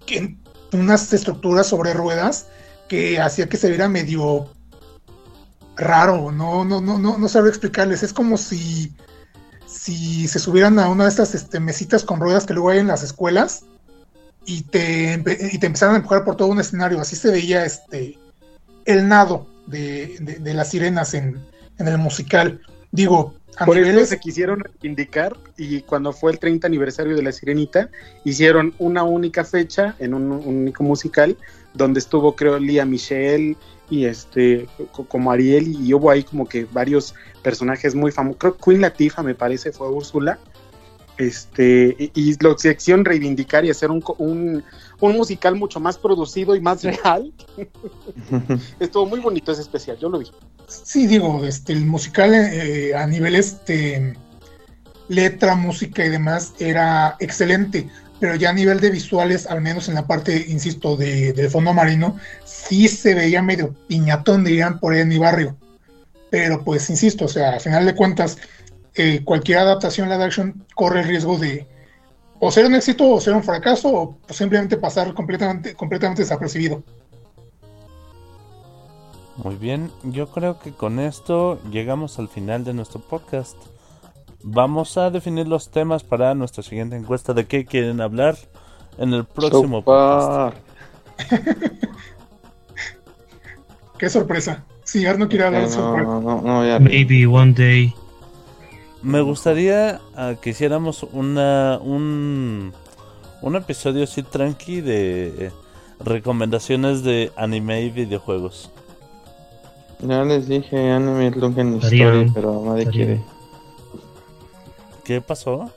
en 0.06 0.40
unas 0.72 1.12
estructuras 1.12 1.66
sobre 1.66 1.96
ruedas 1.96 2.46
que 2.88 3.20
hacía 3.20 3.50
que 3.50 3.58
se 3.58 3.70
viera 3.70 3.90
medio 3.90 4.52
raro, 5.76 6.32
no, 6.32 6.64
no, 6.66 6.82
no, 6.82 6.98
no, 7.00 7.18
no 7.18 7.28
sabría 7.30 7.50
explicarles. 7.50 8.04
Es 8.04 8.14
como 8.14 8.38
si, 8.38 8.94
si 9.66 10.28
se 10.28 10.40
subieran 10.40 10.78
a 10.80 10.90
una 10.90 11.06
de 11.06 11.10
estas 11.10 11.34
este, 11.36 11.60
mesitas 11.60 12.04
con 12.04 12.20
ruedas 12.20 12.46
que 12.46 12.54
luego 12.54 12.70
hay 12.70 12.80
en 12.80 12.88
las 12.88 13.04
escuelas 13.04 13.64
y 14.46 14.64
te, 14.64 15.14
y 15.54 15.58
te 15.60 15.66
empezaran 15.68 15.96
a 15.96 15.98
empujar 16.00 16.24
por 16.24 16.36
todo 16.36 16.48
un 16.50 16.60
escenario. 16.60 17.00
Así 17.00 17.16
se 17.16 17.32
veía 17.32 17.66
este 17.66 18.18
el 18.86 19.08
nado 19.08 19.48
de, 19.68 20.18
de- 20.20 20.40
de 20.40 20.54
las 20.54 20.70
sirenas 20.70 21.14
en, 21.14 21.40
en 21.78 21.88
el 21.88 21.98
musical. 21.98 22.62
Digo, 22.92 23.36
a 23.58 23.66
Por 23.66 23.78
eso 23.78 23.88
niveles- 23.92 24.08
se 24.10 24.20
quisieron 24.20 24.64
indicar 24.82 25.38
y 25.58 25.82
cuando 25.82 26.12
fue 26.14 26.32
el 26.32 26.40
30 26.40 26.66
aniversario 26.68 27.16
de 27.16 27.22
La 27.22 27.32
Sirenita, 27.32 27.90
hicieron 28.26 28.74
una 28.80 29.04
única 29.04 29.44
fecha 29.46 29.96
en 30.00 30.14
un, 30.14 30.32
un 30.32 30.48
único 30.58 30.84
musical 30.84 31.38
donde 31.74 32.00
estuvo 32.00 32.36
creo 32.36 32.58
Lía 32.60 32.86
Michelle 32.86 33.56
y 33.92 34.06
este 34.06 34.68
co- 34.92 35.06
como 35.06 35.32
Ariel 35.32 35.68
y 35.68 35.94
hubo 35.94 36.10
ahí 36.10 36.24
como 36.24 36.48
que 36.48 36.66
varios 36.66 37.14
personajes 37.44 37.94
muy 37.94 38.12
famosos. 38.12 38.40
Creo 38.40 38.56
que 38.58 38.64
Queen 38.64 38.82
Latifah 38.82 39.22
me 39.22 39.36
parece 39.36 39.72
fue 39.72 39.90
Úrsula. 39.90 40.40
Este, 41.18 41.96
y, 42.00 42.12
y 42.16 42.36
lo 42.40 42.56
que 42.56 42.76
quisieron 42.76 43.06
reivindicar 43.06 43.64
y 43.66 43.70
hacer 43.70 43.92
un, 43.92 44.02
co- 44.02 44.16
un, 44.18 44.64
un 45.02 45.16
musical 45.16 45.56
mucho 45.56 45.80
más 45.80 45.98
producido 45.98 46.56
y 46.56 46.62
más 46.62 46.84
real. 46.84 47.32
Estuvo 48.80 49.06
muy 49.06 49.20
bonito 49.20 49.52
ese 49.52 49.62
especial, 49.62 49.98
yo 50.00 50.10
lo 50.10 50.18
vi. 50.20 50.28
Sí, 50.68 51.06
digo, 51.06 51.44
este, 51.46 51.74
el 51.74 51.86
musical 51.86 52.34
eh, 52.34 52.96
a 52.96 53.06
nivel 53.06 53.36
este, 53.36 54.16
letra, 55.10 55.56
música 55.56 56.04
y 56.06 56.10
demás 56.10 56.54
era 56.60 57.18
excelente, 57.20 57.88
pero 58.22 58.36
ya 58.36 58.52
a 58.52 58.54
nivel 58.54 58.80
de 58.80 58.92
visuales, 58.92 59.48
al 59.48 59.62
menos 59.62 59.90
en 59.90 59.96
la 59.96 60.06
parte, 60.06 60.46
insisto, 60.48 60.96
de, 60.96 61.34
del 61.34 61.50
fondo 61.50 61.74
marino, 61.74 62.18
sí 62.46 62.88
se 62.88 63.16
veía 63.16 63.42
medio 63.42 63.74
piñatón, 63.88 64.44
dirían 64.44 64.80
por 64.80 64.94
ahí 64.94 65.02
en 65.02 65.08
mi 65.08 65.18
barrio. 65.18 65.58
Pero 66.30 66.64
pues, 66.64 66.88
insisto, 66.92 67.26
o 67.26 67.28
sea, 67.28 67.54
al 67.54 67.60
final 67.60 67.84
de 67.84 67.96
cuentas, 67.96 68.38
eh, 68.94 69.24
cualquier 69.26 69.58
adaptación 69.58 70.08
live 70.08 70.24
action 70.24 70.64
corre 70.76 71.02
el 71.02 71.08
riesgo 71.08 71.40
de 71.40 71.66
o 72.40 72.52
ser 72.52 72.68
un 72.68 72.76
éxito 72.76 73.10
o 73.10 73.20
ser 73.20 73.34
un 73.34 73.44
fracaso 73.44 73.92
o 73.92 74.18
simplemente 74.30 74.78
pasar 74.78 75.16
completamente, 75.16 75.74
completamente 75.74 76.22
desapercibido. 76.22 76.84
Muy 79.38 79.56
bien, 79.56 79.92
yo 80.04 80.30
creo 80.30 80.60
que 80.60 80.74
con 80.74 81.00
esto 81.00 81.60
llegamos 81.72 82.20
al 82.20 82.30
final 82.30 82.64
de 82.64 82.76
nuestro 82.76 83.02
podcast. 83.02 83.58
Vamos 84.44 84.98
a 84.98 85.10
definir 85.10 85.48
los 85.48 85.70
temas 85.70 86.04
para 86.04 86.34
nuestra 86.36 86.64
siguiente 86.64 86.96
encuesta 86.96 87.34
de 87.34 87.46
qué 87.46 87.66
quieren 87.66 88.02
hablar 88.02 88.38
en 88.98 89.14
el 89.14 89.26
próximo 89.26 89.84
podcast. 89.84 90.58
Qué 93.98 94.10
sorpresa. 94.10 94.66
Sí, 94.84 95.06
Arno 95.06 95.30
quiere 95.30 95.46
hablar 95.46 95.70
no, 95.70 95.98
no, 95.98 96.22
no, 96.22 96.42
no, 96.42 96.66
ya. 96.66 96.80
Maybe 96.80 97.28
one 97.28 97.54
day. 97.54 97.94
Me 99.04 99.22
gustaría 99.22 100.02
ah, 100.16 100.34
que 100.42 100.50
hiciéramos 100.50 101.04
una 101.04 101.78
un, 101.80 102.74
un 103.44 103.56
episodio 103.56 104.04
así 104.04 104.24
tranqui 104.24 104.82
de 104.82 105.28
eh, 105.46 105.52
recomendaciones 106.00 107.04
de 107.04 107.32
anime 107.36 107.84
y 107.84 107.90
videojuegos. 107.92 108.72
Ya 110.00 110.24
les 110.24 110.48
dije 110.48 110.92
Anime 110.92 111.30
Lunken 111.32 111.76
Estaría 111.76 112.06
Story, 112.06 112.24
bien, 112.24 112.34
pero 112.34 112.64
nadie 112.66 112.88
quiere. 112.88 113.22
¿Qué 115.04 115.22
pasó? 115.22 115.72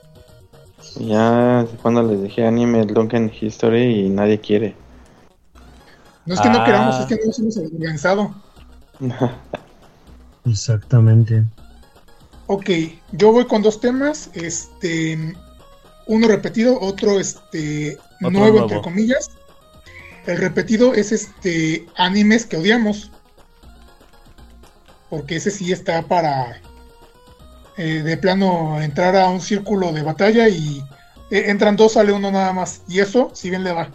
Ya 0.99 1.65
cuando 1.81 2.03
les 2.03 2.21
dije 2.21 2.45
Anime 2.45 2.85
Lunken 2.85 3.31
History 3.39 4.05
y 4.05 4.09
nadie 4.09 4.39
quiere. 4.39 4.75
No 6.25 6.35
es 6.35 6.41
que 6.41 6.49
no 6.49 6.59
Ah. 6.59 6.65
queramos, 6.65 6.99
es 6.99 7.05
que 7.05 7.15
no 7.15 7.25
nos 7.25 7.39
hemos 7.39 7.57
organizado. 7.57 8.35
Exactamente. 10.45 11.43
Ok, 12.47 12.69
yo 13.11 13.31
voy 13.31 13.45
con 13.47 13.61
dos 13.63 13.79
temas, 13.79 14.29
este, 14.33 15.33
uno 16.07 16.27
repetido, 16.27 16.79
otro 16.79 17.19
este 17.19 17.97
Otro 18.17 18.29
nuevo, 18.31 18.47
nuevo. 18.51 18.59
entre 18.63 18.81
comillas. 18.81 19.31
El 20.27 20.37
repetido 20.37 20.93
es 20.93 21.11
este 21.11 21.87
animes 21.97 22.45
que 22.45 22.57
odiamos, 22.57 23.11
porque 25.09 25.35
ese 25.37 25.51
sí 25.51 25.71
está 25.71 26.01
para 26.03 26.61
eh, 27.77 28.01
de 28.03 28.17
plano 28.17 28.81
entrar 28.81 29.15
a 29.15 29.29
un 29.29 29.41
círculo 29.41 29.91
de 29.91 30.03
batalla 30.03 30.47
y 30.47 30.83
eh, 31.29 31.45
entran 31.47 31.75
dos, 31.75 31.93
sale 31.93 32.11
uno 32.11 32.31
nada 32.31 32.53
más, 32.53 32.81
y 32.87 32.99
eso 32.99 33.31
si 33.33 33.49
bien 33.49 33.63
le 33.63 33.73
va. 33.73 33.89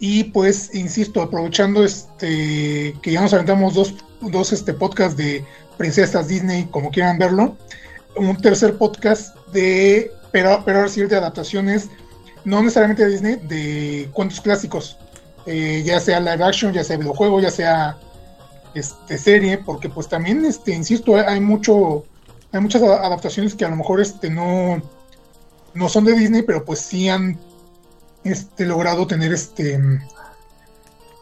Y 0.00 0.24
pues, 0.24 0.74
insisto, 0.74 1.20
aprovechando 1.20 1.84
este 1.84 2.94
que 3.02 3.12
ya 3.12 3.20
nos 3.20 3.34
aventamos 3.34 3.74
dos, 3.74 3.94
dos 4.20 4.52
este, 4.52 4.72
podcasts 4.72 5.16
de 5.16 5.44
princesas 5.76 6.28
Disney, 6.28 6.66
como 6.70 6.90
quieran 6.90 7.18
verlo, 7.18 7.56
un 8.16 8.36
tercer 8.36 8.76
podcast 8.76 9.36
de, 9.52 10.10
pero, 10.32 10.62
pero 10.64 10.78
ahora 10.78 10.90
sí 10.90 11.02
de 11.02 11.16
adaptaciones, 11.16 11.88
no 12.44 12.62
necesariamente 12.62 13.04
de 13.04 13.10
Disney, 13.10 13.36
de 13.36 14.08
cuentos 14.12 14.40
clásicos, 14.40 14.98
eh, 15.46 15.82
ya 15.84 16.00
sea 16.00 16.20
live 16.20 16.44
action, 16.44 16.72
ya 16.72 16.84
sea 16.84 16.96
videojuego, 16.96 17.40
ya 17.40 17.50
sea 17.50 17.98
este, 18.78 19.18
serie, 19.18 19.58
porque 19.58 19.88
pues 19.88 20.08
también, 20.08 20.44
este, 20.44 20.74
insisto, 20.74 21.16
hay, 21.16 21.40
mucho, 21.40 22.04
hay 22.52 22.60
muchas 22.60 22.82
adaptaciones 22.82 23.54
que 23.54 23.64
a 23.64 23.68
lo 23.68 23.76
mejor 23.76 24.00
este, 24.00 24.30
no, 24.30 24.82
no 25.74 25.88
son 25.88 26.04
de 26.04 26.14
Disney, 26.14 26.42
pero 26.42 26.64
pues 26.64 26.80
sí 26.80 27.08
han 27.08 27.38
este, 28.24 28.64
logrado 28.66 29.06
tener 29.06 29.32
este 29.32 29.80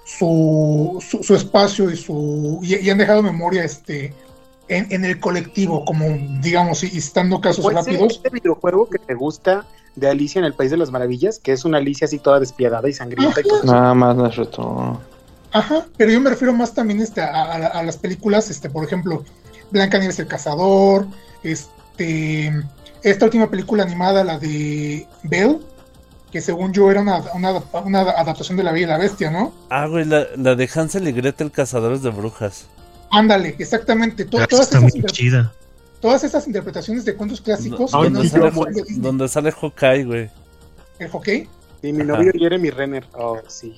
su, 0.05 1.03
su, 1.07 1.23
su 1.23 1.35
espacio 1.35 1.91
y 1.91 1.97
su 1.97 2.61
y, 2.63 2.77
y 2.77 2.91
han 2.91 2.99
dejado 2.99 3.23
memoria 3.23 3.65
este 3.65 4.15
en, 4.69 4.87
en 4.91 5.05
el 5.05 5.21
colectivo, 5.21 5.85
como 5.85 6.07
digamos, 6.41 6.83
y 6.85 6.99
estando 6.99 7.41
casos 7.41 7.65
Puede 7.65 7.83
ser 7.83 7.95
rápidos. 7.95 8.17
este 8.17 8.31
videojuego 8.31 8.89
que 8.89 8.99
te 8.99 9.15
gusta 9.15 9.67
de 9.95 10.09
Alicia 10.09 10.39
en 10.39 10.45
el 10.45 10.55
País 10.55 10.71
de 10.71 10.77
las 10.77 10.91
Maravillas, 10.91 11.39
que 11.39 11.53
es 11.53 11.65
una 11.65 11.79
Alicia 11.79 12.05
así 12.05 12.19
toda 12.19 12.39
despiadada 12.41 12.89
y 12.89 12.93
sangrienta. 12.93 13.41
y. 13.41 13.67
Nada 13.67 13.95
más 13.95 14.17
no 14.17 14.27
es 14.27 14.37
reto. 14.37 15.01
Ajá, 15.59 15.87
pero 15.97 16.11
yo 16.13 16.21
me 16.21 16.29
refiero 16.31 16.53
más 16.53 16.75
también 16.75 17.01
este, 17.01 17.21
a, 17.23 17.29
a- 17.29 17.67
a 17.69 17.83
las 17.83 17.97
películas, 17.97 18.51
este, 18.51 18.69
por 18.69 18.85
ejemplo, 18.85 19.25
Blanca 19.71 19.99
Nieves 19.99 20.19
el 20.19 20.27
Cazador, 20.27 21.07
este, 21.43 22.53
esta 23.03 23.25
última 23.25 23.49
película 23.51 23.83
animada, 23.85 24.23
la 24.25 24.39
de 24.39 25.07
Belle, 25.23 25.59
que 26.31 26.41
según 26.41 26.73
yo 26.73 26.91
era 26.91 27.01
una, 27.01 27.23
una, 27.35 27.63
una 27.85 28.01
adaptación 28.01 28.57
de 28.59 28.65
La 28.65 28.73
Bella 28.73 28.87
y 28.87 28.91
la 28.91 28.99
Bestia, 28.99 29.31
¿no? 29.31 29.55
Ah, 29.71 29.87
güey, 29.87 30.05
la, 30.05 30.27
la 30.37 30.55
de 30.55 30.69
Hansel 30.75 31.09
y 31.09 31.13
Gretel, 31.13 31.51
Cazadores 31.51 32.03
de 32.03 32.11
Brujas. 32.11 32.67
Ándale, 33.11 33.55
exactamente. 33.59 34.25
to- 34.25 34.47
todas, 34.47 34.61
está 34.73 34.79
esas 34.87 35.13
chida. 35.13 35.53
todas 36.01 36.25
esas 36.25 36.47
interpretaciones 36.47 37.05
de 37.05 37.15
cuentos 37.15 37.41
clásicos 37.41 37.93
no 37.93 38.03
donde, 38.03 38.29
sale, 38.29 38.51
de 38.51 38.85
donde 38.99 39.29
sale 39.29 39.53
Hawkeye, 39.53 40.05
güey. 40.05 40.31
el 40.99 41.09
hockey. 41.09 41.49
Y 41.83 41.93
mi 41.93 42.03
Ajá. 42.03 42.13
novio 42.19 42.33
Jeremy 42.37 42.71
Renner. 42.71 43.07
Oh, 43.15 43.39
sí. 43.47 43.75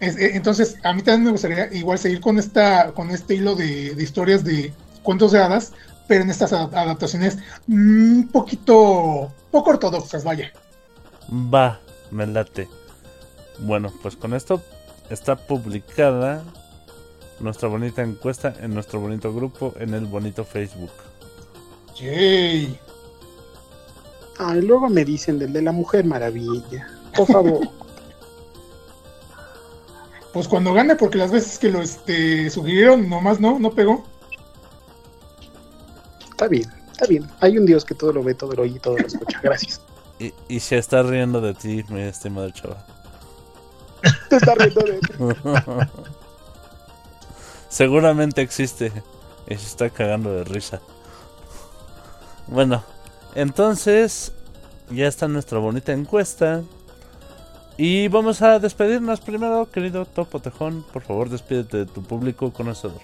Es- 0.00 0.16
eh, 0.16 0.32
entonces, 0.34 0.76
a 0.84 0.92
mí 0.92 1.02
también 1.02 1.24
me 1.24 1.30
gustaría 1.30 1.72
igual 1.72 1.98
seguir 1.98 2.20
con 2.20 2.38
esta 2.38 2.92
con 2.92 3.10
este 3.10 3.34
hilo 3.34 3.54
de, 3.54 3.94
de 3.94 4.02
historias 4.02 4.44
de 4.44 4.72
cuentos 5.02 5.32
de 5.32 5.40
hadas, 5.42 5.72
pero 6.08 6.22
en 6.22 6.30
estas 6.30 6.52
adap- 6.52 6.74
adaptaciones 6.74 7.38
mm, 7.66 8.12
un 8.18 8.28
poquito 8.28 9.32
poco 9.50 9.70
ortodoxas, 9.70 10.22
vaya. 10.24 10.52
Va, 11.30 11.80
me 12.10 12.26
late. 12.26 12.68
Bueno, 13.60 13.92
pues 14.02 14.16
con 14.16 14.34
esto 14.34 14.62
está 15.08 15.36
publicada 15.36 16.42
nuestra 17.40 17.68
bonita 17.68 18.02
encuesta 18.02 18.54
en 18.60 18.74
nuestro 18.74 19.00
bonito 19.00 19.32
grupo 19.34 19.74
en 19.78 19.94
el 19.94 20.04
bonito 20.06 20.44
Facebook. 20.44 20.90
Yay. 21.98 22.78
Ay, 24.38 24.60
luego 24.60 24.88
me 24.90 25.04
dicen 25.04 25.38
del 25.38 25.52
de 25.54 25.62
la 25.62 25.72
Mujer 25.72 26.04
Maravilla. 26.04 26.86
Por 27.16 27.26
favor. 27.26 27.60
Pues 30.36 30.48
cuando 30.48 30.74
gane, 30.74 30.96
porque 30.96 31.16
las 31.16 31.30
veces 31.30 31.58
que 31.58 31.70
lo 31.70 31.80
este, 31.80 32.50
sugirieron, 32.50 33.08
nomás 33.08 33.40
no, 33.40 33.58
no 33.58 33.70
pegó. 33.70 34.04
está 36.30 36.46
bien, 36.46 36.70
está 36.92 37.06
bien. 37.06 37.26
Hay 37.40 37.56
un 37.56 37.64
Dios 37.64 37.86
que 37.86 37.94
todo 37.94 38.12
lo 38.12 38.22
ve, 38.22 38.34
todo 38.34 38.52
lo 38.52 38.64
oye 38.64 38.76
y 38.76 38.78
todo 38.78 38.98
lo 38.98 39.06
escucha. 39.06 39.40
Gracias. 39.42 39.80
Y, 40.18 40.34
y 40.48 40.60
se 40.60 40.76
está 40.76 41.02
riendo 41.02 41.40
de 41.40 41.54
ti, 41.54 41.84
mi 41.88 42.02
estimado 42.02 42.50
chava. 42.50 42.84
Te 44.28 44.36
está 44.36 44.54
riendo 44.54 44.80
de 44.82 45.00
Seguramente 47.70 48.42
existe 48.42 48.92
y 49.48 49.54
se 49.54 49.66
está 49.66 49.88
cagando 49.88 50.34
de 50.34 50.44
risa. 50.44 50.82
Bueno, 52.46 52.84
entonces 53.34 54.32
ya 54.90 55.06
está 55.06 55.28
nuestra 55.28 55.58
bonita 55.58 55.92
encuesta. 55.92 56.62
Y 57.78 58.08
vamos 58.08 58.40
a 58.40 58.58
despedirnos 58.58 59.20
primero, 59.20 59.70
querido 59.70 60.06
Topo 60.06 60.40
Tejón. 60.40 60.84
Por 60.92 61.02
favor, 61.02 61.28
despídete 61.28 61.78
de 61.78 61.86
tu 61.86 62.02
público 62.02 62.52
conocedor. 62.52 63.00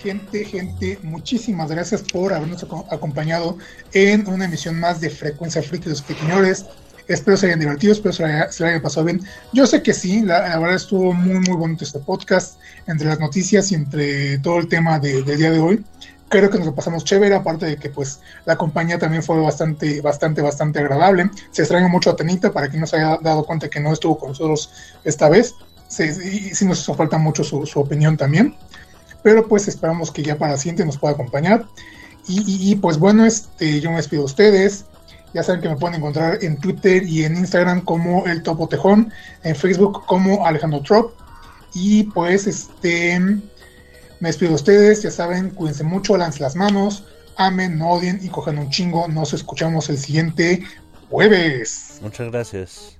Gente, 0.00 0.44
gente, 0.44 0.98
muchísimas 1.02 1.70
gracias 1.70 2.02
por 2.02 2.32
habernos 2.32 2.62
aco- 2.62 2.86
acompañado 2.90 3.58
en 3.92 4.26
una 4.28 4.44
emisión 4.46 4.78
más 4.78 5.00
de 5.00 5.10
Frecuencia 5.10 5.62
Friki 5.62 5.88
los 5.88 6.02
Pequeñores. 6.02 6.66
Espero 7.08 7.36
se 7.36 7.46
hayan 7.46 7.58
divertido, 7.60 7.92
espero 7.92 8.12
se, 8.12 8.24
haya- 8.24 8.50
se 8.52 8.62
le 8.64 8.70
haya 8.70 8.82
pasado 8.82 9.06
bien. 9.06 9.20
Yo 9.52 9.66
sé 9.66 9.82
que 9.82 9.92
sí, 9.92 10.22
la, 10.22 10.48
la 10.48 10.58
verdad 10.58 10.76
estuvo 10.76 11.12
muy, 11.12 11.40
muy 11.40 11.56
bonito 11.56 11.84
este 11.84 11.98
podcast, 11.98 12.58
entre 12.86 13.08
las 13.08 13.18
noticias 13.18 13.70
y 13.72 13.74
entre 13.74 14.38
todo 14.38 14.58
el 14.58 14.68
tema 14.68 14.98
de- 15.00 15.22
del 15.22 15.38
día 15.38 15.50
de 15.50 15.58
hoy. 15.58 15.84
Creo 16.32 16.50
que 16.50 16.58
nos 16.58 16.66
lo 16.66 16.74
pasamos 16.74 17.04
chévere, 17.04 17.34
aparte 17.34 17.66
de 17.66 17.76
que 17.76 17.90
pues 17.90 18.20
la 18.46 18.56
compañía 18.56 18.98
también 18.98 19.22
fue 19.22 19.38
bastante, 19.38 20.00
bastante, 20.00 20.42
bastante 20.42 20.80
agradable. 20.80 21.30
Se 21.52 21.62
extraña 21.62 21.86
mucho 21.86 22.10
a 22.10 22.16
Tenita, 22.16 22.50
para 22.50 22.68
quien 22.68 22.80
no 22.80 22.86
se 22.86 22.96
haya 22.96 23.18
dado 23.22 23.44
cuenta 23.44 23.68
que 23.68 23.80
no 23.80 23.92
estuvo 23.92 24.18
con 24.18 24.30
nosotros 24.30 24.70
esta 25.04 25.28
vez. 25.28 25.54
Y 25.98 26.54
sí 26.54 26.64
nos 26.64 26.80
hizo 26.80 26.94
falta 26.94 27.18
mucho 27.18 27.44
su, 27.44 27.66
su 27.66 27.78
opinión 27.78 28.16
también 28.16 28.56
pero 29.22 29.46
pues 29.48 29.68
esperamos 29.68 30.10
que 30.10 30.22
ya 30.22 30.36
para 30.36 30.52
la 30.52 30.58
siguiente 30.58 30.84
nos 30.84 30.98
pueda 30.98 31.14
acompañar. 31.14 31.66
Y, 32.28 32.76
pues 32.76 32.98
bueno, 32.98 33.26
este, 33.26 33.80
yo 33.80 33.90
me 33.90 33.96
despido 33.96 34.22
de 34.22 34.26
ustedes. 34.26 34.84
Ya 35.34 35.42
saben 35.42 35.60
que 35.60 35.68
me 35.68 35.76
pueden 35.76 35.96
encontrar 35.96 36.38
en 36.42 36.56
Twitter 36.56 37.02
y 37.02 37.24
en 37.24 37.36
Instagram 37.36 37.80
como 37.80 38.26
El 38.26 38.42
Topo 38.42 38.68
Tejón, 38.68 39.12
en 39.42 39.56
Facebook 39.56 40.04
como 40.06 40.46
Alejandro 40.46 40.82
Trop. 40.82 41.14
Y 41.74 42.04
pues 42.04 42.46
este, 42.46 43.18
me 44.22 44.28
despido 44.28 44.50
de 44.50 44.54
ustedes. 44.54 45.02
Ya 45.02 45.10
saben, 45.10 45.50
cuídense 45.50 45.82
mucho, 45.82 46.16
lancen 46.16 46.42
las 46.44 46.54
manos, 46.54 47.04
amen, 47.36 47.76
no 47.76 47.90
odien 47.90 48.20
y 48.22 48.28
cojan 48.28 48.56
un 48.56 48.70
chingo. 48.70 49.08
Nos 49.08 49.34
escuchamos 49.34 49.90
el 49.90 49.98
siguiente 49.98 50.62
jueves. 51.10 51.98
Muchas 52.00 52.30
gracias. 52.30 52.98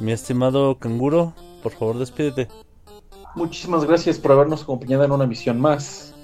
Mi 0.00 0.10
estimado 0.10 0.78
canguro, 0.78 1.34
por 1.62 1.72
favor, 1.72 1.98
despídete. 1.98 2.48
Muchísimas 3.34 3.84
gracias 3.84 4.18
por 4.18 4.32
habernos 4.32 4.62
acompañado 4.62 5.04
en 5.04 5.12
una 5.12 5.24
emisión 5.24 5.60
más 5.60 6.14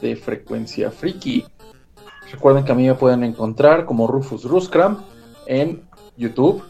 de 0.00 0.14
Frecuencia 0.14 0.92
Friki. 0.92 1.44
Recuerden 2.30 2.64
que 2.64 2.70
a 2.70 2.76
mí 2.76 2.86
me 2.86 2.94
pueden 2.94 3.24
encontrar 3.24 3.86
como 3.86 4.06
Rufus 4.06 4.44
Ruskram 4.44 5.02
en 5.46 5.82
YouTube, 6.16 6.62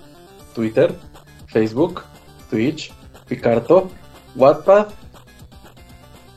Twitter, 0.54 0.94
Facebook, 1.48 2.02
Twitch, 2.48 2.94
Picarto, 3.28 3.90
Wattpad 4.36 4.86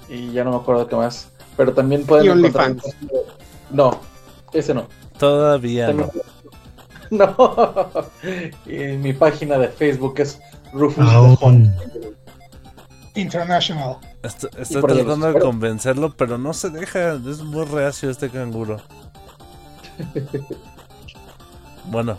y 0.10 0.32
ya 0.32 0.44
no 0.44 0.52
me 0.52 0.58
acuerdo 0.58 0.88
qué 0.88 0.96
más. 0.96 1.30
Pero 1.58 1.74
también 1.74 2.06
pueden 2.06 2.26
Y 2.26 2.30
encontrar. 2.30 2.72
OnlyFans. 2.72 2.96
No, 3.72 4.00
ese 4.54 4.74
no. 4.74 4.88
Todavía 5.18 5.92
no. 5.94 6.04
También- 6.06 6.26
No. 7.12 7.88
Y 8.66 8.98
mi 8.98 9.14
página 9.14 9.58
de 9.60 9.68
Facebook 9.70 10.16
es 10.18 10.40
Rufus. 10.74 11.06
International. 13.14 13.98
Estoy, 14.24 14.50
tratando 14.82 15.32
de 15.32 15.40
convencerlo, 15.40 16.14
pero 16.18 16.38
no 16.40 16.52
se 16.54 16.72
deja. 16.72 17.14
Es 17.14 17.44
muy 17.44 17.64
reacio 17.66 18.10
este 18.10 18.30
canguro. 18.30 18.78
Bueno. 21.88 22.18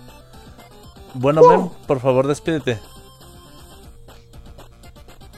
Bueno, 1.14 1.42
Mem, 1.42 1.68
por 1.88 1.98
favor, 1.98 2.28
despídete. 2.28 2.78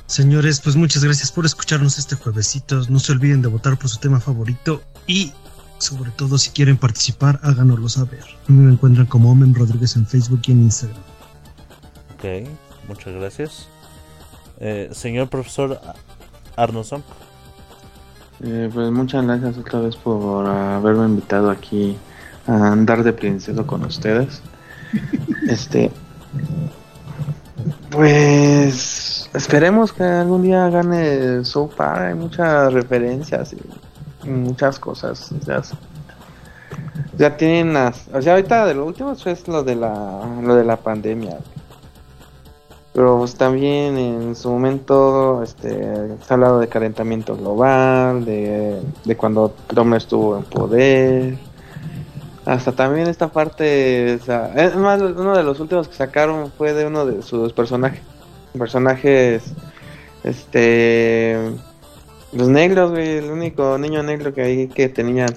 Señores, 0.09 0.61
pues 0.61 0.75
muchas 0.75 1.05
gracias 1.05 1.31
por 1.31 1.45
escucharnos 1.45 1.99
este 1.99 2.17
juevesito. 2.17 2.81
No 2.89 2.99
se 2.99 3.13
olviden 3.13 3.43
de 3.43 3.49
votar 3.49 3.77
por 3.77 3.91
su 3.91 3.99
tema 3.99 4.19
favorito 4.21 4.81
y 5.07 5.35
sobre 5.77 6.11
todo 6.13 6.39
si 6.39 6.49
quieren 6.49 6.79
participar, 6.79 7.39
háganoslo 7.43 7.91
saber. 7.91 8.25
A 8.49 8.53
mí 8.53 8.59
me 8.59 8.73
encuentran 8.73 9.05
como 9.05 9.31
Omen 9.31 9.55
Rodríguez 9.55 9.97
en 9.97 10.07
Facebook 10.07 10.41
y 10.47 10.53
en 10.53 10.63
Instagram. 10.63 11.03
Ok, 12.15 12.49
muchas 12.89 13.13
gracias. 13.13 13.69
Eh, 14.61 14.89
señor 14.93 15.29
profesor 15.29 15.79
Arnoson. 16.57 17.05
Eh, 18.43 18.71
pues 18.73 18.91
muchas 18.91 19.27
gracias 19.27 19.59
otra 19.59 19.81
vez 19.81 19.95
por 19.97 20.47
haberme 20.47 21.05
invitado 21.05 21.51
aquí 21.51 21.99
a 22.47 22.73
andar 22.73 23.05
de 23.05 23.13
princesa 23.13 23.63
con 23.65 23.85
ustedes. 23.85 24.41
Este, 25.49 25.91
pues 27.91 29.29
esperemos 29.35 29.93
que 29.93 30.05
algún 30.05 30.43
día 30.43 30.69
gane 30.69 31.43
Park. 31.77 32.01
Hay 32.01 32.15
muchas 32.15 32.73
referencias 32.73 33.55
y 34.25 34.29
muchas 34.29 34.79
cosas. 34.79 35.31
Ya, 35.47 35.63
ya 37.17 37.37
tienen 37.37 37.73
las, 37.75 38.09
o 38.13 38.21
sea, 38.23 38.35
ahorita 38.35 38.67
de 38.67 38.75
lo 38.75 38.87
último 38.87 39.13
es 39.13 39.49
lo 39.49 39.63
de 39.63 39.77
la, 39.77 40.21
lo 40.43 40.55
de 40.55 40.65
la 40.65 40.77
pandemia. 40.77 41.39
Pero 42.93 43.19
pues, 43.19 43.35
también 43.37 43.97
en 43.97 44.35
su 44.35 44.51
momento 44.51 45.43
este, 45.43 45.69
se 45.71 46.33
ha 46.33 46.35
hablado 46.35 46.59
de 46.59 46.69
calentamiento 46.69 47.37
global, 47.37 48.25
de, 48.25 48.81
de 49.05 49.17
cuando 49.17 49.55
Trump 49.69 49.95
estuvo 49.95 50.37
en 50.37 50.45
poder. 50.45 51.48
Hasta 52.49 52.73
también 52.73 53.09
esta 53.09 53.29
parte, 53.29 54.15
es 54.15 54.27
más, 54.27 55.03
uno 55.03 55.37
de 55.37 55.43
los 55.43 55.61
últimos 55.61 55.87
que 55.87 55.95
sacaron 55.95 56.51
fue 56.51 56.73
de 56.73 56.87
uno 56.87 57.05
de 57.05 57.21
sus 57.21 57.53
personajes, 57.53 58.01
personajes, 58.57 59.53
este, 60.25 61.37
los 62.33 62.49
negros, 62.49 62.93
güey, 62.93 63.19
el 63.19 63.31
único 63.31 63.77
niño 63.77 64.03
negro 64.03 64.33
que 64.33 64.41
ahí 64.41 64.67
que 64.69 64.89
tenían. 64.89 65.29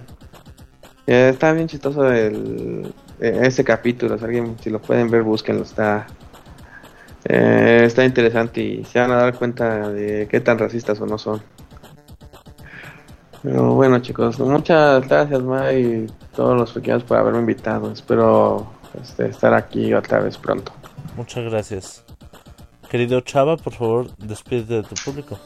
Está 1.05 1.51
bien 1.51 1.67
chistoso 1.67 2.09
el, 2.09 2.93
eh, 3.19 3.39
ese 3.43 3.65
capítulo, 3.65 4.17
si 4.17 4.23
alguien, 4.23 4.55
si 4.61 4.69
lo 4.69 4.81
pueden 4.81 5.11
ver, 5.11 5.23
búsquenlo, 5.23 5.63
está, 5.63 6.07
eh, 7.25 7.81
está 7.87 8.05
interesante 8.05 8.61
y 8.61 8.85
se 8.85 9.01
van 9.01 9.11
a 9.11 9.15
dar 9.15 9.37
cuenta 9.37 9.89
de 9.89 10.29
qué 10.31 10.39
tan 10.39 10.57
racistas 10.57 11.01
o 11.01 11.05
no 11.05 11.17
son. 11.17 11.41
Pero 13.43 13.73
bueno 13.73 13.99
chicos, 13.99 14.39
muchas 14.39 15.05
gracias 15.05 15.41
Ma 15.41 15.73
y 15.73 16.07
todos 16.35 16.57
los 16.57 16.71
pequeños 16.71 17.03
por 17.03 17.17
haberme 17.17 17.39
invitado. 17.39 17.91
Espero 17.91 18.67
este, 19.01 19.27
estar 19.27 19.53
aquí 19.53 19.93
otra 19.93 20.19
vez 20.19 20.37
pronto. 20.37 20.71
Muchas 21.15 21.43
gracias. 21.45 22.03
Querido 22.89 23.21
Chava, 23.21 23.57
por 23.57 23.73
favor, 23.73 24.15
despídete 24.17 24.75
de 24.75 24.83
tu 24.83 24.95
público. 24.95 25.39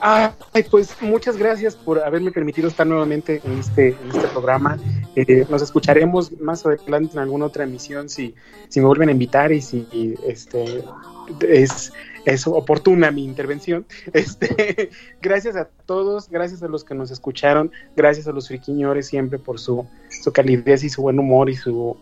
Ay, 0.00 0.30
pues 0.70 0.94
muchas 1.00 1.36
gracias 1.36 1.74
por 1.74 1.98
haberme 1.98 2.30
permitido 2.30 2.68
estar 2.68 2.86
nuevamente 2.86 3.40
en 3.44 3.58
este, 3.58 3.88
en 3.88 4.10
este 4.10 4.28
programa. 4.28 4.78
Eh, 5.16 5.44
nos 5.48 5.62
escucharemos 5.62 6.30
más 6.40 6.64
adelante 6.64 7.14
en 7.14 7.18
alguna 7.18 7.46
otra 7.46 7.64
emisión 7.64 8.08
si, 8.08 8.34
si 8.68 8.80
me 8.80 8.86
vuelven 8.86 9.08
a 9.08 9.12
invitar 9.12 9.50
y 9.50 9.60
si 9.60 10.14
este 10.24 10.84
es, 11.40 11.92
es 12.34 12.46
oportuna 12.46 13.10
mi 13.10 13.24
intervención. 13.24 13.86
Este, 14.12 14.90
gracias 15.22 15.56
a 15.56 15.68
todos, 15.86 16.28
gracias 16.28 16.62
a 16.62 16.68
los 16.68 16.84
que 16.84 16.94
nos 16.94 17.10
escucharon, 17.10 17.70
gracias 17.96 18.26
a 18.28 18.32
los 18.32 18.48
friquiñores 18.48 19.06
siempre 19.06 19.38
por 19.38 19.58
su, 19.60 19.86
su 20.22 20.32
calidez 20.32 20.84
y 20.84 20.88
su 20.90 21.02
buen 21.02 21.18
humor 21.18 21.50
y 21.50 21.54
su 21.56 21.96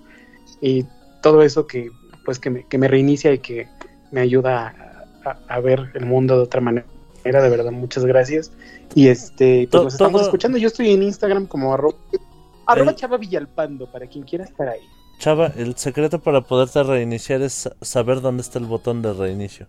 y 0.60 0.84
todo 1.22 1.42
eso 1.42 1.66
que 1.66 1.90
pues 2.24 2.38
que 2.38 2.50
me, 2.50 2.66
que 2.66 2.78
me 2.78 2.88
reinicia 2.88 3.32
y 3.32 3.38
que 3.38 3.68
me 4.10 4.20
ayuda 4.20 5.06
a, 5.24 5.30
a- 5.30 5.38
a 5.56 5.60
ver 5.60 5.90
el 5.94 6.06
mundo 6.06 6.36
de 6.36 6.42
otra 6.42 6.60
manera. 6.60 6.86
De 7.24 7.32
verdad, 7.48 7.72
muchas 7.72 8.04
gracias. 8.04 8.52
Y 8.94 9.08
este, 9.08 9.66
pues 9.70 9.82
nos 9.82 9.94
estamos 9.94 10.22
escuchando. 10.22 10.58
Yo 10.58 10.68
estoy 10.68 10.92
en 10.92 11.02
Instagram 11.02 11.46
como 11.46 11.74
arroba, 11.74 11.96
arroba 12.66 12.90
El- 12.92 12.96
Chava 12.96 13.16
Villalpando, 13.16 13.90
para 13.90 14.06
quien 14.06 14.24
quiera 14.24 14.44
estar 14.44 14.68
ahí. 14.68 14.80
Chava, 15.18 15.48
el 15.56 15.76
secreto 15.76 16.20
para 16.20 16.42
poderte 16.42 16.82
reiniciar 16.84 17.42
es 17.42 17.52
sa- 17.52 17.76
saber 17.80 18.20
dónde 18.20 18.42
está 18.42 18.58
el 18.60 18.66
botón 18.66 19.02
de 19.02 19.12
reinicio. 19.12 19.66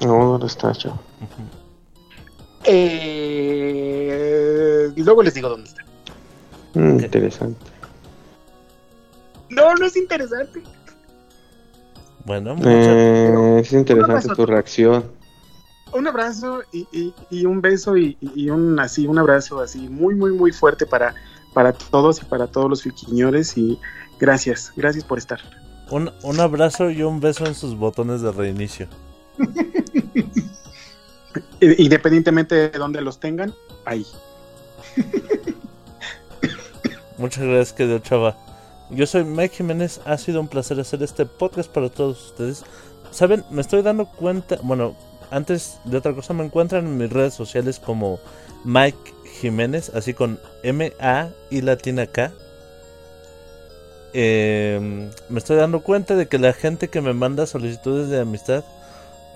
No, 0.00 0.32
¿dónde 0.32 0.46
está, 0.46 0.72
chavo? 0.72 0.94
Ujú. 1.20 1.42
Eh, 3.52 4.92
y 4.94 5.02
luego 5.02 5.22
les 5.22 5.34
digo 5.34 5.48
dónde 5.48 5.68
está. 5.68 5.82
Mm. 6.74 7.00
Interesante. 7.00 7.60
No, 9.48 9.74
no 9.74 9.86
es 9.86 9.96
interesante. 9.96 10.62
Bueno, 12.24 12.54
Eh, 12.64 13.60
es 13.62 13.72
interesante 13.72 14.28
tu 14.34 14.46
reacción. 14.46 15.04
Un 15.92 16.06
abrazo 16.06 16.62
y, 16.70 16.86
y- 16.92 17.12
y 17.30 17.46
un 17.46 17.60
beso 17.60 17.96
y, 17.96 18.16
y 18.20 18.48
un 18.50 18.78
así, 18.78 19.08
un 19.08 19.18
abrazo 19.18 19.60
así 19.60 19.88
muy, 19.88 20.14
muy, 20.14 20.30
muy 20.32 20.52
fuerte 20.52 20.86
para, 20.86 21.14
para 21.52 21.72
todos 21.72 22.22
y 22.22 22.26
para 22.26 22.46
todos 22.46 22.70
los 22.70 22.82
fiquiñores 22.82 23.56
y 23.58 23.76
gracias, 24.20 24.72
gracias 24.76 25.02
por 25.02 25.18
estar. 25.18 25.40
un, 25.90 26.12
un 26.22 26.38
abrazo 26.38 26.90
y 26.90 27.02
un 27.02 27.18
beso 27.18 27.44
en 27.46 27.54
sus 27.56 27.74
botones 27.76 28.20
de 28.22 28.30
reinicio. 28.30 28.86
Independientemente 31.60 32.70
de 32.70 32.78
dónde 32.78 33.02
los 33.02 33.20
tengan, 33.20 33.54
ahí. 33.84 34.06
Muchas 37.18 37.44
gracias, 37.44 37.74
querido 37.74 37.98
Chava. 37.98 38.38
Yo 38.90 39.06
soy 39.06 39.24
Mike 39.24 39.56
Jiménez. 39.56 40.00
Ha 40.04 40.16
sido 40.18 40.40
un 40.40 40.48
placer 40.48 40.80
hacer 40.80 41.02
este 41.02 41.26
podcast 41.26 41.70
para 41.70 41.90
todos 41.90 42.30
ustedes. 42.30 42.64
Saben, 43.10 43.44
me 43.50 43.60
estoy 43.60 43.82
dando 43.82 44.06
cuenta. 44.06 44.56
Bueno, 44.62 44.96
antes 45.30 45.78
de 45.84 45.98
otra 45.98 46.14
cosa, 46.14 46.34
me 46.34 46.44
encuentran 46.44 46.86
en 46.86 46.96
mis 46.96 47.10
redes 47.10 47.34
sociales 47.34 47.78
como 47.78 48.18
Mike 48.64 49.14
Jiménez, 49.40 49.90
así 49.94 50.14
con 50.14 50.40
M-A 50.62 51.28
y 51.50 51.60
latina 51.60 52.06
K. 52.06 52.32
Eh, 54.12 55.10
me 55.28 55.38
estoy 55.38 55.56
dando 55.56 55.82
cuenta 55.82 56.16
de 56.16 56.26
que 56.26 56.38
la 56.38 56.52
gente 56.52 56.88
que 56.88 57.00
me 57.00 57.12
manda 57.12 57.46
solicitudes 57.46 58.08
de 58.08 58.20
amistad 58.20 58.64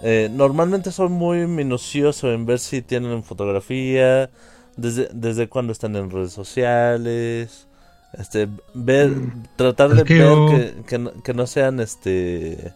eh, 0.05 0.29
normalmente 0.33 0.93
soy 0.93 1.09
muy 1.11 1.47
minucioso 1.47 2.33
en 2.33 2.47
ver 2.47 2.59
si 2.61 2.83
tienen 2.83 3.25
fotografía, 3.25 4.31
desde, 4.77 5.09
desde 5.13 5.49
cuándo 5.49 5.73
están 5.73 5.97
en 5.97 6.11
redes 6.11 6.33
sociales, 6.33 7.69
este, 8.13 8.49
ver, 8.75 9.13
tratar 9.57 9.91
de 9.95 10.05
ver 10.05 10.39
que, 10.45 10.85
que, 10.87 10.99
no, 10.99 11.13
que 11.23 11.35
no 11.35 11.47
sean 11.47 11.81
este 11.81 12.75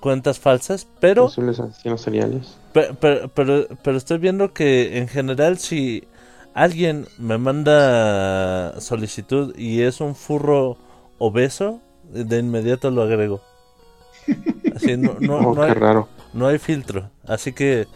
cuentas 0.00 0.38
falsas, 0.38 0.86
pero 1.00 1.26
Posibles 1.26 1.60
asesinos 1.60 2.00
seriales. 2.02 2.58
Pe- 2.72 2.94
Pero, 3.00 3.28
pero, 3.28 3.66
pero 3.82 3.96
estoy 3.96 4.18
viendo 4.18 4.52
que 4.52 4.98
en 4.98 5.08
general 5.08 5.58
si 5.58 6.04
alguien 6.54 7.06
me 7.18 7.38
manda 7.38 8.80
solicitud 8.80 9.54
y 9.56 9.82
es 9.82 10.00
un 10.00 10.14
furro 10.14 10.78
obeso, 11.18 11.80
de 12.12 12.38
inmediato 12.38 12.90
lo 12.90 13.02
agrego. 13.02 13.40
Así, 14.74 14.96
no, 14.96 15.16
no, 15.20 15.36
oh, 15.38 15.54
no 15.54 15.62
qué 15.62 15.68
hay, 15.68 15.74
raro. 15.74 16.08
no 16.32 16.46
hay 16.46 16.58
filtro. 16.58 17.10
Así 17.26 17.52
que 17.52 17.86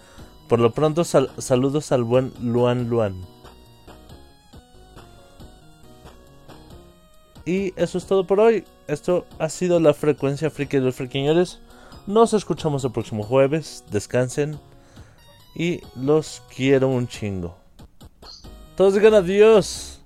por 0.48 0.59
lo 0.61 0.73
pronto 0.73 1.05
sal- 1.05 1.31
saludos 1.39 1.93
al 1.93 2.05
buen 2.05 2.32
Luan 2.40 2.89
Luan. 2.89 3.15
Y 7.44 7.73
eso 7.77 7.98
es 7.98 8.07
todo 8.07 8.27
por 8.27 8.40
hoy. 8.40 8.65
Esto 8.89 9.24
ha 9.39 9.48
sido 9.48 9.78
la 9.78 9.94
frecuencia 9.94 10.51
friki 10.51 10.78
de 10.78 10.82
los 10.85 10.97
friquiñores. 10.97 11.61
Nos 12.07 12.32
escuchamos 12.35 12.85
el 12.85 12.90
próximo 12.93 13.23
jueves. 13.23 13.85
Descansen. 13.90 14.59
Y 15.55 15.81
los 15.94 16.43
quiero 16.55 16.89
un 16.89 17.07
chingo. 17.07 17.57
Todos 18.77 18.94
digan 18.94 19.15
adiós. 19.15 20.01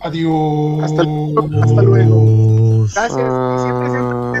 Adiós. 0.00 0.82
Hasta, 0.82 1.02
hasta 1.62 1.82
luego. 1.82 2.24
Gracias. 2.92 3.12
siempre, 3.62 3.90
siempre, 3.90 4.40